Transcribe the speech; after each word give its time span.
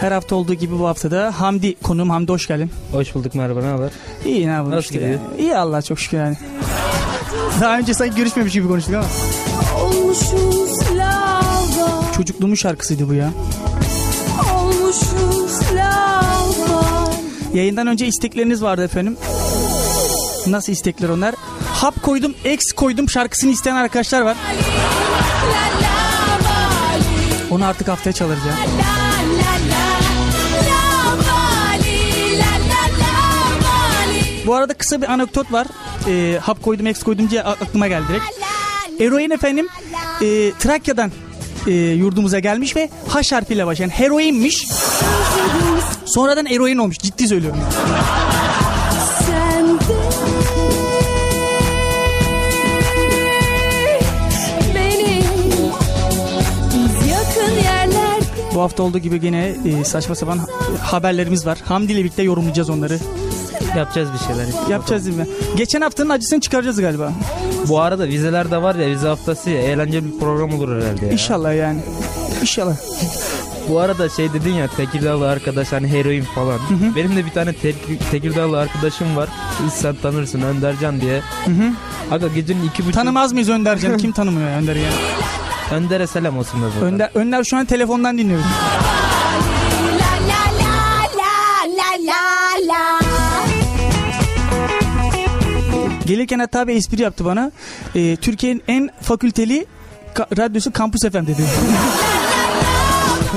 Her 0.00 0.12
hafta 0.12 0.36
olduğu 0.36 0.54
gibi 0.54 0.78
bu 0.78 0.86
haftada 0.88 1.40
Hamdi 1.40 1.74
konuğum 1.82 2.10
Hamdi 2.10 2.32
hoş 2.32 2.46
geldin. 2.46 2.70
Hoş 2.92 3.14
bulduk 3.14 3.34
merhaba 3.34 3.60
ne 3.60 3.66
haber? 3.66 3.90
İyi 4.26 4.46
ne 4.46 4.50
yapalım 4.50 4.70
Nasıl 4.76 4.82
işte. 4.82 4.94
gidiyor? 4.94 5.12
ya. 5.12 5.38
İyi 5.38 5.56
Allah 5.56 5.82
çok 5.82 6.00
şükür 6.00 6.18
yani. 6.18 6.36
Daha 7.60 7.78
önce 7.78 7.94
sanki 7.94 8.16
görüşmemiş 8.16 8.52
gibi 8.52 8.68
konuştuk 8.68 8.94
ama. 8.94 9.04
Olmuşuz 9.84 10.78
lava, 10.96 12.12
Çocukluğumun 12.16 12.54
şarkısıydı 12.54 13.08
bu 13.08 13.14
ya. 13.14 13.30
olmuşuz 14.56 15.60
lava. 15.76 17.10
Yayından 17.54 17.86
önce 17.86 18.06
istekleriniz 18.06 18.62
vardı 18.62 18.84
efendim. 18.84 19.16
Nasıl 20.46 20.72
istekler 20.72 21.08
onlar? 21.08 21.34
Hap 21.74 22.02
koydum, 22.02 22.34
X 22.54 22.72
koydum 22.72 23.08
şarkısını 23.10 23.50
isteyen 23.50 23.76
arkadaşlar 23.76 24.20
var. 24.22 24.36
Onu 27.50 27.64
artık 27.64 27.88
haftaya 27.88 28.12
çalarız 28.12 28.42
ya. 28.44 28.54
Bu 34.48 34.54
arada 34.54 34.74
kısa 34.74 35.02
bir 35.02 35.08
anekdot 35.12 35.52
var. 35.52 35.66
Ee, 36.08 36.38
hap 36.42 36.62
koydum, 36.62 36.86
X 36.86 37.02
koydum 37.02 37.30
diye 37.30 37.42
aklıma 37.42 37.88
geldi 37.88 38.04
direkt. 38.08 38.24
Eroin 39.00 39.30
efendim 39.30 39.68
e, 40.22 40.52
Trakya'dan 40.58 41.12
e, 41.66 41.72
yurdumuza 41.72 42.38
gelmiş 42.38 42.76
ve 42.76 42.90
H 43.08 43.36
harfiyle 43.36 43.66
başlayan 43.66 43.88
heroinmiş. 43.88 44.68
Sonradan 46.04 46.46
eroin 46.46 46.78
olmuş. 46.78 46.98
Ciddi 46.98 47.28
söylüyorum. 47.28 47.60
Bu 58.54 58.60
hafta 58.62 58.82
olduğu 58.82 58.98
gibi 58.98 59.20
yine 59.22 59.54
e, 59.80 59.84
saçma 59.84 60.14
sapan 60.14 60.38
ha- 60.38 60.46
haberlerimiz 60.92 61.46
var. 61.46 61.58
Hamdi 61.64 61.92
ile 61.92 62.00
birlikte 62.00 62.22
yorumlayacağız 62.22 62.70
onları. 62.70 62.98
Yapacağız 63.76 64.08
bir 64.12 64.18
şeyler. 64.18 64.44
işte. 64.48 64.60
Yapacağız 64.72 65.06
değil 65.06 65.16
mi? 65.16 65.26
Geçen 65.56 65.80
haftanın 65.80 66.10
acısını 66.10 66.40
çıkaracağız 66.40 66.80
galiba. 66.80 67.12
Bu 67.68 67.80
arada 67.80 68.04
vizeler 68.08 68.50
de 68.50 68.62
var 68.62 68.74
ya 68.74 68.86
vize 68.88 69.08
haftası 69.08 69.50
ya 69.50 69.62
eğlenceli 69.62 70.04
bir 70.12 70.18
program 70.18 70.54
olur 70.54 70.82
herhalde 70.82 71.06
ya. 71.06 71.12
İnşallah 71.12 71.54
yani. 71.56 71.80
İnşallah. 72.40 72.76
Bu 73.68 73.80
arada 73.80 74.08
şey 74.08 74.32
dedin 74.32 74.54
ya 74.54 74.66
Tekirdağlı 74.76 75.28
arkadaş 75.30 75.72
hani 75.72 75.88
heroin 75.88 76.22
falan. 76.24 76.58
Benim 76.96 77.16
de 77.16 77.24
bir 77.26 77.30
tane 77.30 77.52
Tek- 77.52 78.10
Tekirdağlı 78.10 78.58
arkadaşım 78.58 79.16
var. 79.16 79.28
Sen 79.74 79.94
tanırsın 80.02 80.42
Öndercan 80.42 81.00
diye. 81.00 81.22
Aga 82.10 82.28
gecenin 82.28 82.64
iki 82.68 82.82
buçuk... 82.82 82.94
Tanımaz 82.94 83.32
mıyız 83.32 83.48
Öndercan'ı? 83.48 83.96
Kim 83.96 84.12
tanımıyor 84.12 84.48
Önder'i 84.50 84.78
ya? 84.78 84.90
Önder'e 85.72 86.06
selam 86.06 86.38
olsun 86.38 86.62
da 86.62 86.66
burada. 86.74 86.86
Önder, 86.86 87.10
Önder 87.14 87.44
şu 87.44 87.56
an 87.56 87.64
telefondan 87.66 88.18
dinliyoruz. 88.18 88.44
la 90.00 90.28
la 90.28 90.42
la 90.60 90.76
la 91.18 91.76
la 91.76 92.12
la 92.12 92.74
la. 92.74 92.97
Gelirken 96.08 96.38
hatta 96.38 96.68
bir 96.68 96.74
espri 96.76 97.02
yaptı 97.02 97.24
bana. 97.24 97.52
Ee, 97.94 98.16
Türkiye'nin 98.16 98.62
en 98.68 98.90
fakülteli 99.02 99.66
ka- 100.14 100.38
radyosu 100.38 100.72
Kampüs 100.72 101.02
FM 101.02 101.26
dedi. 101.26 101.42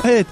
evet. 0.05 0.27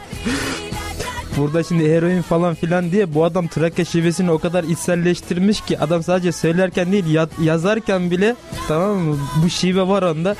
Burada 1.37 1.63
şimdi 1.63 1.91
heroin 1.91 2.21
falan 2.21 2.55
filan 2.55 2.91
diye 2.91 3.13
bu 3.13 3.23
adam 3.23 3.47
Trakya 3.47 3.85
şivesini 3.85 4.31
o 4.31 4.39
kadar 4.39 4.63
içselleştirmiş 4.63 5.61
ki 5.61 5.79
adam 5.79 6.03
sadece 6.03 6.31
söylerken 6.31 6.91
değil 6.91 7.05
ya- 7.05 7.29
yazarken 7.43 8.11
bile 8.11 8.35
tamam 8.67 8.97
mı 8.97 9.17
bu 9.45 9.49
şive 9.49 9.87
var 9.87 10.03
onda. 10.03 10.35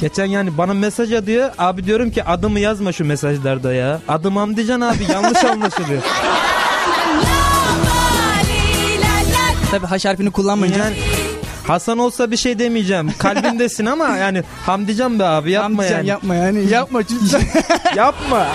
Geçen 0.00 0.24
yani 0.26 0.58
bana 0.58 0.74
mesaj 0.74 1.12
atıyor 1.12 1.50
abi 1.58 1.84
diyorum 1.84 2.10
ki 2.10 2.24
adımı 2.24 2.60
yazma 2.60 2.92
şu 2.92 3.04
mesajlarda 3.04 3.72
ya. 3.74 4.00
Adım 4.08 4.36
Hamdican 4.36 4.80
abi 4.80 5.06
yanlış 5.12 5.44
anlaşılıyor. 5.44 6.02
Tabii 9.70 9.86
H 9.86 10.08
harfini 10.08 10.30
kullanmayınca. 10.30 10.78
Yani 10.84 10.96
Hasan 11.70 11.98
olsa 11.98 12.30
bir 12.30 12.36
şey 12.36 12.58
demeyeceğim. 12.58 13.12
Kalbimdesin 13.18 13.86
ama 13.86 14.08
yani 14.08 14.42
Hamdican 14.66 15.18
be 15.18 15.24
abi 15.24 15.50
yapma 15.50 15.68
Hamdican 15.68 15.96
yani. 15.96 16.08
yapma 16.08 16.34
yani. 16.34 16.70
Yapma 16.70 16.98
lütfen. 16.98 17.42
yapma. 17.96 18.46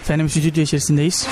Efendim 0.00 0.28
stüdyo 0.28 0.62
içerisindeyiz. 0.62 1.26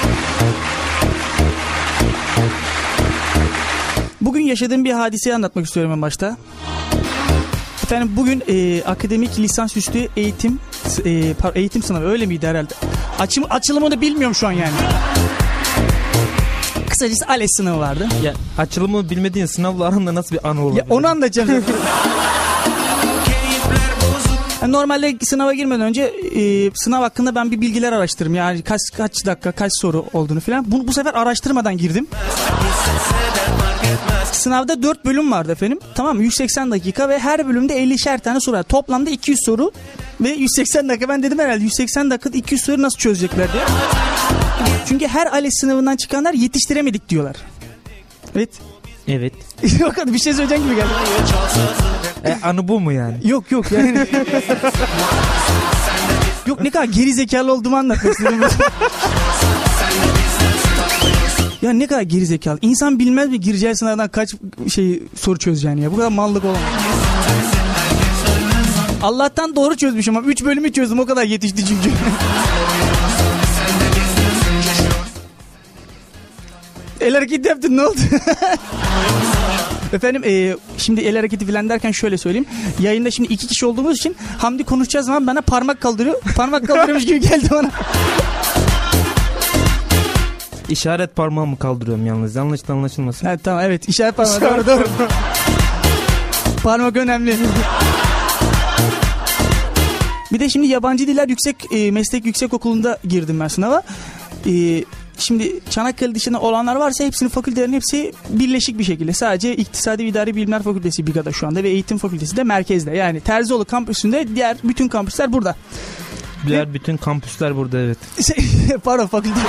Bugün 4.21 4.41
yaşadığım 4.41 4.85
bir 4.85 4.93
hadiseyi 4.93 5.35
anlatmak 5.35 5.67
istiyorum 5.67 5.93
en 5.93 6.03
başta. 6.03 6.37
Efendim 7.83 8.11
bugün 8.17 8.43
e, 8.49 8.83
akademik 8.85 9.39
lisansüstü 9.39 10.09
eğitim 10.17 10.61
e, 11.05 11.35
eğitim 11.55 11.83
sınavı 11.83 12.09
öyle 12.09 12.27
miydi 12.27 12.47
herhalde? 12.47 12.75
Açım, 13.19 13.45
açılımını 13.51 14.01
bilmiyorum 14.01 14.35
şu 14.35 14.47
an 14.47 14.53
yani. 14.53 14.75
Kısacası 16.95 17.27
ALES 17.29 17.51
sınavı 17.57 17.81
vardı. 17.81 18.09
Ya 18.23 18.35
açılımı 18.59 19.11
bilmediğin 19.11 19.47
sınavla 19.47 19.85
aranda 19.85 20.15
nasıl 20.15 20.35
bir 20.35 20.49
an 20.49 20.57
olur? 20.57 20.77
Ya 20.77 20.87
onu 20.91 21.07
anlatacağım. 21.07 21.65
Yani 24.63 24.73
Normalde 24.73 25.17
sınava 25.23 25.55
girmeden 25.55 25.81
önce 25.81 26.03
e, 26.03 26.71
sınav 26.75 27.01
hakkında 27.03 27.35
ben 27.35 27.51
bir 27.51 27.61
bilgiler 27.61 27.93
araştırırım. 27.93 28.35
Yani 28.35 28.63
kaç 28.63 28.81
kaç 28.97 29.27
dakika, 29.27 29.53
kaç 29.53 29.73
soru 29.81 30.07
olduğunu 30.13 30.41
filan. 30.41 30.65
Bu, 30.73 30.89
bu 30.89 30.93
sefer 30.93 31.15
araştırmadan 31.15 31.77
girdim. 31.77 32.07
Sınavda 34.33 34.83
4 34.83 35.05
bölüm 35.05 35.33
vardı 35.33 35.53
efendim. 35.53 35.79
Tamam 35.95 36.17
mı? 36.17 36.23
180 36.23 36.71
dakika 36.71 37.09
ve 37.09 37.19
her 37.19 37.49
bölümde 37.49 37.85
50'şer 37.85 38.19
tane 38.19 38.41
soru 38.41 38.57
var. 38.57 38.63
Toplamda 38.63 39.11
200 39.11 39.39
soru 39.45 39.73
ve 40.21 40.29
180 40.29 40.89
dakika. 40.89 41.09
Ben 41.09 41.23
dedim 41.23 41.39
herhalde 41.39 41.65
180 41.65 42.11
dakikada 42.11 42.37
200 42.37 42.63
soru 42.63 42.83
nasıl 42.83 42.99
çözecekler 42.99 43.53
diye. 43.53 43.63
Çünkü 44.89 45.09
her 45.09 45.27
ALES 45.27 45.55
sınavından 45.61 45.97
çıkanlar 45.97 46.35
yetiştiremedik 46.35 47.09
diyorlar. 47.09 47.37
Evet. 48.37 48.51
Evet. 49.09 49.33
Yok 49.81 49.93
hadi 49.97 50.13
bir 50.13 50.19
şey 50.19 50.33
söyleyeceğim 50.33 50.65
gibi 50.65 50.75
geldi. 50.75 50.89
E, 52.25 52.39
anı 52.43 52.69
bu 52.69 52.81
mu 52.81 52.93
yani? 52.93 53.17
Yok 53.25 53.51
yok 53.51 53.73
yani. 53.73 53.99
yok 56.47 56.61
ne 56.61 56.71
kadar 56.71 56.85
geri 56.85 57.15
zekalı 57.15 57.53
olduğumu 57.53 57.77
anlatmak 57.77 58.13
istedim. 58.13 58.41
ya 61.63 61.73
ne 61.73 61.87
kadar 61.87 62.03
geri 62.03 62.27
zekalı. 62.27 62.59
İnsan 62.63 62.99
bilmez 62.99 63.29
mi 63.29 63.41
gireceği 63.41 63.77
sınavdan 63.77 64.09
kaç 64.09 64.35
şey 64.75 65.03
soru 65.21 65.39
çözeceğini 65.39 65.81
ya. 65.81 65.93
Bu 65.93 65.97
kadar 65.97 66.09
mallık 66.09 66.45
olamaz. 66.45 66.61
Allah'tan 69.03 69.57
doğru 69.57 69.77
çözmüşüm 69.77 70.17
ama 70.17 70.27
3 70.27 70.45
bölümü 70.45 70.73
çözdüm 70.73 70.99
o 70.99 71.07
kadar 71.07 71.25
yetişti 71.25 71.67
çünkü. 71.67 71.91
El 77.05 77.15
hareketi 77.15 77.49
yaptın 77.49 77.77
ne 77.77 77.87
oldu? 77.87 77.99
Efendim 79.93 80.23
e, 80.25 80.57
şimdi 80.79 81.01
el 81.01 81.17
hareketi 81.17 81.47
filan 81.47 81.69
derken 81.69 81.91
şöyle 81.91 82.19
söyleyeyim. 82.19 82.47
Yayında 82.81 83.11
şimdi 83.11 83.33
iki 83.33 83.47
kişi 83.47 83.67
olduğumuz 83.67 83.97
için 83.97 84.17
Hamdi 84.39 84.65
konuşacağı 84.65 85.05
zaman 85.05 85.27
bana 85.27 85.41
parmak 85.41 85.81
kaldırıyor. 85.81 86.21
Parmak 86.37 86.67
kaldırıyormuş 86.67 87.07
gibi 87.07 87.21
geldi 87.21 87.49
bana. 87.51 87.71
İşaret 90.69 91.17
parmağımı 91.17 91.59
kaldırıyorum 91.59 92.07
yalnız. 92.07 92.37
Yanlış 92.37 92.69
da 92.69 92.73
anlaşılmasın. 92.73 93.27
Ha, 93.27 93.37
tamam 93.45 93.63
evet 93.65 93.89
işaret 93.89 94.17
parmağı 94.17 94.41
doğru 94.41 94.67
doğru. 94.67 94.87
Parmak 96.63 96.97
önemli. 96.97 97.37
Bir 100.33 100.41
de 100.41 100.49
şimdi 100.49 100.67
yabancı 100.67 101.07
diller 101.07 101.29
yüksek 101.29 101.57
e, 101.73 101.91
meslek 101.91 102.27
yüksek 102.27 102.55
okulunda 102.55 102.99
girdim 103.09 103.41
ben 103.41 103.49
sınava. 103.49 103.83
E, 104.47 104.85
şimdi 105.19 105.61
Çanakkale 105.71 106.15
dışında 106.15 106.41
olanlar 106.41 106.77
varsa 106.77 107.05
hepsinin 107.05 107.31
fakültelerin 107.31 107.73
hepsi 107.73 108.13
birleşik 108.29 108.79
bir 108.79 108.85
şekilde. 108.85 109.13
Sadece 109.13 109.57
İktisadi 109.57 110.05
ve 110.05 110.09
İdari 110.09 110.37
Bilimler 110.37 110.63
Fakültesi 110.63 111.07
BİGA'da 111.07 111.33
şu 111.33 111.47
anda 111.47 111.63
ve 111.63 111.69
Eğitim 111.69 111.99
Fakültesi 111.99 112.37
de 112.37 112.45
merkezde. 112.45 112.97
Yani 112.97 113.21
Terzioğlu 113.21 113.65
kampüsünde 113.65 114.35
diğer 114.35 114.57
bütün 114.65 114.89
kampüsler 114.89 115.33
burada. 115.33 115.57
Diğer 116.47 116.75
bütün 116.75 116.97
kampüsler 116.97 117.57
burada 117.57 117.79
evet. 117.79 117.99
Şey, 118.27 118.37
Pardon 118.85 119.07
fakülte. 119.07 119.41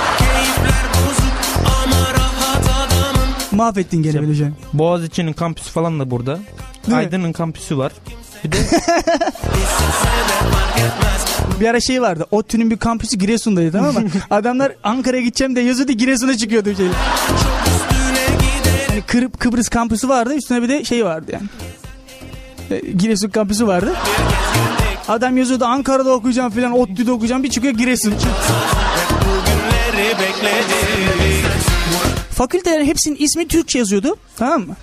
Mahvettin 3.52 4.02
gene 4.02 4.18
an. 4.18 4.52
Boğaziçi'nin 4.72 5.32
kampüsü 5.32 5.70
falan 5.70 6.00
da 6.00 6.10
burada. 6.10 6.38
Mi? 6.88 6.94
Aydın'ın 6.94 7.32
kampüsü 7.32 7.78
var. 7.78 7.92
Bir 8.44 8.52
de 8.52 8.56
Bir 11.60 11.66
ara 11.66 11.80
şey 11.80 12.02
vardı. 12.02 12.26
ODTÜ'nün 12.30 12.70
bir 12.70 12.76
kampüsü 12.76 13.16
Giresun'daydı 13.18 13.72
tamam 13.72 13.94
mı? 13.94 14.08
Adamlar 14.30 14.72
Ankara'ya 14.84 15.22
gideceğim 15.22 15.56
de 15.56 15.60
yazıyordu 15.60 15.92
Giresun'a 15.92 16.36
çıkıyordu 16.36 16.74
şey. 16.76 16.86
Hani 18.88 19.02
Kır- 19.02 19.30
Kıbrıs 19.38 19.68
kampüsü 19.68 20.08
vardı 20.08 20.34
üstüne 20.34 20.62
bir 20.62 20.68
de 20.68 20.84
şey 20.84 21.04
vardı 21.04 21.32
yani. 21.32 21.44
E, 22.70 22.90
Giresun 22.90 23.28
kampüsü 23.28 23.66
vardı. 23.66 23.92
Adam 25.08 25.36
yazıyordu 25.36 25.64
Ankara'da 25.64 26.10
okuyacağım 26.10 26.52
filan 26.52 26.72
ODTÜ'de 26.72 27.12
okuyacağım 27.12 27.42
bir 27.42 27.50
çıkıyor 27.50 27.74
Giresun. 27.74 28.14
Fakültelerin 32.30 32.84
hepsinin 32.86 33.16
ismi 33.18 33.48
Türkçe 33.48 33.78
yazıyordu 33.78 34.16
tamam 34.36 34.60
mı? 34.60 34.76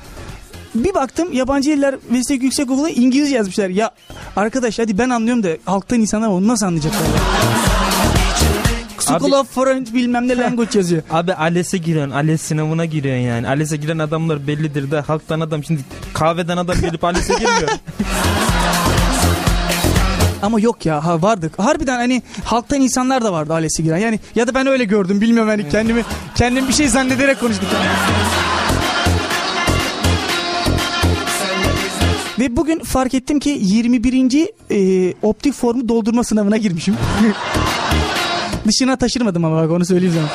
Bir 0.76 0.94
baktım 0.94 1.34
yabancı 1.34 1.70
diller 1.72 1.96
meslek 2.10 2.44
yüksek 2.44 2.72
okulu 2.72 2.90
İngilizce 2.90 3.36
yazmışlar. 3.36 3.70
Ya 3.70 3.92
arkadaş 4.36 4.80
hadi 4.80 4.98
ben 4.98 5.10
anlıyorum 5.10 5.44
da 5.44 5.50
halktan 5.66 6.00
insanlar 6.00 6.28
onu 6.28 6.48
nasıl 6.48 6.66
anlayacaklar? 6.66 7.00
ya? 7.00 7.08
School 9.00 9.32
Abi- 9.32 9.36
of 9.36 9.52
Foreign 9.54 9.86
bilmem 9.94 10.28
ne 10.28 10.38
language 10.38 10.80
yazıyor. 10.80 11.02
Abi 11.12 11.34
ALES'e 11.34 11.78
giriyorsun. 11.78 12.12
ALES 12.12 12.42
sınavına 12.42 12.86
giriyorsun 12.86 13.24
yani. 13.24 13.48
ALES'e 13.48 13.78
giren 13.78 14.00
adamlar 14.00 14.48
bellidir 14.48 14.92
de 14.92 15.00
halktan 15.00 15.40
adam 15.40 15.64
şimdi 15.64 15.82
kahveden 16.14 16.58
adam 16.58 16.76
gelip 16.82 17.04
ALES'e 17.04 17.34
girmiyor. 17.34 17.70
Ama 20.42 20.60
yok 20.60 20.86
ya 20.86 21.06
ha 21.06 21.22
vardı. 21.22 21.52
Harbiden 21.58 21.96
hani 21.96 22.22
halktan 22.46 22.82
insanlar 22.82 23.24
da 23.24 23.34
vardı 23.34 23.54
ailesi 23.54 23.84
giren. 23.84 23.98
Yani 23.98 24.20
ya 24.36 24.48
da 24.48 24.54
ben 24.54 24.68
öyle 24.68 24.84
gördüm 24.84 25.22
bilmiyorum 25.22 25.50
hani 25.50 25.70
kendimi 25.70 26.04
kendim 26.36 26.68
bir 26.68 26.74
şey 26.74 26.88
zannederek 26.88 27.40
konuştum. 27.40 27.68
Ve 32.40 32.56
bugün 32.58 32.80
fark 32.80 33.14
ettim 33.14 33.40
ki 33.40 33.58
21. 33.62 34.48
e, 34.72 35.14
optik 35.22 35.54
formu 35.54 35.90
doldurma 35.90 36.24
sınavına 36.24 36.58
girmişim. 36.58 36.96
Dışına 38.68 38.96
taşırmadım 38.96 39.46
ama 39.46 39.64
bak 39.64 39.72
onu 39.72 39.86
söyleyeyim 39.86 40.16
sana. 40.16 40.28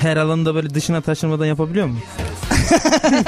Her 0.00 0.16
alanda 0.16 0.54
böyle 0.54 0.74
dışına 0.74 1.00
taşınmadan 1.00 1.46
yapabiliyor 1.46 1.86
mu? 1.86 1.96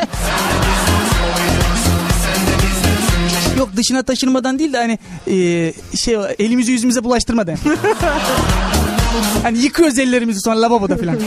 Yok 3.59 3.69
dışına 3.77 4.03
taşırmadan 4.03 4.59
değil 4.59 4.73
de 4.73 4.77
hani 4.79 4.99
e, 5.27 5.73
şey 5.97 6.17
elimizi 6.39 6.73
yüzümüze 6.73 7.05
bulaştırmadan. 7.05 7.57
hani 9.43 9.59
yıkıyoruz 9.59 9.99
ellerimizi 9.99 10.41
sonra 10.41 10.63
lavaboda 10.63 10.97
falan. 10.97 11.19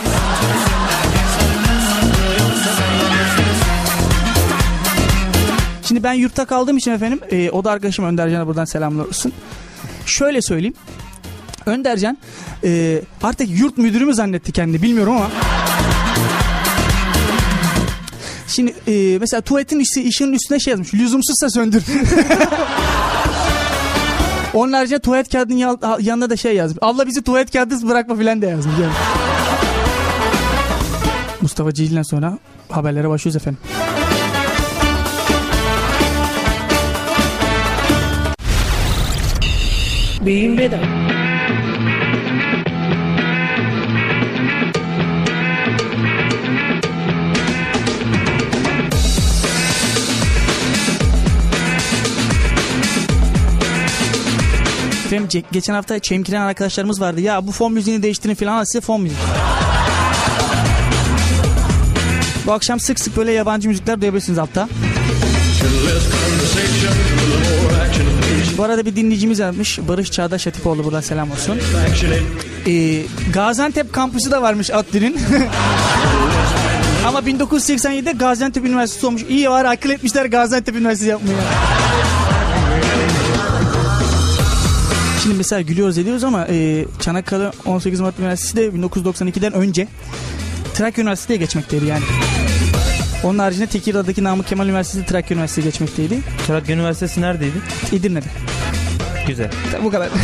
Ben 6.05 6.13
yurtta 6.13 6.45
kaldığım 6.45 6.77
için 6.77 6.91
efendim 6.91 7.19
e, 7.31 7.49
o 7.49 7.63
da 7.63 7.71
arkadaşım 7.71 8.05
Öndercan'a 8.05 8.47
buradan 8.47 8.65
selamlar 8.65 9.05
olsun. 9.05 9.33
Şöyle 10.05 10.41
söyleyeyim. 10.41 10.73
Öndercan 11.65 12.17
e, 12.63 13.01
artık 13.23 13.59
yurt 13.59 13.77
müdürü 13.77 14.05
mü 14.05 14.13
zannetti 14.13 14.51
kendini 14.51 14.81
bilmiyorum 14.81 15.13
ama 15.17 15.27
Şimdi 18.47 18.75
e, 18.87 19.17
mesela 19.19 19.41
tuvaletin 19.41 19.79
işi, 19.79 20.07
ışığının 20.07 20.33
üstüne 20.33 20.59
şey 20.59 20.71
yazmış. 20.71 20.93
Lüzumsuzsa 20.93 21.49
söndür. 21.49 21.83
Onun 24.53 24.73
haricinde 24.73 24.99
tuvalet 24.99 25.31
kağıdının 25.31 25.57
yan- 25.57 25.79
yanına 26.01 26.29
da 26.29 26.37
şey 26.37 26.55
yazmış. 26.55 26.77
Abla 26.81 27.07
bizi 27.07 27.21
tuvalet 27.23 27.51
kağıdısız 27.51 27.87
bırakma 27.87 28.15
filan 28.15 28.41
da 28.41 28.45
yazmış. 28.45 28.75
Yani. 28.81 28.93
Mustafa 31.41 31.73
Cicil'den 31.73 32.03
sonra 32.03 32.37
haberlere 32.69 33.09
başlıyoruz 33.09 33.35
efendim. 33.35 33.59
Beyin 40.25 40.57
bedava. 40.57 40.81
Efendim 55.05 55.43
geçen 55.51 55.73
hafta 55.73 55.99
çemkiren 55.99 56.41
arkadaşlarımız 56.41 57.01
vardı. 57.01 57.21
Ya 57.21 57.47
bu 57.47 57.51
fon 57.51 57.73
müziğini 57.73 58.03
değiştirin 58.03 58.35
filan 58.35 58.63
size 58.63 58.81
fon 58.81 59.01
müziği. 59.01 59.19
Bu 62.45 62.51
akşam 62.51 62.79
sık 62.79 62.99
sık 62.99 63.17
böyle 63.17 63.31
yabancı 63.31 63.69
müzikler 63.69 64.01
duyabilirsiniz 64.01 64.39
altta. 64.39 64.69
Bu 68.57 68.63
arada 68.63 68.85
bir 68.85 68.95
dinleyicimiz 68.95 69.39
yazmış. 69.39 69.79
Barış 69.87 70.11
Çağdaş 70.11 70.47
Atipoğlu 70.47 70.83
buradan 70.83 71.01
selam 71.01 71.31
olsun. 71.31 71.59
Ee, 72.67 73.01
Gaziantep 73.33 73.93
kampüsü 73.93 74.31
de 74.31 74.41
varmış 74.41 74.71
Atli'nin. 74.71 75.17
Ama 77.07 77.19
1987'de 77.19 78.11
Gaziantep 78.11 78.65
Üniversitesi 78.65 79.05
olmuş. 79.07 79.23
İyi 79.29 79.49
var 79.49 79.65
akıl 79.65 79.89
etmişler 79.89 80.25
Gaziantep 80.25 80.75
Üniversitesi 80.75 81.09
yapmaya. 81.09 81.37
Şimdi 85.23 85.37
mesela 85.37 85.61
gülüyoruz 85.61 85.97
ediyoruz 85.97 86.23
ama 86.23 86.47
e, 86.49 86.85
Çanakkale 87.01 87.51
18 87.65 87.99
Mart 87.99 88.19
Üniversitesi 88.19 88.55
de 88.57 88.67
1992'den 88.67 89.53
önce 89.53 89.87
Trakya 90.73 91.01
Üniversitesi'ye 91.01 91.39
geçmekteydi 91.39 91.85
yani. 91.85 92.03
Onun 93.25 93.39
haricinde 93.39 93.67
Tekirdağ'daki 93.67 94.23
Namık 94.23 94.47
Kemal 94.47 94.67
Üniversitesi 94.67 95.05
Trakya 95.05 95.35
Üniversitesi'ye 95.35 95.71
geçmekteydi. 95.71 96.19
Trakya 96.47 96.75
Üniversitesi 96.75 97.21
neredeydi? 97.21 97.57
Edirne'de. 97.93 98.25
Güzel. 99.27 99.49
Bu 99.83 99.91
kadar. 99.91 100.09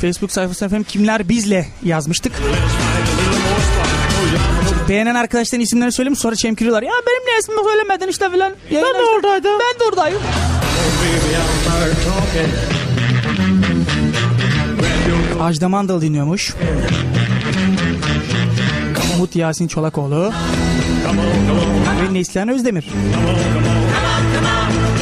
Facebook 0.00 0.32
sayfasına 0.32 0.66
efendim 0.66 0.86
kimler 0.88 1.28
bizle 1.28 1.68
yazmıştık. 1.84 2.32
Beğenen 4.88 5.14
arkadaşların 5.14 5.62
isimlerini 5.62 5.92
söyleyeyim 5.92 6.16
sonra 6.16 6.36
çemkiriyorlar. 6.36 6.82
Ya 6.82 6.90
benim 7.06 7.34
ne 7.34 7.38
ismimi 7.40 7.60
söylemedin 7.64 8.08
işte 8.08 8.30
filan. 8.30 8.52
Ben 8.70 8.82
de 8.82 9.04
oradaydım. 9.16 9.50
Ben 9.60 9.80
de 9.80 9.84
oradayım. 9.84 10.18
Ajda 15.40 15.68
Mandal 15.68 16.00
dinliyormuş. 16.00 16.54
Umut 19.16 19.36
Yasin 19.36 19.68
Çolakoğlu. 19.68 20.32
Ve 22.02 22.14
Neslihan 22.14 22.48
Özdemir. 22.48 22.88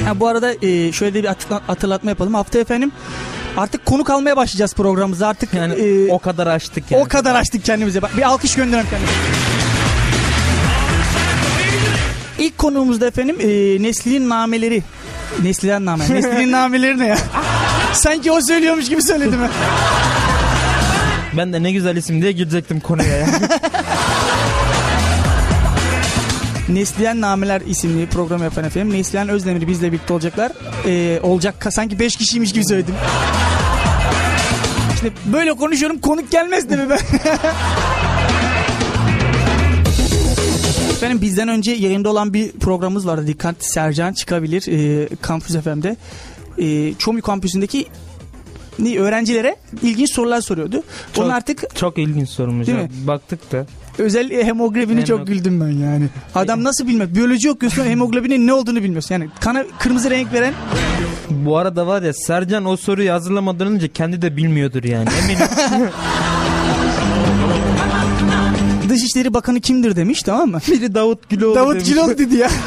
Ha, 0.06 0.20
bu 0.20 0.28
arada 0.28 0.52
e, 0.62 0.92
şöyle 0.92 1.14
bir 1.14 1.25
hatırla- 1.25 1.60
hatırlatma 1.66 2.10
yapalım. 2.10 2.34
Hafta 2.34 2.58
efendim 2.58 2.92
artık 3.56 3.86
konuk 3.86 4.10
almaya 4.10 4.36
başlayacağız 4.36 4.75
programımıza. 4.75 5.28
Artık 5.28 5.54
Yani 5.54 5.75
e, 5.75 6.12
o 6.12 6.19
kadar 6.19 6.46
açtık 6.46 6.90
yani. 6.90 7.04
o 7.04 7.08
kadar 7.08 7.34
açtık 7.34 7.64
kendimize. 7.64 8.02
Bak, 8.02 8.16
Bir 8.16 8.22
alkış 8.22 8.54
gönderelim 8.54 8.86
kendimize. 8.90 9.14
İlk 12.38 12.58
konuğumuzda 12.58 13.06
efendim 13.06 13.36
e, 13.40 13.46
Nesli'nin 13.82 14.28
nameleri. 14.28 14.82
Nesli'den 15.42 15.84
name. 15.84 16.04
Nesli'nin 16.10 16.52
nameleri 16.58 16.98
ne 16.98 17.06
ya? 17.06 17.19
Sanki 17.92 18.32
o 18.32 18.40
söylüyormuş 18.40 18.88
gibi 18.88 19.02
söyledim. 19.02 19.40
ha. 19.40 19.50
Ben 21.36 21.53
de 21.53 21.62
ne 21.62 21.72
güzel 21.72 21.96
isim 21.96 22.22
diye 22.22 22.32
girecektim 22.32 22.81
konuya 22.81 23.17
ya. 23.17 23.26
Neslihan 26.69 27.20
Nameler 27.20 27.60
isimli 27.60 28.06
program 28.06 28.43
yapan 28.43 28.64
efendim. 28.64 28.93
Neslihan 28.98 29.29
Özdemir 29.29 29.69
bizle 29.69 29.93
birlikte 29.93 30.12
olacaklar. 30.12 30.53
Ee, 30.86 31.20
olacak 31.22 31.67
sanki 31.70 31.98
5 31.98 32.17
kişiymiş 32.17 32.53
gibi 32.53 32.64
söyledim. 32.67 32.94
İşte 34.94 35.10
böyle 35.32 35.53
konuşuyorum 35.53 35.98
konuk 36.00 36.31
gelmez 36.31 36.69
değil 36.70 36.81
mi 36.81 36.91
ben? 36.91 36.98
Efendim 41.05 41.23
bizden 41.23 41.49
önce 41.49 41.73
yayında 41.73 42.11
olan 42.11 42.34
bir 42.34 42.53
programımız 42.53 43.06
vardı. 43.06 43.27
Dikkat 43.27 43.65
Sercan 43.65 44.13
çıkabilir 44.13 44.65
e, 44.69 45.08
Kampüs 45.23 45.56
FM'de. 45.56 45.96
E, 46.58 46.94
Çomi 46.94 47.23
Kampüsü'ndeki 47.23 47.87
öğrencilere 48.99 49.56
ilginç 49.82 50.13
sorular 50.13 50.41
soruyordu. 50.41 50.82
Çok- 51.13 51.25
Onun 51.25 51.32
artık 51.32 51.77
Çok 51.77 51.99
ilginç 51.99 52.29
sormuş. 52.29 52.67
Değil 52.67 52.79
mi? 52.79 52.91
Baktık 53.06 53.53
da. 53.53 53.67
Özel 53.99 54.31
hemoglobini 54.31 55.01
Hemo- 55.01 55.05
çok 55.06 55.27
güldüm 55.27 55.61
ben 55.61 55.69
yani. 55.69 56.06
Adam 56.34 56.65
nasıl 56.65 56.87
bilmez? 56.89 57.15
Biyoloji 57.15 57.51
okuyorsun 57.51 57.84
hemoglobinin 57.91 58.46
ne 58.46 58.53
olduğunu 58.53 58.82
bilmiyorsun. 58.82 59.15
Yani 59.15 59.29
kana 59.41 59.65
kırmızı 59.79 60.11
renk 60.11 60.32
veren 60.32 60.55
Bu 61.31 61.56
arada 61.58 61.87
var 61.87 62.03
ya 62.03 62.13
Sercan 62.13 62.65
o 62.65 62.77
soruyu 62.77 63.13
hazırlamadan 63.13 63.69
önce 63.69 63.89
kendi 63.89 64.23
de 64.23 64.37
bilmiyordur 64.37 64.84
yani. 64.84 65.08
Eminim. 65.25 65.46
Dışişleri 68.94 69.34
Bakanı 69.34 69.60
kimdir 69.60 69.96
demiş 69.96 70.22
tamam 70.22 70.51
mı? 70.51 70.58
Biri 70.69 70.94
Davut 70.94 71.31
Güloğlu 71.31 71.55
Davut 71.55 71.74
demiş. 71.74 71.89
Gülok 71.89 72.19
dedi 72.19 72.36
ya. 72.36 72.51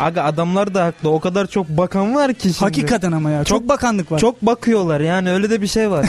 Aga 0.00 0.22
adamlar 0.22 0.74
da 0.74 0.84
haklı. 0.84 1.10
O 1.10 1.20
kadar 1.20 1.46
çok 1.46 1.68
bakan 1.68 2.14
var 2.14 2.34
ki 2.34 2.42
şimdi. 2.42 2.58
Hakikaten 2.58 3.12
ama 3.12 3.30
ya. 3.30 3.44
Çok, 3.44 3.58
Çok- 3.58 3.68
bakanlık 3.68 4.12
var. 4.12 4.18
Çok 4.18 4.42
bakıyorlar 4.42 5.00
yani 5.00 5.32
öyle 5.32 5.50
de 5.50 5.62
bir 5.62 5.66
şey 5.66 5.90
var. 5.90 6.06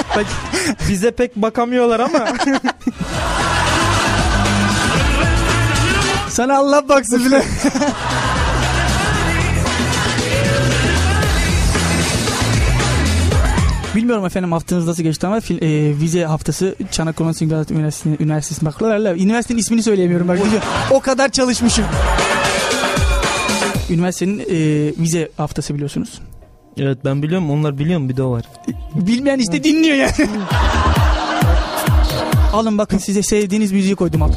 Bize 0.88 1.10
pek 1.10 1.36
bakamıyorlar 1.36 2.00
ama 2.00 2.18
Sana 6.28 6.56
Allah 6.56 6.88
baksın 6.88 7.24
bile. 7.24 7.44
Bilmiyorum 13.96 14.26
efendim 14.26 14.52
haftanız 14.52 14.86
nasıl 14.86 15.02
geçti 15.02 15.26
ama 15.26 15.36
fil- 15.38 15.64
e, 15.64 16.00
vize 16.00 16.24
haftası 16.24 16.74
Çanakkale 16.90 17.28
Üniversitesi 17.28 17.74
Üniversitesi 17.74 18.22
Üniversitesi 18.22 18.64
bak 18.64 18.82
üniversitenin 19.16 19.58
ismini 19.58 19.82
söyleyemiyorum 19.82 20.28
bak 20.28 20.38
o 20.90 21.00
kadar 21.00 21.28
çalışmışım. 21.28 21.84
Üniversitenin 23.90 24.38
e, 24.38 24.54
vize 25.02 25.28
haftası 25.36 25.74
biliyorsunuz. 25.74 26.20
Evet 26.78 26.98
ben 27.04 27.22
biliyorum 27.22 27.50
onlar 27.50 27.78
biliyor 27.78 28.00
mu 28.00 28.08
bir 28.08 28.16
de 28.16 28.22
o 28.22 28.30
var. 28.30 28.44
Bilmeyen 28.94 29.38
işte 29.38 29.64
dinliyor 29.64 29.96
yani. 29.96 30.30
Alın 32.52 32.78
bakın 32.78 32.98
size 32.98 33.22
sevdiğiniz 33.22 33.72
müziği 33.72 33.94
koydum 33.96 34.22
alın. 34.22 34.34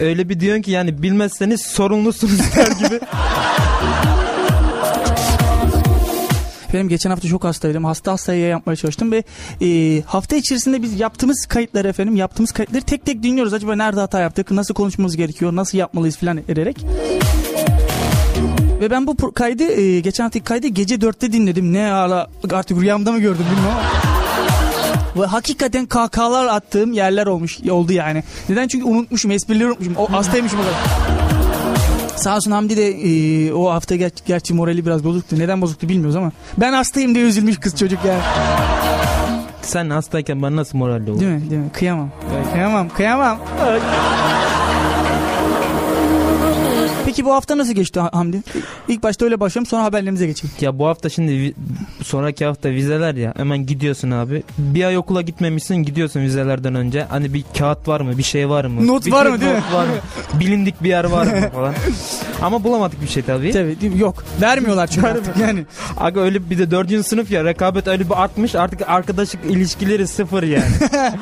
Öyle 0.00 0.28
bir 0.28 0.40
diyorsun 0.40 0.62
ki 0.62 0.70
yani 0.70 1.02
bilmezseniz 1.02 1.60
sorumlusunuz 1.60 2.38
der 2.56 2.66
gibi. 2.86 3.00
Benim 6.74 6.88
geçen 6.88 7.10
hafta 7.10 7.28
çok 7.28 7.44
hastaydım. 7.44 7.84
Hasta 7.84 8.12
hastaya 8.12 8.46
yapmaya 8.48 8.76
çalıştım 8.76 9.12
ve 9.12 9.24
e, 9.62 10.02
hafta 10.02 10.36
içerisinde 10.36 10.82
biz 10.82 11.00
yaptığımız 11.00 11.46
kayıtları 11.46 11.88
efendim 11.88 12.16
yaptığımız 12.16 12.52
kayıtları 12.52 12.82
tek 12.82 13.06
tek 13.06 13.22
dinliyoruz. 13.22 13.54
Acaba 13.54 13.76
nerede 13.76 14.00
hata 14.00 14.20
yaptık, 14.20 14.50
nasıl 14.50 14.74
konuşmamız 14.74 15.16
gerekiyor, 15.16 15.56
nasıl 15.56 15.78
yapmalıyız 15.78 16.16
falan 16.16 16.38
ederek. 16.48 16.76
Ve 18.80 18.90
ben 18.90 19.06
bu 19.06 19.32
kaydı 19.32 19.64
e, 19.64 20.00
geçen 20.00 20.24
haftaki 20.24 20.44
kaydı 20.44 20.66
gece 20.66 20.94
4'te 20.94 21.32
dinledim. 21.32 21.72
Ne 21.72 21.92
ara 21.92 22.26
artık 22.52 22.80
rüyamda 22.80 23.12
mı 23.12 23.18
gördüm 23.18 23.44
bilmiyorum. 23.56 23.78
Ve 25.16 25.26
hakikaten 25.26 25.86
kahkahalar 25.86 26.46
attığım 26.46 26.92
yerler 26.92 27.26
olmuş 27.26 27.60
oldu 27.70 27.92
yani. 27.92 28.22
Neden? 28.48 28.68
Çünkü 28.68 28.84
unutmuşum, 28.84 29.30
esprileri 29.30 29.66
unutmuşum. 29.66 29.96
O 29.96 30.12
hastaymışım 30.12 30.58
o 30.60 30.62
kadar. 30.62 31.13
Sağ 32.16 32.36
olsun 32.36 32.50
Hamdi 32.50 32.76
de 32.76 32.88
e, 32.88 33.52
o 33.52 33.70
hafta 33.70 33.96
ger- 33.96 34.22
gerçi 34.26 34.54
morali 34.54 34.86
biraz 34.86 35.04
bozuktu. 35.04 35.38
Neden 35.38 35.60
bozuktu 35.62 35.88
bilmiyoruz 35.88 36.16
ama. 36.16 36.32
Ben 36.58 36.72
hastayım 36.72 37.14
diye 37.14 37.24
üzülmüş 37.24 37.58
kız 37.58 37.76
çocuk 37.76 38.04
yani. 38.04 38.20
Sen 39.62 39.90
hastayken 39.90 40.42
ben 40.42 40.56
nasıl 40.56 40.78
moralli 40.78 41.10
olurum? 41.10 41.20
Değil 41.20 41.32
mi? 41.32 41.50
Değil 41.50 41.60
mi? 41.60 41.70
Kıyamam. 41.72 42.10
Kıyamam. 42.52 42.88
Kıyamam. 42.88 43.38
Ay. 43.66 43.80
Peki 47.14 47.24
bu 47.24 47.34
hafta 47.34 47.58
nasıl 47.58 47.72
geçti 47.72 48.00
Ha- 48.00 48.10
Hamdi? 48.12 48.42
İlk 48.88 49.02
başta 49.02 49.24
öyle 49.24 49.40
başlayalım 49.40 49.66
sonra 49.66 49.84
haberlerimize 49.84 50.26
geçelim. 50.26 50.54
Ya 50.60 50.78
bu 50.78 50.86
hafta 50.86 51.08
şimdi 51.08 51.54
sonraki 52.02 52.44
hafta 52.44 52.70
vizeler 52.70 53.14
ya 53.14 53.34
hemen 53.36 53.66
gidiyorsun 53.66 54.10
abi. 54.10 54.42
Bir 54.58 54.84
ay 54.84 54.98
okula 54.98 55.22
gitmemişsin 55.22 55.76
gidiyorsun 55.76 56.20
vizelerden 56.20 56.74
önce. 56.74 57.06
Hani 57.10 57.34
bir 57.34 57.44
kağıt 57.58 57.88
var 57.88 58.00
mı 58.00 58.18
bir 58.18 58.22
şey 58.22 58.48
var 58.48 58.64
mı? 58.64 58.86
Not 58.86 59.06
Bir 59.06 59.12
var 59.12 59.26
mı, 59.26 59.40
değil 59.40 59.52
mi? 59.52 59.62
Var 59.72 59.84
mı? 59.84 59.92
Bilindik 60.40 60.82
bir 60.82 60.88
yer 60.88 61.04
var 61.04 61.26
mı 61.26 61.50
falan. 61.54 61.74
Ama 62.42 62.64
bulamadık 62.64 63.02
bir 63.02 63.08
şey 63.08 63.22
tabii. 63.22 63.52
Tabii 63.52 63.80
değil 63.80 63.92
mi? 63.94 64.00
Yok. 64.00 64.24
Vermiyorlar 64.40 64.86
çünkü 64.86 65.06
artık 65.06 65.36
yani. 65.36 65.64
Aga 65.96 66.20
öyle 66.20 66.50
bir 66.50 66.58
de 66.58 66.70
dördüncü 66.70 67.02
sınıf 67.02 67.30
ya 67.30 67.44
rekabet 67.44 67.86
öyle 67.86 68.04
bir 68.10 68.22
artmış 68.22 68.54
artık 68.54 68.88
arkadaşlık 68.88 69.44
ilişkileri 69.44 70.06
sıfır 70.06 70.42
yani. 70.42 70.64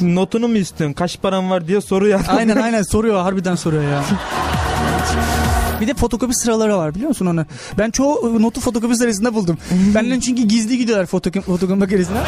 Notunu 0.00 0.48
mu 0.48 0.56
istiyorsun? 0.56 0.94
Kaç 0.94 1.20
paran 1.22 1.50
var 1.50 1.68
diye 1.68 1.80
soruyor. 1.80 2.20
adam. 2.24 2.36
Aynen 2.36 2.56
aynen 2.62 2.82
soruyor 2.82 3.22
harbiden 3.22 3.54
soruyor 3.54 3.82
ya. 3.82 4.04
Bir 5.80 5.86
de 5.86 5.94
fotokopi 5.94 6.34
sıraları 6.34 6.76
var 6.78 6.94
biliyor 6.94 7.08
musun 7.08 7.26
onu? 7.26 7.44
Ben 7.78 7.90
çoğu 7.90 8.42
notu 8.42 8.60
fotokopi 8.60 8.96
sırasında 8.96 9.34
buldum. 9.34 9.58
Benden 9.94 10.20
çünkü 10.20 10.42
gizli 10.42 10.78
gidiyorlar 10.78 11.06
fotokopi, 11.06 11.46
fotokopi 11.46 11.78
makinesine. 11.78 12.18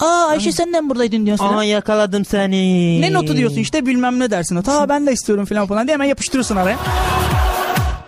Aa 0.00 0.26
Ayşe 0.28 0.52
senden 0.52 0.90
buradaydın 0.90 1.26
diyorsun. 1.26 1.44
Aa 1.44 1.64
yakaladım 1.64 2.24
seni. 2.24 3.00
Ne 3.00 3.12
notu 3.12 3.36
diyorsun 3.36 3.58
işte 3.58 3.86
bilmem 3.86 4.18
ne 4.20 4.30
dersin. 4.30 4.62
Ta 4.62 4.88
ben 4.88 5.06
de 5.06 5.12
istiyorum 5.12 5.44
falan 5.44 5.66
falan 5.66 5.86
diye 5.86 5.94
hemen 5.94 6.04
yapıştırıyorsun 6.04 6.56
araya. 6.56 6.76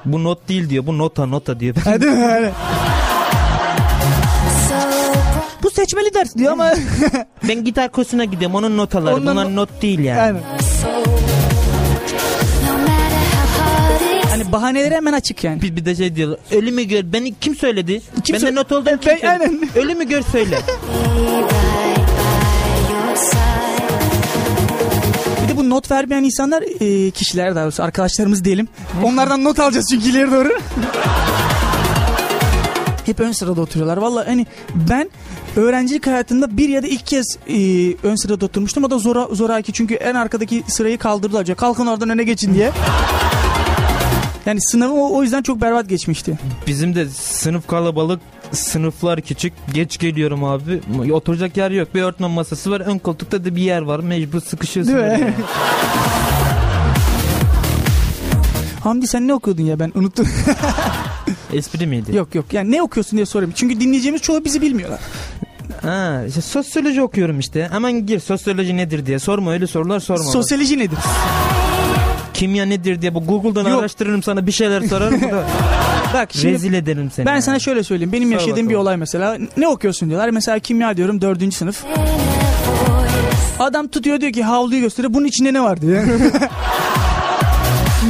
Bu 0.04 0.24
not 0.24 0.48
değil 0.48 0.70
diyor. 0.70 0.86
Bu 0.86 0.98
nota 0.98 1.26
nota 1.26 1.60
diyor. 1.60 1.76
Ha, 1.76 2.00
değil 2.00 2.12
mi? 2.12 2.24
Öyle. 2.34 2.52
Bu 5.64 5.70
seçmeli 5.70 6.14
ders 6.14 6.36
diyor 6.36 6.52
ama 6.52 6.72
ben 7.48 7.64
gitar 7.64 7.92
kursuna 7.92 8.24
gidiyorum. 8.24 8.54
Onun 8.56 8.76
notaları. 8.76 9.14
Ondan 9.14 9.36
Bunlar 9.36 9.44
no- 9.50 9.56
not 9.56 9.82
değil 9.82 9.98
yani. 9.98 10.18
yani. 10.18 10.38
Hani 14.30 14.52
bahaneleri 14.52 14.94
hemen 14.94 15.12
açık 15.12 15.44
yani. 15.44 15.62
Bir, 15.62 15.76
bir 15.76 15.84
de 15.84 15.94
şey 15.96 16.16
diyorlar. 16.16 16.38
Ölü 16.52 16.72
mü 16.72 16.82
gör? 16.84 17.12
Beni 17.12 17.34
kim 17.40 17.54
söyledi? 17.56 18.02
Kim 18.24 18.34
Bende 18.36 18.46
sö- 18.48 18.54
not 18.54 18.72
olduğunu 18.72 18.84
kim 19.00 19.12
Ben- 19.12 19.18
söyledi? 19.18 19.28
aynen. 19.28 19.68
Ölü 19.76 19.94
mü 19.94 20.04
gör 20.08 20.22
söyle. 20.32 20.58
Bir 25.44 25.48
de 25.48 25.56
bu 25.56 25.70
not 25.70 25.90
vermeyen 25.90 26.22
insanlar 26.24 26.62
e, 26.80 27.10
kişiler 27.10 27.54
daha 27.54 27.64
doğrusu 27.64 27.82
arkadaşlarımız 27.82 28.44
diyelim. 28.44 28.68
Onlardan 29.04 29.44
not 29.44 29.60
alacağız 29.60 29.86
çünkü 29.90 30.08
ileri 30.10 30.30
doğru. 30.30 30.48
Hep 33.06 33.20
ön 33.20 33.32
sırada 33.32 33.60
oturuyorlar. 33.60 33.96
Vallahi 33.96 34.26
hani 34.26 34.46
ben 34.74 35.10
öğrencilik 35.56 36.06
hayatımda 36.06 36.56
bir 36.56 36.68
ya 36.68 36.82
da 36.82 36.86
iki 36.86 37.04
kez 37.04 37.38
e, 37.48 37.56
ön 38.02 38.14
sırada 38.14 38.44
oturmuştum. 38.44 38.84
O 38.84 38.90
da 38.90 38.98
zora, 38.98 39.28
zoraki 39.32 39.72
çünkü 39.72 39.94
en 39.94 40.14
arkadaki 40.14 40.62
sırayı 40.68 40.98
kaldırdılar. 40.98 41.54
Kalkın 41.56 41.86
oradan 41.86 42.08
öne 42.08 42.24
geçin 42.24 42.54
diye. 42.54 42.72
Yani 44.46 44.60
sınavım 44.60 44.98
o, 44.98 45.16
o 45.16 45.22
yüzden 45.22 45.42
çok 45.42 45.60
berbat 45.60 45.88
geçmişti. 45.88 46.38
Bizim 46.66 46.94
de 46.94 47.08
sınıf 47.08 47.66
kalabalık. 47.66 48.20
Sınıflar 48.52 49.20
küçük. 49.20 49.52
Geç 49.74 49.98
geliyorum 49.98 50.44
abi. 50.44 50.80
Oturacak 51.12 51.56
yer 51.56 51.70
yok. 51.70 51.94
Bir 51.94 52.02
öğretmen 52.02 52.30
masası 52.30 52.70
var. 52.70 52.80
Ön 52.80 52.98
koltukta 52.98 53.44
da 53.44 53.56
bir 53.56 53.62
yer 53.62 53.82
var. 53.82 54.00
Mecbur 54.00 54.40
sıkışıyorsun. 54.40 54.96
Değil 54.96 55.18
mi? 55.18 55.34
Hamdi 58.84 59.06
sen 59.06 59.28
ne 59.28 59.34
okuyordun 59.34 59.62
ya 59.62 59.78
ben 59.78 59.92
unuttum. 59.94 60.28
Espri 61.52 61.86
miydi? 61.86 62.16
yok 62.16 62.34
yok 62.34 62.44
yani 62.52 62.70
ne 62.72 62.82
okuyorsun 62.82 63.16
diye 63.16 63.26
sorayım. 63.26 63.52
Çünkü 63.56 63.80
dinleyeceğimiz 63.80 64.22
çoğu 64.22 64.44
bizi 64.44 64.62
bilmiyorlar. 64.62 65.00
Ha, 65.82 66.22
işte 66.28 66.40
sosyoloji 66.40 67.02
okuyorum 67.02 67.38
işte. 67.38 67.68
Hemen 67.72 68.06
gir 68.06 68.20
sosyoloji 68.20 68.76
nedir 68.76 69.06
diye. 69.06 69.18
Sorma 69.18 69.52
öyle 69.52 69.66
sorular 69.66 70.00
sorma. 70.00 70.24
Sosyoloji 70.24 70.78
nedir? 70.78 70.98
Kimya 72.34 72.64
nedir 72.64 73.02
diye 73.02 73.14
bu 73.14 73.24
Google'dan 73.26 73.70
Yok. 73.70 73.80
araştırırım 73.80 74.22
sana 74.22 74.46
bir 74.46 74.52
şeyler 74.52 74.82
sorarım 74.82 75.22
da 75.22 75.44
Bak 76.14 76.28
şimdi 76.32 76.54
rezil 76.54 76.72
ederim 76.72 77.10
seni. 77.14 77.26
Ben 77.26 77.32
yani. 77.32 77.42
sana 77.42 77.58
şöyle 77.58 77.82
söyleyeyim. 77.82 78.12
Benim 78.12 78.28
Sor 78.28 78.34
yaşadığım 78.34 78.56
bir 78.56 78.62
bakalım. 78.64 78.80
olay 78.80 78.96
mesela. 78.96 79.38
Ne 79.56 79.68
okuyorsun 79.68 80.08
diyorlar. 80.08 80.28
Mesela 80.30 80.58
kimya 80.58 80.96
diyorum 80.96 81.20
dördüncü 81.20 81.56
sınıf. 81.56 81.84
Adam 83.58 83.88
tutuyor 83.88 84.20
diyor 84.20 84.32
ki 84.32 84.42
havluyu 84.42 84.80
gösteriyor. 84.80 85.14
Bunun 85.14 85.26
içinde 85.26 85.52
ne 85.52 85.62
var 85.62 85.80
diyor. 85.80 86.02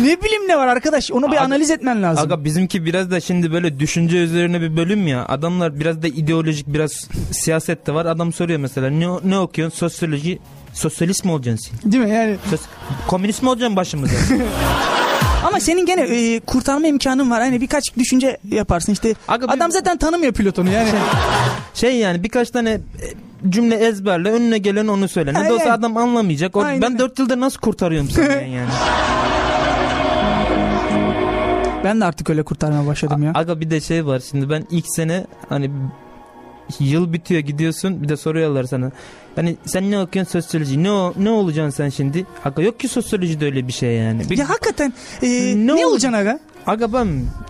ne 0.02 0.22
bileyim 0.22 0.48
ne 0.48 0.56
var 0.56 0.66
arkadaş. 0.66 1.10
Onu 1.10 1.26
bir 1.32 1.36
Aga- 1.36 1.40
analiz 1.44 1.70
etmen 1.70 2.02
lazım. 2.02 2.24
Aga 2.24 2.44
bizimki 2.44 2.84
biraz 2.84 3.10
da 3.10 3.20
şimdi 3.20 3.52
böyle 3.52 3.80
düşünce 3.80 4.16
üzerine 4.18 4.60
bir 4.60 4.76
bölüm 4.76 5.06
ya. 5.06 5.26
Adamlar 5.28 5.80
biraz 5.80 6.02
da 6.02 6.06
ideolojik 6.06 6.66
biraz 6.68 6.92
siyaset 7.32 7.86
de 7.86 7.94
var. 7.94 8.06
Adam 8.06 8.32
soruyor 8.32 8.58
mesela 8.60 8.90
ne, 8.90 9.06
ne 9.24 9.38
okuyorsun? 9.38 9.78
Sosyoloji. 9.78 10.38
Sosyalist 10.72 11.24
mi 11.24 11.30
olacaksın 11.32 11.70
sen? 11.82 11.92
Değil 11.92 12.04
mi 12.04 12.10
yani? 12.10 12.36
Sos- 12.50 12.66
komünist 13.06 13.42
mi 13.42 13.48
olacaksın 13.48 13.76
başımıza? 13.76 14.14
Ama 15.44 15.60
senin 15.60 15.86
gene 15.86 16.00
e, 16.00 16.40
kurtarma 16.40 16.86
imkanın 16.86 17.30
var. 17.30 17.40
Hani 17.42 17.60
birkaç 17.60 17.96
düşünce 17.98 18.36
yaparsın 18.50 18.92
işte. 18.92 19.14
Aga 19.28 19.48
bir- 19.48 19.52
Adam 19.52 19.70
zaten 19.72 19.96
tanımıyor 19.98 20.32
pilotonu 20.32 20.70
yani. 20.70 20.88
şey 21.74 21.96
yani 21.96 22.22
birkaç 22.22 22.50
tane 22.50 22.70
e, 22.70 22.80
cümle 23.50 23.74
ezberle 23.74 24.30
önüne 24.30 24.58
gelen 24.58 24.86
onu 24.86 25.08
söyle. 25.08 25.34
Ne 25.34 25.48
de 25.48 25.52
olsa 25.52 25.72
adam 25.72 25.96
anlamayacak. 25.96 26.56
O, 26.56 26.60
Aynen. 26.62 26.82
ben 26.82 26.98
dört 26.98 27.18
yıldır 27.18 27.40
nasıl 27.40 27.58
kurtarıyorum 27.60 28.10
seni 28.10 28.26
yani? 28.54 28.68
Ben 31.84 32.00
de 32.00 32.04
artık 32.04 32.30
öyle 32.30 32.42
kurtarmaya 32.42 32.86
başladım 32.86 33.22
ya. 33.22 33.32
Aga 33.34 33.60
bir 33.60 33.70
de 33.70 33.80
şey 33.80 34.06
var 34.06 34.22
şimdi 34.30 34.50
ben 34.50 34.66
ilk 34.70 34.84
sene 34.88 35.26
hani 35.48 35.70
yıl 36.80 37.12
bitiyor 37.12 37.40
gidiyorsun 37.40 38.02
bir 38.02 38.08
de 38.08 38.16
soruyorlar 38.16 38.64
sana. 38.64 38.90
Hani 39.36 39.56
sen 39.66 39.90
ne 39.90 40.00
okuyorsun 40.00 40.40
sosyoloji 40.40 40.82
ne 40.82 40.90
o, 40.90 41.14
ne 41.16 41.30
olacaksın 41.30 41.76
sen 41.76 41.88
şimdi? 41.88 42.26
Aga 42.44 42.62
yok 42.62 42.80
ki 42.80 42.88
sosyolojide 42.88 43.44
öyle 43.44 43.68
bir 43.68 43.72
şey 43.72 43.94
yani. 43.96 44.30
Bir- 44.30 44.38
Ya 44.38 44.48
hakikaten 44.48 44.92
e, 45.22 45.28
Ne 45.56 45.66
ne, 45.66 45.72
oldu? 45.74 45.86
olacaksın 45.86 46.18
aga? 46.18 46.38
Aga 46.66 46.92
ben 46.92 47.08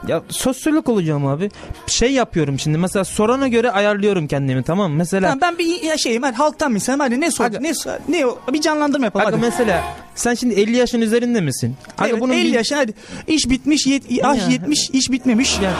ya 0.08 0.22
sosyolog 0.28 0.88
olacağım 0.88 1.26
abi. 1.26 1.50
Şey 1.86 2.12
yapıyorum 2.12 2.58
şimdi 2.58 2.78
mesela 2.78 3.04
sorana 3.04 3.48
göre 3.48 3.70
ayarlıyorum 3.70 4.26
kendimi 4.26 4.62
tamam 4.62 4.90
mı? 4.90 4.96
Mesela 4.96 5.28
Tamam, 5.28 5.40
ben 5.42 5.58
bir 5.58 5.98
şeyim 5.98 6.22
hadi 6.22 6.36
halktan 6.36 6.76
sen 6.76 6.98
hadi 6.98 7.20
ne 7.20 7.30
sor 7.30 7.44
Aga- 7.44 7.60
ne 7.60 7.74
sor- 7.74 7.92
ne 8.08 8.24
bir 8.52 8.60
canlandırma 8.60 9.04
yapalım 9.04 9.26
Aga 9.26 9.36
hadi. 9.36 9.44
mesela 9.46 9.82
sen 10.14 10.34
şimdi 10.34 10.54
50 10.54 10.76
yaşın 10.76 11.00
üzerinde 11.00 11.40
misin? 11.40 11.76
Aga 11.98 12.08
Evet, 12.10 12.20
bunun 12.20 12.32
50 12.32 12.44
bil- 12.48 12.54
yaşında 12.54 12.78
hadi 12.78 12.94
iş 13.26 13.50
bitmiş 13.50 13.86
yet, 13.86 14.02
ah 14.24 14.36
Ya. 14.36 14.46
70 14.48 14.90
iş 14.90 15.10
bitmemiş. 15.10 15.60
Ya, 15.60 15.72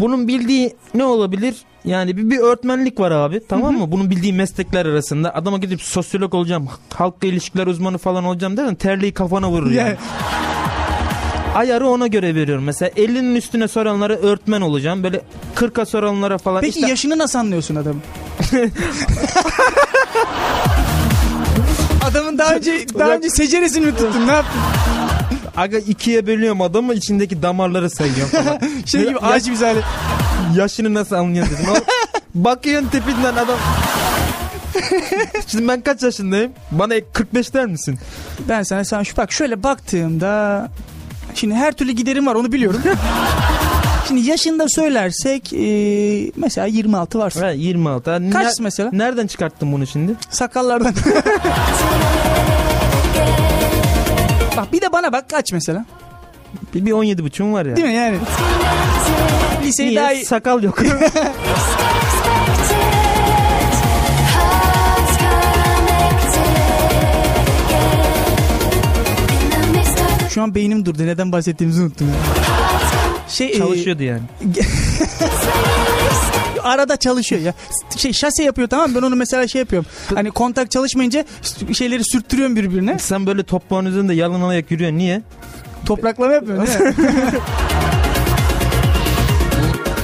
bunun 0.00 0.28
bildiği 0.28 0.76
ne 0.94 1.04
olabilir? 1.04 1.54
Yani 1.84 2.16
bir, 2.16 2.30
bir 2.30 2.38
öğretmenlik 2.38 3.00
var 3.00 3.10
abi 3.10 3.40
tamam 3.48 3.74
mı? 3.78 3.92
Bunun 3.92 4.10
bildiği 4.10 4.32
meslekler 4.32 4.86
arasında 4.86 5.34
adama 5.34 5.58
gidip 5.58 5.82
sosyolog 5.82 6.34
olacağım, 6.34 6.68
halkla 6.94 7.28
ilişkiler 7.28 7.66
uzmanı 7.66 7.98
falan 7.98 8.24
olacağım 8.24 8.56
dersen 8.56 8.74
terliği 8.74 9.12
kafana 9.14 9.50
vurur 9.50 9.70
yani. 9.70 9.76
Yani, 9.88 9.96
Ayarı 11.54 11.88
ona 11.88 12.06
göre 12.06 12.34
veriyorum. 12.34 12.64
Mesela 12.64 12.88
50'nin 12.88 13.34
üstüne 13.34 13.68
soranlara 13.68 14.16
öğretmen 14.16 14.60
olacağım. 14.60 15.02
Böyle 15.02 15.20
40'a 15.56 15.86
soranlara 15.86 16.38
falan. 16.38 16.60
peki 16.60 16.78
işte, 16.78 16.90
yaşını 16.90 17.18
nasıl 17.18 17.38
anlıyorsun 17.38 17.74
adamın? 17.74 18.02
Adamın 22.10 22.38
daha 22.38 22.54
önce 22.54 22.86
daha 22.98 23.10
önce 23.10 23.30
seceresini 23.30 23.86
mi 23.86 23.96
tuttun 23.96 24.26
ne 24.28 24.32
yaptın? 24.32 24.60
Aga 25.56 25.78
ikiye 25.78 26.26
bölüyorum 26.26 26.60
adamı 26.60 26.94
içindeki 26.94 27.42
damarları 27.42 27.90
sayıyorum 27.90 28.28
falan. 28.28 28.60
Şey 28.86 29.08
gibi 29.08 29.18
ağaç 29.18 29.48
misali. 29.48 29.80
Yaşını 30.56 30.94
nasıl 30.94 31.16
anlıyorsun 31.16 31.56
dedim. 31.56 31.82
Bakıyorsun 32.34 32.88
tipinden 32.88 33.34
adam. 33.34 33.58
Şimdi 35.46 35.68
ben 35.68 35.80
kaç 35.80 36.02
yaşındayım? 36.02 36.52
Bana 36.70 36.94
45 37.12 37.54
der 37.54 37.66
misin? 37.66 37.98
Ben 38.48 38.62
sana 38.62 38.84
sen 38.84 39.02
şu 39.02 39.16
bak 39.16 39.32
şöyle 39.32 39.62
baktığımda 39.62 40.68
şimdi 41.34 41.54
her 41.54 41.72
türlü 41.72 41.92
giderim 41.92 42.26
var 42.26 42.34
onu 42.34 42.52
biliyorum. 42.52 42.82
şimdi 44.08 44.20
yaşında 44.20 44.68
söylersek 44.68 45.52
e, 45.52 46.30
mesela 46.36 46.66
26 46.66 47.18
varsın. 47.18 47.40
Ha, 47.40 47.50
26. 47.50 48.10
Ha, 48.10 48.18
Kaç 48.32 48.46
ner- 48.46 48.62
mesela? 48.62 48.90
Nereden 48.92 49.26
çıkarttın 49.26 49.72
bunu 49.72 49.86
şimdi? 49.86 50.14
Sakallardan. 50.30 50.94
bak 54.56 54.72
bir 54.72 54.80
de 54.80 54.92
bana 54.92 55.12
bak 55.12 55.30
kaç 55.30 55.52
mesela. 55.52 55.84
Bir, 56.74 56.86
bir 56.86 56.92
17 56.92 57.24
buçuğum 57.24 57.52
var 57.52 57.66
ya. 57.66 57.76
Değil 57.76 57.88
mi 57.88 57.94
yani? 57.94 58.16
Liseyi 59.64 59.88
Niye? 59.90 60.00
daha 60.00 60.12
iyi. 60.12 60.24
Sakal 60.24 60.62
yok. 60.62 60.78
Şu 70.34 70.42
an 70.42 70.54
beynim 70.54 70.86
durdu. 70.86 71.06
Neden 71.06 71.32
bahsettiğimizi 71.32 71.82
unuttum. 71.82 72.08
ya. 72.08 72.14
Şey, 73.28 73.48
e, 73.48 73.58
Çalışıyordu 73.58 74.02
yani. 74.02 74.22
arada 76.62 76.96
çalışıyor 76.96 77.42
ya. 77.42 77.54
Şey 77.96 78.12
şase 78.12 78.42
yapıyor 78.42 78.68
tamam 78.68 78.90
mı? 78.90 78.96
Ben 78.96 79.02
onu 79.06 79.16
mesela 79.16 79.48
şey 79.48 79.58
yapıyorum. 79.58 79.90
Hani 80.14 80.30
kontak 80.30 80.70
çalışmayınca 80.70 81.24
şeyleri 81.72 82.04
sürttürüyorum 82.04 82.56
birbirine. 82.56 82.98
Sen 82.98 83.26
böyle 83.26 83.42
toprağın 83.42 83.86
üzerinde 83.86 84.14
yalan 84.14 84.48
ayak 84.48 84.70
yürüyorsun. 84.70 84.98
Niye? 84.98 85.22
Topraklama 85.86 86.32
yapıyorum 86.32 86.66
değil 86.66 86.80
mi? 86.80 86.94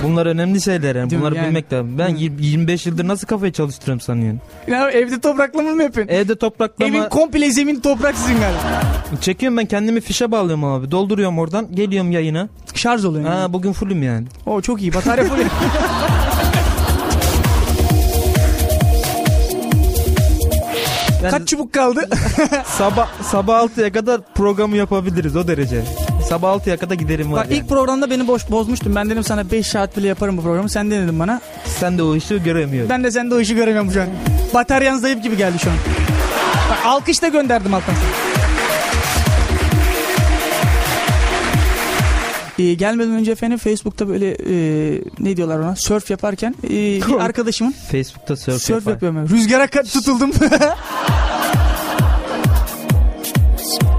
Bunlar 0.03 0.27
önemli 0.27 0.61
şeyler 0.61 0.97
yani. 0.97 1.11
Değil? 1.11 1.21
Bunları 1.23 1.35
Yani. 1.35 1.47
bilmek 1.49 1.73
lazım. 1.73 1.99
Ben 1.99 2.09
Hı. 2.11 2.17
25 2.19 2.87
yıldır 2.87 3.09
nasıl 3.09 3.27
kafayı 3.27 3.53
çalıştırıyorum 3.53 4.01
sanıyorsun? 4.01 4.41
ya 4.69 4.91
evde 4.91 5.21
topraklama 5.21 5.71
mı 5.71 5.83
yapıyorsun? 5.83 6.15
Evde 6.15 6.37
topraklama 6.37 6.97
Evin 6.97 7.09
komple 7.09 7.51
zemin 7.51 7.81
toprak 7.81 8.17
sizin 8.17 8.35
galiba. 8.41 8.83
çekiyorum 9.21 9.59
ben 9.59 9.67
kendimi 9.67 10.01
fişe 10.01 10.33
bağlıyorum 10.33 10.65
abi. 10.65 10.91
Dolduruyorum 10.91 11.39
oradan. 11.39 11.75
Geliyorum 11.75 12.11
yayına. 12.11 12.49
Şarj 12.75 13.05
oluyor. 13.05 13.25
Yani. 13.25 13.35
Ha 13.35 13.53
bugün 13.53 13.73
fullüm 13.73 14.03
yani. 14.03 14.27
O 14.47 14.61
çok 14.61 14.83
iyi. 14.83 14.95
Batarya 14.95 15.25
full. 15.25 15.37
Yani 21.23 21.31
Kaç 21.31 21.49
çubuk 21.49 21.73
kaldı? 21.73 22.09
sabah 22.67 23.09
sabah 23.23 23.63
6'ya 23.65 23.93
kadar 23.93 24.21
programı 24.35 24.77
yapabiliriz 24.77 25.37
o 25.37 25.49
derece. 25.49 25.83
Sabah 26.29 26.57
6'ya 26.57 26.77
kadar 26.77 26.95
giderim 26.95 27.33
var 27.33 27.41
Bak 27.45 27.51
yani. 27.51 27.59
ilk 27.61 27.69
programda 27.69 28.11
beni 28.11 28.29
boş 28.29 28.51
bozmuştum. 28.51 28.95
Ben 28.95 29.11
dedim 29.11 29.25
sana 29.25 29.51
5 29.51 29.67
saat 29.67 29.97
bile 29.97 30.09
yaparım 30.09 30.37
bu 30.37 30.43
programı. 30.43 30.69
Sen 30.69 30.91
denedin 30.91 31.19
bana. 31.21 31.41
Sen 31.67 31.99
de 31.99 32.03
o 32.03 32.17
işi 32.17 32.43
göremiyorsun. 32.43 32.91
Ben 32.91 33.05
de 33.05 33.11
sende 33.11 33.35
o 33.35 33.41
işi 33.41 33.55
göremiyorum 33.55 33.93
şu 33.93 34.03
an. 34.03 34.09
Bataryan 34.55 34.97
zayıf 34.97 35.23
gibi 35.23 35.37
geldi 35.37 35.59
şu 35.59 35.71
an. 35.71 35.77
Bak, 36.71 36.79
alkış 36.87 37.23
da 37.23 37.29
gönderdim 37.29 37.75
alttan. 37.75 37.95
Ee, 42.61 42.75
gelmeden 42.75 43.11
önce 43.13 43.33
efendim 43.33 43.59
Facebook'ta 43.59 44.09
böyle 44.09 44.31
e, 44.31 44.55
ne 45.19 45.37
diyorlar 45.37 45.59
ona 45.59 45.77
surf 45.77 46.11
yaparken 46.11 46.55
e, 46.65 46.71
bir 46.71 47.25
arkadaşımın 47.25 47.73
Facebook'ta 47.73 48.37
surf, 48.37 48.63
surf 48.63 48.71
yapar. 48.71 48.91
yapıyorum. 48.93 49.19
ben. 49.19 49.29
Rüzgara 49.29 49.65
ka- 49.65 49.93
tutuldum. 49.93 50.31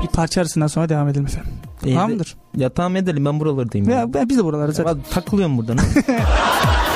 bir 0.04 0.08
parça 0.08 0.42
arasından 0.42 0.68
sonra 0.68 0.90
devam 0.90 1.08
edelim 1.08 1.26
efendim. 1.26 1.52
İyi 1.86 1.96
Tamamdır. 1.96 2.36
Ya 2.58 2.70
tamam 2.70 2.96
edelim 2.96 3.26
ben 3.26 3.40
buralardayım. 3.40 3.90
Ya. 3.90 3.96
Ya, 4.00 4.14
ben, 4.14 4.30
biz 4.30 4.38
de 4.38 4.44
buralarda 4.44 4.72
zaten. 4.72 4.96
Ben 4.96 5.04
takılıyorum 5.10 5.58
buradan. 5.58 5.78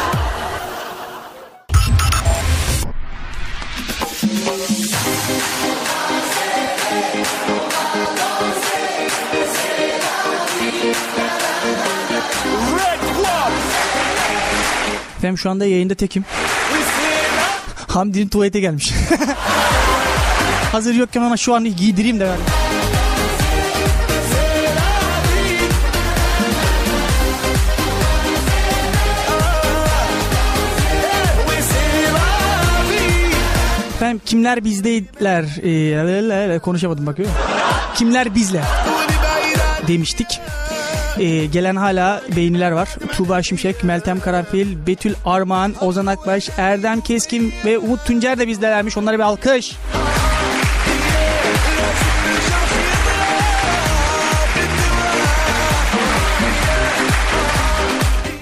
Efendim 15.26 15.38
şu 15.38 15.50
anda 15.50 15.66
yayında 15.66 15.96
tekim. 15.96 16.26
Hamdi'nin 17.88 18.28
tuvalete 18.28 18.60
gelmiş. 18.60 18.92
Hazır 20.72 20.94
yokken 20.96 21.22
ona 21.22 21.38
şu 21.38 21.56
an 21.56 21.76
giydireyim 21.76 22.20
de 22.20 22.26
ben. 22.26 22.38
Efendim 33.96 34.22
kimler 34.26 34.64
bizdeydiler? 34.64 35.44
Ee, 36.54 36.60
konuşamadım 36.60 37.06
bakıyor. 37.06 37.30
Kimler 37.96 38.36
bizle? 38.36 38.62
Demiştik. 39.88 40.42
Ee, 41.20 41.46
gelen 41.46 41.76
hala 41.76 42.22
beğeniler 42.36 42.72
var. 42.72 42.90
Tuğba 43.18 43.44
Şimşek, 43.44 43.84
Meltem 43.84 44.20
Karanfil, 44.20 44.88
Betül 44.88 45.14
Armağan, 45.26 45.74
Ozan 45.82 46.06
Akbaş, 46.06 46.50
Erdem 46.58 47.02
Keskin 47.02 47.54
ve 47.66 47.78
Umut 47.78 48.06
Tuncer 48.06 48.40
de 48.40 48.48
bizdelermiş. 48.48 48.98
Onlara 48.98 49.18
bir 49.18 49.24
alkış. 49.24 49.76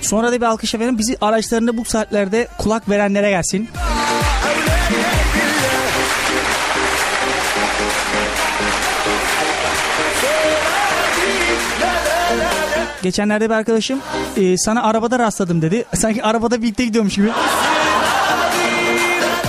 Sonra 0.02 0.32
da 0.32 0.38
bir 0.38 0.46
alkış 0.46 0.76
efendim. 0.76 0.98
Bizi 0.98 1.18
araçlarında 1.22 1.78
bu 1.78 1.86
saatlerde 1.86 2.48
kulak 2.58 2.90
verenlere 2.90 3.30
gelsin. 3.30 3.70
Geçenlerde 13.04 13.46
bir 13.50 13.54
arkadaşım 13.54 14.00
e, 14.38 14.58
sana 14.58 14.84
arabada 14.84 15.20
rastladım 15.20 15.62
dedi. 15.62 15.86
Sanki 15.96 16.24
arabada 16.24 16.62
birlikte 16.62 16.86
gidiyormuş 16.86 17.16
gibi. 17.16 17.30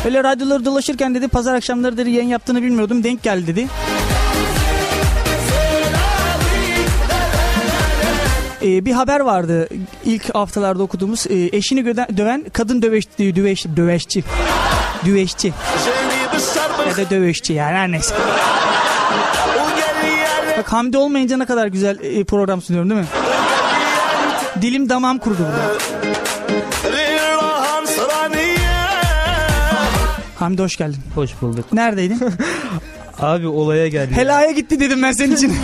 Öyle 0.06 0.24
radyoları 0.24 0.64
dolaşırken 0.64 1.14
dedi 1.14 1.28
pazar 1.28 1.54
akşamları 1.54 1.96
dedi 1.96 2.10
yayın 2.10 2.28
yaptığını 2.28 2.62
bilmiyordum 2.62 3.04
denk 3.04 3.22
geldi 3.22 3.46
dedi. 3.46 3.66
E, 8.62 8.84
bir 8.84 8.92
haber 8.92 9.20
vardı 9.20 9.68
ilk 10.04 10.34
haftalarda 10.34 10.82
okuduğumuz 10.82 11.26
e, 11.26 11.34
eşini 11.56 11.82
göden- 11.84 12.16
döven 12.16 12.44
kadın 12.52 12.82
döveş, 12.82 13.04
döveş, 13.18 13.66
döveşçi. 13.76 14.24
Düveşçi 15.04 15.52
ya 16.88 16.96
da 16.96 17.10
döveşçi 17.10 17.52
yani 17.52 17.72
her 17.76 17.90
neyse. 17.92 18.14
Bak 20.58 20.72
Hamdi 20.72 20.98
olmayınca 20.98 21.36
ne 21.36 21.46
kadar 21.46 21.66
güzel 21.66 21.98
e, 22.02 22.24
program 22.24 22.62
sunuyorum 22.62 22.90
değil 22.90 23.00
mi? 23.00 23.06
Dilim 24.62 24.88
damağım 24.88 25.18
kurudu 25.18 25.38
burada. 25.38 25.72
Hamdi 30.38 30.62
hoş 30.62 30.76
geldin. 30.76 30.98
Hoş 31.14 31.30
bulduk. 31.42 31.72
Neredeydin? 31.72 32.20
Abi 33.20 33.46
olaya 33.46 33.88
geldi. 33.88 34.14
Helaya 34.14 34.50
gitti 34.50 34.80
dedim 34.80 35.02
ben 35.02 35.12
senin 35.12 35.36
için. 35.36 35.56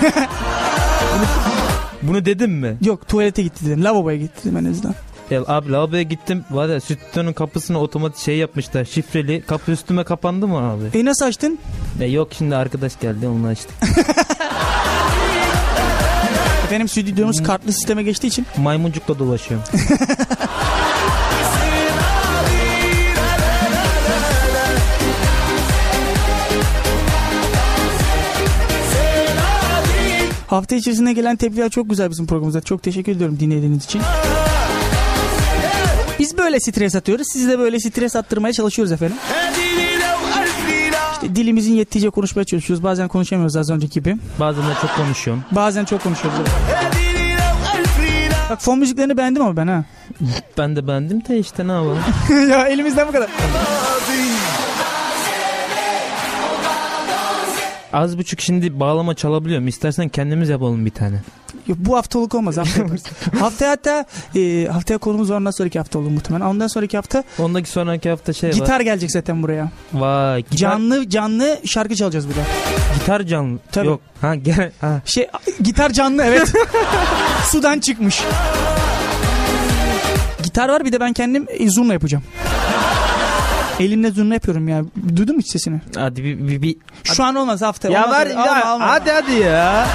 Bunu 2.03 2.25
dedim 2.25 2.53
mi? 2.53 2.77
Yok 2.85 3.09
tuvalete 3.09 3.43
gitti 3.43 3.67
dedim. 3.67 3.85
Lavaboya 3.85 4.17
gitti 4.17 4.41
dedim 4.45 4.57
en 4.57 4.65
azından. 4.71 4.95
Ya 5.31 5.43
abi 5.47 5.73
lavaboya 5.73 6.03
gittim. 6.03 6.45
Var 6.51 6.69
ya 6.69 6.81
stüdyonun 6.81 7.33
kapısını 7.33 7.79
otomatik 7.79 8.21
şey 8.25 8.37
yapmışlar. 8.37 8.85
Şifreli. 8.85 9.43
Kapı 9.43 9.73
üstüme 9.73 10.05
kapandı 10.05 10.47
mı 10.49 10.59
abi? 10.59 10.99
E 10.99 11.05
nasıl 11.05 11.25
açtın? 11.27 11.59
Ya 12.01 12.07
yok 12.07 12.29
şimdi 12.39 12.57
arkadaş 12.57 13.01
geldi 13.01 13.29
onunla 13.29 13.49
açtım. 13.49 13.75
Benim 16.71 16.89
stüdyomuz 16.89 17.43
kartlı 17.43 17.73
sisteme 17.73 18.03
geçtiği 18.03 18.27
için. 18.27 18.47
Maymuncukla 18.57 19.19
dolaşıyorum. 19.19 19.67
Hafta 30.47 30.75
içerisinde 30.75 31.13
gelen 31.13 31.37
tepkiler 31.37 31.69
çok 31.71 31.91
güzel 31.91 32.11
bizim 32.11 32.27
programımızda. 32.27 32.61
Çok 32.61 32.83
teşekkür 32.83 33.13
ediyorum 33.13 33.41
dinlediğiniz 33.41 33.85
için. 33.85 34.03
Biz 36.19 36.39
böyle 36.39 36.61
stres 36.61 36.95
atıyoruz. 36.95 37.27
Siz 37.33 37.49
de 37.49 37.59
böyle 37.59 37.81
stres 37.81 38.17
attırmaya 38.17 38.53
çalışıyoruz 38.53 38.93
efendim. 38.93 39.17
İşte 39.51 39.60
dilimizin 41.35 41.75
yettiğince 41.75 42.11
konuşmaya 42.11 42.45
çalışıyoruz. 42.45 42.85
Bazen 42.85 43.09
konuşamıyoruz 43.09 43.57
az 43.57 43.71
önceki 43.71 43.93
gibi. 43.93 44.17
Bazen 44.41 44.63
de 44.63 44.73
çok 44.81 44.97
konuşuyorum. 44.97 45.45
Bazen 45.53 45.85
çok 45.85 46.03
konuşuyoruz. 46.03 46.41
Bak 48.51 48.63
fon 48.63 48.79
müziklerini 48.79 49.17
beğendim 49.17 49.43
ama 49.43 49.57
ben 49.57 49.67
ha. 49.67 49.85
Ben 50.59 50.77
de 50.77 50.87
bendim 50.89 51.23
de 51.29 51.39
işte 51.39 51.69
ne 51.69 51.73
yapalım. 51.73 51.99
ya 52.51 52.69
elimizden 52.69 53.09
bu 53.09 53.13
kadar. 53.13 53.29
Az 57.93 58.19
buçuk 58.19 58.41
şimdi 58.41 58.81
bağlama 58.81 59.15
çalabiliyorum. 59.15 59.69
İstersen 59.69 60.09
kendimiz 60.09 60.49
yapalım 60.49 60.87
bir 60.87 60.91
tane. 60.91 61.17
Yok, 61.67 61.79
bu 61.81 61.97
haftalık 61.97 62.35
olmaz 62.35 62.57
hafta 62.57 62.81
yaparız. 62.83 63.03
haftaya 63.41 63.71
hatta 63.71 64.05
e, 64.37 64.67
haftaya 64.73 64.99
konumuz 64.99 65.31
var 65.31 65.37
ondan 65.37 65.51
sonraki 65.51 65.79
hafta 65.79 65.99
olur 65.99 66.11
muhtemelen. 66.11 66.45
Ondan 66.47 66.67
sonraki 66.67 66.97
hafta 66.97 67.25
Ondaki 67.39 67.71
sonraki 67.71 68.11
hafta 68.11 68.33
şey 68.33 68.51
var. 68.51 68.55
gitar 68.55 68.81
gelecek 68.81 69.11
zaten 69.11 69.43
buraya. 69.43 69.71
Vay. 69.93 70.41
Gitar, 70.43 70.57
Canlı 70.57 71.09
canlı 71.09 71.59
şarkı 71.65 71.95
çalacağız 71.97 72.29
burada. 72.29 72.41
gitar 72.99 73.23
canlı. 73.23 73.59
Tabii. 73.73 73.87
Yok. 73.87 74.01
Ha 74.21 74.35
gel. 74.35 74.73
Ha. 74.81 75.01
Şey 75.05 75.29
gitar 75.63 75.91
canlı 75.91 76.23
evet. 76.23 76.53
Sudan 77.53 77.81
çıkmış. 77.81 78.23
Gitar 80.43 80.69
var 80.69 80.85
bir 80.85 80.93
de 80.93 81.01
ben 81.01 81.13
kendim 81.13 81.47
e, 81.49 81.71
zurna 81.71 81.93
yapacağım. 81.93 82.25
Elimle 83.81 84.11
zurna 84.11 84.35
yapıyorum 84.35 84.69
ya. 84.69 84.85
Duydun 85.17 85.35
mu 85.37 85.41
hiç 85.41 85.51
sesini? 85.51 85.81
Hadi 85.95 86.25
bir, 86.25 86.49
bir, 86.49 86.63
bir. 86.63 86.77
Şu 87.05 87.25
an 87.25 87.35
olmaz 87.35 87.63
hafta. 87.63 87.89
Ya 87.89 88.05
Olmaz 88.05 88.27
öyle. 88.27 88.39
Alma, 88.39 88.65
alma. 88.65 88.87
hadi 88.89 89.11
hadi 89.11 89.33
ya. 89.33 89.87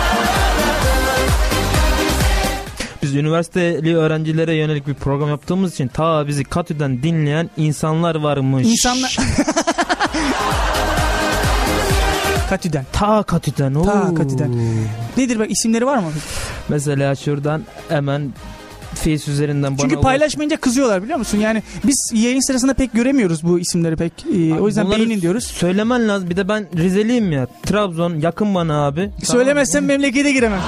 Biz 3.03 3.15
üniversiteli 3.15 3.97
öğrencilere 3.97 4.55
yönelik 4.55 4.87
bir 4.87 4.93
program 4.93 5.29
yaptığımız 5.29 5.73
için 5.73 5.87
ta 5.87 6.27
bizi 6.27 6.43
Katü'den 6.43 7.03
dinleyen 7.03 7.49
insanlar 7.57 8.15
varmış. 8.15 8.67
İnsanlar... 8.67 9.17
Katü'den. 12.49 12.85
Ta 12.93 13.23
Katü'den. 13.23 13.73
Ta 13.73 14.09
oo. 14.11 14.15
Katü'den. 14.15 14.51
Nedir 15.17 15.39
bak 15.39 15.51
isimleri 15.51 15.85
var 15.85 15.97
mı? 15.97 16.11
Mesela 16.69 17.15
şuradan 17.15 17.63
hemen 17.89 18.33
Face 18.95 19.31
üzerinden 19.31 19.77
bana 19.77 19.89
Çünkü 19.89 20.01
paylaşmayınca 20.01 20.57
kızıyorlar 20.57 21.03
biliyor 21.03 21.17
musun? 21.17 21.37
Yani 21.37 21.63
biz 21.83 22.11
yayın 22.13 22.39
sırasında 22.47 22.73
pek 22.73 22.93
göremiyoruz 22.93 23.43
bu 23.43 23.59
isimleri 23.59 23.95
pek. 23.95 24.13
Ee, 24.33 24.53
o 24.53 24.67
yüzden 24.67 24.85
Bunları 24.85 24.99
beğenin 24.99 25.21
diyoruz. 25.21 25.43
Söylemen 25.43 26.07
lazım. 26.07 26.29
Bir 26.29 26.37
de 26.37 26.47
ben 26.47 26.67
Rizeliyim 26.77 27.31
ya. 27.31 27.47
Trabzon 27.65 28.19
yakın 28.19 28.55
bana 28.55 28.85
abi. 28.85 29.09
Söylemezsem 29.23 29.85
memlekete 29.85 30.31
giremem. 30.31 30.61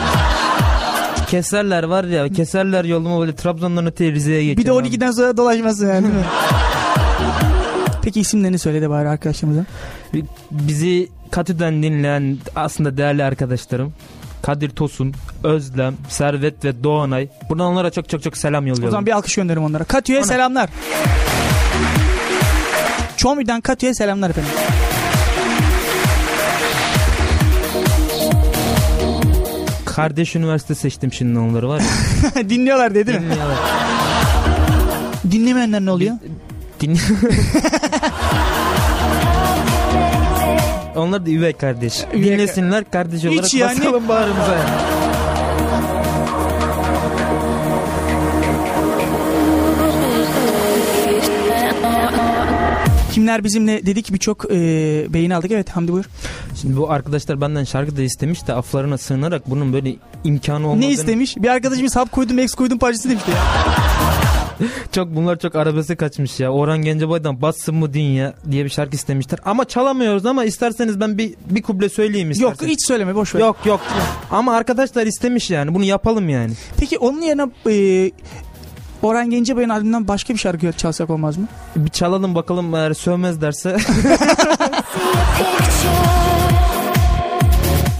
Keserler 1.30 1.84
var 1.84 2.04
ya. 2.04 2.30
Keserler 2.30 2.86
yolumu 2.86 3.20
böyle 3.22 3.36
Trabzon'dan 3.36 3.86
öteye 3.86 4.12
Rize'ye 4.12 4.42
Bir 4.42 4.48
de 4.48 4.54
geçeceğim. 4.54 4.80
abi. 4.82 4.88
12'den 4.88 5.12
sonra 5.12 5.38
dolaşmasın 5.38 5.88
yani? 5.88 6.08
Peki 8.04 8.20
isimlerini 8.20 8.60
söyle 8.60 8.82
de 8.82 8.90
bari 8.90 9.10
arkadaşlarımıza. 9.10 9.66
Bizi 10.52 11.10
Katü'den 11.32 11.84
dinleyen 11.84 12.38
aslında 12.56 12.98
değerli 12.98 13.24
arkadaşlarım. 13.24 13.94
Kadir 14.42 14.70
Tosun, 14.70 15.14
Özlem, 15.44 15.96
Servet 16.10 16.66
ve 16.66 16.84
Doğanay. 16.84 17.28
Buradan 17.50 17.66
onlara 17.68 17.90
çok 17.90 18.10
çok 18.10 18.24
çok 18.24 18.38
selam 18.38 18.64
O 18.64 18.68
yolluyorum. 18.68 18.92
zaman 18.92 19.06
bir 19.06 19.12
alkış 19.12 19.36
gönderim 19.36 19.64
onlara. 19.64 19.84
Katü'ye 19.84 20.20
Ona- 20.20 20.26
selamlar. 20.26 20.70
Çomi'den 23.18 23.62
Katü'ye 23.62 23.94
selamlar 23.94 24.30
efendim. 24.30 24.52
Kardeş 29.86 30.36
üniversite 30.36 30.76
seçtim 30.76 31.14
şimdi 31.14 31.40
onları 31.40 31.70
var 31.70 31.82
ya. 32.36 32.50
Dinliyorlar 32.50 32.96
dedi 32.96 33.14
mi? 33.14 33.20
Dinliyorlar. 33.22 33.58
Dinlemeyenler 35.32 35.82
ne 35.82 35.92
oluyor? 35.92 36.16
Din... 36.82 37.00
Onlar 40.98 41.26
da 41.26 41.30
üvey 41.30 41.54
kardeş. 41.54 42.04
Üvey 42.14 42.24
Dinlesinler 42.24 42.92
kardeş 42.92 43.26
olarak 43.26 43.46
Hiç 43.46 43.54
yani- 43.54 43.80
basalım 43.80 44.08
bağrımıza. 44.08 44.54
yani. 44.56 44.98
Kimler 53.14 53.44
bizimle 53.44 53.86
dedik 53.86 54.14
birçok 54.14 54.46
e, 54.46 54.56
beğeni 55.14 55.36
aldık. 55.36 55.52
Evet 55.52 55.70
Hamdi 55.70 55.92
buyur. 55.92 56.06
Şimdi 56.62 56.78
bu 56.78 56.92
arkadaşlar 56.92 57.42
benden 57.42 57.64
şarkı 57.64 57.98
da 57.98 58.02
istemiş 58.02 58.48
de 58.48 58.54
aflarına 58.54 58.98
sığınarak 58.98 59.50
bunun 59.50 59.74
böyle 59.74 59.96
imkanı 60.24 60.68
olmadığını... 60.68 60.82
Ne 60.82 60.92
istemiş? 60.92 61.38
Bir 61.38 61.48
arkadaşımız 61.48 61.96
hap 61.96 62.12
koydum, 62.12 62.40
ex 62.40 62.54
koydum 62.54 62.80
parçası 62.80 63.10
demişti 63.10 63.32
ya. 63.32 63.38
Çok 64.92 65.16
bunlar 65.16 65.40
çok 65.40 65.56
arabese 65.56 65.96
kaçmış 65.96 66.40
ya. 66.40 66.52
Orhan 66.52 66.82
Gencebay'dan 66.82 67.42
bassın 67.42 67.76
mı 67.76 67.94
dünya 67.94 68.34
diye 68.52 68.66
bir 68.66 68.70
şarkı 68.70 68.96
istemişler. 68.96 69.40
Ama 69.46 69.66
çalamıyoruz 69.66 70.26
ama 70.26 70.44
isterseniz 70.46 71.00
ben 71.00 71.18
bir 71.18 71.34
bir 71.50 71.62
kuble 71.62 71.90
söyleyeyim 71.90 72.28
Yok 72.28 72.36
isterseniz. 72.36 72.72
hiç 72.72 72.88
söyleme 72.88 73.16
boş 73.16 73.36
ver. 73.36 73.40
Yok 73.40 73.58
yok. 73.66 73.80
Ama 74.32 74.56
arkadaşlar 74.56 75.06
istemiş 75.06 75.50
yani. 75.50 75.76
Bunu 75.76 75.84
yapalım 75.84 76.30
yani. 76.30 76.54
Peki 76.78 76.98
onun 76.98 77.22
yerine 77.22 77.48
e, 77.70 78.12
Orhan 79.02 79.30
Gencebay'ın 79.30 79.70
albümünden 79.70 80.08
başka 80.08 80.34
bir 80.34 80.40
şarkı 80.40 80.72
çalsak 80.72 81.10
olmaz 81.10 81.38
mı? 81.38 81.48
Bir 81.76 81.90
çalalım 81.90 82.36
bakalım 82.36 82.76
eğer 82.76 82.94
sövmez 82.94 83.42
derse. 83.42 83.78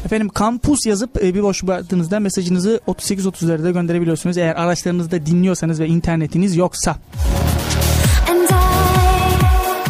Efendim 0.08 0.30
kampus 0.30 0.86
yazıp 0.86 1.24
e, 1.24 1.34
bir 1.34 1.44
boş 1.44 1.64
bıraktığınızda 1.64 2.20
mesajınızı 2.20 2.82
38-30'larda 2.88 3.74
gönderebiliyorsunuz. 3.74 4.38
Eğer 4.38 4.56
araçlarınızda 4.56 5.26
dinliyorsanız 5.26 5.80
ve 5.80 5.88
internetiniz 5.88 6.56
yoksa. 6.56 6.96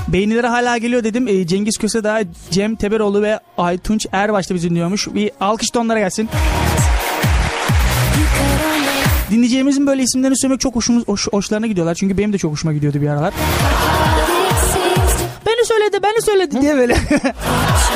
Beğenilere 0.08 0.47
hala 0.47 0.77
geliyor 0.77 1.03
dedim. 1.03 1.27
E, 1.27 1.47
Cengiz 1.47 1.77
Kösedağ, 1.77 2.21
Cem 2.51 2.75
Teberoğlu 2.75 3.21
ve 3.21 3.39
Aytunç 3.58 4.06
Erbaş 4.12 4.49
da 4.49 4.56
bizi 4.56 4.69
dinliyormuş. 4.69 5.08
Bir 5.08 5.32
alkış 5.39 5.75
da 5.75 5.80
onlara 5.80 5.99
gelsin. 5.99 6.30
Dinleyeceğimizin 9.32 9.88
böyle 9.88 10.03
isimlerini 10.03 10.38
söylemek 10.38 10.60
çok 10.60 10.75
hoşumuz, 10.75 11.08
hoş, 11.08 11.27
hoşlarına 11.27 11.67
gidiyorlar. 11.67 11.95
Çünkü 11.95 12.17
benim 12.17 12.34
de 12.34 12.38
çok 12.38 12.51
hoşuma 12.51 12.73
gidiyordu 12.73 13.01
bir 13.01 13.08
aralar. 13.08 13.34
Beni 15.45 15.65
söyledi, 15.65 16.03
beni 16.03 16.21
söyledi 16.21 16.62
diye 16.62 16.75
böyle. 16.75 16.97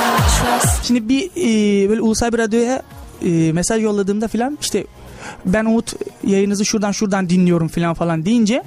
Şimdi 0.84 1.10
bir 1.10 1.26
e, 1.26 1.90
böyle 1.90 2.02
ulusal 2.02 2.34
bir 2.34 2.38
radyoya 2.38 2.82
e, 3.26 3.52
mesaj 3.52 3.84
yolladığımda 3.84 4.28
filan 4.28 4.58
işte 4.62 4.86
ben 5.46 5.66
Umut 5.66 5.94
yayınınızı 6.28 6.66
şuradan 6.66 6.92
şuradan 6.92 7.30
dinliyorum 7.30 7.68
filan 7.68 7.94
falan 7.94 8.26
deyince 8.26 8.64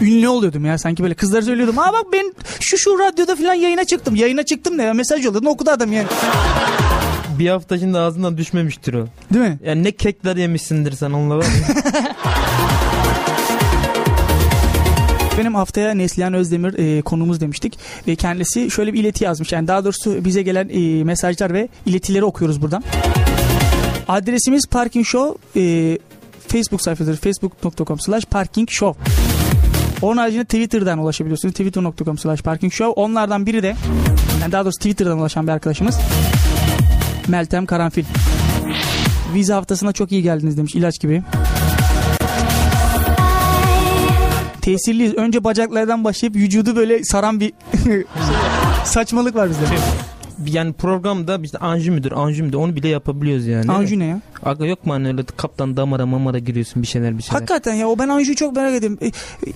ünlü 0.00 0.28
oluyordum 0.28 0.64
ya 0.64 0.78
sanki 0.78 1.02
böyle 1.02 1.14
kızlara 1.14 1.42
söylüyordum. 1.42 1.78
Aa 1.78 1.92
bak 1.92 2.04
ben 2.12 2.34
şu 2.60 2.78
şu 2.78 2.98
radyoda 2.98 3.36
filan 3.36 3.54
yayına 3.54 3.84
çıktım. 3.84 4.16
Yayına 4.16 4.42
çıktım 4.42 4.78
ne 4.78 4.82
ya 4.82 4.94
mesaj 4.94 5.24
yolladım 5.24 5.46
okudu 5.46 5.70
adam 5.70 5.92
yani. 5.92 6.06
bir 7.38 7.48
hafta 7.48 7.78
şimdi 7.78 7.98
ağzından 7.98 8.38
düşmemiştir 8.38 8.94
o. 8.94 9.06
Değil 9.34 9.44
mi? 9.44 9.58
Yani 9.64 9.84
ne 9.84 9.90
kekler 9.92 10.36
yemişsindir 10.36 10.92
sen 10.92 11.10
onunla 11.10 11.38
var 11.38 11.46
Benim 15.40 15.54
haftaya 15.54 15.94
Neslihan 15.94 16.34
Özdemir 16.34 16.74
e, 16.78 17.02
konumuz 17.02 17.40
demiştik. 17.40 17.78
E, 18.06 18.16
kendisi 18.16 18.70
şöyle 18.70 18.92
bir 18.92 19.00
ileti 19.00 19.24
yazmış. 19.24 19.52
Yani 19.52 19.68
daha 19.68 19.84
doğrusu 19.84 20.24
bize 20.24 20.42
gelen 20.42 20.68
e, 20.68 21.04
mesajlar 21.04 21.52
ve 21.52 21.68
iletileri 21.86 22.24
okuyoruz 22.24 22.62
buradan. 22.62 22.84
Adresimiz 24.08 24.66
Parking 24.66 25.06
Show. 25.06 25.60
E, 25.60 25.98
Facebook 26.48 26.82
sayfadır. 26.82 27.16
Facebook.com 27.16 28.00
slash 28.00 28.24
Parking 28.24 28.70
Show. 28.70 29.12
Onun 30.02 30.16
haricinde 30.16 30.44
Twitter'dan 30.44 30.98
ulaşabiliyorsunuz. 30.98 31.54
Twitter.com 31.54 32.18
slash 32.18 32.42
Parking 32.42 32.72
Show. 32.72 33.02
Onlardan 33.02 33.46
biri 33.46 33.62
de 33.62 33.76
yani 34.40 34.52
daha 34.52 34.64
doğrusu 34.64 34.78
Twitter'dan 34.78 35.18
ulaşan 35.18 35.46
bir 35.46 35.52
arkadaşımız. 35.52 35.98
Meltem 37.28 37.66
Karanfil. 37.66 38.04
Vize 39.34 39.52
haftasına 39.52 39.92
çok 39.92 40.12
iyi 40.12 40.22
geldiniz 40.22 40.56
demiş. 40.56 40.74
ilaç 40.74 41.00
gibi. 41.00 41.22
Tesirliyiz. 44.60 45.14
Önce 45.14 45.44
bacaklardan 45.44 46.04
başlayıp 46.04 46.36
vücudu 46.36 46.76
böyle 46.76 47.04
saran 47.04 47.40
bir 47.40 47.52
saçmalık 48.84 49.34
var 49.34 49.50
bizde. 49.50 49.62
yani 50.58 50.72
programda 50.72 51.38
işte 51.42 51.58
anju 51.58 51.92
müdür, 51.92 52.12
anju 52.12 52.44
müdür 52.44 52.56
onu 52.58 52.76
bile 52.76 52.88
yapabiliyoruz 52.88 53.46
yani. 53.46 53.72
Anju 53.72 53.98
ne 53.98 54.04
ya? 54.04 54.20
Aga 54.42 54.66
yok 54.66 54.86
mu 54.86 54.92
hani 54.92 55.08
öyle 55.08 55.22
kaptan 55.36 55.76
damara 55.76 56.06
mamara 56.06 56.38
giriyorsun 56.38 56.82
bir 56.82 56.86
şeyler 56.86 57.18
bir 57.18 57.22
şeyler. 57.22 57.34
Hakikaten 57.34 57.74
ya 57.74 57.88
o 57.88 57.98
ben 57.98 58.08
Anju'yu 58.08 58.36
çok 58.36 58.56
merak 58.56 58.74
ediyorum. 58.74 58.98
E, 59.02 59.10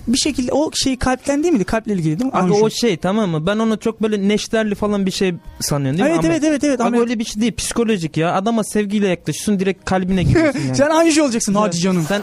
bir 0.07 0.17
şekilde 0.17 0.51
o 0.51 0.71
şey 0.73 0.97
kalpten 0.97 1.43
değil 1.43 1.53
miydi? 1.53 1.63
Kalple 1.65 1.93
ilgili 1.93 2.19
değil 2.19 2.31
mi? 2.33 2.37
Aga 2.37 2.53
o 2.53 2.69
şey 2.69 2.97
tamam 2.97 3.29
mı? 3.29 3.45
Ben 3.47 3.57
onu 3.59 3.79
çok 3.79 4.01
böyle 4.01 4.27
neşterli 4.27 4.75
falan 4.75 5.05
bir 5.05 5.11
şey 5.11 5.33
sanıyorum 5.59 5.99
değil 5.99 6.09
Evet 6.09 6.23
mi? 6.23 6.29
evet 6.29 6.43
evet 6.43 6.63
evet. 6.63 6.81
Ama 6.81 6.97
öyle 6.97 7.19
bir 7.19 7.23
şey 7.25 7.41
değil 7.41 7.55
psikolojik 7.55 8.17
ya. 8.17 8.33
Adama 8.35 8.63
sevgiyle 8.63 9.07
yaklaşıyorsun 9.07 9.59
direkt 9.59 9.85
kalbine 9.85 10.23
giriyorsun 10.23 10.59
yani. 10.65 10.75
Sen 10.75 10.89
Anju 10.89 11.23
olacaksın 11.23 11.53
hadi 11.53 11.77
canım. 11.79 12.05
Sen 12.07 12.21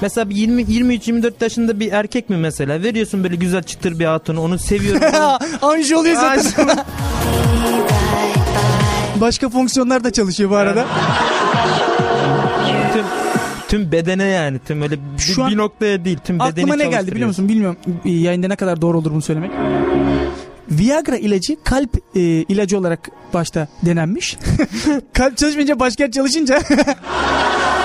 mesela 0.00 0.30
bir 0.30 0.36
20 0.36 0.64
23 0.68 1.08
24 1.08 1.42
yaşında 1.42 1.80
bir 1.80 1.92
erkek 1.92 2.30
mi 2.30 2.36
mesela 2.36 2.82
veriyorsun 2.82 3.24
böyle 3.24 3.36
güzel 3.36 3.62
çıtır 3.62 3.98
bir 3.98 4.04
hatunu 4.04 4.40
onu 4.40 4.58
seviyorum. 4.58 5.02
Anju 5.62 5.98
oluyor 5.98 6.14
zaten. 6.14 6.84
Başka 9.16 9.48
fonksiyonlar 9.48 10.04
da 10.04 10.12
çalışıyor 10.12 10.50
bu 10.50 10.56
arada. 10.56 10.86
tüm 12.92 13.04
tüm 13.68 13.92
bedene 13.92 14.24
yani 14.24 14.58
tüm 14.66 14.82
öyle 14.82 14.94
bir, 14.94 15.22
Şu 15.22 15.44
an 15.44 15.50
bir 15.50 15.56
noktaya 15.56 16.04
değil 16.04 16.18
tüm 16.24 16.38
bedeni 16.38 16.50
Aklıma 16.50 16.76
ne 16.76 16.86
geldi 16.86 17.12
biliyor 17.12 17.28
musun? 17.28 17.48
Bilmiyorum 17.48 17.76
yayında 18.04 18.48
ne 18.48 18.56
kadar 18.56 18.82
doğru 18.82 18.98
olur 18.98 19.12
bunu 19.12 19.22
söylemek. 19.22 19.50
Viagra 20.70 21.16
ilacı 21.16 21.56
kalp 21.64 21.96
e, 22.14 22.20
ilacı 22.20 22.78
olarak 22.78 23.08
başta 23.34 23.68
denenmiş. 23.82 24.38
kalp 25.12 25.36
çalışmayınca 25.36 25.80
başka 25.80 26.10
çalışınca. 26.10 26.62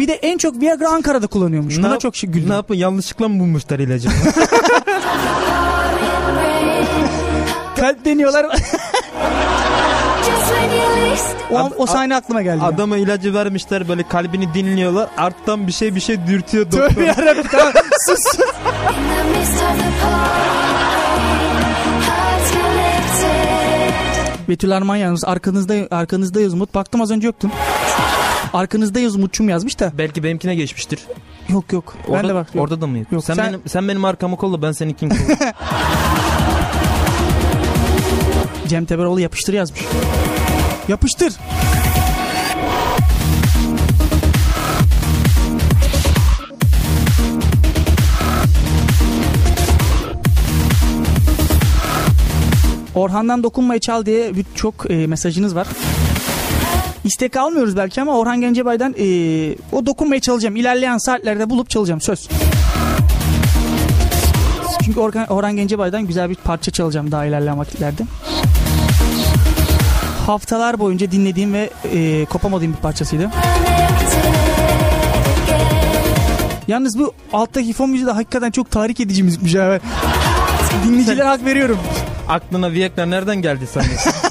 bir 0.00 0.08
de 0.08 0.14
en 0.14 0.38
çok 0.38 0.60
Viagra 0.60 0.88
Ankara'da 0.88 1.26
kullanıyormuş. 1.26 1.76
Ne 1.78 1.82
Buna 1.82 1.98
çok 1.98 2.16
şey 2.16 2.30
güldüm. 2.30 2.48
Ne 2.48 2.54
yapın 2.54 2.74
yanlışlıkla 2.74 3.28
mı 3.28 3.40
bulmuşlar 3.40 3.78
ilacı? 3.78 4.08
Kalp 7.76 8.04
deniyorlar. 8.04 8.46
O, 11.50 11.58
Ad- 11.58 11.72
o 11.76 11.86
sahne 11.86 12.16
aklıma 12.16 12.42
geldi. 12.42 12.64
Adama 12.64 12.96
ilacı 12.96 13.34
vermişler 13.34 13.88
böyle 13.88 14.08
kalbini 14.08 14.54
dinliyorlar. 14.54 15.08
Arttan 15.16 15.66
bir 15.66 15.72
şey 15.72 15.94
bir 15.94 16.00
şey 16.00 16.26
dürtüyor 16.26 16.64
doktor. 16.72 16.88
Tövbe 16.88 17.04
yarabbim 17.04 17.44
tamam 17.50 17.72
sus. 18.06 18.22
Betül 24.48 24.76
Arman 24.76 24.96
yalnız 24.96 25.24
arkanızda 25.24 25.74
arkanızdayız 25.90 26.54
Umut. 26.54 26.74
Baktım 26.74 27.00
az 27.00 27.10
önce 27.10 27.26
yoktun. 27.26 27.52
Arkanızdayız 28.52 29.16
Umut'cum 29.16 29.48
yazmış 29.48 29.80
da. 29.80 29.92
Belki 29.98 30.22
benimkine 30.22 30.54
geçmiştir. 30.54 31.00
Yok 31.48 31.72
yok. 31.72 31.96
Ben 32.08 32.12
Orada, 32.12 32.28
de 32.28 32.34
bak. 32.34 32.46
orada 32.54 32.80
da 32.80 32.86
mı? 32.86 32.98
Yok, 33.10 33.24
sen, 33.24 33.34
sen- 33.34 33.46
benim 33.48 33.60
sen 33.66 33.88
benim 33.88 34.04
arkamı 34.04 34.36
kolla 34.36 34.62
ben 34.62 34.72
seninkini 34.72 35.10
kolla. 35.10 35.36
Cem 38.68 38.84
Teberoğlu 38.84 39.20
yapıştır 39.20 39.52
yazmış. 39.54 39.80
Yapıştır. 40.88 41.32
Orhan'dan 52.94 53.42
dokunmayı 53.42 53.80
çal 53.80 54.06
diye 54.06 54.36
bir- 54.36 54.46
çok 54.54 54.90
e, 54.90 55.06
mesajınız 55.06 55.54
var. 55.54 55.66
İstek 57.10 57.36
almıyoruz 57.36 57.76
belki 57.76 58.02
ama 58.02 58.18
Orhan 58.18 58.40
Gencebay'dan 58.40 58.94
e, 58.98 59.06
o 59.72 59.86
dokunmayı 59.86 60.20
çalacağım. 60.20 60.56
İlerleyen 60.56 60.98
saatlerde 60.98 61.50
bulup 61.50 61.70
çalacağım 61.70 62.00
söz. 62.00 62.28
Çünkü 64.84 65.00
Orhan, 65.00 65.26
Orhan 65.26 65.56
Gencebay'dan 65.56 66.06
güzel 66.06 66.30
bir 66.30 66.34
parça 66.34 66.70
çalacağım 66.70 67.12
daha 67.12 67.24
ilerleyen 67.24 67.58
vakitlerde. 67.58 68.02
Haftalar 70.26 70.78
boyunca 70.78 71.10
dinlediğim 71.10 71.54
ve 71.54 71.70
e, 71.92 72.24
kopamadığım 72.24 72.72
bir 72.72 72.78
parçasıydı. 72.78 73.30
Yalnız 76.68 76.98
bu 76.98 77.12
alttaki 77.32 77.72
fon 77.72 77.90
müziği 77.90 78.06
de 78.06 78.12
hakikaten 78.12 78.50
çok 78.50 78.70
tahrik 78.70 79.00
edici 79.00 79.22
müzikmiş 79.22 79.54
abi. 79.54 79.80
Dinleyicilere 80.84 81.22
hak 81.22 81.44
veriyorum. 81.44 81.78
Aklına 82.28 82.72
Viagra 82.72 83.06
nereden 83.06 83.42
geldi 83.42 83.66
sanıyorsun? 83.66 84.12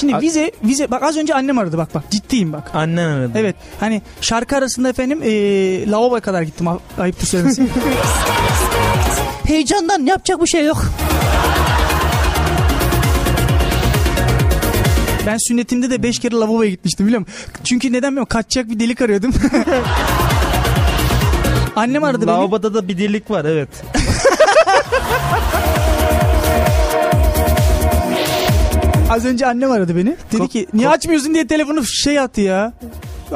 Şimdi 0.00 0.16
A- 0.16 0.20
vize 0.20 0.50
vize 0.64 0.90
bak 0.90 1.02
az 1.02 1.16
önce 1.16 1.34
annem 1.34 1.58
aradı 1.58 1.78
bak 1.78 1.94
bak 1.94 2.02
ciddiyim 2.10 2.52
bak. 2.52 2.70
Annen 2.74 3.08
aradı. 3.08 3.32
Evet 3.34 3.56
hani 3.80 4.02
şarkı 4.20 4.56
arasında 4.56 4.88
efendim 4.88 5.20
e, 5.22 5.30
lavaboya 5.90 6.20
kadar 6.20 6.42
gittim 6.42 6.68
a- 6.68 6.78
ayıptır 6.98 7.26
söylemesi. 7.26 7.62
Heyecandan 9.46 10.06
yapacak 10.06 10.42
bir 10.42 10.46
şey 10.46 10.64
yok. 10.66 10.84
Ben 15.26 15.36
sünnetimde 15.48 15.90
de 15.90 16.02
5 16.02 16.18
kere 16.18 16.34
lavaboya 16.34 16.70
gitmiştim 16.70 17.06
biliyor 17.06 17.20
musun? 17.20 17.34
Çünkü 17.64 17.92
neden 17.92 18.10
bilmiyorum 18.10 18.28
kaçacak 18.30 18.70
bir 18.70 18.80
delik 18.80 19.00
arıyordum. 19.02 19.34
Annem 21.76 22.04
aradı 22.04 22.26
beni. 22.26 22.36
Lavaboda 22.36 22.74
da 22.74 22.88
bir 22.88 22.98
delik 22.98 23.30
var 23.30 23.44
evet. 23.44 23.68
Az 29.10 29.24
önce 29.24 29.46
annem 29.46 29.70
aradı 29.70 29.96
beni. 29.96 30.16
Dedi 30.32 30.48
ki 30.48 30.66
niye 30.74 30.88
açmıyorsun 30.88 31.34
diye 31.34 31.46
telefonu 31.46 31.84
şey 31.86 32.18
attı 32.20 32.40
ya. 32.40 32.72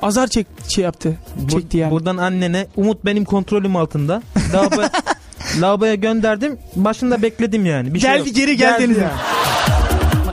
Azar 0.02 0.26
çek 0.26 0.46
şey 0.68 0.84
yaptı. 0.84 1.16
Çekti 1.50 1.76
yani. 1.78 1.90
Buradan 1.90 2.16
annene 2.16 2.66
Umut 2.76 3.04
benim 3.04 3.24
kontrolüm 3.24 3.76
altında. 3.76 4.22
Lavaboya, 4.54 4.90
lavaboya 5.60 5.94
gönderdim. 5.94 6.58
Başında 6.76 7.22
bekledim 7.22 7.66
yani. 7.66 7.94
Bir 7.94 8.00
şey 8.00 8.10
Geldi 8.10 8.28
yok. 8.28 8.36
geri 8.36 8.56
gel 8.56 8.78
Geldi 8.78 8.82
deniz. 8.88 8.98
yani. 8.98 9.12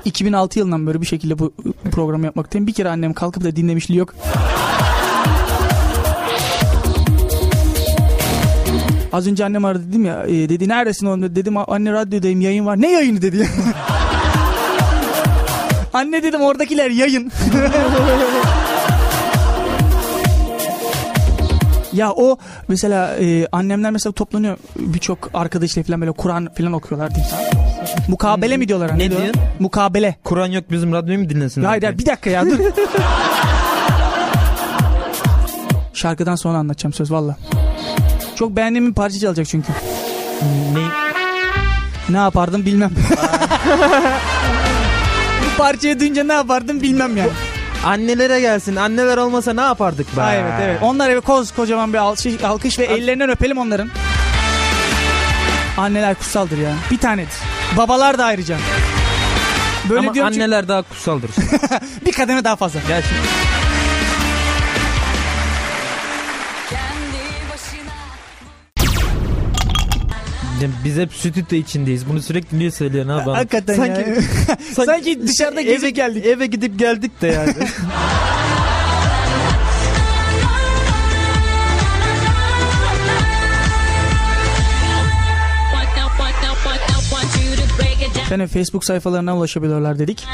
2006 0.06 0.60
yılından 0.60 0.88
beri 0.88 1.01
bir 1.01 1.06
şekilde 1.06 1.39
bu 1.39 1.54
programı 1.91 2.25
yapmaktayım. 2.25 2.67
Bir 2.67 2.73
kere 2.73 2.89
annem 2.89 3.13
kalkıp 3.13 3.43
da 3.43 3.56
dinlemişliği 3.56 3.99
yok. 3.99 4.15
Az 9.13 9.27
önce 9.27 9.45
annem 9.45 9.65
aradı 9.65 9.84
dedim 9.89 10.06
ya 10.06 10.23
e, 10.27 10.49
dedi 10.49 10.69
neredesin 10.69 11.06
oğlum 11.06 11.36
dedim 11.36 11.58
anne 11.58 11.91
radyodayım 11.91 12.41
yayın 12.41 12.65
var. 12.65 12.82
Ne 12.82 12.91
yayını 12.91 13.21
dedi 13.21 13.38
ya. 13.38 13.45
anne 15.93 16.23
dedim 16.23 16.41
oradakiler 16.41 16.89
yayın. 16.91 17.32
Ya 21.93 22.12
o 22.12 22.38
mesela 22.67 23.15
e, 23.19 23.47
annemler 23.51 23.91
mesela 23.91 24.13
toplanıyor 24.13 24.58
birçok 24.80 25.30
arkadaşıyla 25.34 25.88
falan 25.88 26.01
böyle 26.01 26.12
Kur'an 26.12 26.49
falan 26.58 26.73
okuyorlar 26.73 27.15
diyeyim 27.15 27.30
sana. 27.32 27.41
Mukabele 28.08 28.58
mi 28.58 28.67
diyorlar? 28.67 28.97
Ne 28.99 29.10
diyorlar? 29.10 29.34
diyor? 29.34 29.45
Mukabele. 29.60 30.15
Kur'an 30.23 30.47
yok 30.47 30.63
bizim 30.71 30.93
radyoyu 30.93 31.19
mu 31.19 31.30
dinlesin? 31.30 31.63
Hayır 31.63 31.84
hayır 31.84 31.97
bir 31.97 32.06
dakika 32.06 32.30
ya 32.30 32.45
dur. 32.45 32.60
Şarkıdan 35.93 36.36
sonra 36.36 36.58
anlatacağım 36.58 36.93
söz 36.93 37.12
valla. 37.12 37.38
Çok 38.36 38.56
beğendiğim 38.56 38.88
bir 38.89 38.93
parça 38.93 39.19
çalacak 39.19 39.47
çünkü. 39.47 39.71
Ne? 40.73 40.82
Ne 42.10 42.17
yapardım 42.17 42.65
bilmem. 42.65 42.91
Parçayı 45.62 46.00
duyunca 46.00 46.24
ne 46.24 46.34
yapardım 46.34 46.82
bilmem 46.82 47.17
yani. 47.17 47.30
Annelere 47.86 48.41
gelsin. 48.41 48.76
Anneler 48.76 49.17
olmasa 49.17 49.54
ne 49.54 49.62
yapardık 49.62 50.17
be? 50.17 50.21
Ha, 50.21 50.36
evet 50.36 50.54
evet. 50.62 50.80
Onlara 50.82 51.15
bir 51.15 51.21
koz 51.21 51.52
kocaman 51.52 51.93
bir 51.93 51.97
alkış, 51.97 52.43
alkış 52.43 52.80
ve 52.80 52.84
ellerinden 52.84 53.30
öpelim 53.30 53.58
onların. 53.58 53.89
Anneler 55.78 56.15
kutsaldır 56.15 56.58
ya. 56.58 56.74
Bir 56.91 56.97
tanedir. 56.97 57.38
Babalar 57.78 58.17
da 58.17 58.26
ayrıca. 58.26 58.58
Böyle 59.89 60.00
Ama 60.00 60.13
diyorum 60.13 60.32
çünkü 60.32 60.43
anneler 60.43 60.67
daha 60.67 60.82
kutsaldır. 60.82 61.32
bir 62.06 62.12
kademe 62.12 62.43
daha 62.43 62.56
fazla. 62.56 62.80
Gel 62.88 63.04
Biz 70.84 70.97
hep 70.97 71.13
stüdyo 71.13 71.58
içindeyiz. 71.58 72.10
Bunu 72.10 72.21
sürekli 72.21 72.60
niye 72.60 72.71
söylüyorsun 72.71 73.12
abi? 73.12 73.30
Hakikaten 73.30 73.76
sanki, 73.76 74.02
ya. 74.02 74.58
Sanki 74.86 75.28
dışarıda 75.28 75.62
eve 75.62 75.89
geldik. 75.89 76.26
Eve 76.26 76.45
gidip 76.45 76.80
geldik 76.80 77.21
de 77.21 77.28
yani. 77.28 77.54
Efendim 88.32 88.47
Facebook 88.47 88.86
sayfalarına 88.86 89.38
ulaşabiliyorlar 89.38 90.00
dedik. 90.00 90.26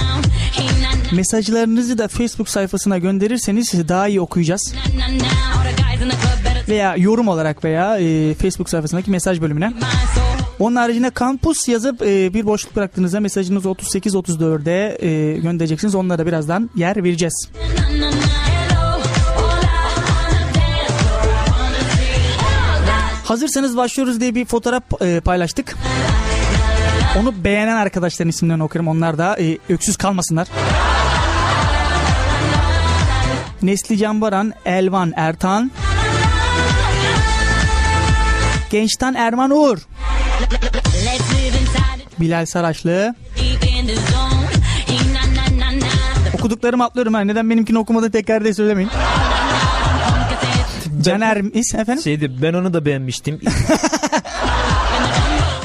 Mesajlarınızı 1.12 1.98
da 1.98 2.08
Facebook 2.08 2.50
sayfasına 2.50 2.98
gönderirseniz 2.98 3.90
daha 3.90 4.08
iyi 4.08 4.22
okuyacağız. 4.22 4.74
Veya 6.70 6.96
yorum 6.96 7.28
olarak 7.28 7.64
veya 7.64 8.00
e, 8.00 8.34
Facebook 8.34 8.70
sayfasındaki 8.70 9.12
mesaj 9.12 9.42
bölümüne. 9.42 9.74
Onun 10.60 10.76
haricinde 10.76 11.10
kampus 11.10 11.68
yazıp 11.68 12.02
e, 12.02 12.34
bir 12.34 12.46
boşluk 12.46 12.76
bıraktığınızda 12.76 13.20
mesajınızı 13.20 13.70
38-34'e 13.70 15.08
e, 15.08 15.38
göndereceksiniz. 15.38 15.96
Onlara 15.96 16.18
da 16.18 16.26
birazdan 16.26 16.70
yer 16.76 17.04
vereceğiz. 17.04 17.50
Hazırsanız 23.24 23.78
başlıyoruz 23.78 24.22
diye 24.22 24.36
bir 24.36 24.46
fotoğraf 24.46 24.84
e, 25.02 25.20
paylaştık. 25.20 25.76
Onu 27.22 27.44
beğenen 27.44 27.76
arkadaşların 27.76 28.30
isimlerini 28.30 28.64
okuyorum. 28.64 28.88
Onlar 28.88 29.18
da 29.18 29.38
e, 29.40 29.58
öksüz 29.70 29.98
kalmasınlar. 29.98 30.48
Nesli 33.62 33.98
Canbaran, 33.98 34.54
Elvan 34.66 35.14
Ertan, 35.16 35.72
Gençten 38.70 39.14
Erman 39.14 39.52
Uğur, 39.52 39.78
Bilal 42.20 42.46
Saraçlı. 42.46 43.16
Okuduklarımı 46.34 46.84
atlıyorum 46.84 47.14
ha. 47.14 47.22
Neden 47.22 47.50
benimkini 47.50 47.80
okumadı 47.80 48.12
tekrar 48.12 48.44
diye 48.44 48.54
söylemeyin. 48.54 48.90
Caner 51.02 51.38
is 51.38 51.76
efendim. 51.76 52.04
Şeydi 52.04 52.42
ben 52.42 52.54
onu 52.54 52.74
da 52.74 52.86
beğenmiştim. 52.86 53.40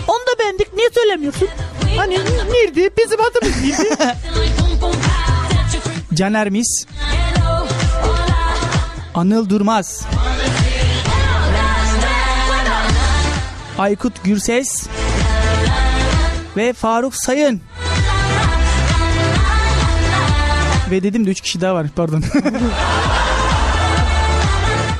Onu 0.09 0.19
da 0.19 0.38
beğendik. 0.38 0.73
Niye 0.77 0.88
söylemiyorsun? 0.95 1.49
Hani 1.97 2.15
nerede? 2.19 2.91
Bizim 2.99 3.19
adımız 3.21 3.62
neydi? 3.62 3.97
Caner 6.15 6.51
Mis. 6.51 6.87
Anıl 9.15 9.49
Durmaz. 9.49 10.07
Aykut 13.83 14.25
Gürses. 14.25 14.87
Ve 16.57 16.73
Faruk 16.73 17.16
Sayın. 17.16 17.61
Ve 20.90 21.03
dedim 21.03 21.27
de 21.27 21.31
3 21.31 21.40
kişi 21.40 21.61
daha 21.61 21.75
var 21.75 21.87
pardon. 21.97 22.25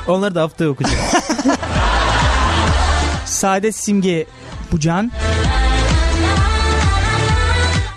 Onları 0.07 0.35
da 0.35 0.41
haftaya 0.41 0.69
okuyacağım. 0.69 1.05
Saadet 3.25 3.75
Simge 3.75 4.25
Bucan. 4.71 5.11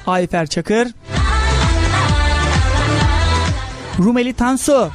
Ayfer 0.07 0.46
Çakır. 0.46 0.88
Rumeli 3.99 4.35
Tansu. 4.35 4.90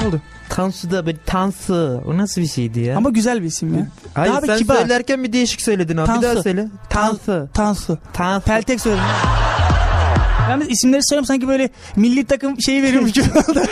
Ne 0.00 0.08
oldu? 0.08 0.20
Tansu 0.54 0.90
da 0.90 1.06
böyle 1.06 1.18
Tansu. 1.26 2.02
O 2.06 2.18
nasıl 2.18 2.40
bir 2.40 2.46
şeydi 2.46 2.80
ya? 2.80 2.96
Ama 2.96 3.10
güzel 3.10 3.40
bir 3.42 3.46
isim 3.46 3.78
ya. 3.78 3.86
Hayır 4.14 4.32
Daha 4.32 4.42
bir 4.42 4.46
sen 4.46 4.58
kibar. 4.58 4.76
söylerken 4.76 5.24
bir 5.24 5.32
değişik 5.32 5.62
söyledin 5.62 5.96
abi. 5.96 6.02
Bir 6.02 6.06
Tansu. 6.06 6.22
daha 6.22 6.42
söyle. 6.42 6.68
Tansu. 6.90 7.48
Tansu. 7.54 7.98
Tansu. 8.12 8.46
Peltek 8.46 8.80
söyledim. 8.80 9.04
Yalnız 10.50 10.70
isimleri 10.70 11.02
söylüyorum 11.04 11.26
sanki 11.26 11.48
böyle 11.48 11.68
milli 11.96 12.24
takım 12.24 12.60
şeyi 12.60 12.82
veriyormuş 12.82 13.12
gibi 13.12 13.24
oldu. 13.50 13.62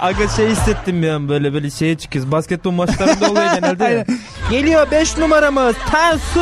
Aga 0.00 0.28
şey 0.28 0.48
hissettim 0.50 1.02
bir 1.02 1.08
an 1.08 1.28
böyle 1.28 1.52
böyle 1.52 1.70
şeye 1.70 1.98
çıkıyoruz. 1.98 2.32
Basketbol 2.32 2.70
maçlarında 2.70 3.30
oluyor 3.30 3.54
genelde. 3.54 4.06
Geliyor 4.50 4.90
5 4.90 5.18
numaramız 5.18 5.74
Tansu. 5.90 6.40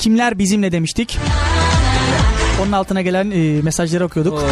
Kimler 0.00 0.38
bizimle 0.38 0.72
demiştik. 0.72 1.18
Onun 2.62 2.72
altına 2.72 3.02
gelen 3.02 3.30
e, 3.30 3.62
mesajları 3.62 4.04
okuyorduk. 4.04 4.44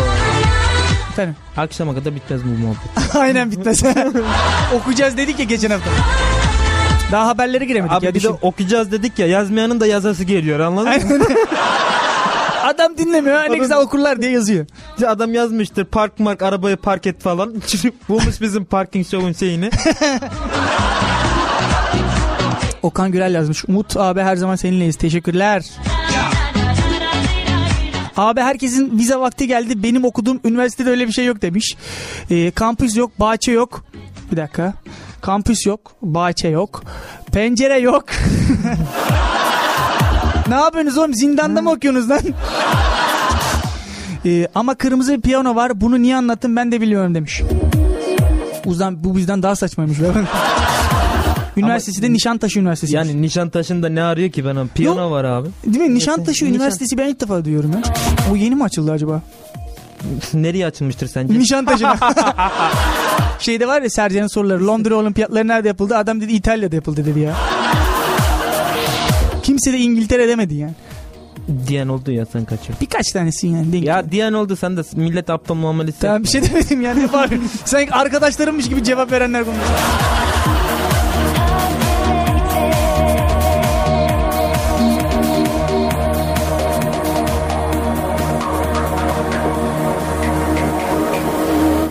Efendim. 1.13 1.37
Akşama 1.57 1.95
kadar 1.95 2.15
bitmez 2.15 2.41
bu 2.45 2.49
muhabbet. 2.49 3.17
Aynen 3.17 3.51
bitmez. 3.51 3.83
Okuyacağız 4.75 5.17
dedik 5.17 5.39
ya 5.39 5.45
geçen 5.45 5.71
hafta. 5.71 5.91
Daha 7.13 7.27
haberlere 7.27 7.65
giremedik 7.65 7.97
Abi 7.97 8.07
ya 8.07 8.11
bir 8.15 8.21
de 8.21 8.23
düşün. 8.23 8.37
okuyacağız 8.43 8.93
dedik 8.93 9.19
ya 9.19 9.27
yazmayanın 9.27 9.81
da 9.81 9.87
yazası 9.87 10.25
geliyor 10.25 10.61
anladın 10.61 11.19
mı? 11.19 11.25
Adam 12.65 12.99
dinlemiyor. 12.99 13.51
Ne 13.51 13.59
güzel 13.59 13.79
okurlar 13.79 14.23
diye 14.23 14.31
yazıyor. 14.31 14.67
İşte 14.95 15.09
Adam 15.09 15.35
yazmıştır 15.35 15.85
park 15.85 16.21
mark 16.21 16.43
arabayı 16.43 16.77
park 16.77 17.07
et 17.07 17.21
falan. 17.23 17.55
Bulmuş 18.09 18.41
bizim 18.41 18.65
parking 18.65 19.07
show'un 19.07 19.33
şeyini. 19.33 19.71
Okan 22.83 23.12
Gürel 23.12 23.35
yazmış. 23.35 23.64
Umut 23.69 23.97
abi 23.97 24.21
her 24.21 24.37
zaman 24.37 24.57
seninleyiz. 24.57 24.97
Teşekkürler. 24.97 25.64
Abi 28.17 28.41
herkesin 28.41 28.99
vize 28.99 29.17
vakti 29.17 29.47
geldi. 29.47 29.83
Benim 29.83 30.05
okuduğum 30.05 30.41
üniversitede 30.45 30.91
öyle 30.91 31.07
bir 31.07 31.12
şey 31.12 31.25
yok 31.25 31.43
demiş. 31.43 31.77
Ee, 32.31 32.51
kampüs 32.51 32.97
yok, 32.97 33.21
bahçe 33.21 33.53
yok. 33.53 33.85
Bir 34.33 34.37
dakika. 34.37 34.75
Kampüs 35.21 35.67
yok, 35.67 35.93
bahçe 36.03 36.49
yok. 36.49 36.83
Pencere 37.33 37.79
yok. 37.79 38.05
ne 40.49 40.55
yapıyorsunuz 40.55 40.99
oğlum? 40.99 41.14
Zindanda 41.14 41.62
mı 41.62 41.71
okuyorsunuz 41.71 42.11
lan? 42.11 42.21
Ee, 44.27 44.47
ama 44.55 44.75
kırmızı 44.75 45.17
bir 45.17 45.21
piyano 45.21 45.55
var. 45.55 45.81
Bunu 45.81 46.03
niye 46.03 46.17
anlattım 46.17 46.57
ben 46.57 46.73
de 46.73 46.81
biliyorum 46.81 47.14
demiş. 47.14 47.43
Uzan, 48.64 49.05
bu 49.05 49.17
bizden 49.17 49.43
daha 49.43 49.57
saçmaymış. 49.57 49.99
Üniversitesi 51.59 52.03
de 52.03 52.12
Nişantaşı 52.12 52.61
Üniversitesi. 52.61 52.94
Yani 52.97 53.23
Nişantaşı'nda 53.23 53.88
ne 53.88 54.03
arıyor 54.03 54.31
ki 54.31 54.44
bana? 54.44 54.66
Piyano 54.75 55.01
Yok. 55.01 55.11
var 55.11 55.25
abi. 55.25 55.49
Değil 55.66 55.85
mi? 55.85 55.94
Nişantaşı 55.94 56.44
Nişan- 56.44 56.49
Üniversitesi 56.55 56.99
ben 56.99 57.09
ilk 57.09 57.21
defa 57.21 57.44
duyuyorum 57.44 57.73
ya. 57.73 57.83
O 58.33 58.37
yeni 58.37 58.55
mi 58.55 58.64
açıldı 58.64 58.92
acaba? 58.92 59.23
Nereye 60.35 60.66
açılmıştır 60.66 61.07
sence? 61.09 61.38
Nişantaşı. 61.38 61.85
Şeyde 63.38 63.68
var 63.68 63.83
ya 63.83 63.90
Sercan'ın 63.90 64.27
soruları. 64.27 64.66
Londra 64.66 64.94
olimpiyatları 64.94 65.49
nerede 65.49 65.68
yapıldı? 65.68 65.97
Adam 65.97 66.21
dedi 66.21 66.33
İtalya'da 66.33 66.77
yapıldı 66.77 67.05
dedi 67.07 67.21
ya. 67.21 67.37
Kimse 69.42 69.73
de 69.73 69.79
İngiltere 69.79 70.29
demedi 70.29 70.55
yani. 70.55 70.73
diyen 71.66 71.88
oldu 71.88 72.12
ya 72.12 72.27
sen 72.33 72.44
kaçıyor. 72.44 72.79
Birkaç 72.81 73.12
tanesi 73.12 73.47
yani. 73.47 73.73
Denk 73.73 73.85
Ya 73.85 74.11
diyen 74.11 74.33
oldu 74.33 74.57
sen 74.57 74.77
de 74.77 74.81
millet 74.97 75.31
aptal 75.31 75.55
muamelesi 75.55 76.01
Tamam 76.01 76.23
bir 76.23 76.29
şey 76.29 76.42
demedim 76.42 76.81
yani. 76.83 77.09
Sanki 77.64 77.92
arkadaşlarımmış 77.92 78.68
gibi 78.68 78.85
cevap 78.85 79.12
verenler 79.12 79.44
konuşuyor. 79.44 79.68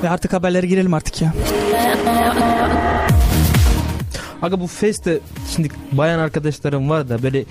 Ve 0.04 0.10
artık 0.10 0.34
haberlere 0.34 0.68
girelim 0.68 0.94
artık 0.94 1.22
ya. 1.22 1.34
Aga 4.42 4.60
bu 4.60 4.68
feste 4.68 5.20
şimdi 5.56 5.70
bayan 5.92 6.20
arkadaşlarım 6.20 6.90
var 6.90 7.10
da 7.10 7.24
böyle 7.24 7.44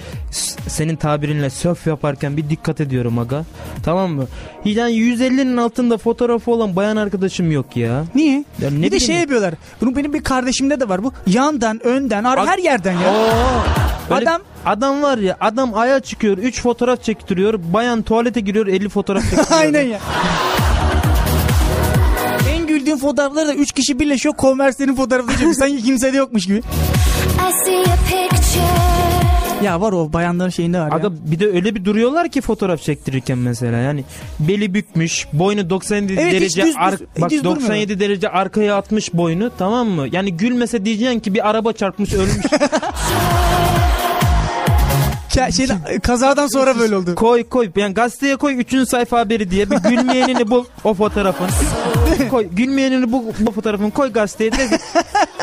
senin 0.68 0.96
tabirinle 0.96 1.50
surf 1.50 1.86
yaparken 1.86 2.36
bir 2.36 2.50
dikkat 2.50 2.80
ediyorum 2.80 3.18
aga. 3.18 3.44
Tamam 3.84 4.10
mı? 4.10 4.24
Yani 4.64 4.92
150'nin 4.92 5.56
altında 5.56 5.98
fotoğrafı 5.98 6.50
olan 6.50 6.76
bayan 6.76 6.96
arkadaşım 6.96 7.50
yok 7.52 7.76
ya. 7.76 8.04
Niye? 8.14 8.44
Ya 8.62 8.70
ne 8.70 8.82
bir 8.82 8.90
de 8.90 9.00
şey 9.00 9.14
ya. 9.14 9.20
yapıyorlar. 9.20 9.54
Bunu 9.80 9.96
benim 9.96 10.12
bir 10.12 10.22
kardeşimde 10.24 10.80
de 10.80 10.88
var 10.88 11.04
bu. 11.04 11.12
Yandan, 11.26 11.86
önden, 11.86 12.24
ar- 12.24 12.46
her 12.46 12.58
yerden 12.58 12.92
ya. 12.92 13.14
Böyle 14.10 14.30
Adam 14.30 14.42
adam 14.66 15.02
var 15.02 15.18
ya 15.18 15.36
adam 15.40 15.74
aya 15.74 16.00
çıkıyor 16.00 16.38
3 16.38 16.60
fotoğraf 16.62 17.02
çektiriyor. 17.02 17.60
Bayan 17.72 18.02
tuvalete 18.02 18.40
giriyor 18.40 18.66
50 18.66 18.88
fotoğraf 18.88 19.22
çektiriyor. 19.30 19.60
Aynen 19.60 19.82
ya. 19.82 19.98
Güldüğüm 22.86 22.98
fotoğrafları 22.98 23.48
da 23.48 23.54
3 23.54 23.72
kişi 23.72 24.00
birleşiyor. 24.00 24.34
Converse'lerin 24.38 24.94
fotoğrafını 24.94 25.32
çekiyor. 25.32 25.52
Sanki 25.58 25.82
kimsede 25.82 26.16
yokmuş 26.16 26.46
gibi. 26.46 26.62
Ya 29.62 29.80
var 29.80 29.92
o 29.92 30.12
bayanların 30.12 30.50
şeyinde 30.50 30.80
var 30.80 30.90
ya. 30.90 30.96
Aga 30.96 31.08
bir 31.12 31.38
de 31.40 31.46
öyle 31.46 31.74
bir 31.74 31.84
duruyorlar 31.84 32.28
ki 32.28 32.40
fotoğraf 32.40 32.80
çektirirken 32.82 33.38
mesela 33.38 33.78
yani 33.78 34.04
beli 34.40 34.74
bükmüş 34.74 35.26
boynu 35.32 35.70
97 35.70 36.12
Evet, 36.12 36.32
derece 36.32 36.62
düz- 36.62 36.68
düz- 36.68 36.76
ar- 36.78 36.98
bak 37.20 37.30
düz 37.30 37.44
durmuyor. 37.44 37.60
97 37.60 38.00
derece 38.00 38.28
arkaya 38.28 38.76
atmış 38.76 39.14
boynu 39.14 39.50
tamam 39.58 39.88
mı? 39.88 40.06
Yani 40.12 40.36
gülmese 40.36 40.84
diyeceksin 40.84 41.20
ki 41.20 41.34
bir 41.34 41.48
araba 41.50 41.72
çarpmış 41.72 42.14
ölmüş. 42.14 42.36
Şeyden, 45.56 45.78
kazadan 46.02 46.46
sonra 46.46 46.78
böyle 46.78 46.96
oldu. 46.96 47.14
koy 47.14 47.44
koy 47.44 47.70
yani 47.76 47.94
gazeteye 47.94 48.36
koy 48.36 48.54
3. 48.60 48.88
sayfa 48.88 49.18
haberi 49.18 49.50
diye 49.50 49.70
bir 49.70 49.76
gülmeyenini 49.76 50.50
bul 50.50 50.64
o 50.84 50.94
fotoğrafın. 50.94 51.46
koy 52.30 52.46
gülmeyenini 52.52 53.12
bul 53.12 53.22
bu 53.40 53.52
fotoğrafın 53.52 53.90
koy 53.90 54.12
gazeteye 54.12 54.52
de 54.52 54.78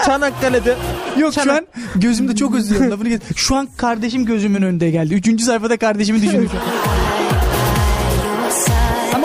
Çanakkale'de 0.05 0.75
Yok 1.17 1.33
şu 1.33 1.39
Çanak- 1.39 1.57
an 1.57 1.65
gözümde 1.95 2.35
çok 2.35 2.55
özlüyorum 2.55 2.91
lafını. 2.91 3.19
Şu 3.35 3.55
an 3.55 3.69
kardeşim 3.77 4.25
gözümün 4.25 4.61
önünde 4.61 4.91
geldi. 4.91 5.13
Üçüncü 5.13 5.45
sayfada 5.45 5.77
kardeşimi 5.77 6.21
şu. 6.21 6.37
Ama 6.37 6.47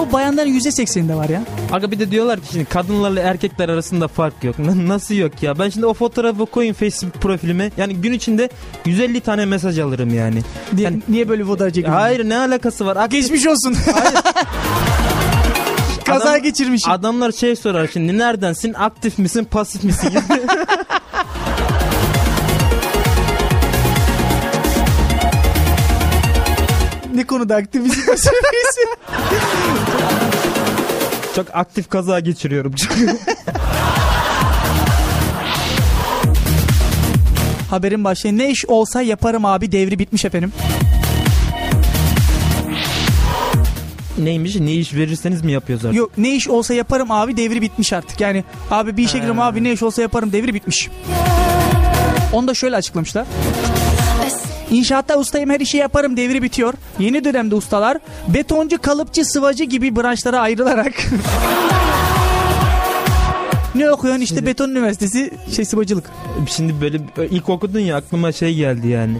o 0.08 0.12
bayanların 0.12 0.48
yüzde 0.48 0.72
sekseninde 0.72 1.14
var 1.14 1.28
ya. 1.28 1.42
Aga 1.72 1.90
bir 1.90 1.98
de 1.98 2.10
diyorlar 2.10 2.40
ki 2.40 2.46
şimdi 2.52 2.64
kadınlarla 2.64 3.20
erkekler 3.20 3.68
arasında 3.68 4.08
fark 4.08 4.44
yok. 4.44 4.56
Nasıl 4.58 5.14
yok 5.14 5.42
ya? 5.42 5.58
Ben 5.58 5.68
şimdi 5.68 5.86
o 5.86 5.94
fotoğrafı 5.94 6.46
koyayım 6.46 6.74
Facebook 6.74 7.14
profilime. 7.14 7.70
Yani 7.76 7.94
gün 7.94 8.12
içinde 8.12 8.48
150 8.86 9.20
tane 9.20 9.44
mesaj 9.44 9.78
alırım 9.78 10.14
yani. 10.14 10.42
Diye, 10.76 10.84
Yani- 10.84 11.02
niye 11.08 11.28
böyle 11.28 11.44
fotoğraf 11.44 11.74
çekiyorsun? 11.74 12.00
Hayır 12.00 12.28
ne 12.28 12.38
alakası 12.38 12.86
var? 12.86 12.96
Ak- 12.96 13.10
Geçmiş 13.10 13.46
olsun. 13.46 13.76
Kaza 16.04 16.30
Adam- 16.30 16.42
geçirmişim. 16.42 16.92
Adamlar 16.92 17.32
şey 17.32 17.56
sorar 17.56 17.88
şimdi 17.92 18.18
neredensin? 18.18 18.74
Aktif 18.74 19.18
misin? 19.18 19.44
Pasif 19.44 19.84
misin? 19.84 20.10
ne 27.14 27.26
konuda 27.26 27.56
aktivist 27.56 28.06
pasifisi? 28.06 28.80
Çok 31.38 31.56
aktif 31.56 31.88
kaza 31.88 32.20
geçiriyorum. 32.20 32.74
Haberin 37.70 38.04
başlığı 38.04 38.38
ne 38.38 38.50
iş 38.50 38.66
olsa 38.66 39.02
yaparım 39.02 39.44
abi 39.44 39.72
devri 39.72 39.98
bitmiş 39.98 40.24
efendim. 40.24 40.52
Neymiş? 44.18 44.56
Ne 44.56 44.72
iş 44.72 44.94
verirseniz 44.94 45.44
mi 45.44 45.52
yapıyoruz 45.52 45.84
artık? 45.84 45.98
Yok 45.98 46.10
ne 46.18 46.34
iş 46.34 46.48
olsa 46.48 46.74
yaparım 46.74 47.10
abi 47.10 47.36
devri 47.36 47.62
bitmiş 47.62 47.92
artık. 47.92 48.20
Yani 48.20 48.44
abi 48.70 48.96
bir 48.96 49.04
işe 49.04 49.18
girerim 49.18 49.40
abi 49.40 49.64
ne 49.64 49.72
iş 49.72 49.82
olsa 49.82 50.02
yaparım 50.02 50.32
devri 50.32 50.54
bitmiş. 50.54 50.88
Onu 52.32 52.48
da 52.48 52.54
şöyle 52.54 52.76
açıklamışlar. 52.76 53.26
İnşaatta 54.70 55.18
ustayım 55.18 55.50
her 55.50 55.60
işi 55.60 55.76
yaparım 55.76 56.16
devri 56.16 56.42
bitiyor. 56.42 56.74
Yeni 56.98 57.24
dönemde 57.24 57.54
ustalar 57.54 57.98
betoncu, 58.28 58.78
kalıpçı, 58.78 59.24
sıvacı 59.24 59.64
gibi 59.64 59.96
branşlara 59.96 60.40
ayrılarak 60.40 60.92
Ne 63.74 63.90
okuyorsun 63.90 64.20
işte 64.22 64.46
beton 64.46 64.70
üniversitesi 64.70 65.30
şey 65.56 65.64
sıvacılık. 65.64 66.04
Şimdi 66.46 66.80
böyle 66.80 67.00
ilk 67.30 67.48
okudun 67.48 67.80
ya 67.80 67.96
aklıma 67.96 68.32
şey 68.32 68.54
geldi 68.54 68.88
yani. 68.88 69.16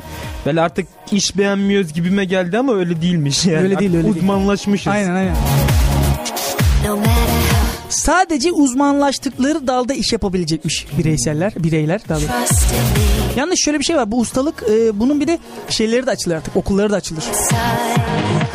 Böyle 0.47 0.61
artık 0.61 0.87
iş 1.13 1.37
beğenmiyoruz 1.37 1.93
gibime 1.93 2.25
geldi 2.25 2.59
ama 2.59 2.75
öyle 2.75 3.03
değilmiş 3.03 3.47
yani. 3.47 3.63
Öyle 3.63 3.79
değil, 3.79 3.97
öyle 3.97 4.05
değil. 4.05 4.17
Uzmanlaşmışız. 4.17 4.87
Aynen 4.87 5.15
aynen. 5.15 5.37
No 6.87 6.99
sadece 7.89 8.53
uzmanlaştıkları 8.53 9.67
dalda 9.67 9.95
iş 9.95 10.13
yapabilecekmiş 10.13 10.87
bireyseller, 10.99 11.53
bireyler. 11.57 12.01
Daha 12.09 12.19
Yalnız 13.37 13.59
şöyle 13.59 13.79
bir 13.79 13.85
şey 13.85 13.97
var. 13.97 14.11
Bu 14.11 14.19
ustalık 14.21 14.65
e, 14.71 15.01
bunun 15.01 15.21
bir 15.21 15.27
de 15.27 15.39
şeyleri 15.69 16.07
de 16.07 16.11
açılır 16.11 16.35
artık. 16.35 16.57
Okulları 16.57 16.91
da 16.91 16.97
açılır. 16.97 17.25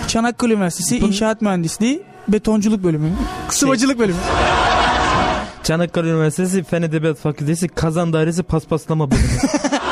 Çanakkale 0.08 0.54
Üniversitesi 0.54 0.98
İnşaat 0.98 1.42
Mühendisliği 1.42 2.02
Betonculuk 2.28 2.84
bölümü. 2.84 3.10
Sıvacılık 3.50 4.00
bölümü. 4.00 4.20
Çanakkale 5.64 6.10
Üniversitesi 6.10 6.64
Fen 6.64 6.82
Edebiyat 6.82 7.18
Fakültesi 7.18 7.68
Kazan 7.68 8.14
Dairesi 8.14 8.44
Paspaslama 8.44 9.12
Bölümü. 9.12 9.28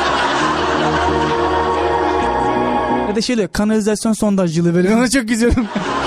Ya 3.10 3.16
da 3.16 3.22
şöyle 3.22 3.48
kanalizasyon 3.48 4.14
sondajcılığı 4.14 4.74
bölümü. 4.74 4.96
Onu 4.96 5.10
çok 5.10 5.28
güzelim. 5.28 5.68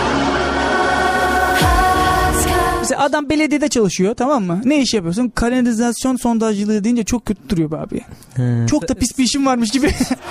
Mesela 2.84 3.02
adam 3.02 3.28
belediyede 3.30 3.68
çalışıyor 3.68 4.14
tamam 4.14 4.44
mı? 4.44 4.60
Ne 4.64 4.80
iş 4.80 4.94
yapıyorsun? 4.94 5.28
Kanalizasyon 5.34 6.16
sondajcılığı 6.16 6.84
deyince 6.84 7.04
çok 7.04 7.26
kötü 7.26 7.48
duruyor 7.48 7.70
be 7.70 7.76
abi. 7.76 8.00
He. 8.36 8.66
Çok 8.66 8.88
da 8.88 8.94
pis 8.94 9.18
bir 9.18 9.24
işim 9.24 9.46
varmış 9.46 9.70
gibi. 9.70 9.90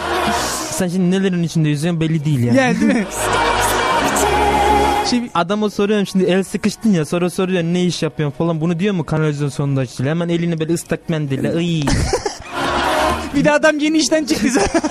Sen 0.72 0.88
şimdi 0.88 1.12
nelerin 1.12 1.44
içinde 1.44 1.70
yüzüyorsun 1.70 2.02
belli 2.02 2.26
değil 2.26 2.40
yani. 2.40 2.58
yani 2.58 2.80
değil 2.82 2.94
mi? 2.94 3.06
Şey, 5.10 5.22
Adama 5.34 5.70
soruyorum 5.70 6.08
şimdi 6.08 6.24
el 6.24 6.44
sıkıştın 6.44 6.94
ya 6.94 7.06
sonra 7.06 7.30
soruyor 7.30 7.64
ne 7.64 7.84
iş 7.86 8.04
yapıyorsun 8.04 8.38
falan 8.38 8.62
bunu 8.62 8.80
diyor 8.80 8.94
mu 8.94 9.06
kanalizasyon 9.06 9.50
sondajıyla 9.50 10.10
hemen 10.12 10.30
elini 10.30 10.60
böyle 10.60 10.74
ıslak 10.74 11.10
mendille 11.10 11.54
ıy 11.56 11.82
bir 13.36 13.46
de 13.46 13.52
adam 13.52 13.80
yeni 13.80 13.98
işten 13.98 14.26
çıktı 14.26 14.48
zaten. 14.52 14.82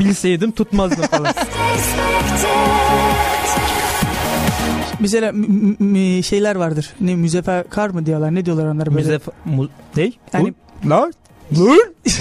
bilseydim 0.00 0.50
tutmazdım 0.50 1.06
falan. 1.06 1.34
Mesela 5.00 5.32
şeyler 6.22 6.56
vardır. 6.56 6.94
Ne 7.00 7.14
müzefferkar 7.16 7.88
mı 7.90 8.06
diyorlar? 8.06 8.34
Ne 8.34 8.44
diyorlar 8.44 8.66
onlara 8.66 8.86
böyle? 8.86 8.96
Müzef... 8.96 9.22
Mu... 9.44 9.68
Ne? 9.96 10.12
Yani- 10.32 10.54
Lan? 10.86 11.12
Lan? 11.58 11.78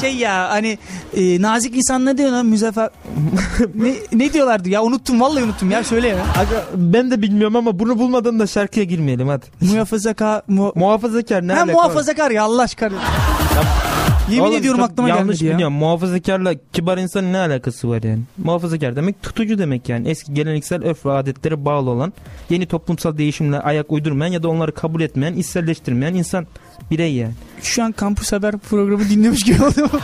Şey 0.00 0.16
ya 0.16 0.48
hani 0.50 0.78
e, 1.16 1.42
nazik 1.42 1.76
insan 1.76 2.06
ne 2.06 2.18
diyor 2.18 2.30
lan 2.30 2.46
müzeffer 2.46 2.90
ne, 3.74 3.94
ne 4.12 4.32
diyorlardı 4.32 4.68
ya 4.68 4.82
unuttum 4.82 5.20
vallahi 5.20 5.44
unuttum 5.44 5.70
ya 5.70 5.84
söyle 5.84 6.08
ya. 6.08 6.16
Aga, 6.16 6.64
ben 6.74 7.10
de 7.10 7.22
bilmiyorum 7.22 7.56
ama 7.56 7.78
bunu 7.78 7.98
bulmadan 7.98 8.40
da 8.40 8.46
şarkıya 8.46 8.84
girmeyelim 8.84 9.28
hadi. 9.28 9.46
Muhafazakar 9.60 10.42
mu, 10.48 10.72
Muhafazakar 10.74 11.48
ne 11.48 11.52
ha, 11.52 11.62
alaka? 11.62 11.72
muhafazakar 11.72 12.30
ya 12.30 12.42
Allah 12.42 12.62
aşkına. 12.62 12.98
Yemin 14.30 14.46
Oğlum, 14.48 14.56
ediyorum 14.58 14.80
çok 14.80 14.90
aklıma 14.90 15.08
yanlış 15.08 15.24
gelmedi 15.38 15.44
ya. 15.44 15.54
biliyorum. 15.54 15.74
Muhafazakarla 15.76 16.54
kibar 16.72 16.98
insanın 16.98 17.32
ne 17.32 17.38
alakası 17.38 17.88
var 17.88 18.02
yani? 18.02 18.20
Muhafazakar 18.38 18.96
demek 18.96 19.22
tutucu 19.22 19.58
demek 19.58 19.88
yani. 19.88 20.08
Eski 20.08 20.34
geleneksel 20.34 20.84
örf 20.84 21.06
ve 21.06 21.12
adetlere 21.12 21.64
bağlı 21.64 21.90
olan, 21.90 22.12
yeni 22.50 22.66
toplumsal 22.66 23.18
değişimle 23.18 23.58
ayak 23.60 23.92
uydurmayan 23.92 24.32
ya 24.32 24.42
da 24.42 24.48
onları 24.48 24.74
kabul 24.74 25.00
etmeyen, 25.00 25.34
içselleştirmeyen 25.34 26.14
insan 26.14 26.46
birey 26.90 27.14
yani. 27.14 27.32
Şu 27.62 27.82
an 27.84 27.92
Kampüs 27.92 28.32
Haber 28.32 28.58
programı 28.58 29.08
dinlemiş 29.08 29.42
gibi 29.44 29.64
oldum. 29.64 29.90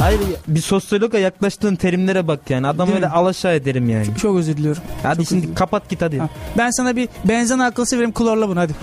Hayır 0.00 0.20
bir 0.48 0.60
sosyologa 0.60 1.18
yaklaştığın 1.18 1.76
terimlere 1.76 2.28
bak 2.28 2.40
yani. 2.50 2.66
Adam 2.66 2.86
Değil 2.86 2.96
öyle 2.96 3.06
mi? 3.06 3.12
alaşağı 3.12 3.54
ederim 3.54 3.88
yani. 3.88 4.06
Çok 4.22 4.36
özür 4.38 4.56
diliyorum. 4.56 4.82
Hadi 5.02 5.16
Çok 5.16 5.28
şimdi 5.28 5.46
özür- 5.46 5.54
kapat 5.54 5.88
git 5.88 6.02
hadi. 6.02 6.18
Ha. 6.18 6.28
Ben 6.58 6.70
sana 6.70 6.96
bir 6.96 7.08
benzen 7.24 7.58
akılsı 7.58 7.96
vereyim 7.96 8.12
klorla 8.12 8.48
bunu 8.48 8.60
hadi. 8.60 8.72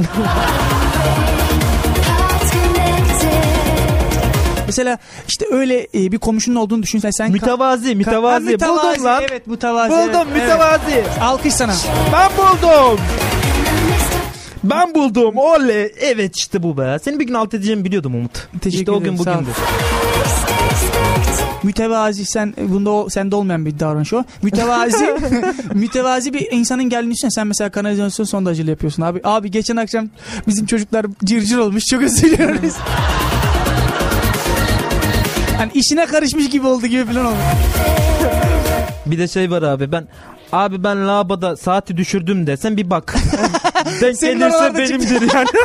Mesela 4.72 4.98
işte 5.28 5.46
öyle 5.52 5.88
e, 5.94 6.12
bir 6.12 6.18
komşunun 6.18 6.56
olduğunu 6.56 6.84
düşünsen 6.84 7.12
sen 7.12 7.32
Mütevazi, 7.32 7.88
Ha, 7.90 7.94
mütevazi. 7.96 8.46
mütevazi. 8.46 8.90
Buldum 8.94 9.06
lan. 9.06 9.24
Evet 9.30 9.48
mütevazi. 9.48 9.92
Buldum 9.92 10.04
evet, 10.14 10.28
evet. 10.32 10.42
mütevazi. 10.44 11.04
Alkış 11.22 11.54
sana. 11.54 11.74
Ben 12.14 12.32
buldum. 12.38 13.00
Ben 14.64 14.96
buldum. 14.96 15.38
Oley. 15.38 15.92
Evet 16.00 16.38
işte 16.38 16.64
bu 16.64 16.78
be. 16.78 16.98
Seni 17.04 17.20
bir 17.20 17.26
gün 17.28 17.34
alt 17.34 17.54
edeceğimi 17.54 17.86
biliyordum 17.86 18.16
Umut. 18.16 18.48
Teşekkür 18.62 18.70
işte 18.80 18.92
o 18.92 18.98
ederim, 19.02 19.18
gün 19.18 19.24
sağ 19.24 19.32
ol. 19.32 19.36
bugündür. 19.36 19.54
Mütevazi 21.64 22.26
sen 22.26 22.54
bunda 22.58 22.90
o, 22.90 23.10
sende 23.10 23.36
olmayan 23.36 23.66
bir 23.66 23.80
davranış 23.80 24.14
o. 24.14 24.24
Mütevazi 24.42 25.14
mütevazi 25.74 26.34
bir 26.34 26.52
insanın 26.52 26.84
geldiğini 26.90 27.14
düşün. 27.14 27.30
Sen 27.30 27.48
mesela 27.48 27.70
kanalizasyon 27.70 28.26
sondajıyla 28.26 28.72
yapıyorsun 28.72 29.04
abi. 29.04 29.22
Abi 29.24 29.52
geçen 29.52 29.76
akşam 29.76 30.10
bizim 30.48 30.66
çocuklar 30.66 31.06
cırcır 31.26 31.58
olmuş. 31.58 31.84
Çok 31.92 32.02
özür 32.02 32.22
diliyoruz. 32.24 32.74
hani 35.62 35.72
işine 35.74 36.06
karışmış 36.06 36.50
gibi 36.50 36.68
oldu 36.68 36.88
gibi 36.88 37.06
falan 37.06 37.26
oldu. 37.26 37.36
Bir 39.06 39.18
de 39.18 39.28
şey 39.28 39.52
var 39.52 39.62
abi 39.62 39.92
ben 39.92 40.08
Abi 40.52 40.84
ben 40.84 41.08
lavabada 41.08 41.58
saati 41.58 41.98
düşürdüm 41.98 42.48
desen 42.48 42.78
bir 42.78 42.90
bak. 42.90 43.16
Denk 44.02 44.18
Senin 44.18 44.40
gelirse 44.40 44.58
oralarda 44.58 44.80
benimdir 44.80 45.34
yani. 45.34 45.48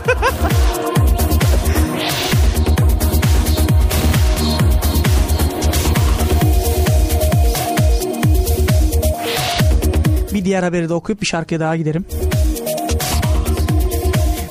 Bir 10.34 10.44
diğer 10.44 10.62
haberi 10.62 10.88
de 10.88 10.94
okuyup 10.94 11.20
bir 11.20 11.26
şarkıya 11.26 11.60
daha 11.60 11.76
giderim. 11.76 12.04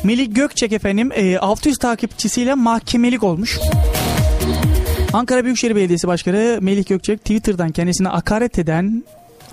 Melik 0.04 0.36
Gökçek 0.36 0.72
efendim 0.72 1.12
e, 1.16 1.38
600 1.38 1.78
takipçisiyle 1.78 2.54
mahkemelik 2.54 3.24
olmuş. 3.24 3.60
Ankara 5.16 5.44
Büyükşehir 5.44 5.76
Belediyesi 5.76 6.08
Başkanı 6.08 6.58
Melih 6.62 6.86
Gökçek 6.88 7.20
Twitter'dan 7.20 7.72
kendisine 7.72 8.08
hakaret 8.08 8.60
eden 8.60 9.04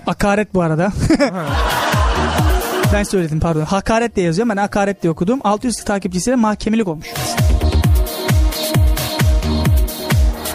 hakaret 0.05 0.53
bu 0.53 0.61
arada. 0.61 0.91
ben 2.93 3.03
söyledim 3.03 3.39
pardon. 3.39 3.61
Hakaret 3.61 4.15
diye 4.15 4.25
yazıyorum 4.25 4.49
ben 4.49 4.57
hakaret 4.57 5.03
diye 5.03 5.11
okudum. 5.11 5.39
600 5.43 5.75
takipçisiyle 5.75 6.35
mahkemelik 6.35 6.87
olmuş. 6.87 7.07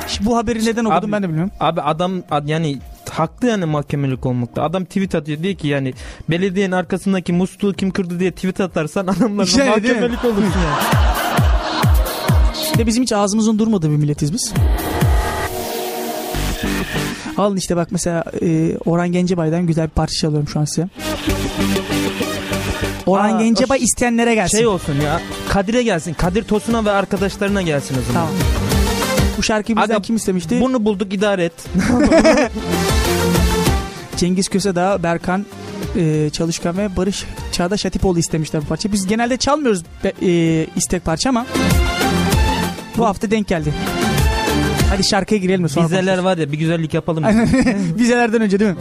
Şimdi 0.09 0.31
bu 0.31 0.37
haberi 0.37 0.65
neden 0.65 0.85
okudum 0.85 1.05
Abi- 1.05 1.13
ben 1.13 1.23
de 1.23 1.29
bilmiyorum. 1.29 1.53
Abi 1.61 1.81
adam 1.81 2.13
ad- 2.31 2.49
yani 2.49 2.79
haklı 3.11 3.49
yani 3.49 3.65
mahkemelik 3.65 4.27
olmakta. 4.27 4.63
Adam 4.63 4.85
tweet 4.85 5.15
atıyor 5.15 5.43
diyor 5.43 5.55
ki 5.55 5.69
yani 5.69 5.95
belediyenin 6.31 6.73
arkasındaki 6.73 7.33
musluğu 7.33 7.73
kim 7.73 7.91
kırdı 7.91 8.21
diye 8.21 8.33
tweet 8.33 8.61
atarsan 8.61 9.07
adamlarla 9.07 9.65
mi? 9.65 9.71
mahkemelik 9.71 10.25
olursun 10.25 10.43
yani. 10.43 11.09
De 12.79 12.87
bizim 12.87 13.03
hiç 13.03 13.13
ağzımızın 13.13 13.59
durmadığı 13.59 13.91
bir 13.91 13.97
milletiz 13.97 14.33
biz. 14.33 14.53
Alın 17.39 17.57
işte 17.57 17.77
bak 17.77 17.89
mesela 17.91 18.25
e, 18.43 18.77
Orhan 18.85 19.13
Gencebay'dan 19.13 19.67
güzel 19.67 19.85
bir 19.85 19.91
parça 19.91 20.15
çalıyorum 20.21 20.49
şu 20.49 20.61
an 20.61 20.65
size. 20.65 20.89
Orhan 23.07 23.37
Aa, 23.37 23.43
Gencebay 23.43 23.83
isteyenlere 23.83 24.35
gelsin. 24.35 24.59
Şey 24.59 24.67
olsun 24.67 24.95
ya 25.05 25.21
Kadir'e 25.49 25.83
gelsin. 25.83 26.15
Kadir 26.15 26.43
Tosun'a 26.43 26.85
ve 26.85 26.91
arkadaşlarına 26.91 27.63
gelsin 27.63 27.97
o 27.99 28.13
zaman. 28.13 28.29
Tamam. 28.29 28.35
Bu 29.39 29.43
şarkıyı 29.43 29.77
bizden 29.77 29.95
Aga, 29.95 30.03
kim 30.03 30.17
istemişti? 30.17 30.61
Bunu 30.61 30.85
bulduk 30.85 31.13
idare 31.15 31.45
et. 31.45 31.53
Cengiz 34.17 34.49
Kösedağ, 34.49 35.03
Berkan 35.03 35.47
e, 35.97 36.31
Çalışkan 36.33 36.79
ve 36.79 36.97
Barış 36.97 37.25
Çağdaş 37.53 37.87
Atipoğlu 37.87 38.19
istemişler 38.19 38.63
bu 38.63 38.67
parçayı. 38.67 38.93
Biz 38.93 39.07
genelde 39.07 39.37
çalmıyoruz 39.37 39.83
be- 40.05 40.13
e, 40.23 40.67
istek 40.77 41.05
parça 41.05 41.29
ama 41.31 41.47
bu 42.99 43.07
hafta 43.07 43.31
denk 43.31 43.49
geldi. 43.49 43.75
Hadi 44.89 45.05
şarkıya 45.05 45.41
girelim 45.41 45.63
mi? 45.63 45.69
Sonra 45.69 45.85
Vizeler 45.87 46.05
konuşuruz. 46.05 46.25
var 46.25 46.39
ya 46.39 46.53
bir 46.53 46.59
güzellik 46.59 46.95
yapalım. 46.95 47.25
Vizelerden 47.99 48.41
önce 48.41 48.61
değil 48.61 48.71
mi? 48.71 48.77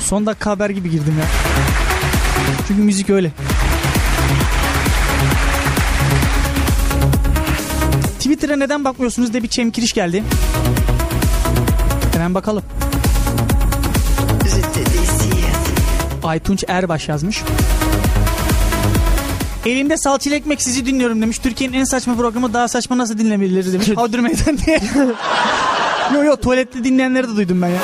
Son 0.00 0.26
dakika 0.26 0.50
haber 0.50 0.70
gibi 0.70 0.90
girdim 0.90 1.14
ya. 1.20 1.24
Çünkü 2.68 2.82
müzik 2.82 3.10
öyle. 3.10 3.30
Twitter'a 8.18 8.56
neden 8.56 8.84
bakmıyorsunuz 8.84 9.32
diye 9.32 9.42
bir 9.42 9.48
çemkiriş 9.48 9.92
geldi. 9.92 10.22
Hemen 12.12 12.34
bakalım. 12.34 12.62
Aytunç 16.24 16.64
Erbaş 16.68 17.08
yazmış. 17.08 17.42
Elimde 19.68 19.96
salçalı 19.96 20.34
ekmek 20.34 20.62
sizi 20.62 20.86
dinliyorum 20.86 21.22
demiş. 21.22 21.38
Türkiye'nin 21.38 21.76
en 21.76 21.84
saçma 21.84 22.16
programı 22.16 22.54
daha 22.54 22.68
saçma 22.68 22.98
nasıl 22.98 23.18
dinlemeleri 23.18 23.72
demiş. 23.72 23.88
Havdur 23.96 24.18
meydan 24.18 24.58
diye. 24.58 24.80
yo 26.14 26.24
yo 26.24 26.36
tuvalette 26.36 26.84
dinleyenleri 26.84 27.28
de 27.28 27.36
duydum 27.36 27.62
ben 27.62 27.68
ya. 27.68 27.78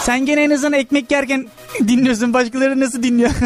Sen 0.00 0.26
gene 0.26 0.42
en 0.42 0.50
azından 0.50 0.72
ekmek 0.72 1.10
yerken 1.10 1.46
dinliyorsun. 1.88 2.34
Başkaları 2.34 2.80
nasıl 2.80 3.02
dinliyor? 3.02 3.30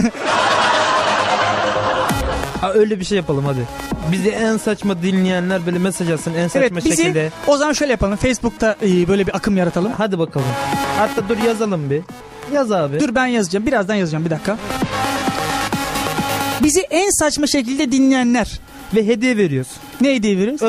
Aa, 2.63 2.71
öyle 2.71 3.01
bir 3.01 3.05
şey 3.05 3.17
yapalım 3.17 3.45
hadi. 3.45 3.61
Bizi 4.13 4.29
en 4.29 4.57
saçma 4.57 5.03
dinleyenler 5.03 5.67
böyle 5.67 5.79
mesaj 5.79 6.11
atsın 6.11 6.35
en 6.35 6.49
saçma 6.49 6.61
evet 6.61 6.77
bizi 6.85 6.97
şekilde. 6.97 7.31
o 7.47 7.57
zaman 7.57 7.73
şöyle 7.73 7.93
yapalım. 7.93 8.17
Facebook'ta 8.17 8.77
e, 8.83 9.09
böyle 9.09 9.27
bir 9.27 9.37
akım 9.37 9.57
yaratalım. 9.57 9.93
Hadi 9.99 10.19
bakalım. 10.19 10.47
Hatta 10.99 11.29
dur 11.29 11.39
yazalım 11.39 11.91
bir. 11.91 12.01
Yaz 12.55 12.73
abi. 12.73 13.01
Dur 13.01 13.15
ben 13.15 13.27
yazacağım. 13.27 13.67
Birazdan 13.67 13.95
yazacağım. 13.95 14.25
Bir 14.25 14.31
dakika. 14.31 14.57
Bizi 16.63 16.81
en 16.81 17.11
saçma 17.11 17.47
şekilde 17.47 17.93
dinleyenler 17.93 18.61
Ve 18.95 19.07
hediye 19.07 19.37
veriyoruz. 19.37 19.69
ne 20.01 20.15
hediye 20.15 20.37
veriyoruz? 20.39 20.63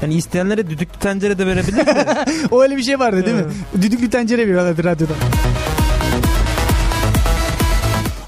Hani 0.00 0.14
isteyenlere 0.18 0.70
düdüklü 0.70 0.98
tencere 1.00 1.38
de 1.38 1.46
verebilir 1.46 1.86
mi? 1.86 2.04
O 2.50 2.62
öyle 2.62 2.76
bir 2.76 2.82
şey 2.82 2.98
vardı 2.98 3.26
değil 3.26 3.36
mi? 3.36 3.44
Düdüklü 3.82 4.10
tencere 4.10 4.42
veriyorlardı 4.42 4.84
radyoda. 4.84 5.12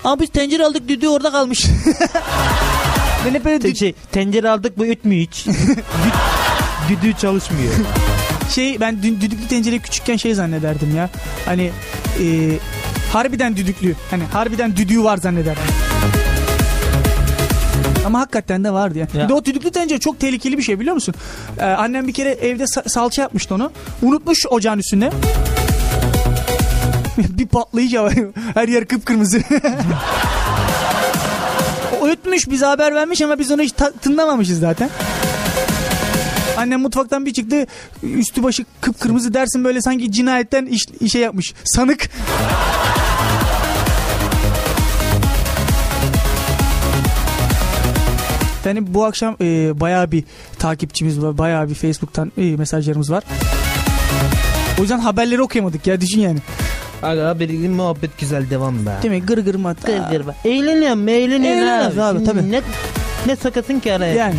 Abi 0.05 0.23
biz 0.23 0.31
tencere 0.31 0.65
aldık 0.65 0.89
düdüğü 0.89 1.09
orada 1.09 1.31
kalmış. 1.31 1.67
ben 3.27 3.35
hep 3.35 3.45
böyle 3.45 3.59
Te- 3.59 3.69
dü- 3.69 3.77
şey, 3.79 3.95
tencere 4.13 4.49
aldık 4.51 4.79
bu 4.79 4.85
ötmüyor 4.85 5.23
hiç. 5.27 5.47
Dü- 5.47 6.17
düdüğü 6.89 7.13
çalışmıyor. 7.17 7.73
Şey 8.51 8.81
ben 8.81 8.95
dü- 8.95 9.21
düdüklü 9.21 9.49
tencere 9.49 9.79
küçükken 9.79 10.17
şey 10.17 10.35
zannederdim 10.35 10.97
ya. 10.97 11.11
Hani 11.45 11.71
e, 12.21 12.25
harbiden 13.13 13.57
düdüklü. 13.57 13.95
Hani 14.11 14.23
harbiden 14.25 14.77
düdüğü 14.77 15.05
var 15.05 15.17
zannederdim. 15.17 15.63
Ama 18.07 18.21
hakikaten 18.21 18.65
de 18.65 18.73
vardı 18.73 18.99
ya. 18.99 19.07
Ya. 19.15 19.25
Bir 19.25 19.29
de 19.29 19.33
o 19.35 19.45
düdüklü 19.45 19.71
tencere 19.71 19.99
çok 19.99 20.21
tehlikeli 20.21 20.59
bir 20.59 20.63
şey 20.63 20.81
biliyor 20.81 20.95
musun? 20.95 21.15
Ee, 21.59 21.65
annem 21.65 22.09
bir 22.09 22.13
kere 22.13 22.31
evde 22.31 22.63
sa- 22.63 22.89
salça 22.89 23.23
yapmıştı 23.23 23.55
onu. 23.55 23.73
Unutmuş 24.03 24.39
ocağın 24.51 24.79
üstünde. 24.79 25.11
bir 27.19 27.47
patlayıcı 27.47 28.03
var. 28.03 28.15
Her 28.55 28.69
yer 28.69 28.85
kıpkırmızı. 28.85 29.41
ötmüş 32.03 32.51
bize 32.51 32.67
haber 32.67 32.95
vermiş 32.95 33.23
ama 33.23 33.39
biz 33.39 33.51
onu 33.51 33.63
hiç 33.63 33.73
tınlamamışız 34.03 34.61
zaten. 34.61 34.91
Annem 36.61 36.81
mutfaktan 36.81 37.27
bir 37.27 37.33
çıktı 37.33 37.67
üstü 38.03 38.43
başı 38.43 38.65
kıpkırmızı 38.81 39.35
dersin 39.35 39.65
böyle 39.65 39.83
sanki 39.83 40.13
cinayetten 40.13 40.67
iş, 40.67 41.11
şey 41.13 41.23
yapmış. 41.23 41.55
Sanık. 41.65 42.11
Yani 48.65 48.95
bu 48.95 49.05
akşam 49.05 49.37
e, 49.41 49.81
bayağı 49.81 50.11
bir 50.13 50.25
takipçimiz 50.59 51.23
var. 51.23 51.39
Bayağı 51.39 51.69
bir 51.69 51.75
Facebook'tan 51.75 52.33
e, 52.39 52.43
mesajlarımız 52.43 53.11
var. 53.11 53.25
O 54.79 54.83
yüzden 54.83 54.99
haberleri 54.99 55.43
okuyamadık 55.43 55.87
ya 55.87 56.01
düşün 56.01 56.21
yani. 56.21 56.39
Aga 57.03 57.41
bir 57.41 57.69
muhabbet 57.69 58.19
güzel 58.19 58.51
devam 58.51 58.87
be. 58.87 58.91
Değil 59.03 59.15
mi? 59.15 59.27
Gır 59.27 59.39
gır 59.39 59.55
mat. 59.55 59.87
Gır 59.87 59.99
gır 60.11 60.27
be. 60.27 60.35
Eğleniyorum 60.45 61.09
eğleniyorum 61.09 61.99
abi. 61.99 62.03
abi, 62.03 62.25
tabii. 62.25 62.53
Ne, 62.53 62.61
ne 63.27 63.37
sakatın 63.37 63.81
ki 63.81 63.93
araya. 63.93 64.15
Yani. 64.15 64.35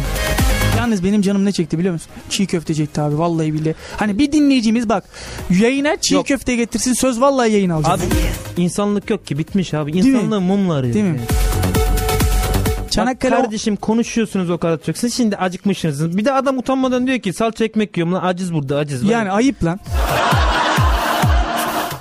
Yalnız 0.82 1.04
benim 1.04 1.22
canım 1.22 1.46
ne 1.46 1.52
çekti 1.52 1.80
biliyor 1.80 1.94
musun? 1.94 2.12
Çiğ 2.30 2.46
köfte 2.46 2.74
çekti 2.74 3.02
abi 3.02 3.18
vallahi 3.18 3.54
billahi. 3.54 3.76
Hani 3.98 4.18
bir 4.20 4.32
dinleyicimiz 4.32 4.90
bak 4.90 5.04
yayına 5.50 5.96
çiğ 6.02 6.16
Yok. 6.16 6.28
köfte 6.28 6.56
getirsin 6.56 6.94
söz 6.94 7.22
vallahi 7.22 7.52
yayın 7.52 7.70
alacağım. 7.70 8.00
Abi 8.02 8.62
insanlık 8.62 9.10
yok 9.10 9.28
ki 9.28 9.38
bitmiş 9.38 9.74
abi. 9.74 9.94
mi? 9.94 10.00
İnsanlığın 10.00 10.44
mumları. 10.44 10.94
Değil 10.94 11.06
mi? 11.06 11.20
Çanakkale 11.20 12.90
Çanakkale 12.90 13.36
kardeşim 13.36 13.76
konuşuyorsunuz 13.76 14.50
o 14.50 14.58
kadar 14.58 14.82
çok. 14.84 14.98
Siz 14.98 15.14
şimdi 15.18 15.36
acıkmışsınız. 15.36 16.18
Bir 16.18 16.26
de 16.26 16.32
adam 16.32 16.58
utanmadan 16.58 17.08
diyor 17.08 17.20
ki 17.20 17.34
salça 17.34 17.66
ekmek 17.66 17.98
yiyorum 17.98 18.14
lan 18.14 18.24
aciz 18.24 18.54
burada 18.54 18.78
aciz. 18.78 19.04
yani 19.04 19.32
ayıp 19.32 19.64
lan. 19.64 19.80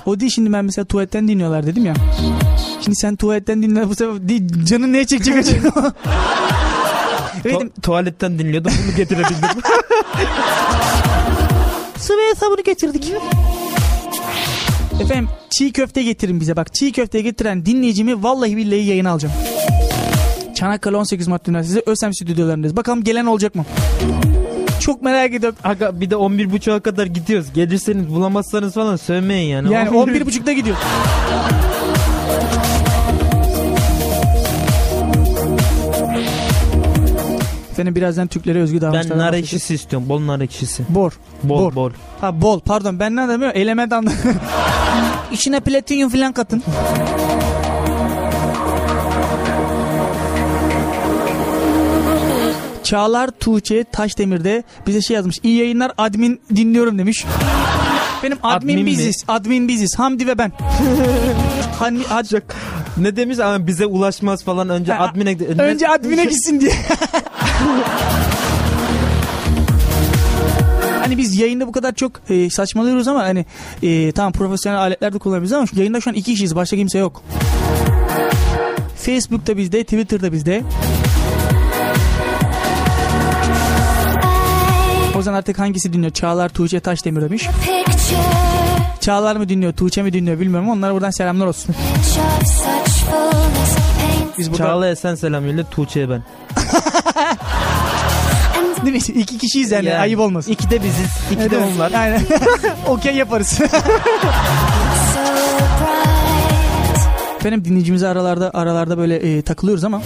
O 0.05 0.19
değil 0.19 0.31
şimdi 0.31 0.53
ben 0.53 0.65
mesela 0.65 0.85
tuvaletten 0.85 1.27
dinliyorlar 1.27 1.65
dedim 1.65 1.85
ya. 1.85 1.93
Şimdi 2.81 2.95
sen 2.95 3.15
tuvaletten 3.15 3.63
dinle 3.63 3.89
bu 3.89 3.95
sefer 3.95 4.29
değil, 4.29 4.65
canın 4.65 4.93
neye 4.93 5.05
çekecek 5.05 5.35
acaba? 5.37 5.93
evet, 7.45 7.59
Tu- 7.75 7.81
tuvaletten 7.81 8.39
dinliyordum 8.39 8.71
bunu 8.87 8.95
getirebildim. 8.95 9.35
sıvı 11.97 12.21
hesabını 12.31 12.61
getirdik. 12.63 13.13
Efendim 15.01 15.29
çiğ 15.49 15.71
köfte 15.73 16.03
getirin 16.03 16.39
bize 16.39 16.55
bak. 16.55 16.73
Çiğ 16.73 16.91
köfte 16.91 17.21
getiren 17.21 17.65
dinleyicimi 17.65 18.23
vallahi 18.23 18.57
billahi 18.57 18.83
yayına 18.85 19.11
alacağım. 19.11 19.35
Çanakkale 20.55 20.95
18 20.97 21.27
Mart 21.27 21.47
Üniversitesi 21.47 21.83
ÖSEM 21.85 22.13
stüdyolarındayız. 22.13 22.75
Bakalım 22.77 23.03
gelen 23.03 23.25
olacak 23.25 23.55
mı? 23.55 23.65
Çok 24.79 25.01
merak 25.01 25.33
ediyorum. 25.33 25.57
Aga 25.63 26.01
bir 26.01 26.09
de 26.09 26.15
11.30'a 26.15 26.79
kadar 26.79 27.05
gidiyoruz. 27.05 27.47
Gelirseniz 27.53 28.09
bulamazsanız 28.09 28.73
falan 28.73 28.95
sövmeyin 28.95 29.49
yani. 29.49 29.73
Yani 29.73 29.89
11.30'da 29.97 30.51
gidiyor. 30.53 30.77
Efendim 37.71 37.95
birazdan 37.95 38.27
Türklere 38.27 38.59
özgü 38.61 38.75
Ben 38.75 38.81
davranışlardan 38.81 39.25
nar 39.25 39.33
ekşisi 39.33 39.73
istiyorum. 39.75 40.09
Bol 40.09 40.27
nar 40.27 40.39
ekşisi. 40.39 40.83
Bor. 40.89 41.11
Bol 41.43 41.59
Bor. 41.59 41.75
bol. 41.75 41.91
Ha 42.21 42.41
bol 42.41 42.59
pardon 42.59 42.99
ben 42.99 43.15
ne 43.15 43.21
anlamıyorum 43.21 43.61
element 43.61 43.93
anlamıyorum. 43.93 44.35
İçine 45.31 45.59
platinyum 45.59 46.09
falan 46.09 46.33
katın. 46.33 46.63
Çağlar 52.83 53.29
Tuğçe 53.39 53.83
Taşdemir'de 53.83 54.63
bize 54.87 55.01
şey 55.01 55.15
yazmış. 55.15 55.39
İyi 55.43 55.57
yayınlar 55.57 55.91
admin 55.97 56.41
dinliyorum 56.55 56.97
demiş. 56.99 57.25
Benim 58.23 58.37
admin, 58.43 58.57
Admin 58.73 58.79
mi? 58.79 58.85
biziz. 58.85 59.23
Admin 59.27 59.67
biziz. 59.67 59.99
Hamdi 59.99 60.27
ve 60.27 60.37
ben. 60.37 60.51
hani, 61.79 61.99
ad- 62.09 62.41
Ne 62.97 63.15
demiş 63.15 63.39
ama 63.39 63.67
bize 63.67 63.85
ulaşmaz 63.85 64.43
falan 64.43 64.69
önce 64.69 64.93
Ha, 64.93 65.03
admine 65.05 65.37
önce 65.59 65.87
admine 65.89 66.25
gitsin 66.25 66.61
diye. 66.61 66.71
Hani 71.01 71.17
biz 71.17 71.35
yayında 71.39 71.67
bu 71.67 71.71
kadar 71.71 71.93
çok 71.95 72.11
e, 72.29 72.49
saçmalıyoruz 72.49 73.07
ama 73.07 73.19
hani 73.19 73.45
e, 73.83 74.11
tamam 74.11 74.31
profesyonel 74.33 74.79
aletler 74.79 75.13
de 75.13 75.17
kullanabiliriz 75.17 75.53
ama 75.53 75.67
şu 75.67 75.77
yayında 75.79 76.01
şu 76.01 76.09
an 76.09 76.13
iki 76.13 76.31
kişiyiz 76.31 76.55
başka 76.55 76.75
kimse 76.77 76.99
yok. 76.99 77.23
Facebook'ta 78.95 79.57
bizde, 79.57 79.83
Twitter'da 79.83 80.31
bizde. 80.31 80.63
O 85.17 85.21
zaman 85.21 85.37
artık 85.37 85.59
hangisi 85.59 85.93
dinliyor? 85.93 86.13
Çağlar 86.13 86.49
Tuğçe 86.49 86.79
Taşdemir 86.79 87.21
demiş. 87.21 87.47
Picture, 87.61 88.21
Çağlar 88.99 89.35
mı 89.35 89.49
dinliyor, 89.49 89.73
Tuğçe 89.73 90.03
mi 90.03 90.13
dinliyor 90.13 90.39
bilmiyorum. 90.39 90.69
Onlara 90.69 90.93
buradan 90.93 91.11
selamlar 91.11 91.45
olsun. 91.45 91.75
Biz 94.37 94.51
burada 94.51 94.63
Çağla 94.63 94.89
Esen 94.89 95.15
selam 95.15 95.45
yöyle 95.45 95.63
Tuğçe'ye 95.63 96.09
ben. 96.09 96.23
Değil 98.85 98.95
mi? 98.95 99.21
İki 99.21 99.37
kişiyiz 99.37 99.71
yani, 99.71 99.95
ayıp 99.95 100.19
olmasın. 100.19 100.51
İki 100.51 100.69
de 100.69 100.83
biziz. 100.83 101.09
iki 101.31 101.39
de 101.51 101.55
Evet, 101.55 101.67
onlar. 101.75 101.91
Aynen. 101.91 102.21
Okey 102.87 103.15
yaparız. 103.15 103.59
Efendim 107.39 107.65
dinleyicimize 107.65 108.07
aralarda 108.07 108.51
aralarda 108.53 108.97
böyle 108.97 109.15
e, 109.15 109.41
takılıyoruz 109.41 109.83
ama 109.83 110.01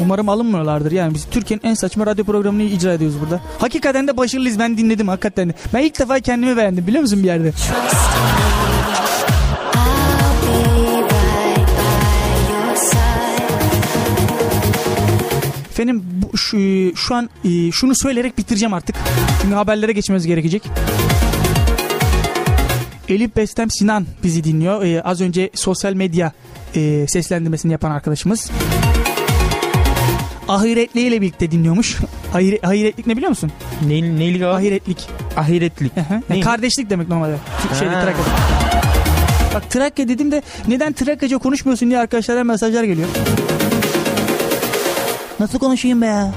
umarım 0.00 0.28
alınmıyorlardır. 0.28 0.92
Yani 0.92 1.14
biz 1.14 1.24
Türkiye'nin 1.30 1.68
en 1.68 1.74
saçma 1.74 2.06
radyo 2.06 2.24
programını 2.24 2.62
icra 2.62 2.92
ediyoruz 2.92 3.20
burada. 3.20 3.40
Hakikaten 3.58 4.08
de 4.08 4.16
başarılıyız. 4.16 4.58
Ben 4.58 4.78
dinledim 4.78 5.08
hakikaten. 5.08 5.48
de. 5.48 5.54
Ben 5.74 5.80
ilk 5.82 5.98
defa 5.98 6.20
kendimi 6.20 6.56
beğendim 6.56 6.86
biliyor 6.86 7.02
musun 7.02 7.18
bir 7.22 7.26
yerde? 7.26 7.52
Efendim 15.76 16.02
bu, 16.04 16.36
şu, 16.36 16.58
şu 16.96 17.14
an 17.14 17.30
e, 17.44 17.72
şunu 17.72 17.94
söyleyerek 17.94 18.38
bitireceğim 18.38 18.74
artık. 18.74 18.96
Çünkü 19.42 19.54
haberlere 19.54 19.92
geçmemiz 19.92 20.26
gerekecek. 20.26 20.62
Elif 23.08 23.36
Bestem 23.36 23.70
Sinan 23.70 24.06
bizi 24.22 24.44
dinliyor. 24.44 24.84
E, 24.84 25.02
az 25.02 25.20
önce 25.20 25.50
sosyal 25.54 25.92
medya 25.92 26.32
e, 26.74 27.06
seslendirmesini 27.08 27.72
yapan 27.72 27.90
arkadaşımız. 27.90 28.50
Ahiretli 30.48 31.00
ile 31.00 31.20
birlikte 31.20 31.50
dinliyormuş. 31.50 31.96
Ahire, 32.34 32.58
ahiretlik 32.62 33.06
ne 33.06 33.16
biliyor 33.16 33.30
musun? 33.30 33.52
Ne, 33.86 34.18
neylik 34.18 34.42
abi? 34.42 34.48
Ahiretlik. 34.48 35.08
Ahiretlik. 35.36 35.92
Ne? 36.30 36.40
kardeşlik 36.40 36.90
demek 36.90 37.08
normalde. 37.08 37.36
Şeyde. 37.78 37.92
Trakya'da. 37.92 38.30
Bak 39.54 39.70
Trakya 39.70 40.08
dedim 40.08 40.32
de 40.32 40.42
neden 40.68 40.92
Trakyaca 40.92 41.38
konuşmuyorsun 41.38 41.88
diye 41.88 41.98
arkadaşlardan 41.98 42.46
mesajlar 42.46 42.84
geliyor. 42.84 43.08
Nasıl 45.40 45.58
konuşayım 45.58 46.02
be 46.02 46.06
ya? 46.06 46.32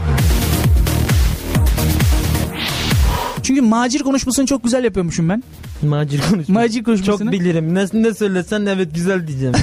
Çünkü 3.44 3.62
macir 3.62 4.00
konuşmasını 4.04 4.46
çok 4.46 4.64
güzel 4.64 4.84
yapıyormuşum 4.84 5.30
ben. 5.30 5.44
Macir 5.82 6.22
konuşma. 6.32 6.54
Macir 6.60 6.76
Çok 6.76 6.86
konuşmasını. 6.86 7.32
bilirim. 7.32 7.76
Ne, 7.76 7.86
ne 7.94 8.14
söylesen 8.14 8.66
evet 8.66 8.96
güzel 8.96 9.28
diyeceğim. 9.28 9.54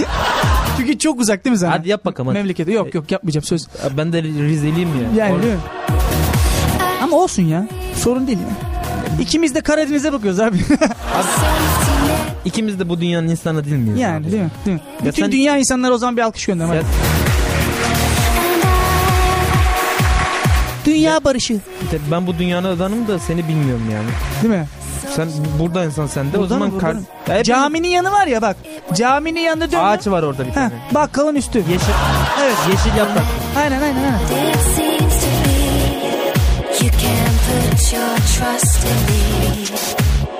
Çünkü 0.76 0.98
çok 0.98 1.20
uzak 1.20 1.44
değil 1.44 1.52
mi 1.52 1.58
sana? 1.58 1.72
Hadi 1.72 1.88
yap 1.88 2.04
bakalım. 2.04 2.28
hadi. 2.28 2.38
Memlekete. 2.38 2.72
Yok 2.72 2.94
yok 2.94 3.10
yapmayacağım 3.12 3.44
söz. 3.44 3.66
Ben 3.96 4.12
de 4.12 4.22
Rizeliyim 4.22 4.88
ya. 4.88 5.24
Yani 5.24 5.36
Or- 5.38 5.42
değil 5.42 5.54
mi? 5.54 5.60
Ama 7.02 7.16
olsun 7.16 7.42
ya. 7.42 7.68
Sorun 7.96 8.26
değil 8.26 8.38
ya. 8.38 8.68
İkimiz 9.20 9.54
de 9.54 9.60
Karadeniz'e 9.60 10.12
bakıyoruz 10.12 10.40
abi. 10.40 10.56
Net. 12.08 12.20
İkimiz 12.44 12.80
de 12.80 12.88
bu 12.88 13.00
dünyanın 13.00 13.28
insanı 13.28 13.64
değil 13.64 13.76
miyiz? 13.76 13.98
yani 14.00 14.24
abi? 14.26 14.32
değil 14.32 14.42
mi? 14.42 14.50
Değil 14.66 14.74
mi? 14.76 14.82
Ya 15.04 15.10
Bütün 15.12 15.22
sen- 15.22 15.32
dünya 15.32 15.56
insanları 15.58 15.94
o 15.94 15.98
zaman 15.98 16.16
bir 16.16 16.22
alkış 16.22 16.46
gönder. 16.46 16.64
Ya- 16.66 16.70
hadi. 16.70 16.84
Dünya 20.88 21.24
barışı. 21.24 21.56
Ben 22.10 22.26
bu 22.26 22.38
dünyanın 22.38 22.76
adamım 22.76 23.08
da 23.08 23.18
seni 23.18 23.48
bilmiyorum 23.48 23.84
yani. 23.92 24.08
Değil 24.42 24.54
mi? 24.60 24.66
Sen 25.16 25.28
burada 25.58 25.84
insan 25.84 26.06
sende 26.06 26.36
o 26.36 26.40
Burada 26.40 26.54
zaman 26.54 26.78
kar... 26.78 26.92
mı? 26.92 27.00
Hep- 27.26 27.44
Caminin 27.44 27.88
yanı 27.88 28.12
var 28.12 28.26
ya 28.26 28.42
bak. 28.42 28.56
Caminin 28.94 29.40
yanında 29.40 29.72
dön. 29.72 29.78
ağaç 29.78 30.06
var 30.06 30.22
orada 30.22 30.44
bir 30.44 30.50
Heh, 30.50 30.54
tane. 30.54 30.72
bakkalın 30.94 31.34
üstü. 31.34 31.58
Yeşil 31.58 31.92
Evet. 32.42 32.54
yeşil 32.70 32.98
yaprak. 32.98 33.24
Aynen 33.56 33.82
aynen 33.82 33.96
aynen. 33.96 34.50
It 34.52 34.56
seems 34.76 35.14
to 35.20 35.26
be 35.26 35.58
You 36.80 36.90
can 36.90 37.34
put 37.44 37.92
your 37.92 38.16
trust 38.16 38.84
in 38.84 38.90
me. 38.90 39.78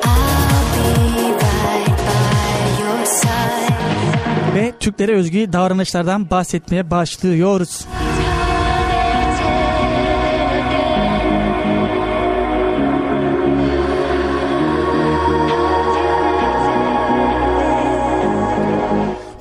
I'll 0.04 0.64
be 0.74 1.30
right 1.32 1.88
by 1.98 2.82
your 2.82 3.06
side. 3.06 4.54
Ve 4.54 4.72
Türklere 4.80 5.12
özgü 5.12 5.52
davranışlardan 5.52 6.30
bahsetmeye 6.30 6.90
başlıyoruz. 6.90 7.80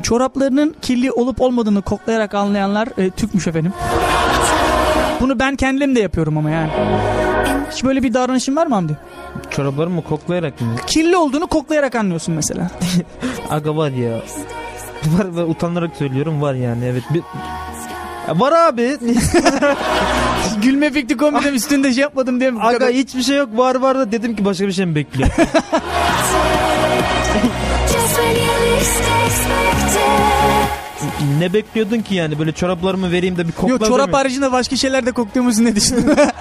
Çoraplarının 0.07 0.75
kirli 0.81 1.11
olup 1.11 1.41
olmadığını 1.41 1.81
koklayarak 1.81 2.33
anlayanlar 2.33 2.87
e, 2.97 3.09
Türkmüş 3.09 3.47
efendim. 3.47 3.73
Bunu 5.21 5.39
ben 5.39 5.55
kendim 5.55 5.95
de 5.95 5.99
yapıyorum 5.99 6.37
ama 6.37 6.49
yani. 6.49 6.69
Hiç 7.71 7.83
böyle 7.83 8.03
bir 8.03 8.13
davranışın 8.13 8.55
var 8.55 8.67
mı 8.67 8.75
Hamdi? 8.75 8.97
Çoraplarımı 9.49 10.03
koklayarak 10.03 10.61
mı? 10.61 10.67
Kirli 10.87 11.17
olduğunu 11.17 11.47
koklayarak 11.47 11.95
anlıyorsun 11.95 12.35
mesela. 12.35 12.71
Aga 13.49 13.75
var 13.75 13.91
ya. 13.91 14.11
Var 15.05 15.35
ve 15.35 15.43
utanarak 15.43 15.95
söylüyorum 15.95 16.41
var 16.41 16.53
yani 16.53 16.85
evet. 16.85 17.03
Bir... 17.13 17.21
Var 18.39 18.51
abi. 18.51 18.97
Gülme 20.61 20.85
efekti 20.85 21.17
kombinem 21.17 21.55
üstünde 21.55 21.93
şey 21.93 22.01
yapmadım 22.01 22.39
diye 22.39 22.49
Aga 22.51 22.77
kadar- 22.77 22.93
hiçbir 22.93 23.23
şey 23.23 23.37
yok 23.37 23.49
var 23.57 23.75
var 23.75 23.97
da 23.99 24.11
dedim 24.11 24.35
ki 24.35 24.45
başka 24.45 24.67
bir 24.67 24.71
şey 24.71 24.85
mi 24.85 24.95
bekliyor? 24.95 25.29
Ne 31.39 31.53
bekliyordun 31.53 32.01
ki 32.01 32.15
yani 32.15 32.39
böyle 32.39 32.51
çoraplarımı 32.51 33.11
vereyim 33.11 33.37
de 33.37 33.47
bir 33.47 33.51
kokla 33.51 33.69
Yok 33.69 33.79
çorap 33.79 33.91
demeyeyim. 33.91 34.13
haricinde 34.13 34.51
başka 34.51 34.75
şeyler 34.75 35.05
de 35.05 35.11
koktuğumuzu 35.11 35.63
ne 35.65 35.75
düşünüyorsun? 35.75 36.17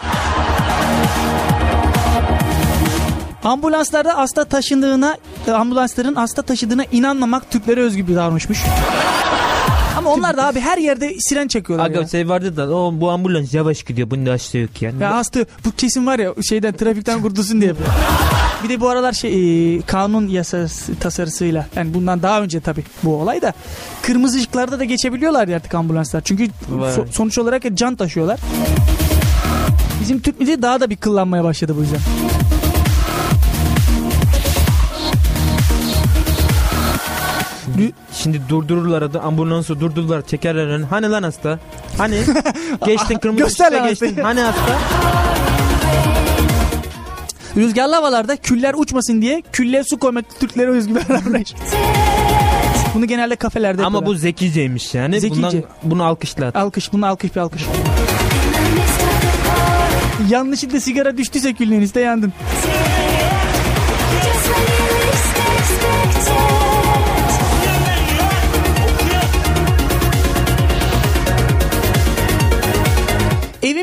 Ambulanslarda 3.44 4.18
hasta 4.18 4.44
taşındığına, 4.44 5.16
e, 5.46 5.50
ambulansların 5.52 6.14
hasta 6.14 6.42
taşıdığına 6.42 6.84
inanmamak 6.92 7.50
Türklere 7.50 7.80
özgü 7.80 8.08
bir 8.08 8.16
davranışmış. 8.16 8.58
Ama 9.96 10.10
onlar 10.12 10.36
da 10.36 10.46
abi 10.46 10.60
her 10.60 10.78
yerde 10.78 11.14
siren 11.20 11.48
çekiyorlar 11.48 11.86
Aga 11.86 12.00
ya. 12.00 12.08
şey 12.08 12.28
vardı 12.28 12.56
da 12.56 12.74
o, 12.76 12.92
bu 12.94 13.10
ambulans 13.10 13.54
yavaş 13.54 13.82
gidiyor 13.82 14.10
bunda 14.10 14.32
hasta 14.32 14.58
yok 14.58 14.82
yani. 14.82 15.02
Ya 15.02 15.14
hasta 15.14 15.40
bu 15.64 15.72
kesin 15.76 16.06
var 16.06 16.18
ya 16.18 16.34
şeyden 16.48 16.72
trafikten 16.76 17.22
kurtulsun 17.22 17.60
diye 17.60 17.68
yapıyor. 17.68 17.88
Bir 18.64 18.68
de 18.68 18.80
bu 18.80 18.88
aralar 18.88 19.12
şey 19.12 19.76
e, 19.76 19.80
kanun 19.82 20.28
yasası 20.28 20.94
tasarısıyla 20.96 21.66
yani 21.76 21.94
bundan 21.94 22.22
daha 22.22 22.42
önce 22.42 22.60
tabii 22.60 22.84
bu 23.02 23.14
olay 23.16 23.42
da 23.42 23.52
kırmızı 24.02 24.38
ışıklarda 24.38 24.78
da 24.78 24.84
geçebiliyorlar 24.84 25.48
artık 25.48 25.74
ambulanslar. 25.74 26.20
Çünkü 26.20 26.48
so- 26.70 27.12
sonuç 27.12 27.38
olarak 27.38 27.62
can 27.74 27.96
taşıyorlar. 27.96 28.40
Bizim 30.00 30.20
Türk 30.20 30.40
milleti 30.40 30.62
daha 30.62 30.80
da 30.80 30.90
bir 30.90 30.96
kıllanmaya 30.96 31.44
başladı 31.44 31.74
bu 31.76 31.80
yüzden. 31.80 32.00
Şimdi 38.26 38.42
durdururlar 38.48 39.12
da 39.14 39.20
ambulansı 39.20 39.80
durdururlar 39.80 40.26
çekerler 40.26 40.66
önüne. 40.66 40.86
Hani 40.86 41.10
lan 41.10 41.22
hasta? 41.22 41.58
Hani? 41.98 42.20
geçtin 42.86 43.18
kırmızı 43.18 43.44
Göster 43.44 43.72
ışıkta 43.72 43.88
geçtin. 43.88 44.22
Hani 44.22 44.40
hasta? 44.40 44.78
Rüzgarlı 47.56 47.94
havalarda 47.94 48.36
küller 48.36 48.74
uçmasın 48.74 49.22
diye 49.22 49.42
külle 49.52 49.84
su 49.84 49.98
koymak 49.98 50.40
Türklere 50.40 50.70
özgü 50.70 50.94
bir 50.94 51.08
davranış. 51.08 51.54
Bunu 52.94 53.06
genelde 53.06 53.36
kafelerde 53.36 53.82
Ama 53.82 53.92
bu 53.92 53.96
yapıyorlar. 53.96 54.20
zekiceymiş 54.20 54.94
yani. 54.94 55.20
Zekice. 55.20 55.42
Bundan, 55.42 55.62
bunu 55.82 56.04
alkışla. 56.04 56.52
Alkış 56.54 56.92
bunu 56.92 57.06
alkış 57.06 57.36
bir 57.36 57.40
alkış. 57.40 57.62
Yanlışlıkla 60.28 60.80
sigara 60.80 61.16
düştüyse 61.16 61.54
küllenizde 61.54 62.00
yandın. 62.00 62.32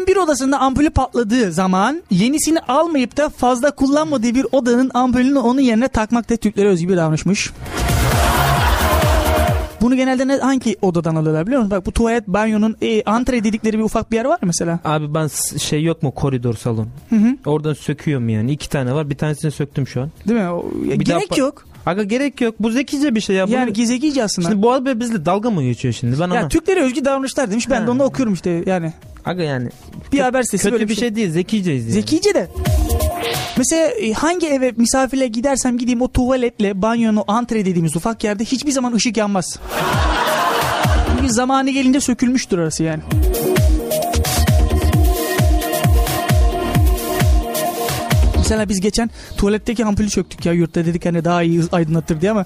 Evin 0.04 0.16
bir 0.16 0.22
odasında 0.22 0.60
ampulü 0.60 0.89
patladığı 0.89 1.51
zaman 1.51 2.04
yenisini 2.12 2.60
almayıp 2.60 3.18
da 3.18 3.30
fazla 3.30 3.72
kullanmadığı 3.72 4.36
bir 4.36 4.45
odanın 4.51 4.91
ampulünü 4.93 5.39
onun 5.39 5.62
yerine 5.62 5.88
takmak 5.88 6.30
da 6.30 6.38
Türklere 6.38 6.68
özgü 6.68 6.89
bir 6.89 6.97
davranışmış. 6.97 7.51
Bunu 9.82 9.95
genelde 9.95 10.28
ne, 10.28 10.38
hangi 10.38 10.76
odadan 10.82 11.16
alıyorlar 11.16 11.45
biliyor 11.47 11.62
musun? 11.62 11.72
Bak 11.72 11.86
bu 11.86 11.91
tuvalet, 11.91 12.28
banyonun 12.28 12.76
e, 12.82 13.04
antre 13.04 13.43
dedikleri 13.43 13.78
bir 13.80 13.84
ufak 13.84 14.12
bir 14.12 14.16
yer 14.16 14.26
var 14.26 14.39
mesela. 14.41 14.80
Abi 14.86 15.14
ben 15.14 15.28
şey 15.58 15.84
yok 15.84 16.04
mu 16.04 16.12
koridor 16.12 16.54
salon? 16.54 16.88
Hı 17.10 17.16
hı. 17.16 17.38
Oradan 17.45 17.74
söküyorum 17.74 18.30
yani. 18.30 18.51
İki 18.51 18.70
tane 18.70 18.93
var. 18.93 19.10
Bir 19.10 19.16
tanesini 19.18 19.51
söktüm 19.51 19.88
şu 19.88 20.01
an. 20.01 20.12
Değil 20.28 20.39
mi? 20.39 20.49
O- 20.49 20.66
ya 20.89 20.99
Bir 20.99 21.06
daha 21.06 21.18
gerek 21.20 21.32
pa- 21.32 21.39
yok. 21.39 21.66
Aga 21.86 22.04
gerek 22.04 22.41
yok. 22.41 22.56
Bu 22.60 22.70
zekice 22.72 23.16
bir 23.16 23.22
şey 23.22 23.36
ya. 23.36 23.47
Bunu- 23.47 23.56
Yani 23.56 23.74
gezekice 23.74 24.24
aslında. 24.24 24.49
Şimdi 24.49 24.62
bu 24.64 24.74
abi 24.74 24.99
bizle 24.99 25.26
dalga 25.26 25.49
mı 25.49 25.64
geçiyor 25.64 25.93
şimdi? 25.93 26.20
Ben 26.20 26.28
ya 26.28 26.41
ona... 26.41 26.47
Türklere 26.47 26.82
özgü 26.82 27.06
davranışlar 27.06 27.51
demiş. 27.51 27.70
Ben 27.70 27.82
de 27.82 27.86
Ha. 27.86 27.91
onu 27.91 28.04
okuyorum 28.04 28.34
işte 28.34 28.64
yani. 28.66 28.93
Aga 29.26 29.43
yani. 29.43 29.69
Bir 30.11 30.19
haber 30.19 30.43
sitesi 30.43 30.63
Kötü 30.63 30.74
böyle 30.74 30.89
bir 30.89 30.95
şey 30.95 31.15
değil. 31.15 31.32
Zekiceyiz 31.32 31.84
yani. 31.84 31.93
Zekice 31.93 32.34
de. 32.34 32.47
Mesela 33.57 33.88
e, 33.88 34.13
hangi 34.13 34.47
eve 34.47 34.71
misafirle 34.78 35.28
gidersem 35.28 35.78
gideyim 35.78 36.01
o 36.01 36.11
tuvaletle 36.11 36.82
banyonu 36.82 37.24
antre 37.28 37.65
dediğimiz 37.65 37.95
ufak 37.95 38.24
yerde 38.24 38.45
hiçbir 38.45 38.71
zaman 38.71 38.93
ışık 38.93 39.17
yanmaz. 39.17 39.59
Çünkü 41.17 41.34
zamanı 41.34 41.69
gelince 41.69 41.99
sökülmüştür 41.99 42.57
orası 42.57 42.84
yani. 42.84 43.03
Mesela 48.38 48.69
biz 48.69 48.82
geçen 48.82 49.09
tuvaletteki 49.38 49.86
ampulü 49.86 50.09
söktük 50.09 50.45
ya 50.45 50.53
yurtta 50.53 50.86
dedik 50.86 51.05
hani 51.05 51.26
daha 51.26 51.43
iyi 51.43 51.63
aydınlatır 51.71 52.21
diye 52.21 52.32
ama 52.32 52.45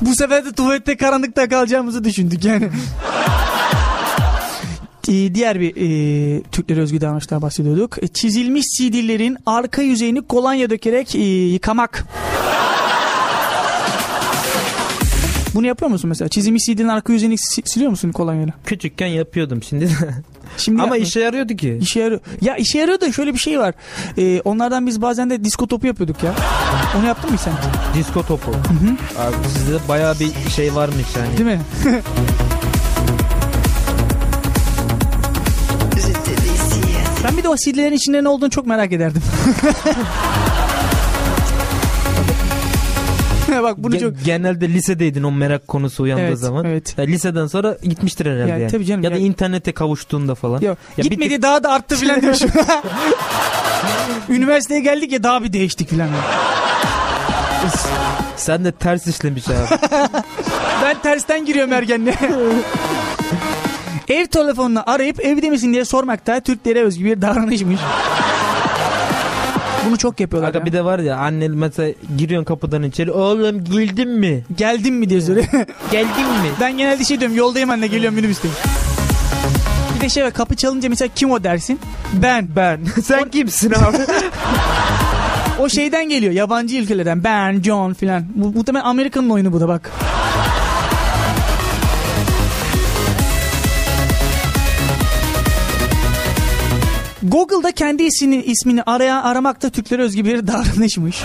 bu 0.00 0.14
sefer 0.14 0.44
de 0.44 0.52
tuvalette 0.52 0.96
karanlıkta 0.96 1.48
kalacağımızı 1.48 2.04
düşündük 2.04 2.44
yani. 2.44 2.70
Ee, 5.08 5.34
diğer 5.34 5.60
bir 5.60 5.72
e, 5.76 6.42
Türklere 6.42 6.80
özgü 6.80 7.00
davranıştan 7.00 7.42
bahsediyorduk. 7.42 8.02
E, 8.02 8.08
çizilmiş 8.08 8.64
CD'lerin 8.78 9.36
arka 9.46 9.82
yüzeyini 9.82 10.22
kolonya 10.22 10.70
dökerek 10.70 11.14
e, 11.14 11.18
yıkamak. 11.52 12.04
Bunu 15.54 15.66
yapıyor 15.66 15.90
musun 15.90 16.08
mesela? 16.08 16.28
Çizilmiş 16.28 16.64
CD'nin 16.64 16.88
arka 16.88 17.12
yüzeyini 17.12 17.38
si- 17.38 17.62
siliyor 17.64 17.90
musun 17.90 18.12
kolonyayla? 18.12 18.52
Küçükken 18.66 19.06
yapıyordum 19.06 19.62
şimdi. 19.62 19.88
Şimdi 20.56 20.82
Ama 20.82 20.96
yapma. 20.96 21.08
işe 21.08 21.20
yarıyordu 21.20 21.56
ki. 21.56 21.78
İşe 21.82 22.00
yarıyor. 22.00 22.20
Ya 22.40 22.56
işe 22.56 22.78
yarıyor 22.78 23.00
da 23.00 23.12
şöyle 23.12 23.32
bir 23.34 23.38
şey 23.38 23.58
var. 23.58 23.74
Ee, 24.18 24.40
onlardan 24.40 24.86
biz 24.86 25.02
bazen 25.02 25.30
de 25.30 25.44
disko 25.44 25.66
topu 25.66 25.86
yapıyorduk 25.86 26.22
ya. 26.22 26.34
Onu 26.98 27.06
yaptın 27.06 27.30
mı 27.32 27.38
sen? 27.38 27.52
Disko 27.94 28.22
topu. 28.26 28.50
Abi 29.18 29.34
sizde 29.56 29.88
bayağı 29.88 30.14
bir 30.20 30.50
şey 30.50 30.74
varmış 30.74 31.06
yani. 31.16 31.38
Değil 31.38 31.50
mi? 31.58 31.60
o 37.54 37.56
CD'lerin 37.56 37.92
içinde 37.96 38.24
ne 38.24 38.28
olduğunu 38.28 38.50
çok 38.50 38.66
merak 38.66 38.92
ederdim. 38.92 39.22
Bak 43.62 43.78
bunu 43.78 43.96
Ge- 43.96 44.00
çok... 44.00 44.24
Genelde 44.24 44.68
lisedeydin 44.68 45.22
o 45.22 45.32
merak 45.32 45.68
konusu 45.68 46.02
uyandığı 46.02 46.22
Evet, 46.22 46.38
zaman. 46.38 46.64
evet. 46.64 46.98
Ya 46.98 47.04
liseden 47.04 47.46
sonra 47.46 47.76
gitmiştir 47.82 48.26
herhalde 48.26 48.50
Ya 48.50 48.58
yani. 48.58 48.70
tabii 48.70 48.84
canım, 48.86 49.04
ya 49.04 49.10
da 49.10 49.14
ya- 49.14 49.20
internete 49.20 49.72
kavuştuğunda 49.72 50.34
falan. 50.34 50.60
Yok, 50.60 50.78
Ya 50.96 51.02
gitmedi 51.02 51.42
daha 51.42 51.62
da 51.64 51.70
arttı 51.70 51.96
filan 51.96 52.22
demişim. 52.22 52.50
Üniversiteye 54.28 54.80
geldik 54.80 55.12
ya 55.12 55.22
daha 55.22 55.42
bir 55.44 55.52
değiştik 55.52 55.88
filan. 55.90 56.08
Sen 58.36 58.64
de 58.64 58.72
ters 58.72 59.06
işlemiş 59.06 59.48
abi. 59.48 59.78
Ben 60.84 60.96
tersten 61.02 61.46
giriyorum 61.46 61.72
ergenliğe. 61.72 62.14
Ev 64.08 64.26
telefonunu 64.26 64.90
arayıp 64.90 65.20
evde 65.24 65.50
misin 65.50 65.72
diye 65.72 65.84
sormak 65.84 66.26
da 66.26 66.40
Türklere 66.40 66.82
özgü 66.82 67.04
bir 67.04 67.22
davranışmış. 67.22 67.80
Bunu 69.86 69.98
çok 69.98 70.20
yapıyorlar 70.20 70.48
Aga 70.48 70.58
ya. 70.58 70.64
bir 70.66 70.72
de 70.72 70.84
var 70.84 70.98
ya 70.98 71.16
anne 71.16 71.48
mesela 71.48 71.94
giriyorsun 72.18 72.44
kapıdan 72.44 72.82
içeri. 72.82 73.12
Oğlum 73.12 73.64
geldin 73.64 74.08
mi? 74.08 74.44
Geldin 74.56 74.94
mi 74.94 75.10
diye 75.10 75.20
soruyor. 75.20 75.44
Geldin 75.92 76.26
mi? 76.26 76.48
ben 76.60 76.78
genelde 76.78 77.04
şey 77.04 77.20
diyorum 77.20 77.36
yoldayım 77.36 77.70
anne 77.70 77.86
geliyorum 77.86 78.14
minibüsteyim. 78.16 78.56
Bir 79.96 80.00
de 80.00 80.08
şey 80.08 80.24
var 80.24 80.32
kapı 80.32 80.56
çalınca 80.56 80.88
mesela 80.88 81.08
kim 81.14 81.30
o 81.30 81.44
dersin? 81.44 81.80
Ben. 82.12 82.48
Ben. 82.56 82.80
Sen 83.04 83.30
kimsin 83.30 83.70
abi? 83.84 83.96
O 85.58 85.68
şeyden 85.68 86.08
geliyor 86.08 86.32
yabancı 86.32 86.76
ülkelerden. 86.76 87.24
Ben, 87.24 87.62
John 87.62 87.92
filan. 87.92 88.24
Bu 88.34 88.52
muhtemelen 88.52 88.84
Amerika'nın 88.84 89.30
oyunu 89.30 89.52
bu 89.52 89.60
da 89.60 89.68
bak. 89.68 89.90
Google'da 97.24 97.72
kendi 97.72 98.02
ismini, 98.02 98.42
ismini 98.42 98.82
araya 98.82 99.22
aramak 99.22 99.62
da 99.62 99.70
Türklere 99.70 100.02
özgü 100.02 100.24
bir 100.24 100.46
davranışmış. 100.46 101.22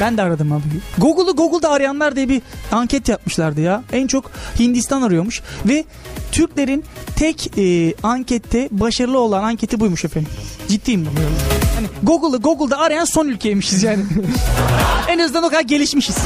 Ben 0.00 0.16
de 0.16 0.22
aradım 0.22 0.52
abi. 0.52 0.62
Google'u 0.98 1.36
Google'da 1.36 1.70
arayanlar 1.70 2.16
diye 2.16 2.28
bir 2.28 2.42
anket 2.72 3.08
yapmışlardı 3.08 3.60
ya. 3.60 3.82
En 3.92 4.06
çok 4.06 4.30
Hindistan 4.58 5.02
arıyormuş 5.02 5.42
ve 5.66 5.84
Türklerin 6.32 6.84
tek 7.16 7.58
e, 7.58 7.94
ankette 8.02 8.68
başarılı 8.70 9.18
olan 9.18 9.42
anketi 9.42 9.80
buymuş 9.80 10.04
efendim. 10.04 10.30
Ciddiyim 10.68 11.06
ben. 11.06 11.22
Hani 11.74 11.86
Google'u 12.02 12.42
Google'da 12.42 12.78
arayan 12.78 13.04
son 13.04 13.28
ülkeymişiz 13.28 13.82
yani. 13.82 14.02
en 15.08 15.18
azından 15.18 15.44
o 15.44 15.48
kadar 15.48 15.62
gelişmişiz. 15.62 16.16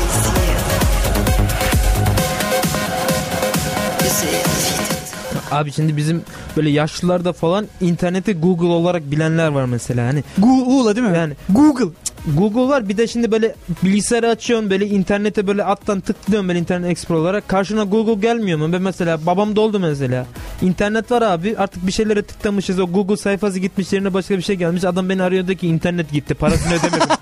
Abi 5.55 5.73
şimdi 5.73 5.97
bizim 5.97 6.23
böyle 6.57 6.71
yaşlılarda 6.71 7.33
falan 7.33 7.67
interneti 7.81 8.33
Google 8.33 8.67
olarak 8.67 9.11
bilenler 9.11 9.49
var 9.49 9.65
mesela. 9.65 10.07
Hani 10.07 10.25
Google'la 10.39 10.97
değil 10.97 11.07
mi? 11.07 11.17
Yani- 11.17 11.35
Google. 11.49 11.91
Google 12.37 12.69
var 12.69 12.89
bir 12.89 12.97
de 12.97 13.07
şimdi 13.07 13.33
böyle 13.33 13.55
bilgisayarı 13.83 14.29
açıyorsun 14.29 14.71
böyle 14.71 14.87
internete 14.87 15.47
böyle 15.47 15.65
alttan 15.65 16.01
tıklıyorsun 16.01 16.49
böyle 16.49 16.59
internet 16.59 16.91
explorer 16.91 17.21
olarak 17.21 17.49
karşına 17.49 17.85
Google 17.85 18.15
gelmiyor 18.15 18.59
mu? 18.59 18.73
Ben 18.73 18.83
mesela 18.83 19.27
babam 19.27 19.57
doldu 19.57 19.81
mesela. 19.81 20.27
İnternet 20.63 21.11
var 21.11 21.23
abi 21.23 21.55
artık 21.59 21.87
bir 21.87 21.93
şeylere 21.93 22.23
tıklamışız 22.23 22.81
o 22.81 22.87
Google 22.87 23.17
sayfası 23.17 23.59
gitmiş 23.59 23.93
yerine 23.93 24.15
başka 24.15 24.37
bir 24.37 24.43
şey 24.43 24.57
gelmiş 24.57 24.85
adam 24.85 25.09
beni 25.09 25.23
arıyordu 25.23 25.55
ki 25.55 25.69
internet 25.69 26.13
gitti 26.13 26.35
parasını 26.35 26.75
ödemedim. 26.75 27.09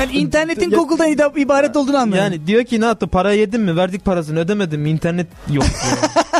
Yani 0.00 0.12
internetin 0.12 0.70
Google'dan 0.70 1.36
ibaret 1.36 1.76
olduğunu 1.76 1.96
anladım. 1.96 2.18
yani 2.18 2.46
diyor 2.46 2.64
ki 2.64 2.80
ne 2.80 2.84
yaptı 2.84 3.06
para 3.06 3.32
yedin 3.32 3.60
mi 3.60 3.76
verdik 3.76 4.04
parasını 4.04 4.38
ödemedim 4.38 4.80
mi 4.80 4.90
internet 4.90 5.26
yok 5.52 5.64
diyor. 5.64 6.24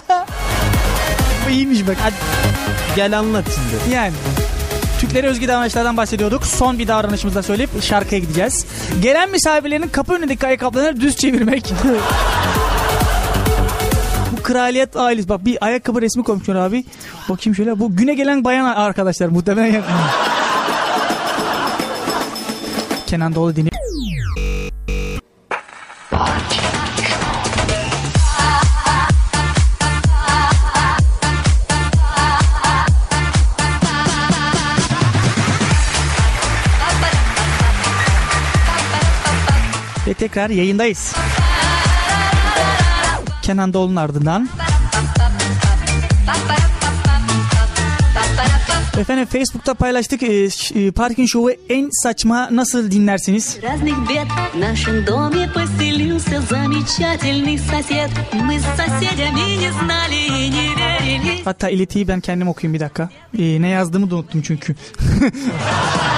İyiymiş 1.51 1.86
bak. 1.86 1.97
Hadi 2.03 2.14
gel 2.97 3.18
anlat 3.18 3.44
şimdi. 3.55 3.94
Yani. 3.94 4.12
Türklere 5.01 5.26
özgü 5.26 5.49
davranışlardan 5.49 5.97
bahsediyorduk. 5.97 6.47
Son 6.47 6.78
bir 6.78 6.88
davranışımızda 6.88 7.42
söyleyip 7.42 7.82
şarkıya 7.82 8.20
gideceğiz. 8.20 8.66
Gelen 9.03 9.30
misafirlerin 9.30 9.88
kapı 9.88 10.12
önündeki 10.14 10.47
ayakkabılarını 10.47 11.01
düz 11.01 11.16
çevirmek. 11.16 11.72
Bu 14.32 14.42
kraliyet 14.42 14.97
ailesi. 14.97 15.28
Bak 15.28 15.44
bir 15.44 15.59
ayakkabı 15.61 16.03
resmi 16.03 16.24
koymuşlar 16.24 16.57
abi. 16.57 16.84
Bakayım 17.28 17.57
şöyle. 17.57 17.80
Bu 17.80 17.97
güne 17.97 18.14
gelen 18.14 18.44
bayan 18.44 18.64
arkadaşlar 18.64 19.28
muhtemelen. 19.28 19.82
Kenan 23.07 23.34
Doğulu 23.34 23.57
dinliyor. 23.57 23.75
tekrar 40.26 40.50
yayındayız. 40.50 41.14
Kenan 43.42 43.72
Doğulu'nun 43.72 43.96
ardından. 43.96 44.48
Efendim 48.98 49.26
Facebook'ta 49.26 49.74
paylaştık 49.74 50.22
e, 50.22 50.48
e, 50.74 50.90
Parkin 50.90 51.26
Show'u 51.26 51.56
en 51.68 51.88
saçma 52.02 52.48
nasıl 52.50 52.90
dinlersiniz? 52.90 53.58
Hatta 61.44 61.68
iletiyi 61.68 62.08
ben 62.08 62.20
kendim 62.20 62.48
okuyayım 62.48 62.74
bir 62.74 62.80
dakika. 62.80 63.10
E, 63.38 63.62
ne 63.62 63.68
yazdığımı 63.68 64.10
da 64.10 64.16
unuttum 64.16 64.42
çünkü. 64.42 64.74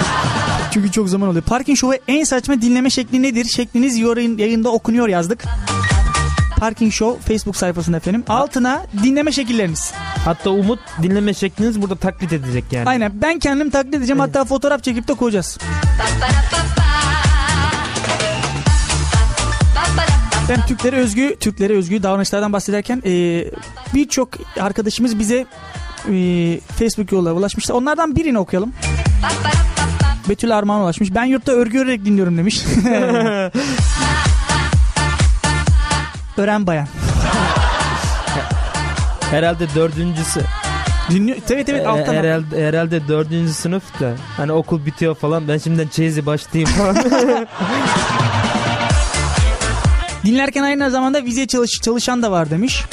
çünkü 0.71 0.93
çok 0.93 1.09
zaman 1.09 1.29
oluyor. 1.29 1.45
Parking 1.45 1.79
Show'u 1.79 2.01
en 2.09 2.25
saçma 2.25 2.63
dinleme 2.63 2.91
şekli 2.91 3.23
nedir? 3.23 3.45
Şekliniz 3.45 3.97
yayın, 3.97 4.39
yayında 4.39 4.73
okunuyor 4.73 5.09
yazdık. 5.09 5.45
Parking 6.59 6.93
Show 6.93 7.35
Facebook 7.35 7.57
sayfasında 7.57 7.97
efendim. 7.97 8.25
Altına 8.29 8.87
dinleme 9.03 9.33
şekilleriniz. 9.33 9.93
Hatta 10.25 10.51
Umut 10.51 10.81
dinleme 11.03 11.35
şekliniz 11.35 11.83
burada 11.83 11.97
taklit 11.97 12.33
edecek 12.33 12.65
yani. 12.71 12.89
Aynen 12.89 13.13
ben 13.15 13.39
kendim 13.39 13.71
taklit 13.71 13.95
edeceğim 13.95 14.21
hatta 14.21 14.45
fotoğraf 14.45 14.83
çekip 14.83 15.09
de 15.09 15.15
koyacağız. 15.15 15.59
Ben 20.49 20.67
Türklere 20.67 20.97
özgü 20.97 21.37
Türklere 21.41 21.73
özgü 21.77 22.03
davranışlardan 22.03 22.53
bahsederken 22.53 23.03
e, 23.07 23.45
birçok 23.95 24.29
arkadaşımız 24.61 25.19
bize 25.19 25.47
e, 26.13 26.61
Facebook 26.79 27.13
yoluyla 27.13 27.33
ulaşmışlar. 27.33 27.75
Onlardan 27.75 28.17
birini 28.17 28.39
okuyalım. 28.39 28.73
Betül 30.29 30.57
Armağan 30.59 30.81
ulaşmış. 30.81 31.15
Ben 31.15 31.25
yurtta 31.25 31.53
örgü 31.53 31.79
örerek 31.79 32.05
dinliyorum 32.05 32.39
demiş. 32.39 32.65
Ören 36.37 36.67
bayan. 36.67 36.89
Herhalde 39.31 39.67
dördüncüsü. 39.75 40.41
Dinliyor. 41.11 41.39
Evet 41.51 41.69
evet 41.69 41.87
alttan. 41.87 42.15
herhalde, 42.15 42.69
herhalde 42.69 43.09
dördüncü 43.09 43.53
sınıfta. 43.53 44.13
Hani 44.37 44.53
okul 44.53 44.87
bitiyor 44.87 45.15
falan. 45.15 45.49
Ben 45.49 45.59
şimdiden 45.59 45.89
çeyizi 45.89 46.27
başlayayım 46.27 46.71
falan. 46.71 46.97
Dinlerken 50.25 50.63
aynı 50.63 50.91
zamanda 50.91 51.25
vize 51.25 51.47
çalış, 51.47 51.71
çalışan 51.83 52.23
da 52.23 52.31
var 52.31 52.51
demiş. 52.51 52.85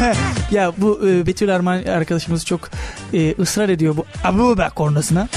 ya 0.50 0.72
bu 0.78 1.00
e, 1.08 1.26
Betül 1.26 1.48
Erman 1.48 1.84
arkadaşımız 1.84 2.44
çok 2.46 2.60
e, 3.12 3.34
ısrar 3.38 3.68
ediyor 3.68 3.96
bu 3.96 4.06
Abu 4.24 4.58
Bak 4.58 4.76
kornasına. 4.76 5.28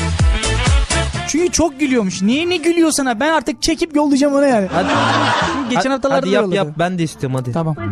Çünkü 1.28 1.52
çok 1.52 1.80
gülüyormuş. 1.80 2.22
Niye 2.22 2.50
ne 2.50 2.58
gülüyor 2.58 2.92
sana? 2.92 3.20
Ben 3.20 3.34
artık 3.34 3.62
çekip 3.62 3.96
yollayacağım 3.96 4.34
ona 4.36 4.46
yani. 4.46 4.68
Hadi. 4.74 4.88
Geçen 5.70 5.92
haftalarda 5.92 6.22
Hadi 6.22 6.30
yap 6.30 6.42
yolladı. 6.44 6.56
yap 6.56 6.68
ben 6.80 7.00
de 7.00 7.04
istiyorum 7.04 7.40
hadi. 7.40 7.52
Tamam. 7.52 7.76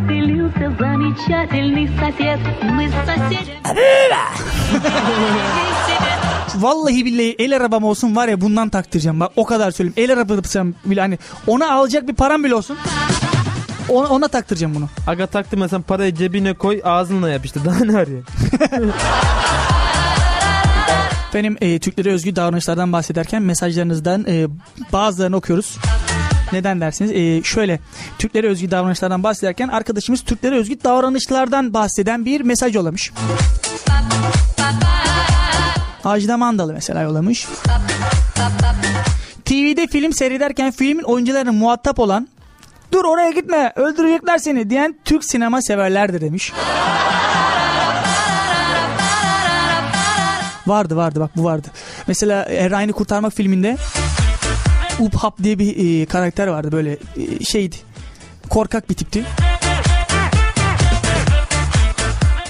Vallahi 6.55 7.05
billahi 7.05 7.35
el 7.39 7.55
arabam 7.55 7.83
olsun 7.83 8.15
var 8.15 8.27
ya 8.27 8.41
bundan 8.41 8.69
taktıracağım. 8.69 9.19
Bak 9.19 9.31
o 9.35 9.45
kadar 9.45 9.71
söyleyeyim. 9.71 9.93
El 9.97 10.13
arabasam 10.13 10.73
bile 10.85 11.01
hani 11.01 11.17
ona 11.47 11.71
alacak 11.73 12.07
bir 12.07 12.15
param 12.15 12.43
bile 12.43 12.55
olsun. 12.55 12.77
Ona, 13.89 14.07
ona 14.07 14.27
taktıracağım 14.27 14.75
bunu. 14.75 14.89
Aga 15.07 15.27
taktı 15.27 15.57
mesela 15.57 15.81
parayı 15.81 16.15
cebine 16.15 16.53
koy 16.53 16.81
ağzınla 16.83 17.29
yap 17.29 17.45
işte 17.45 17.59
daha 17.65 17.85
ne 17.85 17.97
arıyor? 17.97 18.23
Benim 21.33 21.57
e, 21.61 21.79
Türklere 21.79 22.11
özgü 22.11 22.35
davranışlardan 22.35 22.93
bahsederken 22.93 23.41
mesajlarınızdan 23.41 24.25
e, 24.27 24.47
bazılarını 24.93 25.35
okuyoruz. 25.35 25.77
Neden 26.51 26.81
dersiniz? 26.81 27.11
E, 27.11 27.43
şöyle 27.43 27.79
Türklere 28.17 28.47
özgü 28.47 28.71
davranışlardan 28.71 29.23
bahsederken 29.23 29.67
arkadaşımız 29.67 30.21
Türklere 30.21 30.55
özgü 30.55 30.83
davranışlardan 30.83 31.73
bahseden 31.73 32.25
bir 32.25 32.41
mesaj 32.41 32.75
yollamış. 32.75 33.11
Ajda 36.03 36.37
Mandalı 36.37 36.73
mesela 36.73 37.01
yollamış. 37.01 37.47
TV'de 39.45 39.87
film 39.87 40.13
seyrederken 40.13 40.71
filmin 40.71 41.03
oyuncularına 41.03 41.51
muhatap 41.51 41.99
olan 41.99 42.27
dur 42.91 43.05
oraya 43.05 43.31
gitme 43.31 43.73
öldürecekler 43.75 44.37
seni 44.37 44.69
diyen 44.69 44.95
Türk 45.05 45.25
sinema 45.25 45.61
severlerdir 45.61 46.21
demiş. 46.21 46.53
Vardı 50.67 50.95
vardı 50.95 51.19
bak 51.19 51.31
bu 51.35 51.43
vardı. 51.43 51.67
Mesela 52.07 52.43
Erayn'ı 52.43 52.93
kurtarmak 52.93 53.33
filminde 53.33 53.77
Uphap 54.99 55.43
diye 55.43 55.59
bir 55.59 56.01
e, 56.01 56.05
karakter 56.05 56.47
vardı 56.47 56.71
böyle 56.71 56.91
e, 56.91 57.43
şeydi. 57.43 57.75
Korkak 58.49 58.89
bir 58.89 58.95
tipti. 58.95 59.23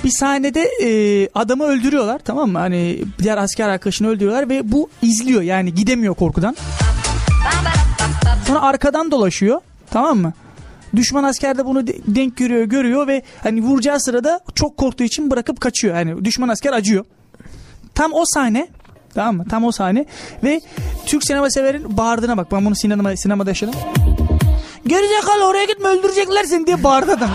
Bir 0.03 0.09
sahnede 0.09 0.61
e, 0.61 1.29
adamı 1.35 1.63
öldürüyorlar 1.63 2.19
tamam 2.25 2.51
mı? 2.51 2.59
Hani 2.59 2.99
diğer 3.19 3.37
asker 3.37 3.69
arkadaşını 3.69 4.07
öldürüyorlar 4.07 4.49
ve 4.49 4.71
bu 4.71 4.89
izliyor 5.01 5.41
yani 5.41 5.73
gidemiyor 5.73 6.15
korkudan. 6.15 6.57
Sonra 8.47 8.61
arkadan 8.61 9.11
dolaşıyor 9.11 9.61
tamam 9.91 10.17
mı? 10.17 10.33
Düşman 10.95 11.23
asker 11.23 11.57
de 11.57 11.65
bunu 11.65 11.87
de- 11.87 11.97
denk 12.07 12.37
görüyor 12.37 12.63
görüyor 12.63 13.07
ve 13.07 13.21
hani 13.43 13.61
vuracağı 13.61 13.99
sırada 13.99 14.39
çok 14.55 14.77
korktuğu 14.77 15.03
için 15.03 15.31
bırakıp 15.31 15.61
kaçıyor. 15.61 15.95
Yani 15.95 16.25
düşman 16.25 16.47
asker 16.47 16.73
acıyor. 16.73 17.05
Tam 17.95 18.13
o 18.13 18.23
sahne 18.25 18.67
tamam 19.13 19.37
mı? 19.37 19.45
Tam 19.49 19.63
o 19.65 19.71
sahne 19.71 20.05
ve 20.43 20.61
Türk 21.05 21.23
sinema 21.23 21.49
severin 21.49 21.97
bağırdığına 21.97 22.37
bak. 22.37 22.51
Ben 22.51 22.65
bunu 22.65 22.75
sinema, 22.75 23.15
sinemada 23.15 23.49
yaşadım. 23.49 23.73
Gerizekalı 24.87 25.45
oraya 25.47 25.65
gitme 25.65 25.87
öldürecekler 25.87 26.43
seni 26.43 26.67
diye 26.67 26.83
bağırdı 26.83 27.11
adam. 27.11 27.29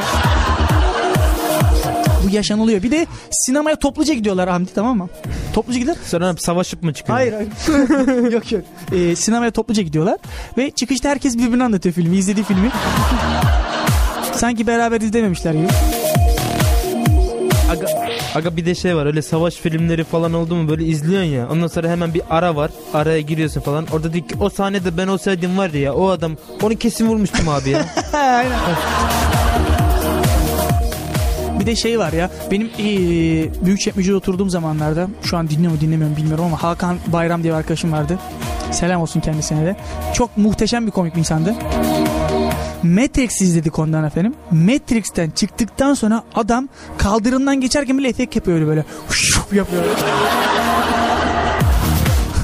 Yaşanılıyor. 2.33 2.83
Bir 2.83 2.91
de 2.91 3.07
sinemaya 3.31 3.77
topluca 3.77 4.15
gidiyorlar 4.15 4.49
Hamdi 4.49 4.71
tamam 4.75 4.97
mı? 4.99 5.09
Topluca 5.55 5.79
gidiyor. 5.79 5.97
Sonra 6.07 6.35
savaşıp 6.39 6.83
mı 6.83 6.93
çıkıyor? 6.93 7.19
Hayır 7.19 7.33
hayır. 7.33 8.33
yok 8.33 8.53
yok. 8.53 8.63
Ee, 8.93 9.17
sinemaya 9.17 9.51
topluca 9.51 9.83
gidiyorlar. 9.83 10.17
Ve 10.59 10.71
çıkışta 10.71 11.09
herkes 11.09 11.39
birbirini 11.39 11.65
anlatıyor 11.65 11.95
filmi. 11.95 12.17
izlediği 12.17 12.45
filmi. 12.45 12.71
Sanki 14.35 14.67
beraber 14.67 15.01
izlememişler 15.01 15.55
gibi. 15.55 15.67
Aga, 17.71 17.87
Aga 18.35 18.57
bir 18.57 18.67
de 18.67 18.75
şey 18.75 18.97
var 18.97 19.07
öyle 19.07 19.23
savaş 19.23 19.55
filmleri 19.55 20.05
falan 20.05 20.33
oldu 20.35 20.55
mu 20.55 20.69
böyle 20.69 20.85
izliyorsun 20.85 21.29
ya. 21.31 21.49
Ondan 21.51 21.67
sonra 21.67 21.89
hemen 21.89 22.15
bir 22.15 22.23
ara 22.31 22.57
var. 22.57 22.71
Araya 22.95 23.21
giriyorsun 23.21 23.61
falan. 23.61 23.87
Orada 23.93 24.13
diyor 24.13 24.29
ki 24.29 24.35
o 24.41 24.51
sahnede 24.51 24.97
ben 24.97 25.07
olsaydım 25.09 25.59
var 25.59 25.71
ya 25.71 25.95
o 25.95 26.09
adam 26.09 26.37
onu 26.63 26.77
kesin 26.77 27.07
vurmuştum 27.07 27.49
abi 27.49 27.71
ya. 27.71 27.87
Aynen. 28.13 28.59
Bir 31.63 31.67
de 31.67 31.77
şey 31.77 31.99
var 31.99 32.13
ya 32.13 32.31
benim 32.51 32.71
eee 32.79 33.51
Büyükçekmece'de 33.65 34.17
oturduğum 34.17 34.51
zamanlarda 34.51 35.09
şu 35.25 35.37
an 35.37 35.49
dinliyor 35.49 35.73
mu 35.73 35.81
dinlemiyor 35.81 36.11
mu 36.11 36.17
bilmiyorum 36.17 36.45
ama 36.45 36.63
Hakan 36.63 36.97
Bayram 37.07 37.43
diye 37.43 37.53
bir 37.53 37.59
arkadaşım 37.59 37.93
vardı. 37.93 38.19
Selam 38.71 39.03
olsun 39.03 39.21
kendisine 39.21 39.67
de. 39.67 39.77
Çok 40.15 40.37
muhteşem 40.37 40.87
bir 40.87 40.91
komik 40.91 41.15
bir 41.15 41.19
insandı. 41.19 41.55
Matrix 42.83 43.41
izledik 43.41 43.79
ondan 43.79 44.05
efendim. 44.05 44.35
Matrix'ten 44.51 45.31
çıktıktan 45.31 45.95
sonra 45.95 46.23
adam 46.35 46.69
kaldırımdan 46.99 47.61
geçerken 47.61 47.99
bile 47.99 48.09
efekt 48.09 48.37
yapıyor 48.37 48.57
öyle 48.57 48.67
böyle. 48.67 48.85
Şup. 49.11 49.45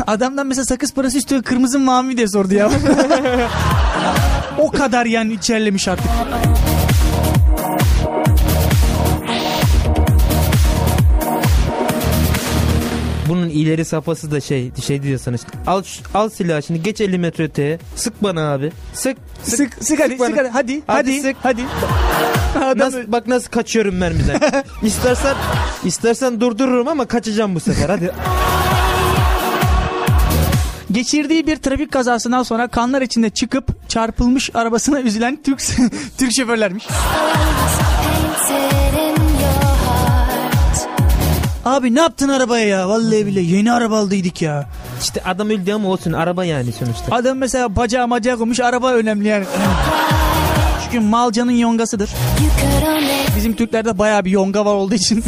Adamdan 0.06 0.46
mesela 0.46 0.64
sakız 0.64 0.94
parası 0.94 1.18
istiyor 1.18 1.42
kırmızı 1.42 1.78
mı 1.78 1.84
mavi 1.84 2.16
diye 2.16 2.28
sordu 2.28 2.54
ya. 2.54 2.70
o 4.58 4.70
kadar 4.70 5.06
yani 5.06 5.32
içerlemiş 5.32 5.88
artık. 5.88 6.06
Bunun 13.28 13.48
ileri 13.48 13.84
safhası 13.84 14.30
da 14.30 14.40
şey 14.40 14.70
şey 14.86 15.02
diyor 15.02 15.18
sana 15.18 15.36
işte. 15.36 15.48
Al, 15.66 15.82
al 16.14 16.28
silahı 16.28 16.62
şimdi 16.62 16.82
geç 16.82 17.00
50 17.00 17.18
metre 17.18 17.44
öteye. 17.44 17.78
Sık 17.96 18.22
bana 18.22 18.52
abi. 18.52 18.72
Sık. 18.94 19.16
Sık 19.42 19.74
sık 19.84 20.00
hadi 20.00 20.18
bana. 20.18 20.28
sık 20.28 20.38
hadi 20.38 20.48
hadi 20.48 20.82
Hadi 20.86 21.10
hadi 21.10 21.20
sık. 21.20 21.36
hadi. 21.42 21.62
Adam 22.64 22.78
Nasıl, 22.78 23.12
bak 23.12 23.26
nasıl 23.26 23.48
kaçıyorum 23.50 23.94
mermiden. 23.96 24.40
istersen 24.82 25.34
istersen 25.84 26.40
durdururum 26.40 26.88
ama 26.88 27.06
kaçacağım 27.06 27.54
bu 27.54 27.60
sefer. 27.60 27.88
Hadi. 27.88 28.10
geçirdiği 30.90 31.46
bir 31.46 31.56
trafik 31.56 31.92
kazasından 31.92 32.42
sonra 32.42 32.68
kanlar 32.68 33.02
içinde 33.02 33.30
çıkıp 33.30 33.88
çarpılmış 33.90 34.50
arabasına 34.54 35.00
üzülen 35.00 35.38
Türk 35.44 35.62
Türk 36.18 36.32
şoförlermiş. 36.36 36.86
Abi 41.68 41.94
ne 41.94 42.00
yaptın 42.00 42.28
arabaya 42.28 42.66
ya? 42.68 42.88
Vallahi 42.88 43.26
bile 43.26 43.40
yeni 43.40 43.72
araba 43.72 43.98
aldıydık 43.98 44.42
ya. 44.42 44.68
İşte 45.00 45.22
adam 45.24 45.50
öldü 45.50 45.72
ama 45.72 45.88
olsun 45.88 46.12
araba 46.12 46.44
yani 46.44 46.72
sonuçta. 46.72 47.16
Adam 47.16 47.38
mesela 47.38 47.76
bacağı 47.76 48.08
macağı 48.08 48.36
koymuş 48.36 48.60
araba 48.60 48.92
önemli 48.92 49.28
yani. 49.28 49.44
Çünkü 50.84 51.00
malcanın 51.00 51.52
yongasıdır. 51.52 52.10
Bizim 53.36 53.56
Türklerde 53.56 53.98
bayağı 53.98 54.24
bir 54.24 54.30
yonga 54.30 54.64
var 54.64 54.74
olduğu 54.74 54.94
için. 54.94 55.24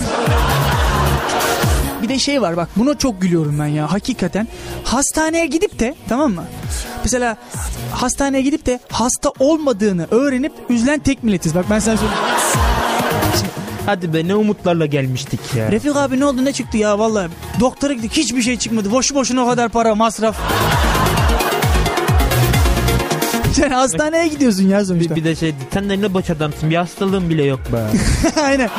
bir 2.03 2.09
de 2.09 2.19
şey 2.19 2.43
var 2.43 2.57
bak 2.57 2.69
buna 2.77 2.99
çok 2.99 3.21
gülüyorum 3.21 3.59
ben 3.61 3.67
ya 3.67 3.93
hakikaten. 3.93 4.49
Hastaneye 4.85 5.47
gidip 5.47 5.79
de 5.79 5.95
tamam 6.09 6.33
mı? 6.33 6.45
Mesela 7.05 7.37
hastaneye 7.93 8.43
gidip 8.43 8.67
de 8.67 8.81
hasta 8.91 9.33
olmadığını 9.39 10.07
öğrenip 10.11 10.53
üzülen 10.69 10.99
tek 10.99 11.25
milletiz. 11.25 11.55
Bak 11.55 11.65
ben 11.71 11.79
sana 11.79 11.97
söyleyeyim. 11.97 12.25
Hadi 13.91 14.13
be 14.15 14.29
ne 14.29 14.35
umutlarla 14.35 14.87
gelmiştik 14.87 15.41
ya. 15.57 15.73
Refik 15.73 15.97
abi 15.97 16.21
ne 16.21 16.25
oldu 16.25 16.45
ne 16.45 16.53
çıktı 16.53 16.77
ya 16.77 16.99
vallahi. 16.99 17.29
Doktora 17.61 17.93
gittik 17.93 18.13
hiçbir 18.13 18.43
şey 18.43 18.59
çıkmadı. 18.59 18.91
Boşu 18.91 19.15
boşuna 19.15 19.45
o 19.45 19.49
kadar 19.49 19.69
para 19.69 19.95
masraf. 19.95 20.37
Sen 23.53 23.71
hastaneye 23.71 24.29
gidiyorsun 24.29 24.69
ya 24.69 24.85
sonuçta. 24.85 25.17
Bir, 25.17 25.21
bir 25.21 25.25
de 25.25 25.37
şey 25.37 25.55
sen 25.73 25.91
de 25.91 26.01
ne 26.01 26.15
boş 26.15 26.31
adamsın 26.31 26.71
bir 26.71 26.77
hastalığın 26.77 27.31
bile 27.31 27.45
yok 27.45 27.61
be. 27.73 27.87
Aynen. 28.43 28.71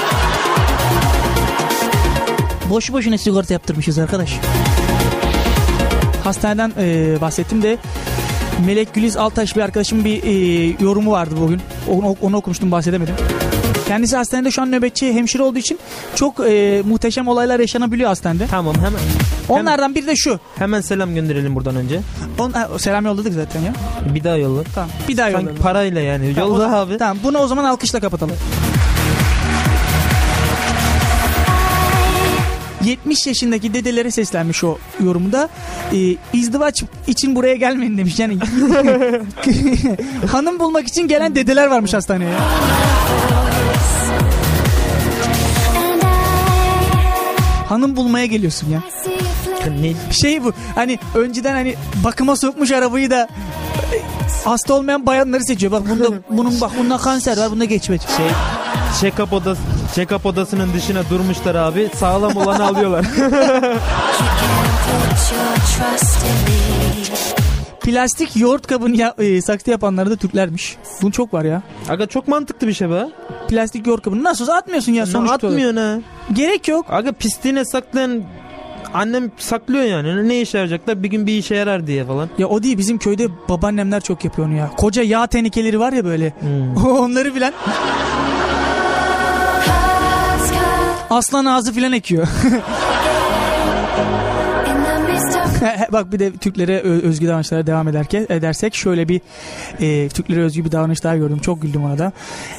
Boşu 2.70 2.93
boşuna 2.93 3.18
sigorta 3.18 3.53
yaptırmışız 3.53 3.97
arkadaş. 3.99 4.39
Hastaneden 6.24 6.72
e, 6.78 7.18
bahsettim 7.22 7.62
de 7.62 7.78
Melek 8.66 8.93
Güliz 8.93 9.18
Altaş 9.18 9.55
bir 9.55 9.62
arkadaşımın 9.62 10.05
bir 10.05 10.24
e, 10.24 10.32
yorumu 10.84 11.12
vardı 11.12 11.36
bugün. 11.41 11.62
Onu, 11.89 12.16
onu 12.22 12.38
okumuştum 12.38 12.72
bahsedemedim. 12.72 13.16
Kendisi 13.92 14.16
hastanede 14.18 14.52
şu 14.52 14.62
an 14.62 14.72
nöbetçi 14.72 15.14
hemşire 15.14 15.44
olduğu 15.44 15.58
için 15.60 15.80
çok 16.16 16.39
e, 16.39 16.82
muhteşem 16.86 17.28
olaylar 17.28 17.60
yaşanabiliyor 17.60 18.10
hastanede. 18.10 18.48
tamam 18.48 18.76
hemen. 18.76 19.00
Onlardan 19.50 19.96
biri 19.96 20.08
de 20.08 20.16
şu. 20.16 20.39
Hemen 20.58 20.82
selam 20.82 21.16
gönderelim 21.16 21.56
buradan 21.56 21.76
önce. 21.76 22.00
On, 22.39 22.54
selam 22.78 23.06
yolladık 23.06 23.34
zaten 23.34 23.62
ya. 23.62 23.74
Bir 24.16 24.24
daha 24.24 24.36
yolla. 24.36 24.64
Tamam. 24.76 24.89
Bir 25.08 25.18
daha 25.18 25.26
Sanki 25.26 25.42
yollayalım. 25.42 25.64
parayla 25.64 26.02
yani. 26.02 26.36
Tamam, 26.36 26.50
Yolla 26.52 26.78
abi. 26.80 26.98
Tamam 26.98 27.18
bunu 27.24 27.38
o 27.38 27.48
zaman 27.48 27.64
alkışla 27.64 28.00
kapatalım. 28.00 28.36
70 32.84 33.28
yaşındaki 33.28 33.74
dedelere 33.74 34.12
seslenmiş 34.12 34.64
o 34.64 34.78
yorumda. 35.04 35.50
Ee, 35.94 36.16
izdivaç 36.34 36.84
için 37.08 37.36
buraya 37.36 37.56
gelmeyin 37.56 37.98
demiş. 37.98 38.20
Yani 38.20 38.38
hanım 40.32 40.60
bulmak 40.60 40.88
için 40.88 41.08
gelen 41.08 41.36
dedeler 41.36 41.68
varmış 41.68 41.94
hastaneye. 41.94 42.34
Hanım 47.72 47.95
bulmaya 47.95 48.26
geliyorsun 48.26 48.69
ya. 48.69 48.80
Ne, 49.82 49.93
Şey 50.13 50.43
bu 50.43 50.53
hani 50.76 50.99
önceden 51.15 51.53
hani 51.53 51.76
bakıma 52.03 52.36
sokmuş 52.36 52.72
arabayı 52.72 53.11
da 53.11 53.28
hasta 54.45 54.74
olmayan 54.74 55.05
bayanları 55.05 55.43
seçiyor. 55.43 55.72
Bak 55.72 55.89
bunda 55.89 56.05
bunun 56.30 56.61
bak 56.61 56.72
bunda 56.80 56.97
kanser 56.97 57.38
var 57.38 57.51
bunda 57.51 57.65
geçmedi. 57.65 58.03
şey 58.17 58.28
check-up 59.01 59.36
odası 59.36 59.61
check-up 59.95 60.28
odasının 60.28 60.74
dışına 60.74 61.09
durmuşlar 61.09 61.55
abi. 61.55 61.89
Sağlam 61.99 62.38
olanı 62.38 62.67
alıyorlar. 62.67 63.05
Plastik 67.84 68.36
yoğurt 68.36 68.67
kabını 68.67 68.97
ya, 68.97 69.15
e, 69.19 69.41
saksı 69.41 69.71
yapanlar 69.71 70.09
da 70.09 70.15
Türklermiş. 70.15 70.77
Bunu 71.01 71.11
çok 71.11 71.34
var 71.34 71.45
ya. 71.45 71.61
Aga 71.89 72.05
çok 72.05 72.27
mantıklı 72.27 72.67
bir 72.67 72.73
şey 72.73 72.89
be. 72.89 73.05
Plastik 73.49 73.88
yoğurt 73.88 74.01
kabını 74.03 74.23
nasıl 74.23 74.43
olsa 74.43 74.53
atmıyorsun 74.55 74.91
ya 74.91 75.05
Ne 75.05 75.11
sonuçta. 75.11 75.36
atmıyorsun 75.36 75.77
ha. 75.77 75.97
Gerek 76.34 76.67
yok. 76.67 76.86
Aga 76.89 77.11
pisliğine 77.11 77.65
saklayan 77.65 78.23
annem 78.93 79.32
saklıyor 79.38 79.84
yani. 79.84 80.27
Ne 80.29 80.41
işe 80.41 80.57
yarayacaklar? 80.57 81.03
Bir 81.03 81.09
gün 81.09 81.27
bir 81.27 81.38
işe 81.38 81.55
yarar 81.55 81.88
diye 81.88 82.05
falan. 82.05 82.29
Ya 82.38 82.47
o 82.47 82.63
değil 82.63 82.77
bizim 82.77 82.97
köyde 82.97 83.27
babaannemler 83.49 84.01
çok 84.01 84.25
yapıyor 84.25 84.47
onu 84.47 84.55
ya. 84.55 84.71
Koca 84.77 85.03
yağ 85.03 85.27
tenekeleri 85.27 85.79
var 85.79 85.93
ya 85.93 86.05
böyle. 86.05 86.34
Hmm. 86.39 86.86
Onları 86.99 87.34
caught 87.39 87.53
aslan 91.09 91.45
ağzı 91.45 91.73
filan 91.73 91.93
ekiyor. 91.93 92.27
Bak 95.91 96.12
bir 96.12 96.20
de 96.20 96.32
Türklere 96.32 96.80
özgü 96.80 97.28
davranışlara 97.28 97.68
devam 97.68 97.88
ederken 97.88 98.26
edersek 98.30 98.76
şöyle 98.76 99.07
bir 99.07 99.22
e, 99.80 100.09
Türklere 100.09 100.41
özgü 100.41 100.66
bir 100.66 100.72
davranış 100.72 101.03
daha 101.03 101.18
gördüm. 101.18 101.39
Çok 101.39 101.62
güldüm 101.62 101.84
ona 101.84 101.97
da. 101.97 102.12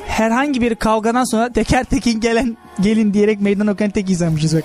Herhangi 0.06 0.60
bir 0.60 0.74
kavgadan 0.74 1.24
sonra 1.24 1.52
teker 1.52 1.84
tekin 1.84 2.20
gelen 2.20 2.56
gelin 2.80 3.14
diyerek 3.14 3.40
meydan 3.40 3.66
okuyan 3.66 3.90
tek 3.90 4.10
insanmışız 4.10 4.56
bak. 4.56 4.64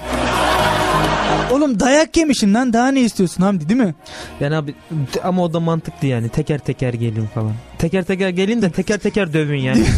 Oğlum 1.52 1.80
dayak 1.80 2.18
yemişsin 2.18 2.54
lan 2.54 2.74
daha 2.74 2.88
ne 2.88 3.02
istiyorsun 3.02 3.44
Hamdi 3.44 3.70
değil 3.70 3.80
mi? 3.80 3.96
Yani 4.40 4.56
abi 4.56 4.76
ama 5.24 5.44
o 5.44 5.54
da 5.54 5.60
mantıklı 5.60 6.08
yani. 6.08 6.30
Teker 6.30 6.60
teker 6.60 6.94
gelin 6.94 7.28
falan. 7.28 7.54
Teker 7.78 8.04
teker 8.04 8.30
gelin 8.30 8.62
de 8.62 8.72
teker 8.72 8.98
teker 8.98 9.34
dövün 9.34 9.60
yani. 9.60 9.84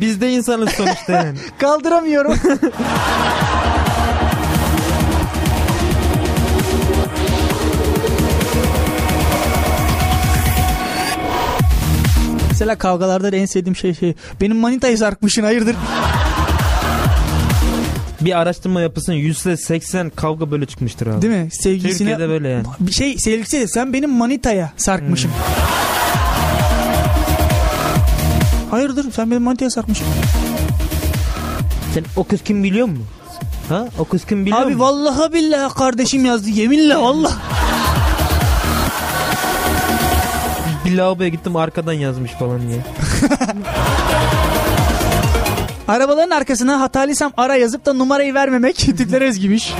Biz 0.00 0.20
de 0.20 0.32
insanız 0.32 0.70
sonuçta 0.70 1.12
yani. 1.12 1.38
kaldıramıyorum. 1.58 2.34
Mesela 12.62 12.78
kavgalarda 12.78 13.32
da 13.32 13.36
en 13.36 13.46
sevdiğim 13.46 13.76
şey 13.76 13.94
şey. 13.94 14.14
Benim 14.40 14.56
manitayı 14.56 14.98
sarkmışsın 14.98 15.42
hayırdır? 15.42 15.76
Bir 18.20 18.38
araştırma 18.38 18.80
yapısın 18.80 19.12
%80 19.12 20.10
kavga 20.10 20.50
böyle 20.50 20.66
çıkmıştır 20.66 21.06
abi. 21.06 21.22
Değil 21.22 21.34
mi? 21.34 21.48
Sevgilisine 21.52 22.08
Türkiye'de 22.08 22.28
böyle 22.28 22.48
yani. 22.48 22.64
bir 22.80 22.92
şey 22.92 23.18
sevgilisi 23.18 23.60
de 23.60 23.68
sen 23.68 23.92
benim 23.92 24.10
manitaya 24.10 24.72
sarkmışım. 24.76 25.30
Hayırdır 28.70 29.12
sen 29.12 29.30
benim 29.30 29.42
manitaya 29.42 29.70
sarkmışsın. 29.70 30.06
Sen 31.94 32.04
o 32.16 32.24
kız 32.24 32.42
kim 32.42 32.64
biliyor 32.64 32.86
musun? 32.86 33.06
Ha? 33.68 33.88
O 33.98 34.04
kız 34.04 34.24
kim 34.24 34.46
biliyor 34.46 34.58
Abi 34.60 34.66
musun? 34.66 34.80
vallahi 34.80 35.32
billahi 35.32 35.74
kardeşim 35.74 36.24
yazdı 36.24 36.48
yeminle 36.48 36.94
Allah. 36.94 37.32
Bir 40.92 40.96
lavaboya 40.96 41.28
gittim 41.28 41.56
arkadan 41.56 41.92
yazmış 41.92 42.30
falan 42.32 42.60
diye. 42.68 42.78
Arabaların 45.88 46.30
arkasına 46.30 46.80
hatalıysam 46.80 47.32
ara 47.36 47.54
yazıp 47.56 47.86
da 47.86 47.92
numarayı 47.92 48.34
vermemek 48.34 48.76
Türklere 48.98 49.28
özgüymüş. 49.28 49.72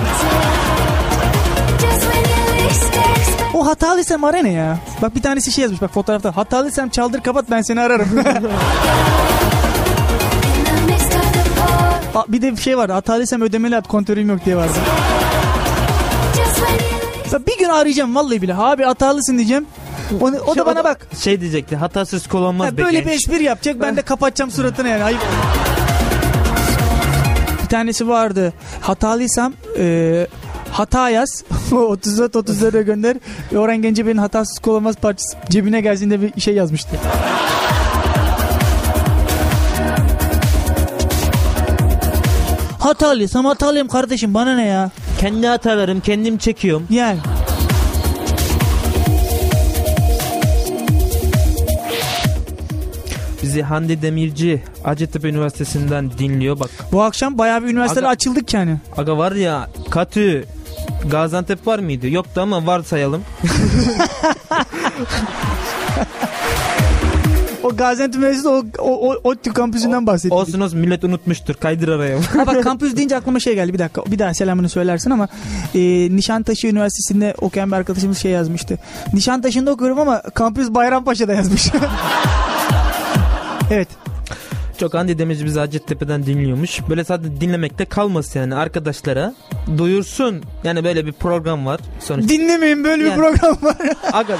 O 3.55 3.67
hatalıysam 3.67 4.25
ara 4.25 4.39
ne 4.39 4.53
ya? 4.53 4.79
Bak 5.03 5.15
bir 5.15 5.23
tanesi 5.23 5.53
şey 5.53 5.63
yazmış 5.63 5.83
bak 5.83 5.95
fotoğrafta. 5.95 6.37
Hatalıysam 6.37 6.89
çaldır 6.89 7.21
kapat 7.21 7.45
ben 7.51 7.63
seni 7.63 7.81
ararım. 7.81 8.09
Aa, 12.15 12.25
Bir 12.29 12.43
de 12.43 12.53
bir 12.53 12.61
şey 12.61 12.79
vardı. 12.79 12.93
Hatalıysam 12.93 13.43
ödemeli 13.43 13.77
at 13.77 13.89
kontörüm 13.89 14.29
yok 14.29 14.45
diye 14.45 14.57
vardı. 14.57 14.73
Ya 17.33 17.47
bir 17.47 17.59
gün 17.59 17.69
arayacağım 17.69 18.15
vallahi 18.15 18.43
bile. 18.43 18.55
Abi 18.55 18.83
hatalısın 18.85 19.37
diyeceğim. 19.39 19.67
Onu, 20.21 20.39
o 20.39 20.57
da 20.57 20.67
bana 20.67 20.85
bak. 20.85 21.07
Şey 21.23 21.41
diyecekti 21.41 21.77
hatasız 21.77 22.27
kul 22.27 22.43
olmaz 22.43 22.67
Ha, 22.69 22.77
be 22.77 22.83
böyle 22.85 22.97
genç. 23.01 23.07
bir 23.07 23.13
espri 23.13 23.43
yapacak. 23.45 23.81
Ben 23.81 23.97
de 23.97 24.03
kapatacağım 24.03 24.51
suratını 24.51 24.89
yani. 24.89 25.05
Ayıp. 25.05 25.21
Bir 27.63 27.69
tanesi 27.69 28.09
vardı. 28.09 28.53
Hatalıysam 28.81 29.53
e, 29.79 30.27
hata 30.73 31.11
yaz. 31.11 31.45
34 31.73 32.35
34'e 32.35 32.83
gönder. 32.83 33.17
Orhan 33.57 33.83
Gencebay'ın 33.83 34.19
hatasız 34.19 34.59
kul 34.59 34.75
olmaz 34.75 34.97
parçası 34.97 35.37
cebine 35.51 35.81
geldiğinde 35.81 36.23
bir 36.23 36.41
şey 36.41 36.55
yazmıştı. 36.55 36.97
Hatalıysam 42.79 43.45
hatalıyım 43.45 43.89
kardeşim 43.89 44.35
bana 44.35 44.57
ne 44.57 44.67
ya? 44.67 44.91
Kendi 45.21 45.47
hatalarım 45.47 46.01
kendim 46.01 46.39
çekiyorum. 46.39 46.87
Yani. 46.91 47.19
Bizi 53.43 53.63
Hande 53.63 54.03
Demirci 54.03 54.63
Hacettepe 54.83 55.29
Üniversitesi'nden 55.29 56.11
dinliyor. 56.19 56.61
Bak 56.61 56.71
Bu 56.93 57.03
akşam 57.03 57.39
bayağı 57.39 57.63
bir 57.63 57.69
üniversiteler 57.69 58.07
Aga- 58.07 58.11
açıldık 58.13 58.55
yani. 58.55 58.77
aga 58.97 59.19
var 59.19 59.33
ya 59.33 59.69
Katü 59.91 60.45
Gaziantep 61.11 61.67
var 61.67 61.79
mıydı? 61.79 62.09
Yoktu 62.09 62.41
ama 62.41 62.67
varsayalım. 62.67 63.23
O 67.63 67.77
Gaziantep 67.77 68.17
Üniversitesi 68.17 68.49
o, 68.49 68.65
o, 68.79 69.09
o, 69.09 69.21
ODTÜ 69.25 69.53
kampüsünden 69.53 70.07
bahsettik. 70.07 70.33
Olsun 70.33 70.61
olsun 70.61 70.79
millet 70.79 71.05
unutmuştur. 71.05 71.55
Kaydır 71.55 71.89
araya. 71.89 72.19
Ha 72.19 72.47
bak 72.47 72.63
kampüs 72.65 72.97
deyince 72.97 73.17
aklıma 73.17 73.41
şey 73.41 73.55
geldi 73.55 73.73
bir 73.75 73.79
dakika 73.79 74.03
bir 74.07 74.19
daha 74.19 74.35
selamını 74.35 74.69
söylersin 74.69 75.11
ama 75.11 75.29
e, 75.75 75.81
Nişantaşı 76.17 76.67
Üniversitesi'nde 76.67 77.35
okuyan 77.41 77.71
bir 77.71 77.77
arkadaşımız 77.77 78.19
şey 78.19 78.33
yazmıştı. 78.33 78.79
Nişantaşı'nda 79.13 79.71
okuyorum 79.71 79.99
ama 79.99 80.23
kampüs 80.23 80.71
Bayrampaşa'da 80.71 81.33
yazmış. 81.35 81.67
evet. 83.73 83.89
Çok 84.79 84.95
Hande 84.95 85.19
Demirci 85.19 85.45
bizi 85.45 85.59
Hacettepe'den 85.59 86.27
dinliyormuş. 86.27 86.81
Böyle 86.89 87.05
sadece 87.05 87.41
dinlemekte 87.41 87.85
kalmasın 87.85 88.41
yani 88.41 88.55
arkadaşlara. 88.55 89.35
Duyursun. 89.79 90.43
Yani 90.65 90.85
böyle 90.85 91.07
bir 91.07 91.13
program 91.13 91.67
var. 91.67 91.81
Sonuçta 92.01 92.29
Dinlemeyin 92.29 92.85
böyle 92.85 93.05
bir 93.05 93.09
Yani. 93.09 93.17
program 93.17 93.59
var. 93.63 93.77
Aga 94.13 94.39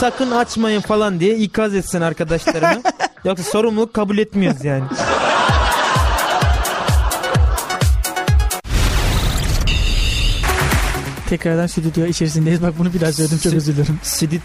sakın 0.00 0.30
açmayın 0.30 0.80
falan 0.80 1.20
diye 1.20 1.36
ikaz 1.36 1.74
etsin 1.74 2.00
arkadaşlarını. 2.00 2.82
Yoksa 3.24 3.44
sorumluluk 3.44 3.94
kabul 3.94 4.18
etmiyoruz 4.18 4.64
yani. 4.64 4.84
Tekrardan 11.28 11.66
stüdyo 11.66 12.06
içerisindeyiz. 12.06 12.62
Bak 12.62 12.74
bunu 12.78 12.92
bir 12.92 13.00
daha 13.00 13.12
söyledim 13.12 13.38
çok 13.38 13.54
özür 13.54 13.76
dilerim. 13.76 13.98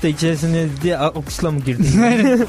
De 0.04 0.10
içerisine 0.10 0.66
diye 0.84 0.98
alkışla 0.98 1.52
mı 1.52 1.60
girdin? 1.60 1.88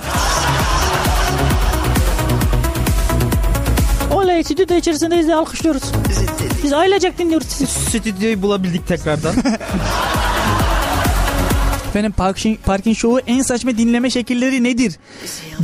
Oley 4.36 4.44
stüdyo 4.44 4.76
içerisindeyiz 4.76 5.26
diye 5.26 5.36
alkışlıyoruz. 5.36 5.82
Biz 6.64 6.72
ailecek 6.72 7.18
dinliyoruz 7.18 7.46
sizi. 7.46 7.66
Stüdyoyu 7.66 8.42
bulabildik 8.42 8.88
tekrardan. 8.88 9.34
Efendim 11.88 12.12
Parkin, 12.12 12.58
Parkin 12.64 12.92
Show'u 12.92 13.20
en 13.26 13.42
saçma 13.42 13.78
dinleme 13.78 14.10
şekilleri 14.10 14.64
nedir 14.64 14.94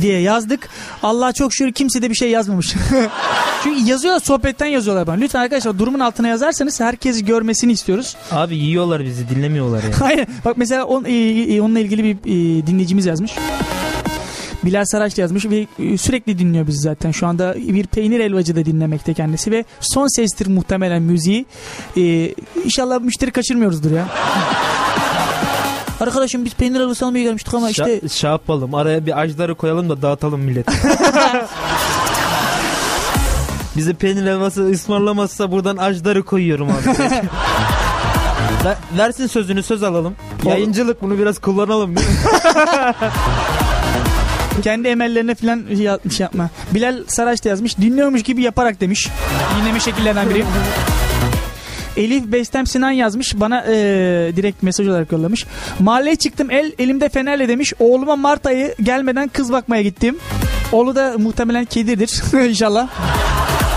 diye 0.01 0.19
yazdık. 0.19 0.69
Allah 1.03 1.33
çok 1.33 1.53
şükür 1.53 1.73
kimse 1.73 2.01
de 2.01 2.09
bir 2.09 2.15
şey 2.15 2.29
yazmamış. 2.29 2.75
Çünkü 3.63 3.89
yazıyorlar 3.89 4.19
sohbetten 4.19 4.65
yazıyorlar 4.65 5.07
bana. 5.07 5.15
Lütfen 5.15 5.39
arkadaşlar 5.39 5.79
durumun 5.79 5.99
altına 5.99 6.27
yazarsanız 6.27 6.79
herkes 6.79 7.23
görmesini 7.23 7.71
istiyoruz. 7.71 8.15
Abi 8.31 8.57
yiyorlar 8.57 9.03
bizi 9.05 9.29
dinlemiyorlar 9.29 9.83
yani. 9.83 9.95
Aynen. 10.01 10.27
Bak 10.45 10.57
mesela 10.57 10.85
on, 10.85 11.05
e, 11.05 11.11
e, 11.55 11.61
onunla 11.61 11.79
ilgili 11.79 12.03
bir 12.03 12.15
e, 12.15 12.67
dinleyicimiz 12.67 13.05
yazmış. 13.05 13.31
Bilal 14.65 14.85
Saraçlı 14.85 15.21
yazmış 15.21 15.45
ve 15.45 15.67
e, 15.79 15.97
sürekli 15.97 16.39
dinliyor 16.39 16.67
bizi 16.67 16.77
zaten. 16.79 17.11
Şu 17.11 17.27
anda 17.27 17.55
bir 17.55 17.87
peynir 17.87 18.19
helvacı 18.19 18.55
da 18.55 18.65
dinlemekte 18.65 19.13
kendisi 19.13 19.51
ve 19.51 19.65
son 19.79 20.15
sestir 20.15 20.47
muhtemelen 20.47 21.01
müziği. 21.01 21.45
E, 21.97 22.33
inşallah 22.65 22.99
müşteri 22.99 23.31
kaçırmıyoruzdur 23.31 23.91
ya. 23.91 24.07
Arkadaşım 25.99 26.45
biz 26.45 26.53
peynir 26.53 26.79
helvası 26.79 27.05
almaya 27.05 27.23
gelmiştik 27.23 27.53
ama 27.53 27.69
işte 27.69 27.83
Şa- 27.99 28.09
şey 28.09 28.29
yapalım 28.29 28.75
araya 28.75 29.05
bir 29.05 29.19
ajdarı 29.19 29.55
koyalım 29.55 29.89
da 29.89 30.01
dağıtalım 30.01 30.41
millet. 30.41 30.67
Bize 33.77 33.93
peynir 33.93 34.21
helvası 34.23 34.69
ısmarlamazsa 34.71 35.51
buradan 35.51 35.77
ajdarı 35.77 36.23
koyuyorum 36.23 36.67
abi. 36.69 36.97
Ver- 38.65 38.77
versin 38.97 39.27
sözünü 39.27 39.63
söz 39.63 39.83
alalım. 39.83 40.15
Yayıncılık 40.45 41.01
bunu 41.01 41.17
biraz 41.17 41.39
kullanalım 41.39 41.95
değil 41.95 42.07
mi? 42.09 42.15
Kendi 44.61 44.87
emellerine 44.87 45.35
falan 45.35 45.63
şey 45.67 45.77
yapmış 45.77 46.19
yapma. 46.19 46.49
Bilal 46.73 47.03
Saraç 47.07 47.45
da 47.45 47.49
yazmış. 47.49 47.77
Dinliyormuş 47.77 48.23
gibi 48.23 48.41
yaparak 48.41 48.81
demiş. 48.81 49.09
Dinleme 49.61 49.79
şekillerinden 49.79 50.29
biri. 50.29 50.45
Elif 51.97 52.23
Bestem 52.25 52.67
Sinan 52.67 52.91
yazmış. 52.91 53.39
Bana 53.39 53.65
eee, 53.65 54.35
direkt 54.35 54.63
mesaj 54.63 54.87
olarak 54.87 55.11
yollamış. 55.11 55.45
Mahalleye 55.79 56.15
çıktım 56.15 56.51
el 56.51 56.71
elimde 56.79 57.09
fenerle 57.09 57.47
demiş. 57.47 57.73
Oğluma 57.79 58.15
Mart 58.15 58.45
ayı 58.45 58.75
gelmeden 58.83 59.27
kız 59.27 59.51
bakmaya 59.51 59.81
gittim. 59.81 60.17
Oğlu 60.71 60.95
da 60.95 61.15
muhtemelen 61.17 61.65
kedidir 61.65 62.21
inşallah. 62.49 62.89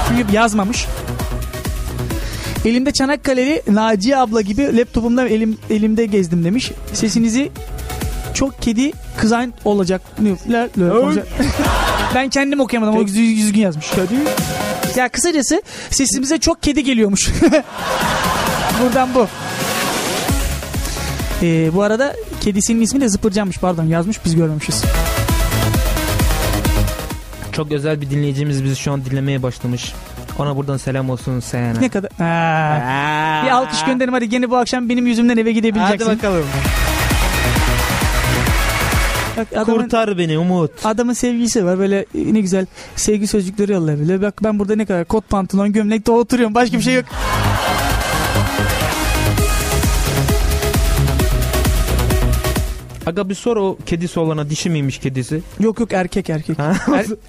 Çünkü 0.09 0.33
yazmamış. 0.33 0.87
Elimde 2.65 2.93
Çanakkale'li 2.93 3.63
Naciye 3.69 4.17
abla 4.17 4.41
gibi 4.41 4.77
laptopumda 4.77 5.29
elim, 5.29 5.59
elimde 5.71 6.07
gezdim 6.07 6.45
demiş. 6.45 6.73
Sesinizi 6.93 7.51
çok 8.37 8.63
kedi 8.63 8.93
kızan 9.17 9.55
olacak. 9.65 10.03
La- 10.51 10.69
la- 10.79 10.99
olacak. 11.01 11.27
ben 12.15 12.29
kendim 12.29 12.61
okuyamadım. 12.61 12.97
O 12.97 13.01
yüz- 13.01 13.17
yüzgün 13.17 13.61
yazmış. 13.61 13.87
Ya 14.97 15.09
kısacası 15.09 15.63
sesimize 15.91 16.39
çok 16.39 16.63
kedi 16.63 16.85
geliyormuş. 16.85 17.31
Buradan 18.83 19.09
bu. 19.15 19.27
Ee, 21.43 21.71
bu 21.75 21.83
arada 21.83 22.17
kedisinin 22.41 22.81
ismi 22.81 23.01
de 23.01 23.09
Zıpırcan'mış 23.09 23.59
pardon 23.59 23.85
yazmış 23.85 24.25
biz 24.25 24.37
görmemişiz. 24.37 24.83
Çok 27.53 27.73
özel 27.73 28.01
bir 28.01 28.11
dinleyicimiz 28.11 28.65
bizi 28.65 28.77
şu 28.77 28.93
an 28.93 29.05
dinlemeye 29.05 29.43
başlamış. 29.43 29.93
Ona 30.39 30.57
buradan 30.57 30.77
selam 30.77 31.11
olsun 31.11 31.41
Seyhan'a. 31.41 31.79
Ne 31.81 31.89
kadar... 31.89 32.11
Aa, 32.11 33.45
bir 33.45 33.51
alkış 33.51 33.85
gönderim 33.85 34.13
hadi 34.13 34.29
gene 34.29 34.51
bu 34.51 34.57
akşam 34.57 34.89
benim 34.89 35.07
yüzümden 35.07 35.37
eve 35.37 35.53
gidebileceksin. 35.53 36.07
Hadi 36.07 36.19
bakalım. 36.19 36.45
Bak, 39.37 39.47
adamın, 39.57 39.83
Kurtar 39.83 40.19
beni 40.19 40.39
Umut. 40.39 40.71
adamın 40.85 41.13
sevgisi 41.13 41.65
var 41.65 41.79
böyle 41.79 42.07
ne 42.15 42.41
güzel 42.41 42.67
sevgi 42.97 43.27
sözcükleri 43.27 43.73
yollayabiliyor. 43.73 44.23
Bak 44.23 44.35
ben 44.45 44.59
burada 44.59 44.77
ne 44.77 44.87
kadar 44.87 45.05
kot 45.05 45.29
pantolon 45.29 45.73
gömlekte 45.73 46.13
oturuyorum 46.13 46.55
başka 46.55 46.77
bir 46.79 46.83
şey 46.83 46.95
yok. 46.95 47.05
Aga 53.07 53.29
bir 53.29 53.35
sor 53.35 53.57
o 53.57 53.79
kedisi 53.87 54.21
olana 54.21 54.51
dişi 54.51 54.71
miymiş 54.71 54.99
kedisi? 54.99 55.41
Yok 55.61 55.81
yok 55.81 55.93
erkek 55.93 56.31
erkek. 56.31 56.59
Er- 56.61 56.77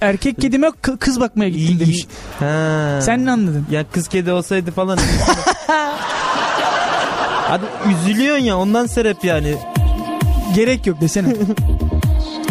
erkek 0.00 0.40
kedim 0.40 0.62
yok 0.62 0.74
kı- 0.82 0.98
kız 0.98 1.20
bakmaya 1.20 1.50
gittim 1.50 1.80
demiş. 1.80 2.06
Ha. 2.38 2.98
Sen 3.02 3.24
ne 3.26 3.30
anladın? 3.30 3.66
Ya 3.70 3.84
kız 3.92 4.08
kedi 4.08 4.32
olsaydı 4.32 4.70
falan. 4.70 4.98
Hadi 7.48 7.64
üzülüyorsun 7.92 8.44
ya 8.44 8.58
ondan 8.58 8.86
sebep 8.86 9.24
yani. 9.24 9.54
Gerek 10.54 10.86
yok 10.86 11.00
desene. 11.00 11.28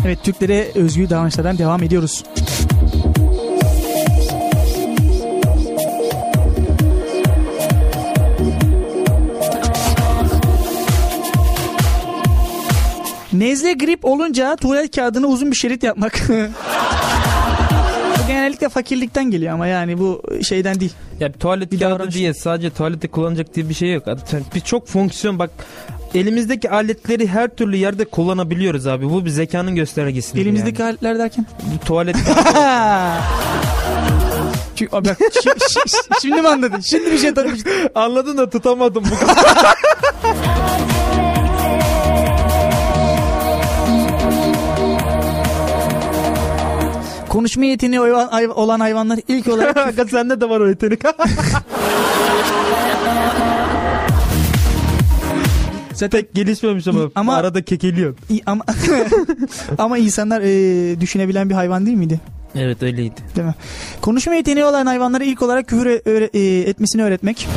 evet 0.06 0.24
Türklere 0.24 0.68
özgü 0.76 1.10
davranışlardan 1.10 1.58
devam 1.58 1.84
ediyoruz. 1.84 2.24
Nezle 13.34 13.74
grip 13.74 14.06
olunca 14.06 14.56
tuvalet 14.56 14.96
kağıdını 14.96 15.28
uzun 15.28 15.52
bir 15.52 15.56
şerit 15.56 15.84
yapmak. 15.84 16.22
bu 18.24 18.28
genellikle 18.28 18.70
fakirlikten 18.70 19.32
geliyor 19.32 19.54
ama 19.54 19.68
yani 19.68 20.00
bu 20.00 20.22
şeyden 20.44 20.80
değil. 20.80 20.94
Ya 21.20 21.34
bir 21.34 21.40
tuvalet 21.40 21.72
Bir 21.72 21.80
kağıdı 21.80 21.94
davranış. 21.94 22.16
diye 22.16 22.34
sadece 22.34 22.70
tuvalette 22.70 23.08
kullanacak 23.08 23.56
diye 23.56 23.70
bir 23.70 23.74
şey 23.74 23.94
yok. 23.94 24.04
Biz 24.56 24.64
çok 24.64 24.88
fonksiyon 24.88 25.40
bak 25.40 25.50
elimizdeki 26.20 26.70
aletleri 26.70 27.28
her 27.28 27.48
türlü 27.50 27.76
yerde 27.78 28.06
kullanabiliyoruz 28.06 28.88
abi. 28.88 29.10
Bu 29.10 29.26
bir 29.26 29.30
zekanın 29.30 29.76
göstergesi. 29.76 30.40
Elimizdeki 30.40 30.84
aletler 30.84 31.20
derken. 31.20 31.46
yani. 31.70 31.80
tuvalet. 31.86 32.16
Çünkü, 34.76 34.92
bak, 34.92 35.06
şi- 35.06 35.58
şi- 35.60 35.88
şi- 35.90 36.22
şimdi 36.22 36.42
mi 36.42 36.48
anladın? 36.48 36.80
Şimdi 36.80 37.12
bir 37.12 37.18
şey 37.18 37.34
tanımıştım. 37.34 37.72
Anladın 37.96 38.38
da 38.38 38.50
tutamadım 38.50 39.04
bu 39.12 39.20
kadar. 39.28 39.76
Konuşma 47.30 47.66
yeteneği 47.66 48.02
olan 48.02 48.28
hay- 48.28 48.48
olan 48.48 48.80
hayvanlar 48.80 49.20
ilk 49.28 49.48
olarak 49.48 50.10
sende 50.10 50.42
de 50.42 50.50
var 50.50 50.60
o 50.60 50.68
yetenek. 50.68 51.02
Zaten 55.98 56.22
Pek 56.22 56.34
gelişmemiş 56.36 56.88
ama, 56.88 57.00
Ama- 57.16 57.36
arada 57.36 57.62
kekeliyor. 57.62 58.16
Ama 58.46 58.64
ama 59.78 59.98
insanlar 59.98 60.42
e, 60.42 61.02
düşünebilen 61.02 61.50
bir 61.50 61.56
hayvan 61.56 61.86
değil 61.86 61.98
miydi? 61.98 62.20
Evet 62.56 62.84
öyleydi. 62.84 63.16
Değil 63.36 63.48
mi? 63.48 63.56
Konuşma 64.02 64.36
yeteneği 64.36 64.66
olan 64.66 64.86
hayvanlara 64.86 65.24
ilk 65.24 65.42
olarak 65.42 65.68
küfür 65.68 65.86
e- 65.86 65.98
öğre- 66.06 66.30
e, 66.38 66.70
etmesini 66.70 67.04
öğretmek. 67.04 67.48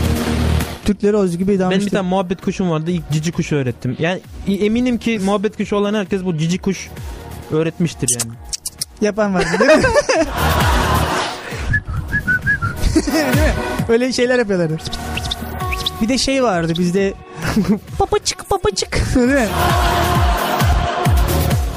Türklere 0.84 1.16
özgü 1.16 1.38
bir 1.38 1.46
Benim 1.48 1.58
bir 1.58 1.64
davranıştır. 1.64 1.90
tane 1.90 2.08
muhabbet 2.08 2.40
kuşum 2.40 2.70
vardı. 2.70 2.90
İlk 2.90 3.10
cici 3.10 3.32
kuşu 3.32 3.56
öğrettim. 3.56 3.96
Yani 3.98 4.20
eminim 4.48 4.98
ki 4.98 5.20
muhabbet 5.24 5.56
kuşu 5.56 5.76
olan 5.76 5.94
herkes 5.94 6.24
bu 6.24 6.38
cici 6.38 6.58
kuş 6.58 6.88
öğretmiştir 7.52 8.08
yani. 8.24 8.32
Yapan 9.00 9.34
var 9.34 9.44
değil 9.60 9.60
mi? 9.60 9.68
değil 12.94 13.24
mi? 13.26 13.52
Öyle 13.88 14.12
şeyler 14.12 14.38
yapıyorlardı. 14.38 14.76
Bir 16.02 16.08
de 16.08 16.18
şey 16.18 16.42
vardı 16.42 16.72
bizde 16.78 17.12
papacık 17.98 18.48
papacık 18.50 19.14
değil 19.14 19.28
mi? 19.28 19.48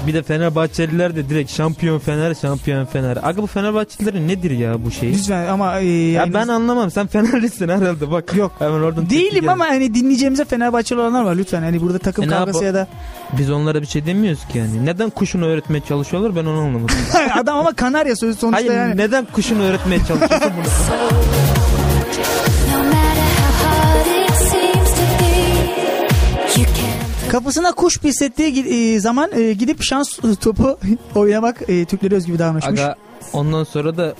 Bir 0.07 0.13
de 0.13 0.23
Fenerbahçeliler 0.23 1.15
de 1.15 1.29
direkt 1.29 1.51
şampiyon 1.51 1.99
Fener 1.99 2.33
şampiyon 2.35 2.85
Fener. 2.85 3.17
Aga 3.23 3.41
bu 3.41 3.47
Fenerbahçelilerin 3.47 4.27
nedir 4.27 4.51
ya 4.51 4.85
bu 4.85 4.91
şey? 4.91 5.13
Lütfen 5.13 5.47
ama 5.47 5.79
e, 5.79 5.85
Ya 5.85 6.11
yani- 6.21 6.33
ben 6.33 6.47
anlamam. 6.47 6.91
Sen 6.91 7.07
Fenerlisin 7.07 7.69
herhalde 7.69 8.11
bak. 8.11 8.35
Yok. 8.35 8.51
Hemen 8.59 8.81
oradan 8.81 9.09
değilim 9.09 9.49
ama 9.49 9.65
hani 9.65 9.93
dinleyeceğimize 9.93 10.45
Fenerbahçeli 10.45 10.99
olanlar 10.99 11.23
var 11.23 11.35
lütfen. 11.35 11.61
Hani 11.61 11.81
burada 11.81 11.99
takım 11.99 12.23
E 12.23 12.27
kavgası 12.27 12.63
ya 12.63 12.73
da 12.73 12.87
Biz 13.37 13.51
onlara 13.51 13.81
bir 13.81 13.87
şey 13.87 14.05
demiyoruz 14.05 14.47
ki 14.47 14.57
yani. 14.57 14.85
Neden 14.85 15.09
kuşunu 15.09 15.45
öğretmeye 15.45 15.81
çalışıyorlar 15.87 16.35
ben 16.35 16.45
onu 16.45 16.59
anlamadım. 16.59 16.95
adam 17.39 17.57
ama 17.57 17.73
kanarya 17.73 18.15
sözü 18.15 18.39
sonuçta 18.39 18.57
Hayır 18.57 18.73
yani. 18.73 18.97
neden 18.97 19.25
kuşunu 19.25 19.63
öğretmeye 19.63 19.99
çalışıyorsun 20.07 20.51
bunu? 20.57 20.65
Kapısına 27.33 27.71
kuş 27.71 27.99
pislettiği 27.99 28.65
e, 28.65 28.99
zaman 28.99 29.31
e, 29.31 29.53
gidip 29.53 29.83
şans 29.83 30.19
topu 30.41 30.77
oynamak 31.15 31.69
e, 31.69 31.85
Türklere 31.85 32.15
özgü 32.15 32.33
bir 32.33 32.39
davranışmış. 32.39 32.79
Aga 32.79 32.95
ondan 33.33 33.63
sonra 33.63 33.97
da 33.97 34.15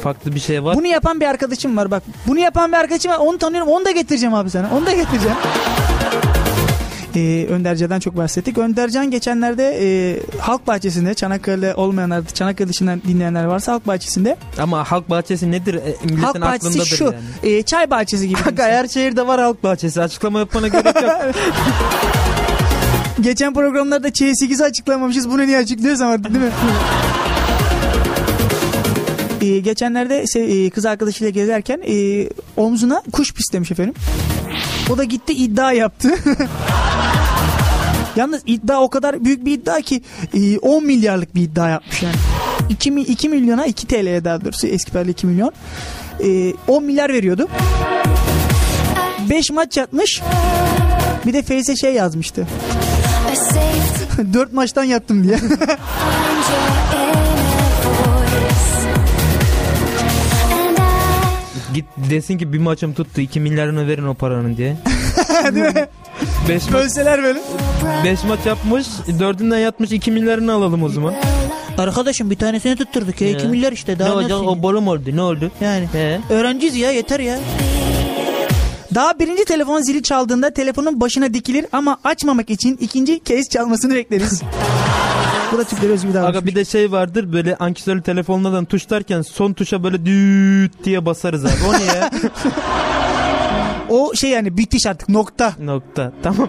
farklı 0.00 0.34
bir 0.34 0.40
şey 0.40 0.64
var. 0.64 0.76
Bunu 0.76 0.86
yapan 0.86 1.20
bir 1.20 1.26
arkadaşım 1.26 1.76
var 1.76 1.90
bak. 1.90 2.02
Bunu 2.26 2.38
yapan 2.38 2.72
bir 2.72 2.76
arkadaşım 2.76 3.12
var. 3.12 3.18
Onu 3.18 3.38
tanıyorum. 3.38 3.68
Onu 3.72 3.84
da 3.84 3.90
getireceğim 3.90 4.34
abi 4.34 4.50
sana. 4.50 4.70
Onu 4.76 4.86
da 4.86 4.92
getireceğim. 4.92 5.36
Ee, 7.16 7.46
Önderce'den 7.50 8.00
çok 8.00 8.16
bahsettik. 8.16 8.58
Öndercan 8.58 9.10
geçenlerde 9.10 9.78
e, 9.82 10.20
Halk 10.38 10.66
Bahçesi'nde 10.66 11.14
Çanakkale 11.14 11.74
olmayanlar, 11.74 12.26
Çanakkale 12.26 12.68
dışından 12.68 13.02
dinleyenler 13.08 13.44
varsa 13.44 13.72
Halk 13.72 13.86
Bahçesi'nde. 13.86 14.36
Ama 14.58 14.84
halk 14.84 15.10
bahçesi 15.10 15.50
nedir? 15.50 15.74
E, 15.74 15.94
milletin 16.04 16.22
Halk 16.22 16.40
Bahçesi 16.40 16.86
şu. 16.86 17.04
yani. 17.04 17.56
e, 17.56 17.62
çay 17.62 17.90
bahçesi 17.90 18.28
gibi. 18.28 18.38
Aga 18.48 18.64
her 18.64 18.88
şehirde 18.88 19.26
var 19.26 19.40
halk 19.40 19.62
bahçesi. 19.64 20.02
Açıklama 20.02 20.38
yapmana 20.38 20.68
gerek 20.68 21.02
yok. 21.02 21.34
Geçen 23.20 23.54
programlarda 23.54 24.08
Ç8'i 24.08 24.64
açıklamamışız. 24.64 25.30
Bunu 25.30 25.46
niye 25.46 25.58
açıklıyoruz 25.58 26.00
ama 26.00 26.24
değil 26.24 26.36
mi? 26.36 26.50
Ee, 29.42 29.58
geçenlerde 29.58 30.24
e, 30.36 30.70
kız 30.70 30.86
arkadaşıyla 30.86 31.30
gezerken 31.30 31.80
e, 31.88 32.28
omzuna 32.56 33.02
kuş 33.12 33.32
pislemiş 33.34 33.70
efendim. 33.70 33.94
O 34.90 34.98
da 34.98 35.04
gitti 35.04 35.32
iddia 35.32 35.72
yaptı. 35.72 36.08
Yalnız 38.16 38.42
iddia 38.46 38.80
o 38.82 38.90
kadar 38.90 39.24
büyük 39.24 39.44
bir 39.44 39.52
iddia 39.52 39.80
ki 39.80 40.02
e, 40.34 40.58
10 40.58 40.84
milyarlık 40.86 41.34
bir 41.34 41.42
iddia 41.42 41.68
yapmış 41.68 42.02
yani. 42.02 42.14
2, 42.70 42.90
mi- 42.90 43.02
2 43.02 43.28
milyona 43.28 43.66
2 43.66 43.86
TL'ye 43.86 44.24
daha 44.24 44.44
doğrusu 44.44 44.66
eski 44.66 44.92
parayla 44.92 45.10
2 45.10 45.26
milyon. 45.26 45.52
E, 46.24 46.52
10 46.68 46.84
milyar 46.84 47.12
veriyordu. 47.12 47.48
5 49.30 49.50
maç 49.50 49.76
yatmış. 49.76 50.22
Bir 51.26 51.32
de 51.32 51.42
Face'e 51.42 51.76
şey 51.76 51.94
yazmıştı. 51.94 52.46
4 54.32 54.52
maçtan 54.52 54.84
yattım 54.84 55.24
diye. 55.24 55.38
Git 61.74 61.84
desin 62.10 62.38
ki 62.38 62.52
bir 62.52 62.58
maçım 62.58 62.94
tuttu 62.94 63.20
2 63.20 63.40
milyarını 63.40 63.88
verin 63.88 64.06
o 64.06 64.14
paranın 64.14 64.56
diye. 64.56 64.76
Değil 65.54 65.66
mi? 65.74 65.86
5 66.48 66.64
maç, 66.64 66.72
Bölseler 66.74 67.22
böyle. 67.22 67.38
beş 68.04 68.24
maç 68.24 68.46
yapmış 68.46 68.86
dördünden 69.18 69.58
yatmış 69.58 69.92
2 69.92 70.10
milyarını 70.10 70.52
alalım 70.52 70.82
o 70.82 70.88
zaman. 70.88 71.14
Arkadaşım 71.78 72.30
bir 72.30 72.36
tanesini 72.36 72.76
tutturduk 72.76 73.20
ya. 73.20 73.28
2 73.30 73.44
Ya. 73.44 73.50
milyar 73.50 73.72
işte. 73.72 73.94
Ne 73.94 73.98
Daha 73.98 74.12
olacak 74.14 74.30
nasıl? 74.30 74.46
o 74.46 74.62
bolum 74.62 74.88
oldu 74.88 75.02
ne 75.12 75.22
oldu? 75.22 75.50
Yani. 75.60 75.88
He. 75.92 76.20
Öğrenciyiz 76.30 76.76
ya 76.76 76.90
yeter 76.90 77.20
ya. 77.20 77.38
Daha 78.96 79.18
birinci 79.18 79.44
telefon 79.44 79.80
zili 79.80 80.02
çaldığında 80.02 80.50
telefonun 80.50 81.00
başına 81.00 81.34
dikilir 81.34 81.66
ama 81.72 81.98
açmamak 82.04 82.50
için 82.50 82.76
ikinci 82.80 83.20
kez 83.20 83.48
çalmasını 83.48 83.94
bekleriz. 83.94 84.42
Bu 85.52 85.58
da 85.58 85.64
Türklere 85.64 85.92
özgü 85.92 86.08
bir 86.08 86.14
davranış. 86.14 86.36
Aga 86.36 86.46
bir 86.46 86.54
de 86.54 86.64
şey 86.64 86.92
vardır 86.92 87.32
böyle 87.32 87.56
ankesörlü 87.56 88.02
telefonlardan 88.02 88.64
tuşlarken 88.64 89.22
son 89.22 89.52
tuşa 89.52 89.82
böyle 89.82 90.06
düt 90.06 90.84
diye 90.84 91.06
basarız 91.06 91.44
abi. 91.44 91.52
O 91.68 91.78
niye? 91.78 92.10
O 93.88 94.14
şey 94.14 94.30
yani 94.30 94.56
bitiş 94.56 94.86
artık 94.86 95.08
nokta. 95.08 95.52
Nokta. 95.58 96.12
Tamam. 96.22 96.48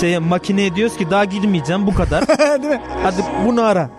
Şeye 0.00 0.18
makineye 0.18 0.74
diyoruz 0.74 0.96
ki 0.96 1.06
daha 1.10 1.24
girmeyeceğim 1.24 1.86
bu 1.86 1.94
kadar. 1.94 2.28
Değil 2.62 2.74
mi? 2.74 2.80
Hadi 3.02 3.24
bunu 3.46 3.62
ara. 3.62 3.90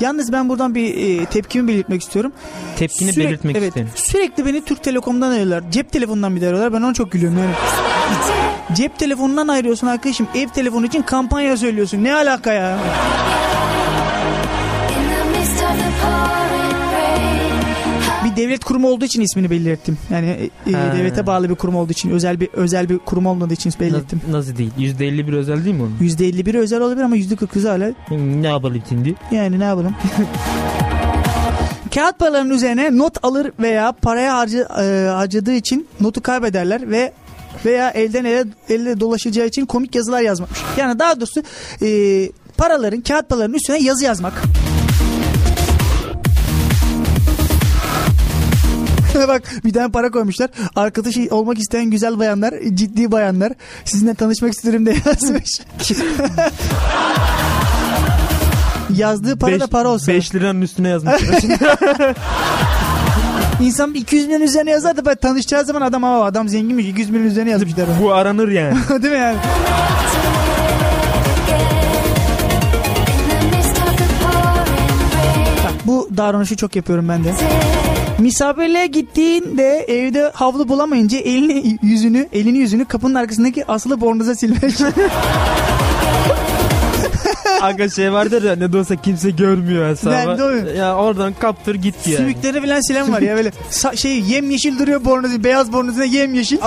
Yalnız 0.00 0.32
ben 0.32 0.48
buradan 0.48 0.74
bir 0.74 1.20
e, 1.20 1.24
tepkimi 1.24 1.68
belirtmek 1.68 2.02
istiyorum. 2.02 2.32
Tepkini 2.76 3.12
Sürekli- 3.12 3.28
belirtmek 3.28 3.56
evet, 3.56 3.68
istedim. 3.68 3.88
Sürekli 3.94 4.46
beni 4.46 4.64
Türk 4.64 4.82
Telekom'dan 4.82 5.30
arıyorlar. 5.30 5.62
Cep 5.70 5.92
telefonundan 5.92 6.36
bir 6.36 6.40
de 6.40 6.46
arıyorlar. 6.48 6.72
Ben 6.72 6.82
ona 6.82 6.94
çok 6.94 7.12
gülüyorum 7.12 7.38
yani. 7.38 7.54
Cep 8.76 8.98
telefonundan 8.98 9.48
ayırıyorsun 9.48 9.86
arkadaşım. 9.86 10.28
Ev 10.34 10.48
telefonu 10.48 10.86
için 10.86 11.02
kampanya 11.02 11.56
söylüyorsun. 11.56 12.04
Ne 12.04 12.14
alaka 12.14 12.52
ya? 12.52 12.78
Devlet 18.40 18.64
kurumu 18.64 18.88
olduğu 18.88 19.04
için 19.04 19.20
ismini 19.20 19.50
belirttim. 19.50 19.98
Yani 20.10 20.26
e, 20.66 20.70
e, 20.70 20.72
Ha. 20.72 20.96
devlete 20.96 21.26
bağlı 21.26 21.50
bir 21.50 21.54
kurum 21.54 21.76
olduğu 21.76 21.92
için, 21.92 22.10
özel 22.10 22.40
bir 22.40 22.48
özel 22.52 22.88
bir 22.88 22.98
kurum 22.98 23.26
olmadığı 23.26 23.54
için 23.54 23.72
belirttim. 23.80 24.20
Nasıl, 24.28 24.38
nasıl 24.38 24.56
değil? 24.56 24.70
%51 24.78 25.36
özel 25.36 25.64
değil 25.64 25.76
mi 25.76 25.82
onun? 25.82 25.96
%51'i 26.08 26.58
özel 26.58 26.80
olabilir 26.80 27.04
ama 27.04 27.16
%49'u 27.16 27.70
hala 27.70 27.92
Ne 28.40 28.48
yapalım 28.48 28.82
şimdi? 28.88 29.14
yani 29.30 29.58
ne 29.60 29.64
yapalım? 29.64 29.94
Kağıt 31.94 32.18
paraların 32.18 32.50
üzerine 32.50 32.98
not 32.98 33.24
alır 33.24 33.52
veya 33.60 33.92
paraya 33.92 34.36
harcı, 34.36 34.66
e, 34.80 35.08
harcadığı 35.08 35.52
için 35.54 35.88
notu 36.00 36.20
kaybederler 36.22 36.90
ve 36.90 37.12
veya 37.64 37.90
elden 37.90 38.24
ele, 38.24 38.44
elle 38.68 39.00
dolaşacağı 39.00 39.46
için 39.46 39.66
komik 39.66 39.94
yazılar 39.94 40.20
yazmak. 40.20 40.50
Yani 40.76 40.98
daha 40.98 41.20
doğrusu 41.20 41.42
e, 41.82 41.88
paraların, 42.56 43.00
kağıt 43.00 43.28
paraların 43.28 43.54
üstüne 43.54 43.78
yazı 43.78 44.04
yazmak. 44.04 44.32
Bak 49.28 49.42
bir 49.64 49.72
tane 49.72 49.92
para 49.92 50.10
koymuşlar. 50.10 50.50
Arkadaşı 50.76 51.28
olmak 51.30 51.58
isteyen 51.58 51.90
güzel 51.90 52.18
bayanlar, 52.18 52.54
ciddi 52.74 53.12
bayanlar 53.12 53.52
sizinle 53.84 54.14
tanışmak 54.14 54.52
isterim 54.52 54.86
de 54.86 54.90
yazmış. 55.06 55.60
Yazdığı 58.96 59.38
para 59.38 59.60
da 59.60 59.66
para 59.66 59.88
olsa. 59.88 60.12
5 60.12 60.34
liranın 60.34 60.60
üstüne 60.60 60.88
yazmış. 60.88 61.14
İnsan 63.60 63.94
bir 63.94 64.00
200 64.00 64.26
milyon 64.26 64.40
üzerine 64.40 64.70
yazar 64.70 64.96
da 64.96 65.14
tanışacağı 65.14 65.64
zaman 65.64 65.82
adam 65.82 66.04
ama 66.04 66.24
adam 66.24 66.48
zenginmiş 66.48 66.86
200 66.86 67.10
milyon 67.10 67.26
üzerine 67.26 67.50
yazmış 67.50 67.76
der. 67.76 67.86
Bu 68.02 68.12
aranır 68.12 68.48
yani. 68.48 68.76
Değil 69.02 69.12
mi 69.14 69.18
yani? 69.18 69.36
Bu 75.86 76.08
davranışı 76.16 76.56
çok 76.56 76.76
yapıyorum 76.76 77.08
ben 77.08 77.24
de. 77.24 77.34
Misafirliğe 78.20 78.86
gittiğinde 78.86 79.84
evde 79.88 80.30
havlu 80.34 80.68
bulamayınca 80.68 81.18
elini 81.18 81.78
yüzünü 81.82 82.28
elini 82.32 82.58
yüzünü 82.58 82.84
kapının 82.84 83.14
arkasındaki 83.14 83.66
asılı 83.66 84.00
bornoza 84.00 84.34
silmek. 84.34 84.60
Aga 87.60 87.88
şey 87.88 88.12
vardır 88.12 88.42
ya 88.42 88.56
ne 88.56 88.72
de 88.72 88.78
olsa 88.78 88.96
kimse 88.96 89.30
görmüyor 89.30 89.88
hesabı. 89.90 90.14
Ben 90.14 90.38
de 90.38 90.70
Ya 90.78 90.96
oradan 90.96 91.32
kaptır 91.40 91.74
git 91.74 91.94
yani. 92.06 92.16
Sümükleri 92.16 92.60
falan 92.60 92.80
silen 92.88 93.12
var 93.12 93.20
ya 93.22 93.36
böyle 93.36 93.52
sa- 93.70 93.96
şey 93.96 94.20
yem 94.20 94.50
yeşil 94.50 94.78
duruyor 94.78 95.04
bornozu 95.04 95.44
beyaz 95.44 95.72
bornozuna 95.72 96.04
yem 96.04 96.34
yeşil. 96.34 96.58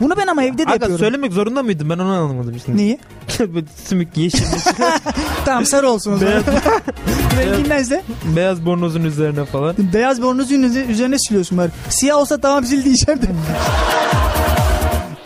Bunu 0.00 0.16
ben 0.16 0.26
ama 0.26 0.42
evde 0.42 0.58
de 0.58 0.62
Aga 0.62 0.72
yapıyorum. 0.72 0.98
söylemek 0.98 1.32
zorunda 1.32 1.62
mıydım 1.62 1.90
ben 1.90 1.98
onu 1.98 2.08
anlamadım 2.12 2.54
şimdi. 2.64 2.78
Neyi? 2.78 2.98
Böyle 3.38 3.66
Sümük 3.88 4.16
yeşil 4.16 4.44
Tamam 5.44 5.66
sarı 5.66 5.90
olsun 5.90 6.12
o 6.12 6.16
zaman. 6.16 6.32
beyaz, 6.32 6.44
Rengindense 7.52 8.02
beyaz 8.36 8.66
bornozun 8.66 9.04
üzerine 9.04 9.44
falan. 9.44 9.74
beyaz 9.94 10.22
bornozun 10.22 10.62
üzerine, 10.62 11.18
siliyorsun 11.18 11.58
bari. 11.58 11.70
Siyah 11.88 12.16
olsa 12.18 12.38
tamam 12.40 12.64
sil 12.70 12.80
diyeceğim 12.84 13.22
de. 13.22 13.26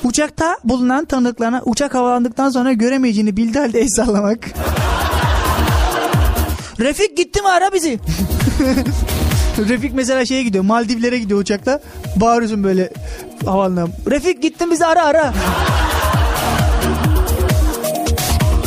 Uçakta 0.04 0.58
bulunan 0.64 1.04
tanıklarına 1.04 1.62
uçak 1.64 1.94
havalandıktan 1.94 2.50
sonra 2.50 2.72
göremeyeceğini 2.72 3.36
bildiği 3.36 3.58
halde 3.60 3.80
el 3.80 3.88
sallamak. 3.88 4.38
Refik 6.80 7.16
gitti 7.16 7.42
mi 7.42 7.48
ara 7.48 7.72
bizi. 7.72 7.98
Refik 9.58 9.94
mesela 9.94 10.26
şeye 10.26 10.42
gidiyor 10.42 10.64
Maldivlere 10.64 11.18
gidiyor 11.18 11.40
uçakta. 11.40 11.80
Bağırıyorsun 12.16 12.64
böyle 12.64 12.90
havalına. 13.46 13.86
Refik 14.10 14.42
gittin 14.42 14.70
bizi 14.70 14.86
ara 14.86 15.04
ara. 15.04 15.34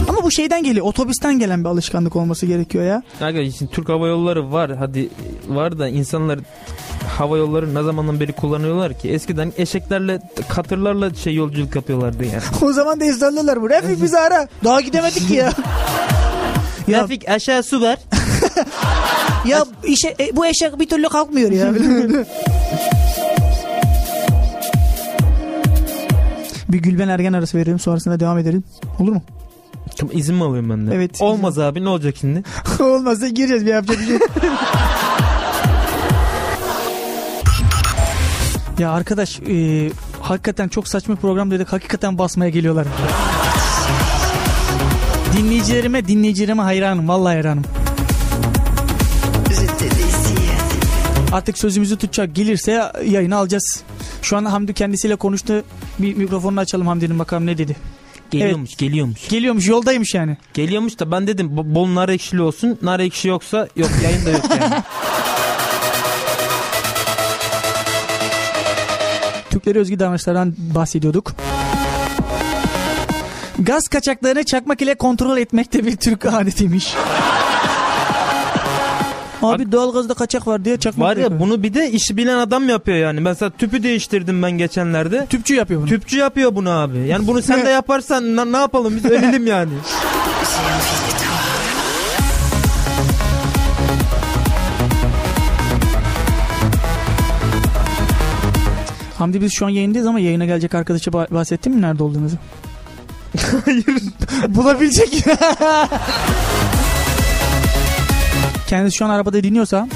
Ama 0.09 0.23
bu 0.23 0.31
şeyden 0.31 0.63
geliyor. 0.63 0.85
Otobüsten 0.85 1.39
gelen 1.39 1.63
bir 1.63 1.69
alışkanlık 1.69 2.15
olması 2.15 2.45
gerekiyor 2.45 2.85
ya. 2.85 3.03
Aga 3.21 3.51
şimdi 3.51 3.71
Türk 3.71 3.89
Hava 3.89 4.07
Yolları 4.07 4.51
var 4.51 4.75
hadi 4.75 5.09
var 5.47 5.79
da 5.79 5.87
insanlar 5.87 6.39
hava 7.17 7.37
yolları 7.37 7.75
ne 7.75 7.83
zamandan 7.83 8.19
beri 8.19 8.31
kullanıyorlar 8.33 8.99
ki 8.99 9.09
eskiden 9.09 9.53
eşeklerle 9.57 10.19
katırlarla 10.49 11.13
şey 11.13 11.35
yolculuk 11.35 11.75
yapıyorlardı 11.75 12.25
yani. 12.25 12.41
O 12.61 12.73
zaman 12.73 12.99
da 12.99 13.05
ezberlerler 13.05 13.61
bu. 13.61 13.69
Refik 13.69 14.03
bizi 14.03 14.17
ara. 14.17 14.47
Daha 14.63 14.81
gidemedik 14.81 15.27
ki 15.27 15.33
ya. 15.33 15.53
ya, 16.87 16.99
Trafik 16.99 17.29
aşağı 17.29 17.63
su 17.63 17.81
ver. 17.81 17.97
ya 19.45 19.65
işe, 19.83 20.15
e, 20.19 20.35
bu 20.35 20.45
eşek 20.45 20.79
bir 20.79 20.89
türlü 20.89 21.09
kalkmıyor 21.09 21.51
ya. 21.51 21.73
bir 26.69 26.77
Gülben 26.77 27.07
Ergen 27.07 27.33
arası 27.33 27.57
verelim 27.57 27.79
sonrasında 27.79 28.19
devam 28.19 28.37
edelim. 28.37 28.63
Olur 28.99 29.11
mu? 29.11 29.21
Tamam, 29.97 30.17
izin 30.17 30.35
mi 30.35 30.43
alayım 30.43 30.69
ben 30.69 30.87
de? 30.87 30.95
Evet. 30.95 31.21
Olmaz 31.21 31.59
abi 31.59 31.83
ne 31.83 31.89
olacak 31.89 32.15
şimdi? 32.19 32.43
Olmazsa 32.83 33.27
gireceğiz 33.27 33.65
bir 33.65 33.71
yapacak 33.71 33.99
bir 33.99 34.05
şey. 34.05 34.17
ya 38.79 38.91
arkadaş 38.91 39.39
e, 39.39 39.89
hakikaten 40.21 40.67
çok 40.67 40.87
saçma 40.87 41.15
program 41.15 41.51
dedik. 41.51 41.67
Hakikaten 41.67 42.17
basmaya 42.17 42.49
geliyorlar. 42.49 42.87
Dinleyicilerime 45.37 46.07
dinleyicilerime 46.07 46.61
hayranım. 46.61 47.07
Vallahi 47.07 47.33
hayranım. 47.33 47.63
Artık 51.31 51.57
sözümüzü 51.57 51.97
tutacak. 51.97 52.35
Gelirse 52.35 52.91
yayını 53.05 53.35
alacağız. 53.35 53.81
Şu 54.21 54.37
anda 54.37 54.51
Hamdi 54.53 54.73
kendisiyle 54.73 55.15
konuştu. 55.15 55.63
Bir 55.99 56.15
mikrofonunu 56.15 56.59
açalım 56.59 56.87
Hamdi'nin 56.87 57.19
bakalım 57.19 57.45
ne 57.45 57.57
dedi. 57.57 57.75
Geliyormuş 58.31 58.75
geliyormuş. 58.75 59.27
Geliyormuş 59.29 59.67
yoldaymış 59.67 60.13
yani. 60.13 60.37
Geliyormuş 60.53 60.99
da 60.99 61.11
ben 61.11 61.27
dedim 61.27 61.47
bo- 61.55 61.75
bol 61.75 61.87
nar 61.87 62.09
ekşili 62.09 62.41
olsun. 62.41 62.77
Nar 62.81 62.99
ekşi 62.99 63.27
yoksa 63.27 63.67
yok 63.75 63.89
yayında 64.03 64.29
yok 64.29 64.43
yani. 64.61 64.73
Türklere 69.49 69.79
özgü 69.79 69.99
davranışlardan 69.99 70.55
bahsediyorduk. 70.57 71.33
Gaz 73.59 73.87
kaçaklarını 73.87 74.43
çakmak 74.43 74.81
ile 74.81 74.95
kontrol 74.95 75.37
etmek 75.37 75.73
de 75.73 75.85
bir 75.85 75.95
Türk 75.95 76.25
adetiymiş. 76.25 76.93
Abi 79.41 79.71
doğalgazda 79.71 80.13
kaçak 80.13 80.47
var 80.47 80.65
diye 80.65 80.77
çakmak 80.77 81.09
Var 81.09 81.17
ya 81.17 81.23
yapıyor. 81.23 81.39
bunu 81.41 81.63
bir 81.63 81.73
de 81.73 81.91
işi 81.91 82.17
bilen 82.17 82.37
adam 82.37 82.69
yapıyor 82.69 82.97
yani. 82.97 83.19
Mesela 83.21 83.51
tüpü 83.51 83.83
değiştirdim 83.83 84.43
ben 84.43 84.51
geçenlerde. 84.51 85.25
Tüpçü 85.29 85.55
yapıyor 85.55 85.81
bunu. 85.81 85.89
Tüpçü 85.89 86.17
yapıyor 86.17 86.55
bunu 86.55 86.69
abi. 86.69 86.97
Yani 86.97 87.27
bunu 87.27 87.41
sen 87.41 87.65
de 87.65 87.69
yaparsan 87.69 88.35
na- 88.35 88.45
ne 88.45 88.57
yapalım 88.57 88.95
biz 88.95 89.05
ölelim 89.11 89.47
yani. 89.47 89.71
Hamdi 99.17 99.41
biz 99.41 99.53
şu 99.53 99.65
an 99.65 99.69
yayındayız 99.69 100.07
ama 100.07 100.19
yayına 100.19 100.45
gelecek 100.45 100.75
arkadaşa 100.75 101.11
bah- 101.11 101.31
bahsettin 101.33 101.75
mi 101.75 101.81
nerede 101.81 102.03
olduğunuzu? 102.03 102.35
Hayır. 103.65 103.85
Bulabilecek. 104.47 105.25
Kendisi 108.67 108.97
şu 108.97 109.05
an 109.05 109.09
arabada 109.09 109.43
dinliyorsa 109.43 109.87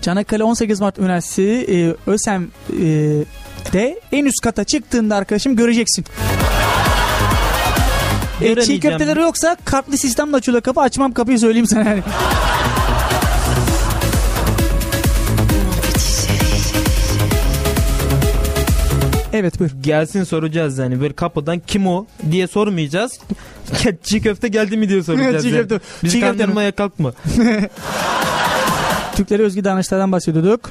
Çanakkale 0.00 0.44
18 0.44 0.80
Mart 0.80 0.98
Üniversitesi 0.98 1.66
e, 1.72 2.10
ÖSEM 2.10 2.50
e, 2.70 2.84
de 3.72 4.00
en 4.12 4.24
üst 4.24 4.40
kata 4.40 4.64
çıktığında 4.64 5.16
arkadaşım 5.16 5.56
göreceksin. 5.56 6.04
E, 8.40 8.60
çiğ 8.60 8.80
köfteleri 8.80 9.20
yoksa 9.20 9.56
kartlı 9.64 9.98
sistemle 9.98 10.36
açılıyor 10.36 10.62
kapı 10.62 10.80
açmam 10.80 11.12
kapıyı 11.12 11.38
söyleyeyim 11.38 11.66
sana 11.66 11.88
yani. 11.88 12.02
Evet 19.34 19.60
buyur. 19.60 19.70
Gelsin 19.80 20.24
soracağız 20.24 20.78
yani 20.78 21.00
böyle 21.00 21.12
kapıdan 21.14 21.62
kim 21.66 21.86
o 21.86 22.06
diye 22.30 22.46
sormayacağız. 22.46 23.20
Çiğ 24.02 24.20
köfte 24.22 24.48
geldi 24.48 24.76
mi 24.76 24.88
diye 24.88 25.02
soracağız. 25.04 25.42
Çiğ 25.44 25.48
yani. 25.48 25.68
köfte. 25.68 25.80
Bizi 26.02 26.12
Çiğ 26.12 26.20
köfte 26.20 26.32
mi? 26.32 26.38
kandırmaya 26.38 26.72
kalkma. 26.72 27.12
Türklere 29.16 29.42
özgü 29.42 29.64
davranışlardan 29.64 30.12
bahsediyorduk. 30.12 30.70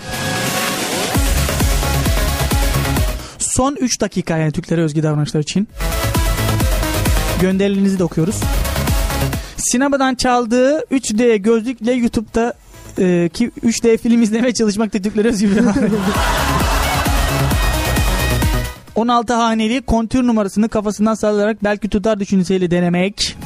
Son 3.39 3.75
3 3.79 4.01
dakika 4.01 4.37
yani 4.37 4.51
Türklere 4.51 4.81
özgü 4.81 5.03
davranışlar 5.03 5.39
için. 5.39 5.67
Gönderilerinizi 7.41 7.99
de 7.99 8.03
okuyoruz. 8.03 8.35
Sinemadan 9.57 10.15
çaldığı 10.15 10.79
3D 10.79 11.35
gözlükle 11.37 11.93
YouTube'da 11.93 12.53
e, 12.99 13.29
ki 13.33 13.51
3D 13.65 13.97
film 13.97 14.21
izlemeye 14.21 14.53
çalışmakta 14.53 15.01
Türklere 15.01 15.27
özgü 15.27 15.51
bir. 15.51 15.57
16 18.95 19.33
haneli 19.33 19.81
kontür 19.81 20.27
numarasını 20.27 20.69
kafasından 20.69 21.13
sallayarak 21.13 21.63
belki 21.63 21.89
tutar 21.89 22.19
düşüncesiyle 22.19 22.71
denemek. 22.71 23.37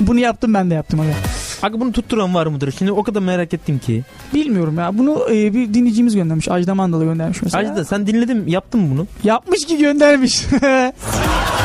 Bunu 0.00 0.18
yaptım 0.18 0.54
ben 0.54 0.70
de 0.70 0.74
yaptım. 0.74 1.00
Abi. 1.00 1.14
Aga 1.62 1.80
bunu 1.80 1.92
tutturan 1.92 2.34
var 2.34 2.46
mıdır? 2.46 2.74
Şimdi 2.78 2.92
o 2.92 3.02
kadar 3.02 3.20
merak 3.20 3.54
ettim 3.54 3.78
ki. 3.78 4.04
Bilmiyorum 4.34 4.78
ya. 4.78 4.98
Bunu 4.98 5.26
e, 5.30 5.54
bir 5.54 5.74
dinleyicimiz 5.74 6.16
göndermiş. 6.16 6.48
Ajda 6.48 6.74
Mandalı 6.74 7.04
göndermiş 7.04 7.42
mesela. 7.42 7.70
Ajda 7.70 7.84
sen 7.84 8.06
dinledin? 8.06 8.46
Yaptın 8.46 8.80
mı 8.80 8.88
bunu? 8.94 9.06
Yapmış 9.24 9.66
ki 9.66 9.78
göndermiş. 9.78 10.42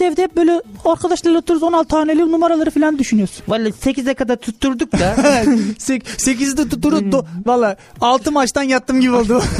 Biz 0.00 0.06
evde 0.12 0.22
hep 0.22 0.36
böyle 0.36 0.62
arkadaşlarla 0.84 1.38
otururuz 1.38 1.62
16 1.62 1.88
taneli 1.88 2.32
numaraları 2.32 2.70
falan 2.70 2.98
düşünüyoruz. 2.98 3.34
Vallahi 3.48 3.68
8'e 3.70 4.14
kadar 4.14 4.36
tutturduk 4.36 4.92
da. 4.92 5.14
8'i 5.78 6.56
de 6.56 6.68
tutturuz. 6.68 7.00
Do- 7.00 7.24
Valla 7.46 7.76
6 8.00 8.32
maçtan 8.32 8.62
yattım 8.62 9.00
gibi 9.00 9.12
oldu. 9.12 9.42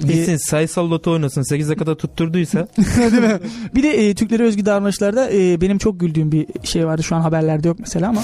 Gitsin 0.00 0.36
sayısal 0.36 0.90
loto 0.90 1.12
oynasın 1.12 1.42
8'e 1.42 1.76
kadar 1.76 1.94
tutturduysa. 1.94 2.68
Değil 2.96 3.12
mi? 3.22 3.38
Bir 3.74 3.82
de 3.82 4.08
e, 4.08 4.14
Türklere 4.14 4.42
özgü 4.42 4.66
davranışlarda 4.66 5.30
e, 5.32 5.60
benim 5.60 5.78
çok 5.78 6.00
güldüğüm 6.00 6.32
bir 6.32 6.46
şey 6.64 6.86
vardı. 6.86 7.02
Şu 7.02 7.16
an 7.16 7.20
haberlerde 7.20 7.68
yok 7.68 7.76
mesela 7.80 8.08
ama. 8.08 8.20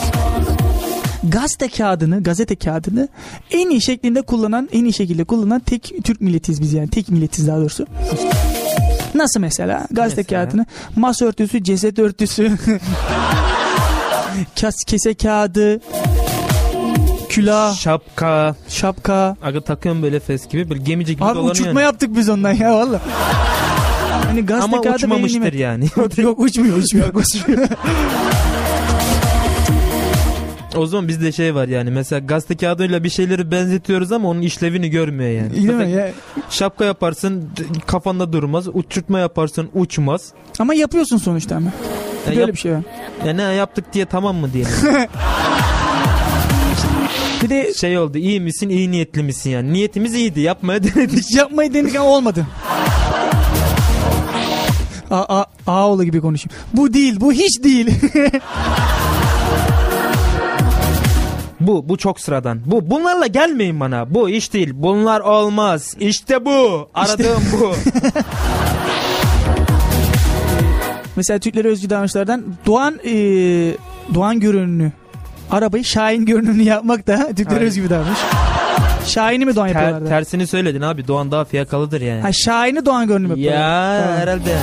Gazete 1.28 1.68
kağıdını, 1.68 2.22
gazete 2.22 2.56
kağıdını 2.56 3.08
en 3.50 3.70
iyi 3.70 3.82
şeklinde 3.82 4.22
kullanan, 4.22 4.68
en 4.72 4.84
iyi 4.84 4.92
şekilde 4.92 5.24
kullanan 5.24 5.60
tek 5.60 5.92
Türk 6.04 6.20
milletiyiz 6.20 6.60
biz 6.60 6.72
yani. 6.72 6.88
Tek 6.90 7.08
milletiz 7.08 7.46
daha 7.46 7.58
doğrusu. 7.58 7.86
Nasıl 9.14 9.40
mesela? 9.40 9.86
Gazete 9.90 10.22
Mesela? 10.22 10.44
kağıdını 10.44 10.66
masa 10.96 11.24
örtüsü, 11.24 11.62
ceset 11.64 11.98
örtüsü, 11.98 12.52
kas, 14.60 14.74
kese 14.86 15.14
kağıdı, 15.14 15.80
külah, 17.28 17.76
Şapka. 17.76 18.56
şapka. 18.68 19.36
Aga 19.42 19.60
takıyorum 19.60 20.02
böyle 20.02 20.20
fes 20.20 20.48
gibi. 20.48 20.70
Böyle 20.70 20.82
gemici 20.82 21.14
gibi 21.14 21.24
Abi 21.24 21.38
uçurtma 21.38 21.80
yaptık 21.82 22.16
biz 22.16 22.28
ondan 22.28 22.52
ya 22.52 22.74
valla. 22.74 23.00
Hani 24.26 24.46
gazete 24.46 24.64
Ama 24.64 24.80
kağıdı 24.80 24.96
uçmamıştır 24.96 25.52
yani. 25.52 25.88
Yok 26.16 26.38
uçmuyor 26.40 26.76
uçmuyor. 26.76 27.14
uçmuyor. 27.14 27.68
o 30.76 30.86
zaman 30.86 31.08
bizde 31.08 31.32
şey 31.32 31.54
var 31.54 31.68
yani. 31.68 31.90
Mesela 31.90 32.18
gazete 32.18 32.56
kağıdıyla 32.56 33.04
bir 33.04 33.10
şeyleri 33.10 33.50
benzetiyoruz 33.50 34.12
ama 34.12 34.28
onun 34.28 34.40
işlevini 34.42 34.90
görmüyor 34.90 35.30
yani. 35.30 35.52
Değil 35.52 35.64
mi? 35.70 35.90
Ya, 35.90 36.10
Şapka 36.50 36.84
yaparsın 36.84 37.50
kafanda 37.86 38.32
durmaz. 38.32 38.68
Uçurtma 38.72 39.18
yaparsın 39.18 39.68
uçmaz. 39.74 40.32
ama 40.58 40.74
yapıyorsun 40.74 41.16
sonuçta 41.16 41.56
ama. 41.56 41.66
Ya, 41.66 41.72
Böyle 42.30 42.40
yap- 42.40 42.50
bir 42.52 42.56
şey 42.56 42.72
var. 42.72 42.82
ya 43.26 43.32
ne 43.32 43.42
yaptık 43.42 43.92
diye 43.92 44.06
tamam 44.06 44.36
mı 44.36 44.52
diyelim. 44.52 44.72
Bir 47.42 47.48
de 47.50 47.74
şey 47.74 47.98
oldu 47.98 48.18
iyi 48.18 48.40
misin 48.40 48.68
iyi 48.68 48.90
niyetli 48.90 49.22
misin 49.22 49.50
yani. 49.50 49.72
Niyetimiz 49.72 50.14
iyiydi 50.14 50.40
yapmaya 50.40 50.82
denedik. 50.94 51.34
yapmayı 51.34 51.74
denedik 51.74 51.96
ama 51.96 52.08
olmadı. 52.08 52.46
A, 55.10 55.40
a, 55.40 55.46
Ağoğlu 55.66 56.04
gibi 56.04 56.20
konuşayım. 56.20 56.58
Bu 56.72 56.94
değil, 56.94 57.20
bu 57.20 57.32
hiç 57.32 57.62
değil. 57.64 57.90
Bu 61.66 61.88
bu 61.88 61.96
çok 61.96 62.20
sıradan. 62.20 62.60
Bu 62.66 62.90
bunlarla 62.90 63.26
gelmeyin 63.26 63.80
bana. 63.80 64.14
Bu 64.14 64.30
iş 64.30 64.52
değil. 64.52 64.70
Bunlar 64.74 65.20
olmaz. 65.20 65.94
İşte 66.00 66.44
bu. 66.44 66.88
Aradığım 66.94 67.42
bu. 67.60 67.72
Mesela 71.16 71.38
Türklere 71.38 71.68
özgü 71.68 71.90
davranışlardan 71.90 72.42
Doğan 72.66 72.94
e, 73.04 73.12
Doğan 74.14 74.40
görünümlü 74.40 74.92
arabayı 75.50 75.84
Şahin 75.84 76.26
görünümlü 76.26 76.62
yapmak 76.62 77.06
da 77.06 77.28
Türklere 77.36 77.64
özgü 77.64 77.84
bir 77.84 77.90
davranış. 77.90 78.18
Şahin'i 79.06 79.44
mi 79.46 79.56
Doğan 79.56 79.68
Ter- 79.68 79.74
yapıyorlardı? 79.74 80.08
tersini 80.08 80.46
söyledin 80.46 80.80
abi. 80.80 81.08
Doğan 81.08 81.30
daha 81.30 81.44
fiyakalıdır 81.44 82.00
yani. 82.00 82.20
Ha 82.20 82.32
Şahin'i 82.32 82.86
Doğan 82.86 83.06
görünümü 83.06 83.28
yapıyorlar. 83.40 83.60
ya 84.00 84.16
herhalde. 84.16 84.56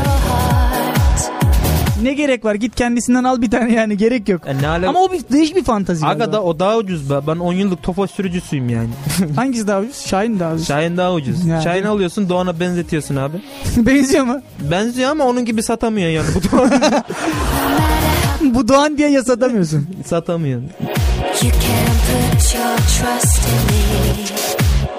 Ne 2.01 2.13
gerek 2.13 2.45
var? 2.45 2.55
Git 2.55 2.75
kendisinden 2.75 3.23
al 3.23 3.41
bir 3.41 3.51
tane 3.51 3.73
yani 3.73 3.97
gerek 3.97 4.29
yok. 4.29 4.41
E, 4.47 4.61
ne 4.61 4.67
ala- 4.67 4.89
Ama 4.89 4.99
o 4.99 5.11
bir 5.11 5.21
değişik 5.31 5.55
bir 5.55 5.63
fantazi. 5.63 6.05
Aga 6.05 6.31
da 6.33 6.43
o 6.43 6.59
daha 6.59 6.77
ucuz 6.77 7.09
be. 7.09 7.13
Ben 7.27 7.35
10 7.35 7.53
yıllık 7.53 7.83
Tofaş 7.83 8.11
sürücüsüyüm 8.11 8.69
yani. 8.69 8.89
Hangisi 9.35 9.67
daha 9.67 9.79
ucuz? 9.79 10.05
Şahin 10.07 10.39
daha 10.39 10.53
ucuz. 10.53 10.67
Şahin 10.67 10.97
daha 10.97 11.13
ucuz. 11.13 11.45
Yani. 11.45 11.63
Şahin 11.63 11.83
alıyorsun 11.83 12.29
Doğan'a 12.29 12.59
benzetiyorsun 12.59 13.15
abi. 13.15 13.37
Benziyor 13.77 14.23
mu? 14.25 14.41
Benziyor 14.71 15.09
ama 15.11 15.23
onun 15.25 15.45
gibi 15.45 15.63
satamıyor 15.63 16.09
yani. 16.09 16.27
Bu 16.35 16.51
Doğan 16.57 16.71
Bu 18.55 18.67
Doğan 18.67 18.97
diye 18.97 19.09
yasatamıyorsun. 19.09 19.87
satamıyor. 20.05 20.61
You 20.61 21.51
can 21.51 21.51
put 21.51 22.55
your 22.55 22.77
trust 22.77 23.37
in 23.47 23.53
me. 23.53 23.81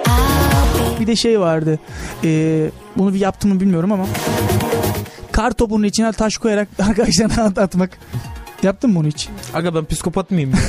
I'll 0.07 0.97
be 0.97 1.01
Bir 1.01 1.07
de 1.07 1.17
şey 1.17 1.41
vardı. 1.41 1.79
Ee, 2.25 2.71
bunu 2.97 3.15
bir 3.15 3.21
yaptım 3.21 3.55
mı 3.55 3.61
bilmiyorum 3.61 3.93
ama. 3.93 4.07
Kar 5.33 5.51
topunun 5.51 5.83
içine 5.85 6.13
taş 6.13 6.37
koyarak 6.37 6.69
arkadaşlarına 6.89 7.43
at- 7.45 7.59
atmak. 7.59 7.99
Yaptın 8.63 8.91
mı 8.91 8.97
bunu 8.97 9.07
hiç? 9.09 9.29
Aga 9.55 9.75
ben 9.75 9.85
psikopat 9.85 10.31
mıyım? 10.31 10.53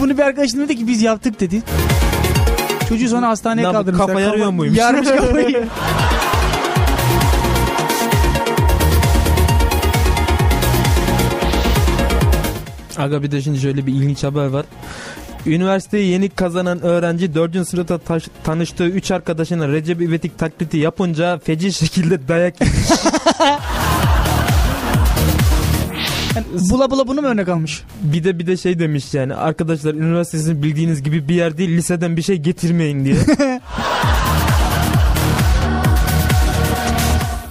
Bunu 0.00 0.18
bir 0.18 0.22
arkadaşım 0.22 0.60
dedi 0.60 0.76
ki 0.76 0.86
biz 0.86 1.02
yaptık 1.02 1.40
dedi. 1.40 1.62
Çocuğu 2.88 3.08
sonra 3.08 3.28
hastaneye 3.28 3.68
Ne 3.68 3.72
kaldırmışlar. 3.72 4.06
kafa 4.06 4.20
yarıyor 4.20 4.50
muymuş? 4.50 4.78
Yarmış 4.78 5.08
kafayı. 5.16 5.68
Aga 12.98 13.22
bir 13.22 13.30
de 13.30 13.42
şimdi 13.42 13.58
şöyle 13.60 13.86
bir 13.86 13.92
ilginç 13.92 14.24
haber 14.24 14.46
var. 14.46 14.66
Üniversiteyi 15.46 16.10
yeni 16.10 16.28
kazanan 16.28 16.82
öğrenci 16.82 17.34
4. 17.34 17.68
sınıfta 17.68 17.98
taş- 17.98 18.28
tanıştığı 18.44 18.86
3 18.88 19.10
arkadaşına 19.10 19.68
Recep 19.68 20.00
İvedik 20.00 20.38
taklidi 20.38 20.78
yapınca 20.78 21.38
feci 21.38 21.72
şekilde 21.72 22.28
dayak 22.28 22.60
yemiş. 22.60 22.76
bula 26.70 26.90
bula 26.90 27.08
bunu 27.08 27.20
mu 27.22 27.28
örnek 27.28 27.48
almış? 27.48 27.82
Bir 28.02 28.24
de 28.24 28.38
bir 28.38 28.46
de 28.46 28.56
şey 28.56 28.78
demiş 28.78 29.14
yani 29.14 29.34
arkadaşlar 29.34 29.94
üniversitesini 29.94 30.62
bildiğiniz 30.62 31.02
gibi 31.02 31.28
bir 31.28 31.34
yer 31.34 31.58
değil 31.58 31.76
liseden 31.76 32.16
bir 32.16 32.22
şey 32.22 32.36
getirmeyin 32.36 33.04
diye. 33.04 33.16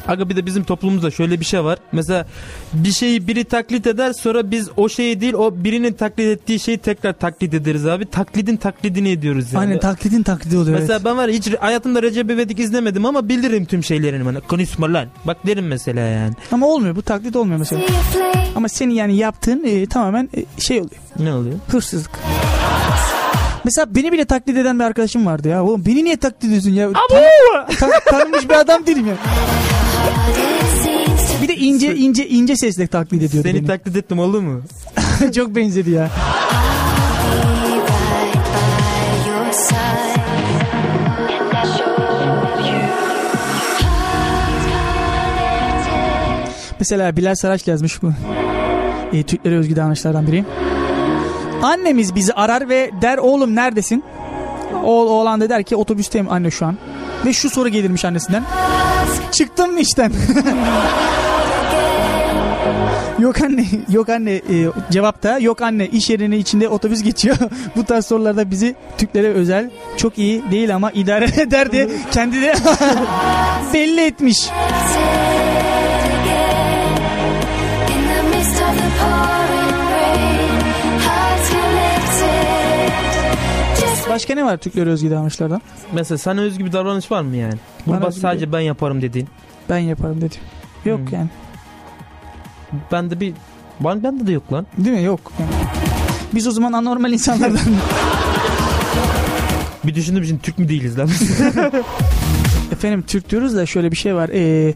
Aga 0.07 0.30
bir 0.30 0.36
de 0.36 0.45
bizim 0.45 0.64
toplumumuzda 0.64 1.11
şöyle 1.11 1.40
bir 1.40 1.45
şey 1.45 1.64
var. 1.64 1.80
Mesela 1.91 2.26
bir 2.73 2.91
şeyi 2.91 3.27
biri 3.27 3.44
taklit 3.44 3.88
eder 3.88 4.14
sonra 4.14 4.52
biz 4.52 4.69
o 4.77 4.90
şeyi 4.90 5.22
değil 5.22 5.34
o 5.34 5.64
birinin 5.64 5.94
taklit 5.94 6.27
ettiği 6.27 6.60
şeyi 6.60 6.77
tekrar 6.77 7.14
taklit 7.14 7.53
ederiz 7.53 7.88
abi. 7.88 8.06
Taklidin 8.06 8.57
taklidini 8.57 9.10
ediyoruz 9.10 9.53
yani. 9.53 9.61
Aynen 9.61 9.80
taklidin 9.80 10.23
taklidi 10.23 10.57
oluyor. 10.57 10.80
Mesela 10.80 10.95
evet. 10.95 11.06
ben 11.06 11.18
var 11.18 11.27
ya 11.27 11.34
hiç 11.36 11.53
hayatımda 11.60 12.02
Recep 12.03 12.32
İvedik 12.32 12.60
izlemedim 12.60 13.06
ama 13.06 13.30
bilirim 13.30 13.65
tüm 13.65 13.84
şeylerini 13.84 14.26
bana. 14.26 14.40
Konuşma 14.40 14.94
lan. 14.94 15.07
Bak 15.26 15.38
derim 15.48 15.68
mesela 15.68 15.99
yani. 15.99 16.34
Ama 16.52 16.68
olmuyor 16.68 16.95
bu 16.95 17.02
taklit 17.02 17.36
olmuyor 17.36 17.60
mesela. 17.60 17.82
Ama 18.56 18.69
senin 18.69 18.94
yani 18.94 19.15
yaptığın 19.15 19.64
e, 19.64 19.86
tamamen 19.86 20.30
e, 20.38 20.61
şey 20.61 20.77
oluyor. 20.77 21.02
Ne 21.19 21.34
oluyor? 21.34 21.56
Hırsızlık. 21.68 22.19
Mesela 23.65 23.95
beni 23.95 24.11
bile 24.11 24.26
taklit 24.26 24.57
eden 24.57 24.80
bir 24.80 24.84
arkadaşım 24.84 25.26
vardı 25.26 25.48
ya. 25.48 25.64
Oğlum 25.64 25.86
beni 25.86 26.03
niye 26.03 26.18
taklit 26.18 26.44
ediyorsun 26.44 26.69
ya? 26.69 26.90
Tan- 26.94 27.80
tan- 27.80 27.91
tanınmış 28.10 28.49
bir 28.49 28.60
adam 28.60 28.86
değilim 28.86 29.07
ya. 29.07 29.15
Bir 31.41 31.47
de 31.47 31.55
ince 31.55 31.95
ince 31.95 32.27
ince 32.29 32.55
sesle 32.55 32.87
taklit 32.87 33.23
ediyordu 33.23 33.47
Seni 33.47 33.57
beni. 33.59 33.67
taklit 33.67 33.95
ettim 33.95 34.19
oldu 34.19 34.41
mu? 34.41 34.61
Çok 35.35 35.55
benzedi 35.55 35.91
ya. 35.91 36.09
Mesela 46.79 47.15
Bilal 47.17 47.35
Saraç 47.35 47.67
yazmış 47.67 48.01
bu. 48.03 48.11
E, 49.13 49.23
Türklere 49.23 49.55
özgü 49.57 49.75
davranışlardan 49.75 50.27
biri. 50.27 50.45
Annemiz 51.63 52.15
bizi 52.15 52.33
arar 52.33 52.69
ve 52.69 52.91
der 53.01 53.17
oğlum 53.17 53.55
neredesin? 53.55 54.03
Oğul, 54.83 55.07
oğlan 55.07 55.41
da 55.41 55.49
der 55.49 55.63
ki 55.63 55.75
otobüsteyim 55.75 56.31
anne 56.31 56.51
şu 56.51 56.65
an. 56.65 56.77
Ve 57.25 57.33
şu 57.33 57.49
soru 57.49 57.69
gelirmiş 57.69 58.05
annesinden. 58.05 58.43
Çıktın 59.35 59.73
mı 59.73 59.79
işten? 59.79 60.11
yok 63.19 63.41
anne, 63.41 63.65
yok 63.89 64.09
anne 64.09 64.31
e, 64.31 64.41
cevap 64.91 65.23
da 65.23 65.39
yok 65.39 65.61
anne 65.61 65.87
iş 65.87 66.09
yerinin 66.09 66.39
içinde 66.39 66.69
otobüs 66.69 67.03
geçiyor. 67.03 67.35
Bu 67.75 67.83
tarz 67.83 68.05
sorularda 68.05 68.51
bizi 68.51 68.75
Türklere 68.97 69.27
özel 69.27 69.69
çok 69.97 70.17
iyi 70.17 70.51
değil 70.51 70.75
ama 70.75 70.91
idare 70.91 71.25
eder 71.41 71.71
diye 71.71 71.89
kendi 72.11 72.41
de 72.41 72.55
belli 73.73 74.01
etmiş. 74.01 74.49
Başka 84.15 84.35
ne 84.35 84.45
var 84.45 84.57
Türklere 84.57 84.89
özgü 84.89 85.11
davranışlardan? 85.11 85.61
Mesela 85.93 86.17
sana 86.17 86.41
özgü 86.41 86.65
bir 86.65 86.71
davranış 86.71 87.11
var 87.11 87.21
mı 87.21 87.35
yani? 87.35 87.53
Bunu 87.87 88.01
bak 88.01 88.13
sadece 88.13 88.51
ben 88.51 88.59
yaparım 88.59 89.01
dediğin. 89.01 89.27
Ben 89.69 89.77
yaparım 89.77 90.21
dedi. 90.21 90.35
Yok 90.85 90.99
Hmm. 90.99 91.07
yani. 91.11 91.27
Ben 92.91 93.11
de 93.11 93.19
bir... 93.19 93.33
Ben, 93.79 94.03
bende 94.03 94.27
de 94.27 94.31
yok 94.31 94.53
lan. 94.53 94.65
Değil 94.77 94.97
mi? 94.97 95.03
Yok. 95.03 95.31
Yani. 95.39 95.49
Biz 96.35 96.47
o 96.47 96.51
zaman 96.51 96.73
anormal 96.73 97.11
insanlardan. 97.13 97.59
Bir 99.83 99.95
düşündüm 99.95 100.25
şimdi 100.25 100.41
Türk 100.41 100.59
mü 100.59 100.69
değiliz 100.69 100.97
lan? 100.99 101.09
Efendim 102.76 103.03
Türk 103.07 103.30
diyoruz 103.30 103.56
da 103.56 103.65
şöyle 103.65 103.91
bir 103.91 103.95
şey 103.97 104.15
var. 104.15 104.30
Ee, 104.34 104.73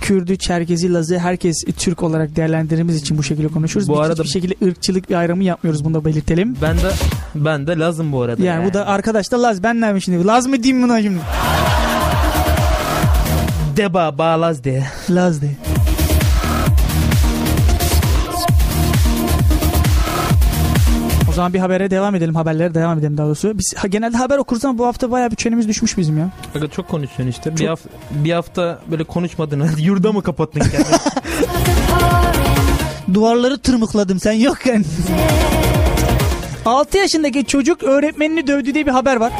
Kürdü, 0.00 0.36
Çerkezi, 0.36 0.92
Lazı 0.92 1.18
herkes 1.18 1.64
Türk 1.78 2.02
olarak 2.02 2.36
değerlendirdiğimiz 2.36 2.96
için 2.96 3.18
bu 3.18 3.22
şekilde 3.22 3.48
konuşuyoruz. 3.48 3.88
Bu 3.88 3.92
Biz 3.92 4.00
arada- 4.00 4.12
hiçbir 4.22 4.28
şekilde 4.40 4.66
ırkçılık 4.66 5.10
bir 5.10 5.14
ayrımı 5.14 5.44
yapmıyoruz. 5.44 5.84
Bunu 5.84 5.94
da 5.94 6.04
belirtelim. 6.04 6.56
ben 6.62 6.76
de 6.76 6.90
ben 7.34 7.66
de 7.66 7.78
lazım 7.78 8.12
bu 8.12 8.22
arada. 8.22 8.42
Yani 8.44 8.64
bu 8.68 8.74
da 8.74 8.86
arkadaş 8.86 9.32
da 9.32 9.42
Laz. 9.42 9.62
Ben 9.62 9.76
ne 9.80 9.84
yapayım 9.84 10.00
şimdi? 10.02 10.26
Laz 10.26 10.46
mı 10.46 10.62
diyeyim 10.62 10.82
buna 10.84 11.02
şimdi? 11.02 11.18
deba 13.76 14.18
bağlaz 14.18 14.64
diye. 14.64 14.84
Laz 15.10 15.42
de. 15.42 15.50
O 21.32 21.34
zaman 21.34 21.52
bir 21.52 21.58
habere 21.58 21.90
devam 21.90 22.14
edelim. 22.14 22.34
Haberlere 22.34 22.74
devam 22.74 22.98
edelim 22.98 23.18
daha 23.18 23.26
doğrusu. 23.26 23.58
Biz 23.58 23.74
ha, 23.76 23.88
genelde 23.88 24.16
haber 24.16 24.38
okuruz 24.38 24.64
ama 24.64 24.78
bu 24.78 24.86
hafta 24.86 25.10
bayağı 25.10 25.30
bir 25.30 25.36
çenemiz 25.36 25.68
düşmüş 25.68 25.96
bizim 25.98 26.18
ya. 26.18 26.28
Aga 26.54 26.70
çok 26.70 26.88
konuşuyorsun 26.88 27.26
işte. 27.26 27.50
Çok- 27.50 27.58
Bir, 27.58 27.66
hafta, 27.66 27.88
bir 28.10 28.32
hafta 28.32 28.78
böyle 28.90 29.04
konuşmadın. 29.04 29.64
Yurda 29.78 30.12
mı 30.12 30.22
kapattın 30.22 30.60
kendini? 30.60 30.84
Duvarları 33.14 33.58
tırmıkladım 33.58 34.20
sen 34.20 34.32
yokken. 34.32 34.84
6 36.66 36.98
yaşındaki 36.98 37.44
çocuk 37.44 37.82
öğretmenini 37.82 38.46
dövdü 38.46 38.74
diye 38.74 38.86
bir 38.86 38.90
haber 38.92 39.16
var. 39.16 39.32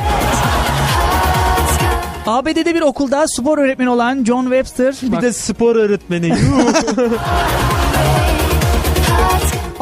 ABD'de 2.26 2.74
bir 2.74 2.80
okulda 2.80 3.24
spor 3.28 3.58
öğretmeni 3.58 3.90
olan 3.90 4.24
John 4.24 4.42
Webster 4.42 4.94
bir 5.02 5.12
bak, 5.12 5.22
de 5.22 5.32
spor 5.32 5.76
öğretmeni. 5.76 6.34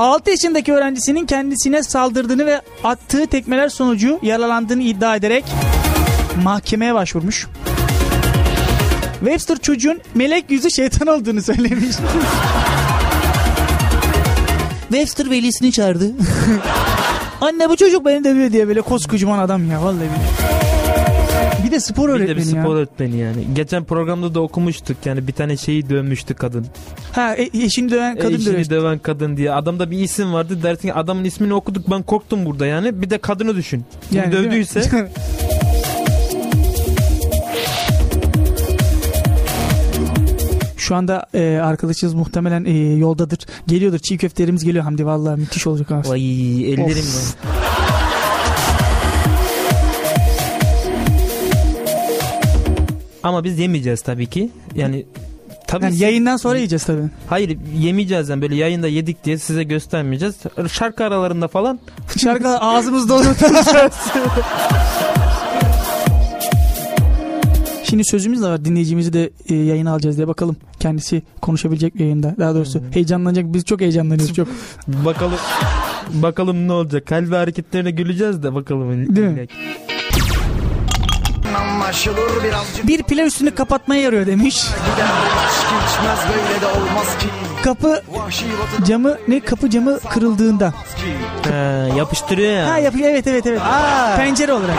Yuh. 0.01 0.07
6 0.07 0.31
yaşındaki 0.31 0.73
öğrencisinin 0.73 1.27
kendisine 1.27 1.83
saldırdığını 1.83 2.47
ve 2.47 2.61
attığı 2.85 3.27
tekmeler 3.27 3.69
sonucu 3.69 4.19
yaralandığını 4.23 4.83
iddia 4.83 5.17
ederek 5.17 5.45
mahkemeye 6.43 6.95
başvurmuş. 6.95 7.47
Webster 9.19 9.59
çocuğun 9.59 10.01
melek 10.15 10.51
yüzü 10.51 10.71
şeytan 10.71 11.07
olduğunu 11.07 11.43
söylemiş. 11.43 11.97
Webster 14.89 15.31
velisini 15.31 15.73
çağırdı. 15.73 16.13
Anne 17.41 17.69
bu 17.69 17.77
çocuk 17.77 18.07
beni 18.07 18.25
dövüyor 18.25 18.53
diye 18.53 18.69
böyle 18.69 18.81
koskocaman 18.81 19.39
adam 19.39 19.71
ya 19.71 19.83
vallahi. 19.83 20.01
billahi. 20.01 20.60
Bir 21.71 21.75
de 21.75 21.81
spor 21.81 22.09
bir 22.09 22.13
de 22.13 22.17
öğretmeni 22.25 22.47
bir 22.51 22.57
ya. 22.57 22.63
spor 22.63 22.77
öğretmeni 22.77 23.17
yani. 23.17 23.47
Geçen 23.55 23.85
programda 23.85 24.35
da 24.35 24.41
okumuştuk 24.41 24.97
yani 25.05 25.27
bir 25.27 25.33
tane 25.33 25.57
şeyi 25.57 25.91
dövmüştü 25.91 26.35
kadın. 26.35 26.67
Ha 27.13 27.35
e, 27.35 27.65
eşini 27.65 27.91
döven 27.91 28.17
kadın 28.19 28.35
Eşini 28.35 28.47
dövüyor. 28.47 28.71
döven 28.71 28.99
kadın 28.99 29.37
diye. 29.37 29.53
Adamda 29.53 29.91
bir 29.91 29.99
isim 29.99 30.33
vardı 30.33 30.63
dersin 30.63 30.89
ki 30.89 30.95
adamın 30.95 31.25
ismini 31.25 31.55
okuduk 31.55 31.91
ben 31.91 32.03
korktum 32.03 32.45
burada 32.45 32.67
yani. 32.67 33.03
Bir 33.03 33.11
de 33.11 33.19
kadını 33.19 33.57
düşün. 33.57 33.85
Bunu 34.11 34.19
Yani, 34.19 34.33
dövdüyse 34.33 34.83
Şu 40.77 40.95
anda 40.95 41.27
e, 41.35 41.61
arkadaşımız 41.63 42.15
muhtemelen 42.15 42.65
e, 42.65 42.95
yoldadır. 42.97 43.39
Geliyordur. 43.67 43.99
Çiğ 43.99 44.19
köftelerimiz 44.19 44.65
geliyor 44.65 44.85
Hamdi. 44.85 45.07
Vallahi 45.07 45.41
müthiş 45.41 45.67
olacak 45.67 45.93
abi. 45.93 46.09
Vay 46.09 46.73
ellerim 46.73 47.05
Ama 53.23 53.45
biz 53.45 53.59
yemeyeceğiz 53.59 54.03
tabii 54.03 54.27
ki. 54.27 54.51
Yani 54.75 55.07
tabii 55.67 55.85
Yani 55.85 55.99
yayından 55.99 56.37
sonra 56.37 56.57
yiyeceğiz 56.57 56.85
tabii. 56.85 57.03
Hayır 57.27 57.59
yemeyeceğiz 57.79 58.29
yani 58.29 58.43
böyle 58.43 58.57
yayında 58.57 58.89
yedik 58.89 59.25
diye 59.25 59.39
size 59.39 59.63
göstermeyeceğiz. 59.65 60.35
Şarkı 60.73 61.05
aralarında 61.05 61.49
falan 61.49 61.81
Şarkı 62.17 62.49
ağzımızda 62.49 63.15
unutacağız. 63.21 63.95
Şimdi 67.85 68.05
sözümüz 68.05 68.43
de 68.43 68.47
var. 68.47 68.65
Dinleyicimizi 68.65 69.13
de 69.13 69.31
e, 69.49 69.55
yayına 69.55 69.93
alacağız 69.93 70.17
diye 70.17 70.29
bakalım. 70.29 70.57
Kendisi 70.81 71.23
konuşabilecek 71.43 71.95
mi 71.95 72.03
yayında? 72.03 72.35
Daha 72.39 72.55
doğrusu 72.55 72.83
heyecanlanacak. 72.91 73.45
Biz 73.55 73.65
çok 73.65 73.81
heyecanlanıyoruz 73.81 74.35
çok. 74.35 74.49
bakalım 74.89 75.39
bakalım 76.13 76.69
ne 76.69 76.73
olacak. 76.73 77.07
Kalbi 77.07 77.35
hareketlerine 77.35 77.91
güleceğiz 77.91 78.43
de 78.43 78.55
bakalım. 78.55 79.17
Değil 79.17 79.29
mi? 79.29 79.47
Anlaşılır 81.91 82.45
birazcık 82.45 82.87
Bir 82.87 83.03
pilav 83.03 83.25
üstünü 83.25 83.55
kapatmaya 83.55 84.03
yarıyor 84.03 84.27
demiş. 84.27 84.65
gider 84.65 85.07
İçki 85.51 85.75
içmez 85.87 86.19
böyle 86.29 86.61
de 86.61 86.67
olmaz 86.67 87.19
ki 87.19 87.27
Kapı 87.65 88.03
camı 88.87 89.19
ne 89.29 89.41
kapı 89.41 89.71
camı 89.71 90.01
kırıldığında. 90.01 90.75
Ha, 91.45 91.53
yapıştırıyor 91.97 92.53
ya. 92.53 92.71
Ha 92.71 92.79
yapıyor 92.79 93.11
evet 93.11 93.27
evet 93.27 93.47
evet. 93.47 93.61
Pencere 94.17 94.53
olarak. 94.53 94.77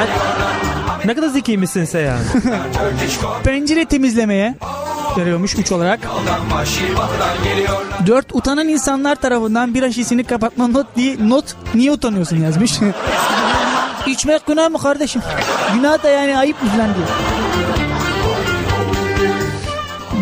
Ne 1.05 1.15
kadar 1.15 1.27
zekiymişsin 1.27 1.85
sen 1.85 2.01
yani. 2.01 2.23
Pencere 3.43 3.85
temizlemeye 3.85 4.55
yarıyormuş 5.17 5.55
3 5.55 5.71
olarak. 5.71 5.99
4 8.07 8.35
utanan 8.35 8.67
insanlar 8.67 9.15
tarafından 9.15 9.73
bir 9.73 9.87
şişesini 9.87 10.23
kapatma 10.23 10.67
not 10.67 10.95
diye 10.95 11.15
not 11.29 11.55
niye 11.75 11.91
utanıyorsun 11.91 12.37
yazmış. 12.37 12.79
İçmek 14.07 14.47
günah 14.47 14.69
mı 14.69 14.77
kardeşim? 14.77 15.21
Günah 15.73 16.03
da 16.03 16.09
yani 16.09 16.37
ayıp 16.37 16.63
mı 16.63 16.69
falan 16.69 16.89
diye. 16.95 17.05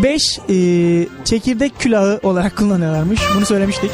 5 0.04 0.40
çekirdek 1.26 1.80
külahı 1.80 2.20
olarak 2.24 2.58
kullanıyorlarmış. 2.58 3.22
Bunu 3.36 3.46
söylemiştik. 3.46 3.92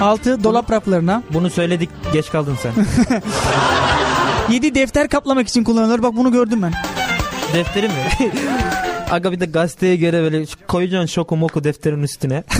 6 0.00 0.44
dolap 0.44 0.70
raflarına. 0.70 1.22
Bunu 1.32 1.50
söyledik 1.50 1.90
geç 2.12 2.30
kaldın 2.30 2.56
sen. 2.62 2.72
7 4.54 4.74
defter 4.74 5.08
kaplamak 5.08 5.48
için 5.48 5.64
kullanıyorlar. 5.64 6.02
Bak 6.02 6.16
bunu 6.16 6.32
gördüm 6.32 6.62
ben. 6.62 6.72
Defteri 7.54 7.88
mi? 7.88 7.94
Aga 9.10 9.32
bir 9.32 9.40
de 9.40 9.46
gazeteye 9.46 9.96
göre 9.96 10.22
böyle 10.22 10.44
koyacaksın 10.68 11.06
şoku 11.06 11.36
moku 11.36 11.64
defterin 11.64 12.02
üstüne. 12.02 12.44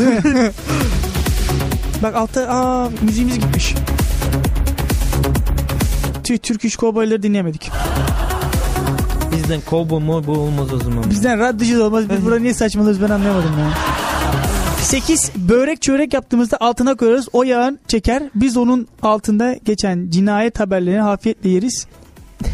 Bak 2.03 2.15
altta 2.17 2.41
aa 2.49 2.89
müziğimiz 3.03 3.39
gitmiş. 3.39 3.75
Türk 6.39 6.65
iş 6.65 6.77
kovboyları 6.77 7.23
dinleyemedik. 7.23 7.71
Bizden 9.33 9.61
kovboy 9.61 10.01
mu 10.01 10.23
bu 10.27 10.33
olmaz 10.33 10.73
o 10.73 10.79
zaman. 10.79 11.11
Bizden 11.11 11.39
radyocu 11.39 11.85
olmaz. 11.85 12.11
Biz 12.11 12.25
burada 12.25 12.39
niye 12.39 12.55
saçmalıyoruz 12.55 13.03
ben 13.03 13.11
anlayamadım 13.11 13.59
ya. 13.59 13.71
8 14.83 15.31
börek 15.37 15.83
çörek 15.83 16.15
yaptığımızda 16.15 16.57
altına 16.61 16.95
koyarız. 16.95 17.29
O 17.33 17.43
yağın 17.43 17.79
çeker. 17.89 18.23
Biz 18.35 18.57
onun 18.57 18.89
altında 19.03 19.57
geçen 19.65 20.11
cinayet 20.11 20.61
haberlerini 20.61 21.01
hafiyetle 21.01 21.49
yeriz. 21.49 21.87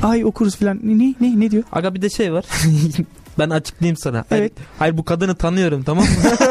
Ay 0.03 0.25
okuruz 0.25 0.57
filan. 0.57 0.81
Ne, 0.83 1.15
ne 1.21 1.41
ne 1.41 1.51
diyor? 1.51 1.65
Aga 1.73 1.95
bir 1.95 2.03
de 2.03 2.11
şey 2.11 2.33
var. 2.33 2.45
ben 3.39 3.51
açıklayayım 3.51 3.97
sana. 3.97 4.25
Evet. 4.31 4.53
Hayır 4.79 4.99
bu 4.99 5.05
kadını 5.05 5.35
tanıyorum 5.35 5.83
tamam 5.83 6.05
mı? 6.05 6.11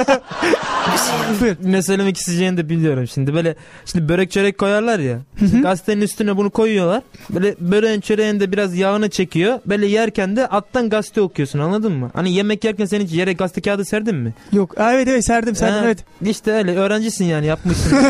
Buyur. 1.41 1.55
ne 1.63 1.81
söylemek 1.81 2.17
isteyeceğini 2.17 2.57
de 2.57 2.69
biliyorum 2.69 3.07
şimdi. 3.13 3.33
Böyle 3.33 3.55
şimdi 3.85 4.09
börek 4.09 4.31
çörek 4.31 4.57
koyarlar 4.57 4.99
ya. 4.99 5.19
Şimdi 5.39 5.61
gazetenin 5.61 6.01
üstüne 6.01 6.37
bunu 6.37 6.49
koyuyorlar. 6.49 7.01
Böyle 7.29 7.55
böreğin 7.59 8.01
çöreğin 8.01 8.39
de 8.39 8.51
biraz 8.51 8.75
yağını 8.77 9.09
çekiyor. 9.09 9.59
Böyle 9.65 9.87
yerken 9.87 10.35
de 10.35 10.47
alttan 10.47 10.89
gazete 10.89 11.21
okuyorsun 11.21 11.59
anladın 11.59 11.91
mı? 11.93 12.11
Hani 12.13 12.33
yemek 12.33 12.63
yerken 12.63 12.85
sen 12.85 12.99
hiç 13.01 13.11
yere 13.13 13.33
gazete 13.33 13.61
kağıdı 13.61 13.85
serdin 13.85 14.15
mi? 14.15 14.33
Yok. 14.53 14.79
Aa, 14.79 14.93
evet 14.93 15.07
evet 15.07 15.25
serdim 15.25 15.55
serdim 15.55 15.75
Ha, 15.79 15.81
evet. 15.85 15.97
İşte 16.25 16.51
öyle 16.51 16.75
öğrencisin 16.75 17.25
yani 17.25 17.45
yapmışsın. 17.45 17.97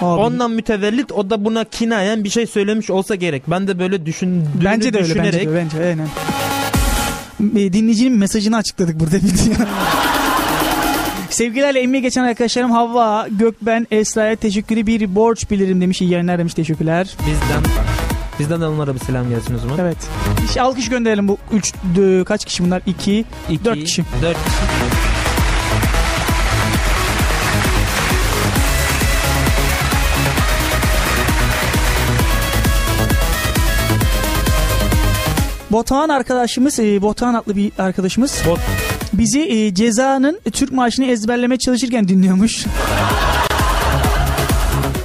Abi, 0.00 0.20
Ondan 0.20 0.50
mütevellit 0.50 1.12
o 1.12 1.30
da 1.30 1.44
buna 1.44 1.64
kinayen 1.64 2.24
bir 2.24 2.30
şey 2.30 2.46
söylemiş 2.46 2.90
olsa 2.90 3.14
gerek. 3.14 3.42
Ben 3.46 3.68
de 3.68 3.78
böyle 3.78 4.06
düşündüğünü 4.06 4.64
bence 4.64 4.92
de 4.92 4.98
öyle 4.98 5.06
düşünerek 5.08 5.34
bence 5.34 5.50
de 5.50 5.54
bence 5.54 5.84
aynen. 5.88 6.08
E, 7.56 7.72
Dinleyicinin 7.72 8.18
mesajını 8.18 8.56
açıkladık 8.56 9.00
burada 9.00 9.16
video. 9.16 9.64
Sevgilerle 11.38 11.80
emeği 11.80 12.02
geçen 12.02 12.24
arkadaşlarım 12.24 12.70
Havva, 12.70 13.28
Gökben, 13.30 13.86
Esra'ya 13.90 14.36
teşekkürü 14.36 14.86
bir 14.86 15.14
borç 15.14 15.50
bilirim 15.50 15.80
demiş. 15.80 16.00
İyi 16.00 16.10
yayınlar 16.10 16.38
demiş. 16.38 16.54
Teşekkürler. 16.54 17.16
bizden 17.26 17.62
bizden 18.38 18.60
de 18.60 18.66
onlara 18.66 18.94
bir 18.94 18.98
selam 19.00 19.28
gelsin 19.28 19.54
o 19.54 19.58
zaman. 19.58 19.78
Evet. 19.78 19.96
İşte 20.44 20.62
alkış 20.62 20.88
gönderelim 20.88 21.28
bu 21.28 21.38
3 21.52 21.74
kaç 22.26 22.44
kişi 22.44 22.64
bunlar? 22.64 22.82
2 22.86 23.24
İki, 23.50 23.64
Dört 23.64 23.78
kişi. 23.78 24.04
Dört 24.22 24.36
kişi. 24.44 24.56
Botan 35.70 36.08
arkadaşımız, 36.08 36.78
e, 36.78 37.02
Botan 37.02 37.34
adlı 37.34 37.56
bir 37.56 37.72
arkadaşımız 37.78 38.42
Bot. 38.46 38.58
Bizi 39.12 39.40
e, 39.40 39.74
cezanın 39.74 40.40
Türk 40.52 40.72
marşını 40.72 41.06
ezberlemeye 41.06 41.58
çalışırken 41.58 42.08
dinliyormuş. 42.08 42.66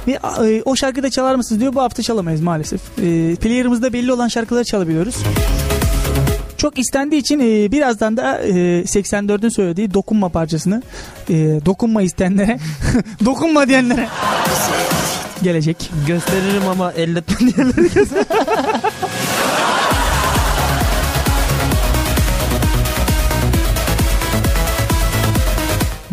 Ve 0.06 0.18
e, 0.46 0.62
o 0.64 0.76
şarkıyı 0.76 1.02
da 1.02 1.10
çalar 1.10 1.34
mısınız 1.34 1.60
diyor. 1.60 1.74
Bu 1.74 1.82
hafta 1.82 2.02
çalamayız 2.02 2.40
maalesef. 2.40 2.80
E, 2.98 3.34
player'ımızda 3.34 3.92
belli 3.92 4.12
olan 4.12 4.28
şarkıları 4.28 4.64
çalabiliyoruz. 4.64 5.16
Çok 6.56 6.78
istendiği 6.78 7.20
için 7.20 7.40
e, 7.40 7.72
birazdan 7.72 8.16
da 8.16 8.38
e, 8.38 8.52
84'ün 8.82 9.48
söylediği 9.48 9.94
dokunma 9.94 10.28
parçasını 10.28 10.82
e, 11.28 11.34
dokunma 11.66 12.02
isteyenlere 12.02 12.58
dokunma 13.24 13.68
diyenlere 13.68 14.08
gelecek. 15.42 15.90
Gösteririm 16.06 16.68
ama 16.70 16.92
elletme 16.92 17.38
diyenleri 17.38 17.88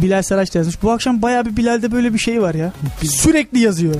Bilal 0.01 0.21
Saraç 0.21 0.55
yazmış. 0.55 0.83
Bu 0.83 0.91
akşam 0.91 1.21
bayağı 1.21 1.45
bir 1.45 1.57
Bilal'de 1.57 1.91
böyle 1.91 2.13
bir 2.13 2.19
şey 2.19 2.41
var 2.41 2.53
ya. 2.53 2.73
Sürekli 3.03 3.59
yazıyor. 3.59 3.95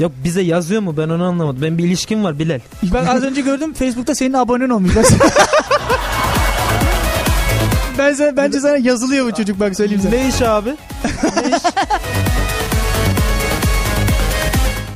Yok 0.00 0.12
bize 0.24 0.40
yazıyor 0.42 0.80
mu 0.82 0.96
ben 0.96 1.08
onu 1.08 1.24
anlamadım. 1.24 1.62
Ben 1.62 1.78
bir 1.78 1.84
ilişkim 1.84 2.24
var 2.24 2.38
Bilal. 2.38 2.60
Ben 2.82 3.06
az 3.06 3.22
önce 3.22 3.40
gördüm 3.40 3.74
Facebook'ta 3.74 4.14
senin 4.14 4.32
abonen 4.32 4.68
olmuş. 4.70 4.92
ben 7.98 8.14
sana, 8.14 8.36
bence 8.36 8.60
sana 8.60 8.76
yazılıyor 8.76 9.26
bu 9.26 9.34
çocuk 9.34 9.60
bak 9.60 9.76
söyleyeyim 9.76 10.02
sana. 10.02 10.14
Ne 10.14 10.28
iş 10.28 10.42
abi? 10.42 10.70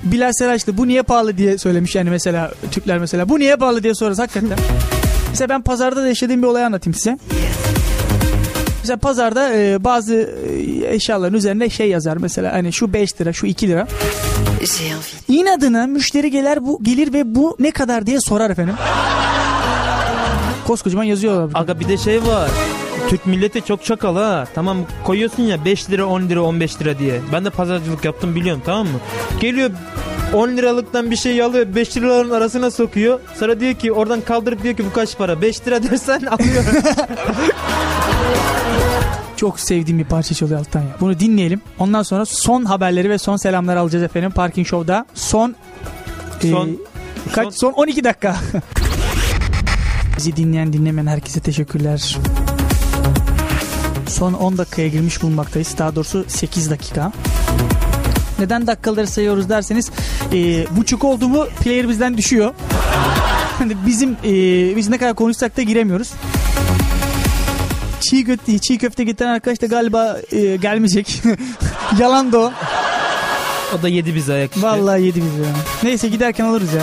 Bilal 0.04 0.32
Saraç 0.32 0.66
da 0.66 0.76
bu 0.76 0.88
niye 0.88 1.02
pahalı 1.02 1.38
diye 1.38 1.58
söylemiş 1.58 1.94
yani 1.94 2.10
mesela 2.10 2.52
Türkler 2.70 2.98
mesela. 2.98 3.28
Bu 3.28 3.38
niye 3.38 3.56
pahalı 3.56 3.82
diye 3.82 3.94
sorarız 3.94 4.18
hakikaten. 4.18 4.58
mesela 5.30 5.48
ben 5.48 5.62
pazarda 5.62 6.02
da 6.02 6.08
yaşadığım 6.08 6.42
bir 6.42 6.46
olay 6.46 6.64
anlatayım 6.64 6.94
size. 6.94 7.18
Mesela 8.82 8.96
pazarda 8.96 9.54
e, 9.54 9.84
bazı 9.84 10.14
e, 10.84 10.94
eşyaların 10.94 11.34
üzerine 11.34 11.70
şey 11.70 11.88
yazar 11.88 12.16
mesela 12.16 12.52
hani 12.52 12.72
şu 12.72 12.92
5 12.92 13.20
lira 13.20 13.32
şu 13.32 13.46
2 13.46 13.68
lira. 13.68 13.86
İnadına 15.28 15.86
müşteri 15.86 16.30
gelir 16.30 16.58
bu 16.66 16.82
gelir 16.84 17.12
ve 17.12 17.34
bu 17.34 17.56
ne 17.60 17.70
kadar 17.70 18.06
diye 18.06 18.20
sorar 18.20 18.50
efendim. 18.50 18.74
Koskocaman 20.66 21.04
yazıyorlar. 21.04 21.50
Aga 21.54 21.80
bir 21.80 21.88
de 21.88 21.96
şey 21.96 22.26
var. 22.26 22.50
Türk 23.08 23.26
milleti 23.26 23.62
çok 23.64 23.84
çakal 23.84 24.16
ha. 24.16 24.44
Tamam 24.54 24.78
koyuyorsun 25.04 25.42
ya 25.42 25.64
5 25.64 25.90
lira 25.90 26.06
10 26.06 26.22
lira 26.22 26.42
15 26.42 26.80
lira 26.80 26.98
diye. 26.98 27.20
Ben 27.32 27.44
de 27.44 27.50
pazarcılık 27.50 28.04
yaptım 28.04 28.34
biliyorum 28.34 28.62
tamam 28.66 28.86
mı? 28.86 28.98
Geliyor 29.40 29.70
10 30.34 30.48
liralıktan 30.48 31.10
bir 31.10 31.16
şey 31.16 31.42
alıyor 31.42 31.66
5 31.74 31.96
liraların 31.96 32.30
arasına 32.30 32.70
sokuyor. 32.70 33.20
Sonra 33.38 33.60
diyor 33.60 33.74
ki 33.74 33.92
oradan 33.92 34.20
kaldırıp 34.20 34.62
diyor 34.62 34.76
ki 34.76 34.84
bu 34.86 34.92
kaç 34.92 35.18
para? 35.18 35.42
5 35.42 35.66
lira 35.66 35.82
dersen 35.90 36.20
alıyor. 36.24 36.64
Çok 39.40 39.60
sevdiğim 39.60 39.98
bir 39.98 40.04
parça 40.04 40.34
çalıyor 40.34 40.60
alttan 40.60 40.80
ya. 40.80 40.96
Bunu 41.00 41.20
dinleyelim. 41.20 41.60
Ondan 41.78 42.02
sonra 42.02 42.24
son 42.24 42.64
haberleri 42.64 43.10
ve 43.10 43.18
son 43.18 43.36
selamları 43.36 43.80
alacağız 43.80 44.04
efendim 44.04 44.30
Parking 44.30 44.66
Show'da. 44.66 45.06
Son 45.14 45.54
Son- 46.42 46.68
e, 46.68 47.32
kaç 47.32 47.54
son 47.54 47.72
12 47.72 48.04
dakika. 48.04 48.36
Bizi 50.16 50.36
dinleyen 50.36 50.72
dinlemeyen 50.72 51.06
herkese 51.06 51.40
teşekkürler. 51.40 52.18
Son 54.08 54.32
10 54.32 54.58
dakikaya 54.58 54.88
girmiş 54.88 55.22
bulunmaktayız. 55.22 55.74
Daha 55.78 55.96
doğrusu 55.96 56.24
8 56.28 56.70
dakika. 56.70 57.12
Neden 58.38 58.66
dakikaları 58.66 59.06
sayıyoruz 59.06 59.48
derseniz 59.48 59.90
e, 60.32 60.66
buçuk 60.76 61.04
oldu 61.04 61.28
mu 61.28 61.46
player 61.60 61.88
bizden 61.88 62.16
düşüyor. 62.16 62.54
Bizim 63.86 64.10
e, 64.24 64.76
biz 64.76 64.88
ne 64.88 64.98
kadar 64.98 65.14
konuşsak 65.14 65.56
da 65.56 65.62
giremiyoruz. 65.62 66.12
Çiğ 68.00 68.24
köfte, 68.24 68.58
çiğ 68.58 68.78
köfte 68.78 69.04
getiren 69.04 69.28
arkadaş 69.28 69.62
da 69.62 69.66
galiba 69.66 70.16
e, 70.32 70.56
gelmeyecek. 70.56 71.22
Yalan 71.98 72.32
da 72.32 72.38
o. 72.38 72.52
O 73.78 73.82
da 73.82 73.88
yedi 73.88 74.14
bizi 74.14 74.32
ayak 74.32 74.56
işte. 74.56 74.66
Vallahi 74.68 75.02
yedi 75.02 75.22
bizi 75.24 75.40
ya. 75.40 75.48
Neyse 75.82 76.08
giderken 76.08 76.44
alırız 76.44 76.72
ya. 76.74 76.82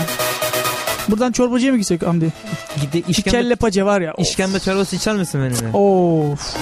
Buradan 1.10 1.32
çorbacıya 1.32 1.72
mı 1.72 1.78
gitsek 1.78 2.02
Hamdi? 2.02 2.34
Gide, 2.82 3.04
işkembe, 3.08 3.38
kelle 3.38 3.56
paça 3.56 3.86
var 3.86 4.02
ya. 4.02 4.14
of. 4.14 4.28
işkembe 4.28 4.60
çorbası 4.60 4.96
içer 4.96 5.16
misin 5.16 5.42
benimle? 5.42 5.78
Of. 5.78 6.56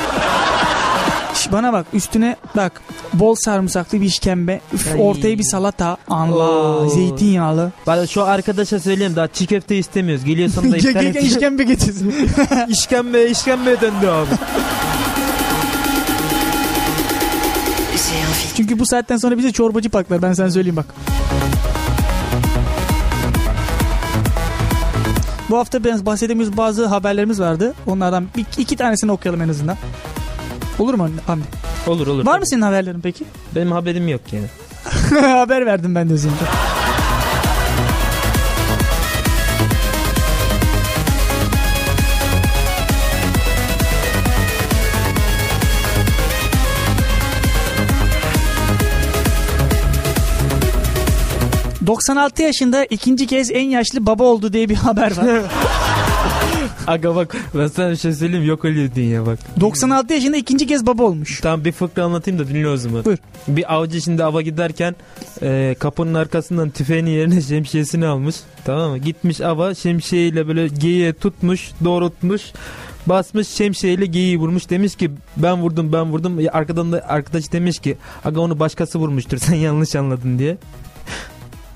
Şş, 1.46 1.52
Bana 1.52 1.74
bak 1.74 1.86
üstüne 1.94 2.36
bak 2.56 2.82
bol 3.14 3.36
sarımsaklı 3.36 4.02
bir 4.02 4.06
işkembe 4.06 4.62
üf, 4.74 4.88
Ay. 4.94 5.02
ortaya 5.02 5.38
bir 5.40 5.44
salata 5.44 5.98
Allah 6.10 6.78
Oo. 6.80 6.90
zeytinyağlı 6.90 7.72
Bak 7.88 8.10
şu 8.10 8.24
arkadaşa 8.24 8.80
söyleyeyim 8.80 9.16
daha 9.16 9.28
çiğ 9.28 9.48
köfte 9.48 9.78
istemiyoruz. 9.78 10.26
Geliyor 10.26 10.50
sonunda 10.50 10.78
Ge- 10.78 10.90
iptal 10.90 11.06
et. 11.06 11.24
işkembe 11.24 11.64
getirsin 11.64 12.14
işkembe 12.68 13.26
işkembe 13.26 13.82
döndü 13.82 14.08
abi. 14.08 14.36
çünkü 18.56 18.80
bu 18.80 18.86
saatten 18.86 19.18
sonra 19.18 19.38
bize 19.38 19.52
çorbacı 19.52 19.90
paklar 19.90 20.22
ben 20.22 20.34
sana 20.34 20.52
söyleyeyim 20.52 20.76
bak 20.76 20.86
Bu 25.50 25.58
hafta 25.58 25.84
bahsedemiyoruz 25.84 26.58
bazı 26.58 26.86
haberlerimiz 26.86 27.40
vardı. 27.40 27.74
Onlardan 27.88 28.26
bir, 28.38 28.46
iki 28.58 28.76
tanesini 28.76 29.12
okuyalım 29.12 29.42
en 29.42 29.50
azından. 29.50 29.78
Olur 30.80 30.94
mu 30.94 31.10
Hamdi? 31.28 31.46
Olur 31.88 32.08
olur. 32.08 32.26
Var 32.26 32.40
mı 32.40 32.48
senin 32.48 32.62
haberlerin 32.62 33.02
peki? 33.02 33.26
Benim 33.56 33.72
haberim 33.72 34.08
yok 34.08 34.22
yani. 34.32 34.48
Haber 35.22 35.66
verdim 35.66 35.96
ben 35.96 36.10
de 36.10 36.14
özünde. 36.14 36.34
...96 51.86 52.42
yaşında 52.42 52.86
ikinci 52.86 53.28
kez 53.28 53.52
en 53.52 53.70
yaşlı 53.70 54.06
baba 54.06 54.24
oldu 54.24 54.54
diye 54.54 54.70
bir 54.70 54.76
haber 54.76 55.18
var. 55.18 55.28
Aga 56.88 57.16
bak 57.16 57.36
ben 57.56 57.68
sana 57.68 57.92
bir 57.92 57.96
şey 57.96 58.14
söyleyeyim 58.14 58.46
yok 58.46 58.66
öyle 58.66 58.96
dünya 58.96 59.26
bak. 59.26 59.40
96 59.60 60.14
yaşında 60.14 60.38
ikinci 60.38 60.68
kez 60.68 60.86
baba 60.86 61.04
olmuş. 61.04 61.40
Tamam 61.42 61.66
bir 61.66 61.72
fıkra 61.72 62.04
anlatayım 62.04 62.40
da 62.40 62.48
dinle 62.48 62.68
o 62.68 62.78
zaman. 62.78 63.06
Buyur. 63.06 63.18
Bir 63.48 63.74
avcı 63.76 64.02
şimdi 64.02 64.24
ava 64.24 64.42
giderken 64.42 64.96
e, 65.42 65.76
kapının 65.80 66.14
arkasından 66.14 66.70
tüfeğini 66.70 67.10
yerine 67.10 67.42
şemsiyesini 67.42 68.06
almış. 68.06 68.36
Tamam 68.66 68.92
mı? 68.92 68.98
Gitmiş 68.98 69.42
ava 69.42 69.74
şemsiyeyle 69.74 70.48
böyle 70.48 70.68
geyiğe 70.68 71.14
tutmuş 71.14 71.72
doğrultmuş. 71.84 72.42
Basmış 73.06 73.48
şemsiyeyle 73.48 74.06
geyiği 74.06 74.40
vurmuş. 74.40 74.70
Demiş 74.70 74.96
ki 74.96 75.12
ben 75.38 75.62
vurdum 75.62 75.94
ben 75.94 76.12
vurdum. 76.12 76.38
Arkadan 76.52 76.92
da 76.92 77.06
arkadaş 77.08 77.52
demiş 77.52 77.80
ki 77.80 77.98
aga 78.26 78.42
onu 78.42 78.60
başkası 78.60 79.00
vurmuştur 79.00 79.38
sen 79.38 79.56
yanlış 79.66 79.96
anladın 79.96 80.40
diye. 80.40 80.58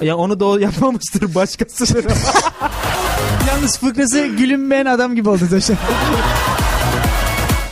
Ya 0.01 0.17
onu 0.17 0.39
da 0.39 0.45
o 0.45 0.57
yapmamıştır 0.57 1.35
başkasıdır. 1.35 2.05
Yalnız 3.47 3.77
fıkrası 3.79 4.25
gülünmeyen 4.27 4.85
adam 4.85 5.15
gibi 5.15 5.29
oldu 5.29 5.43
zaten. 5.49 5.77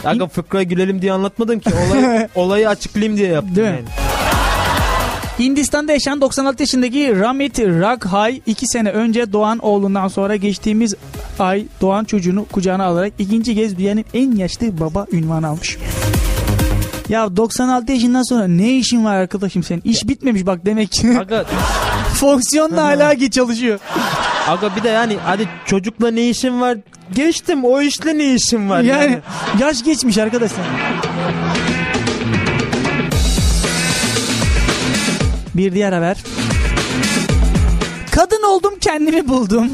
Aga 0.05 0.27
fıkraya 0.27 0.63
gülelim 0.63 1.01
diye 1.01 1.11
anlatmadım 1.11 1.59
ki. 1.59 1.69
Olay, 1.87 2.27
olayı 2.35 2.69
açıklayayım 2.69 3.17
diye 3.17 3.27
yaptım 3.27 3.55
Değil 3.55 3.67
mi? 3.67 3.73
yani. 3.75 3.87
Hindistan'da 5.39 5.91
yaşayan 5.91 6.21
96 6.21 6.63
yaşındaki 6.63 7.19
Ramit 7.19 7.59
Raghai 7.59 8.41
2 8.45 8.67
sene 8.67 8.89
önce 8.91 9.33
doğan 9.33 9.59
oğlundan 9.59 10.07
sonra 10.07 10.35
geçtiğimiz 10.35 10.95
ay 11.39 11.65
doğan 11.81 12.03
çocuğunu 12.03 12.45
kucağına 12.45 12.83
alarak 12.85 13.13
ikinci 13.19 13.55
kez 13.55 13.77
dünyanın 13.77 14.05
en 14.13 14.31
yaşlı 14.35 14.79
baba 14.79 15.05
ünvanı 15.11 15.47
almış. 15.47 15.77
Ya 17.09 17.37
96 17.37 17.91
yaşından 17.91 18.29
sonra 18.29 18.47
ne 18.47 18.77
işin 18.77 19.05
var 19.05 19.15
arkadaşım 19.15 19.63
senin? 19.63 19.81
İş 19.85 20.07
bitmemiş 20.07 20.45
bak 20.45 20.65
demek 20.65 20.91
ki. 20.91 21.17
Aga 21.19 21.45
Fonksiyonla 22.19 22.83
hala 22.83 23.15
ki 23.15 23.31
çalışıyor. 23.31 23.79
Aga 24.47 24.75
bir 24.75 24.83
de 24.83 24.89
yani 24.89 25.17
hadi 25.25 25.49
çocukla 25.65 26.11
ne 26.11 26.29
işin 26.29 26.61
var? 26.61 26.77
Geçtim 27.15 27.65
o 27.65 27.81
işle 27.81 28.17
ne 28.17 28.33
işin 28.33 28.69
var? 28.69 28.81
Yani, 28.81 29.03
Yani, 29.03 29.19
yaş 29.59 29.83
geçmiş 29.83 30.17
arkadaşlar. 30.17 30.65
Bir 35.55 35.73
diğer 35.73 35.93
haber. 35.93 36.17
Kadın 38.11 38.43
oldum 38.49 38.73
kendimi 38.81 39.27
buldum. 39.27 39.69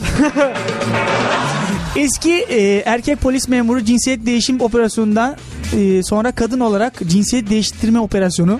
Eski 1.95 2.33
e, 2.33 2.83
erkek 2.85 3.21
polis 3.21 3.47
memuru 3.47 3.85
cinsiyet 3.85 4.25
değişim 4.25 4.61
operasyonundan 4.61 5.35
e, 5.77 6.03
sonra 6.03 6.31
kadın 6.31 6.59
olarak 6.59 6.93
cinsiyet 7.07 7.49
değiştirme 7.49 7.99
operasyonu. 7.99 8.59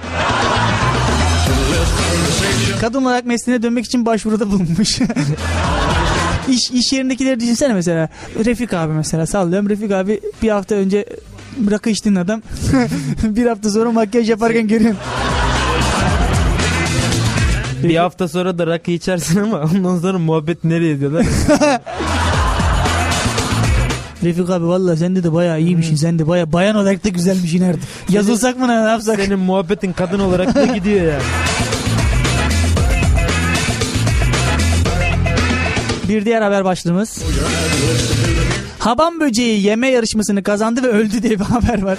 Kadın 2.84 3.04
olarak 3.04 3.26
mesleğine 3.26 3.64
dönmek 3.64 3.86
için 3.86 4.06
başvuruda 4.06 4.52
bulunmuş. 4.52 5.00
iş, 6.50 6.72
iş 6.72 6.94
yerindekileri 6.94 7.40
düşünsene 7.40 7.74
mesela. 7.74 8.10
Refik 8.46 8.74
abi 8.74 8.94
mesela 8.94 9.26
sallıyorum. 9.26 9.70
Refik 9.70 9.92
abi 9.92 10.22
bir 10.42 10.50
hafta 10.50 10.76
önce 10.76 11.06
rakı 11.72 11.90
içtiğin 11.90 12.16
adam. 12.16 12.42
bir 13.24 13.46
hafta 13.46 13.70
sonra 13.70 13.92
makyaj 13.92 14.30
yaparken 14.30 14.68
görüyorum. 14.68 14.98
bir 17.84 17.96
hafta 17.96 18.28
sonra 18.28 18.58
da 18.58 18.68
rakı 18.68 18.92
içersin 18.92 19.40
ama 19.40 19.62
ondan 19.62 20.00
sonra 20.00 20.20
muhabbet 20.20 20.64
nereye 20.64 21.00
diyorlar? 21.00 21.26
Refik 24.24 24.50
abi 24.50 24.66
valla 24.66 24.96
sen 24.96 25.16
de 25.16 25.34
bayağı 25.34 25.62
iyiymişsin. 25.62 25.96
Sen 25.96 26.20
de 26.20 26.28
bayağı 26.28 26.54
bayan 26.54 26.76
olarak 26.76 27.04
da 27.04 27.10
güzelmişsin 27.10 27.62
nerede. 27.62 27.82
Yazılsak 28.10 28.60
mı 28.60 28.68
ne 28.68 28.74
yapsak? 28.74 29.20
Senin 29.20 29.40
muhabbetin 29.40 29.94
kadın 29.94 30.20
olarak 30.20 30.56
da 30.56 30.66
gidiyor 30.66 31.06
yani. 31.06 31.24
Bir 36.10 36.26
diğer 36.26 36.42
haber 36.42 36.66
başlığımız. 36.66 37.24
Haban 38.80 39.20
böceği 39.20 39.64
yeme 39.64 39.88
yarışmasını 39.88 40.44
kazandı 40.44 40.84
ve 40.84 40.88
öldü 40.88 41.24
diye 41.24 41.40
bir 41.40 41.46
haber 41.46 41.82
var. 41.82 41.98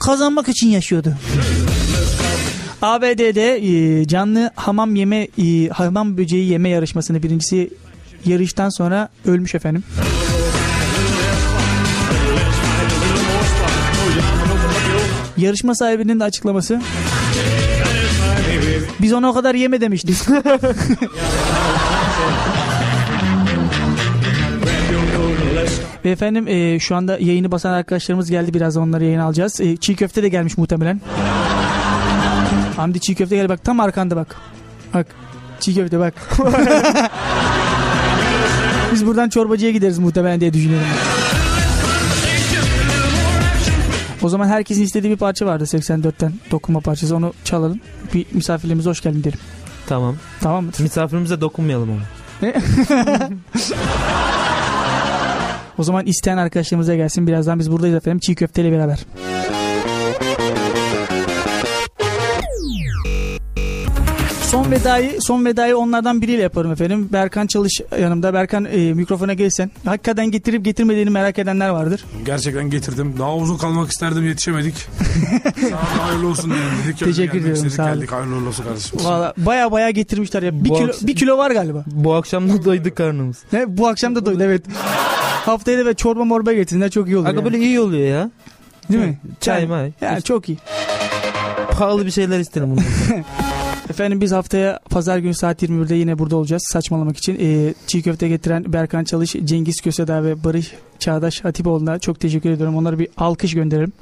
Kazanmak 0.00 0.48
için 0.48 0.68
yaşıyordu. 0.68 1.14
ABD'de 2.82 3.56
e, 3.56 4.06
canlı 4.06 4.50
hamam 4.54 4.94
yeme 4.94 5.28
e, 5.38 5.68
hamam 5.68 6.16
böceği 6.16 6.50
yeme 6.50 6.68
yarışmasını 6.68 7.22
birincisi 7.22 7.70
yarıştan 8.24 8.68
sonra 8.68 9.08
ölmüş 9.26 9.54
efendim. 9.54 9.84
Yarışma 15.36 15.74
sahibinin 15.74 16.20
de 16.20 16.24
açıklaması. 16.24 16.80
Biz 19.00 19.12
ona 19.12 19.28
o 19.28 19.34
kadar 19.34 19.54
yeme 19.54 19.80
demiştik. 19.80 20.16
Efendim 26.04 26.48
e, 26.48 26.78
şu 26.78 26.96
anda 26.96 27.18
yayını 27.18 27.50
basan 27.50 27.72
arkadaşlarımız 27.72 28.30
geldi. 28.30 28.54
Birazdan 28.54 28.82
onları 28.82 29.04
yayına 29.04 29.24
alacağız. 29.24 29.60
E, 29.60 29.76
çiğ 29.76 29.96
köfte 29.96 30.22
de 30.22 30.28
gelmiş 30.28 30.58
muhtemelen. 30.58 31.00
Hamdi 32.76 33.00
çiğ 33.00 33.14
köfte 33.14 33.36
gel 33.36 33.48
bak 33.48 33.64
tam 33.64 33.80
arkanda 33.80 34.16
bak. 34.16 34.36
Bak 34.94 35.06
çiğ 35.60 35.74
köfte 35.74 35.98
bak. 35.98 36.14
Biz 38.92 39.06
buradan 39.06 39.28
çorbacıya 39.28 39.70
gideriz 39.70 39.98
muhtemelen 39.98 40.40
diye 40.40 40.52
düşünüyorum. 40.52 40.86
O 44.22 44.28
zaman 44.28 44.48
herkesin 44.48 44.82
istediği 44.82 45.10
bir 45.12 45.16
parça 45.16 45.46
vardı 45.46 45.64
84'ten 45.64 46.32
dokunma 46.50 46.80
parçası 46.80 47.16
onu 47.16 47.32
çalalım. 47.44 47.80
Bir 48.14 48.26
misafirlerimize 48.32 48.90
hoş 48.90 49.00
geldin 49.00 49.24
derim. 49.24 49.38
Tamam. 49.86 50.16
Tamam 50.40 50.64
mı? 50.64 50.70
Misafirimize 50.78 51.40
dokunmayalım 51.40 51.90
ama. 51.90 52.21
O 55.78 55.82
zaman 55.82 56.06
isteyen 56.06 56.36
arkadaşlarımıza 56.36 56.94
gelsin. 56.94 57.26
Birazdan 57.26 57.58
biz 57.58 57.72
buradayız 57.72 57.96
efendim 57.96 58.18
çiğ 58.18 58.34
köfteyle 58.34 58.72
beraber. 58.72 58.98
Son 64.52 64.70
vedayı, 64.70 65.20
son 65.20 65.44
vedayı 65.44 65.76
onlardan 65.76 66.22
biriyle 66.22 66.42
yaparım 66.42 66.72
efendim. 66.72 67.08
Berkan 67.12 67.46
Çalış 67.46 67.80
yanımda. 68.00 68.34
Berkan 68.34 68.64
e, 68.64 68.92
mikrofona 68.94 69.34
gelsen. 69.34 69.70
Hakikaten 69.84 70.30
getirip 70.30 70.64
getirmediğini 70.64 71.10
merak 71.10 71.38
edenler 71.38 71.68
vardır. 71.68 72.04
Gerçekten 72.24 72.70
getirdim. 72.70 73.14
Daha 73.18 73.36
uzun 73.36 73.56
kalmak 73.56 73.90
isterdim 73.90 74.26
yetişemedik. 74.28 74.74
Sağ 75.60 75.66
ol, 75.66 75.70
hayırlı 76.00 76.28
olsun 76.28 76.50
diyelim 76.50 76.70
dedik. 76.86 76.98
Teşekkür 76.98 77.40
ediyorum, 77.40 77.70
sağ 77.70 77.82
olun. 77.84 77.94
Geldik 77.94 78.12
hayırlı 78.12 78.48
olsun 78.48 78.64
kardeşim. 78.64 78.98
Valla 79.04 79.34
baya 79.36 79.72
baya 79.72 79.90
getirmişler 79.90 80.42
ya. 80.42 80.64
Bir 80.64 80.70
Bu 80.70 80.74
kilo, 80.74 80.88
akşam- 80.88 81.06
bir 81.06 81.16
kilo 81.16 81.38
var 81.38 81.50
galiba. 81.50 81.84
Bu 81.86 82.14
akşam 82.14 82.48
da 82.48 82.64
doydu 82.64 82.94
karnımız. 82.94 83.38
Ne? 83.52 83.76
Bu 83.76 83.88
akşam 83.88 84.14
da 84.16 84.26
doydu 84.26 84.42
evet. 84.42 84.64
Haftaya 85.46 85.86
da 85.86 85.94
çorba 85.94 86.24
morba 86.24 86.52
getirsinler 86.52 86.90
çok 86.90 87.08
iyi 87.08 87.16
olur. 87.16 87.26
Aga 87.26 87.36
yani. 87.36 87.44
böyle 87.44 87.58
iyi 87.58 87.80
oluyor 87.80 88.08
ya. 88.08 88.30
Değil 88.92 89.04
mi? 89.04 89.18
Çay 89.40 89.66
may. 89.66 89.92
Yani 90.00 90.22
çok 90.22 90.48
iyi. 90.48 90.58
Pahalı 91.70 92.06
bir 92.06 92.10
şeyler 92.10 92.40
isterim 92.40 92.70
bundan. 92.70 92.84
Efendim 93.90 94.20
biz 94.20 94.32
haftaya 94.32 94.78
pazar 94.90 95.18
günü 95.18 95.34
saat 95.34 95.62
21'de 95.62 95.94
yine 95.94 96.18
burada 96.18 96.36
olacağız 96.36 96.62
saçmalamak 96.72 97.16
için. 97.16 97.38
Ee, 97.40 97.74
çiğ 97.86 98.02
köfte 98.02 98.28
getiren 98.28 98.72
Berkan 98.72 99.04
Çalış, 99.04 99.32
Cengiz 99.44 99.80
Köseda 99.80 100.24
ve 100.24 100.44
Barış 100.44 100.72
Çağdaş 100.98 101.44
Hatipoğlu'na 101.44 101.98
çok 101.98 102.20
teşekkür 102.20 102.50
ediyorum. 102.50 102.76
Onlara 102.76 102.98
bir 102.98 103.08
alkış 103.16 103.54
gönderelim. 103.54 103.92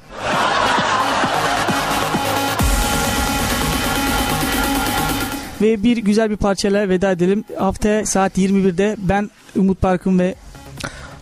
Ve 5.61 5.83
bir 5.83 5.97
güzel 5.97 6.29
bir 6.29 6.37
parçayla 6.37 6.89
veda 6.89 7.11
edelim. 7.11 7.43
Haftaya 7.57 8.05
saat 8.05 8.37
21'de 8.37 8.95
ben 8.99 9.29
Umut 9.55 9.81
Parkın 9.81 10.19
ve 10.19 10.35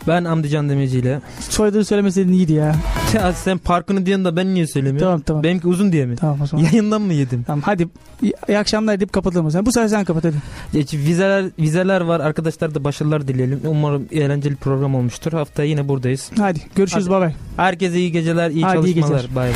Ben 0.07 0.23
Amdican 0.23 0.69
Demirci 0.69 0.99
ile. 0.99 1.21
soyadını 1.49 1.85
söylemeseydin 1.85 2.34
iyiydi 2.34 2.53
ya. 2.53 2.76
Ya 3.13 3.34
sen 3.34 3.57
parkını 3.57 4.05
diyorsun 4.05 4.26
da 4.26 4.35
ben 4.35 4.53
niye 4.53 4.67
söylemiyorum? 4.67 5.07
Tamam 5.07 5.21
tamam. 5.21 5.43
Benimki 5.43 5.67
uzun 5.67 5.91
diye 5.91 6.05
mi? 6.05 6.15
Tamam 6.15 6.41
o 6.41 6.45
zaman. 6.47 6.63
Yayından 6.65 7.01
mı 7.01 7.13
yedim? 7.13 7.43
Tamam 7.47 7.61
hadi 7.65 7.88
iyi, 8.21 8.34
iyi 8.47 8.57
akşamlar 8.57 8.99
deyip 8.99 9.13
kapatalım 9.13 9.49
zaman. 9.49 9.65
Bu 9.65 9.71
sefer 9.71 9.88
sen 9.88 10.03
kapat 10.05 10.23
hadi. 10.23 10.35
Geç, 10.73 10.93
vizeler 10.93 11.45
vizeler 11.59 12.01
var. 12.01 12.19
Arkadaşlar 12.19 12.76
da 12.76 12.84
başarılar 12.84 13.27
dileyelim. 13.27 13.61
Umarım 13.67 14.05
eğlenceli 14.11 14.55
program 14.55 14.95
olmuştur. 14.95 15.31
Haftaya 15.34 15.69
yine 15.69 15.88
buradayız. 15.88 16.31
Hadi 16.38 16.59
görüşürüz 16.76 17.05
Hadi. 17.05 17.11
bay 17.11 17.21
bay. 17.21 17.34
Herkese 17.57 17.99
iyi 17.99 18.11
geceler, 18.11 18.49
iyi 18.49 18.63
Hadi 18.65 18.88
iyi 18.89 18.93
çalışmalar. 18.95 19.21
geceler. 19.21 19.35
Bye. 19.45 19.53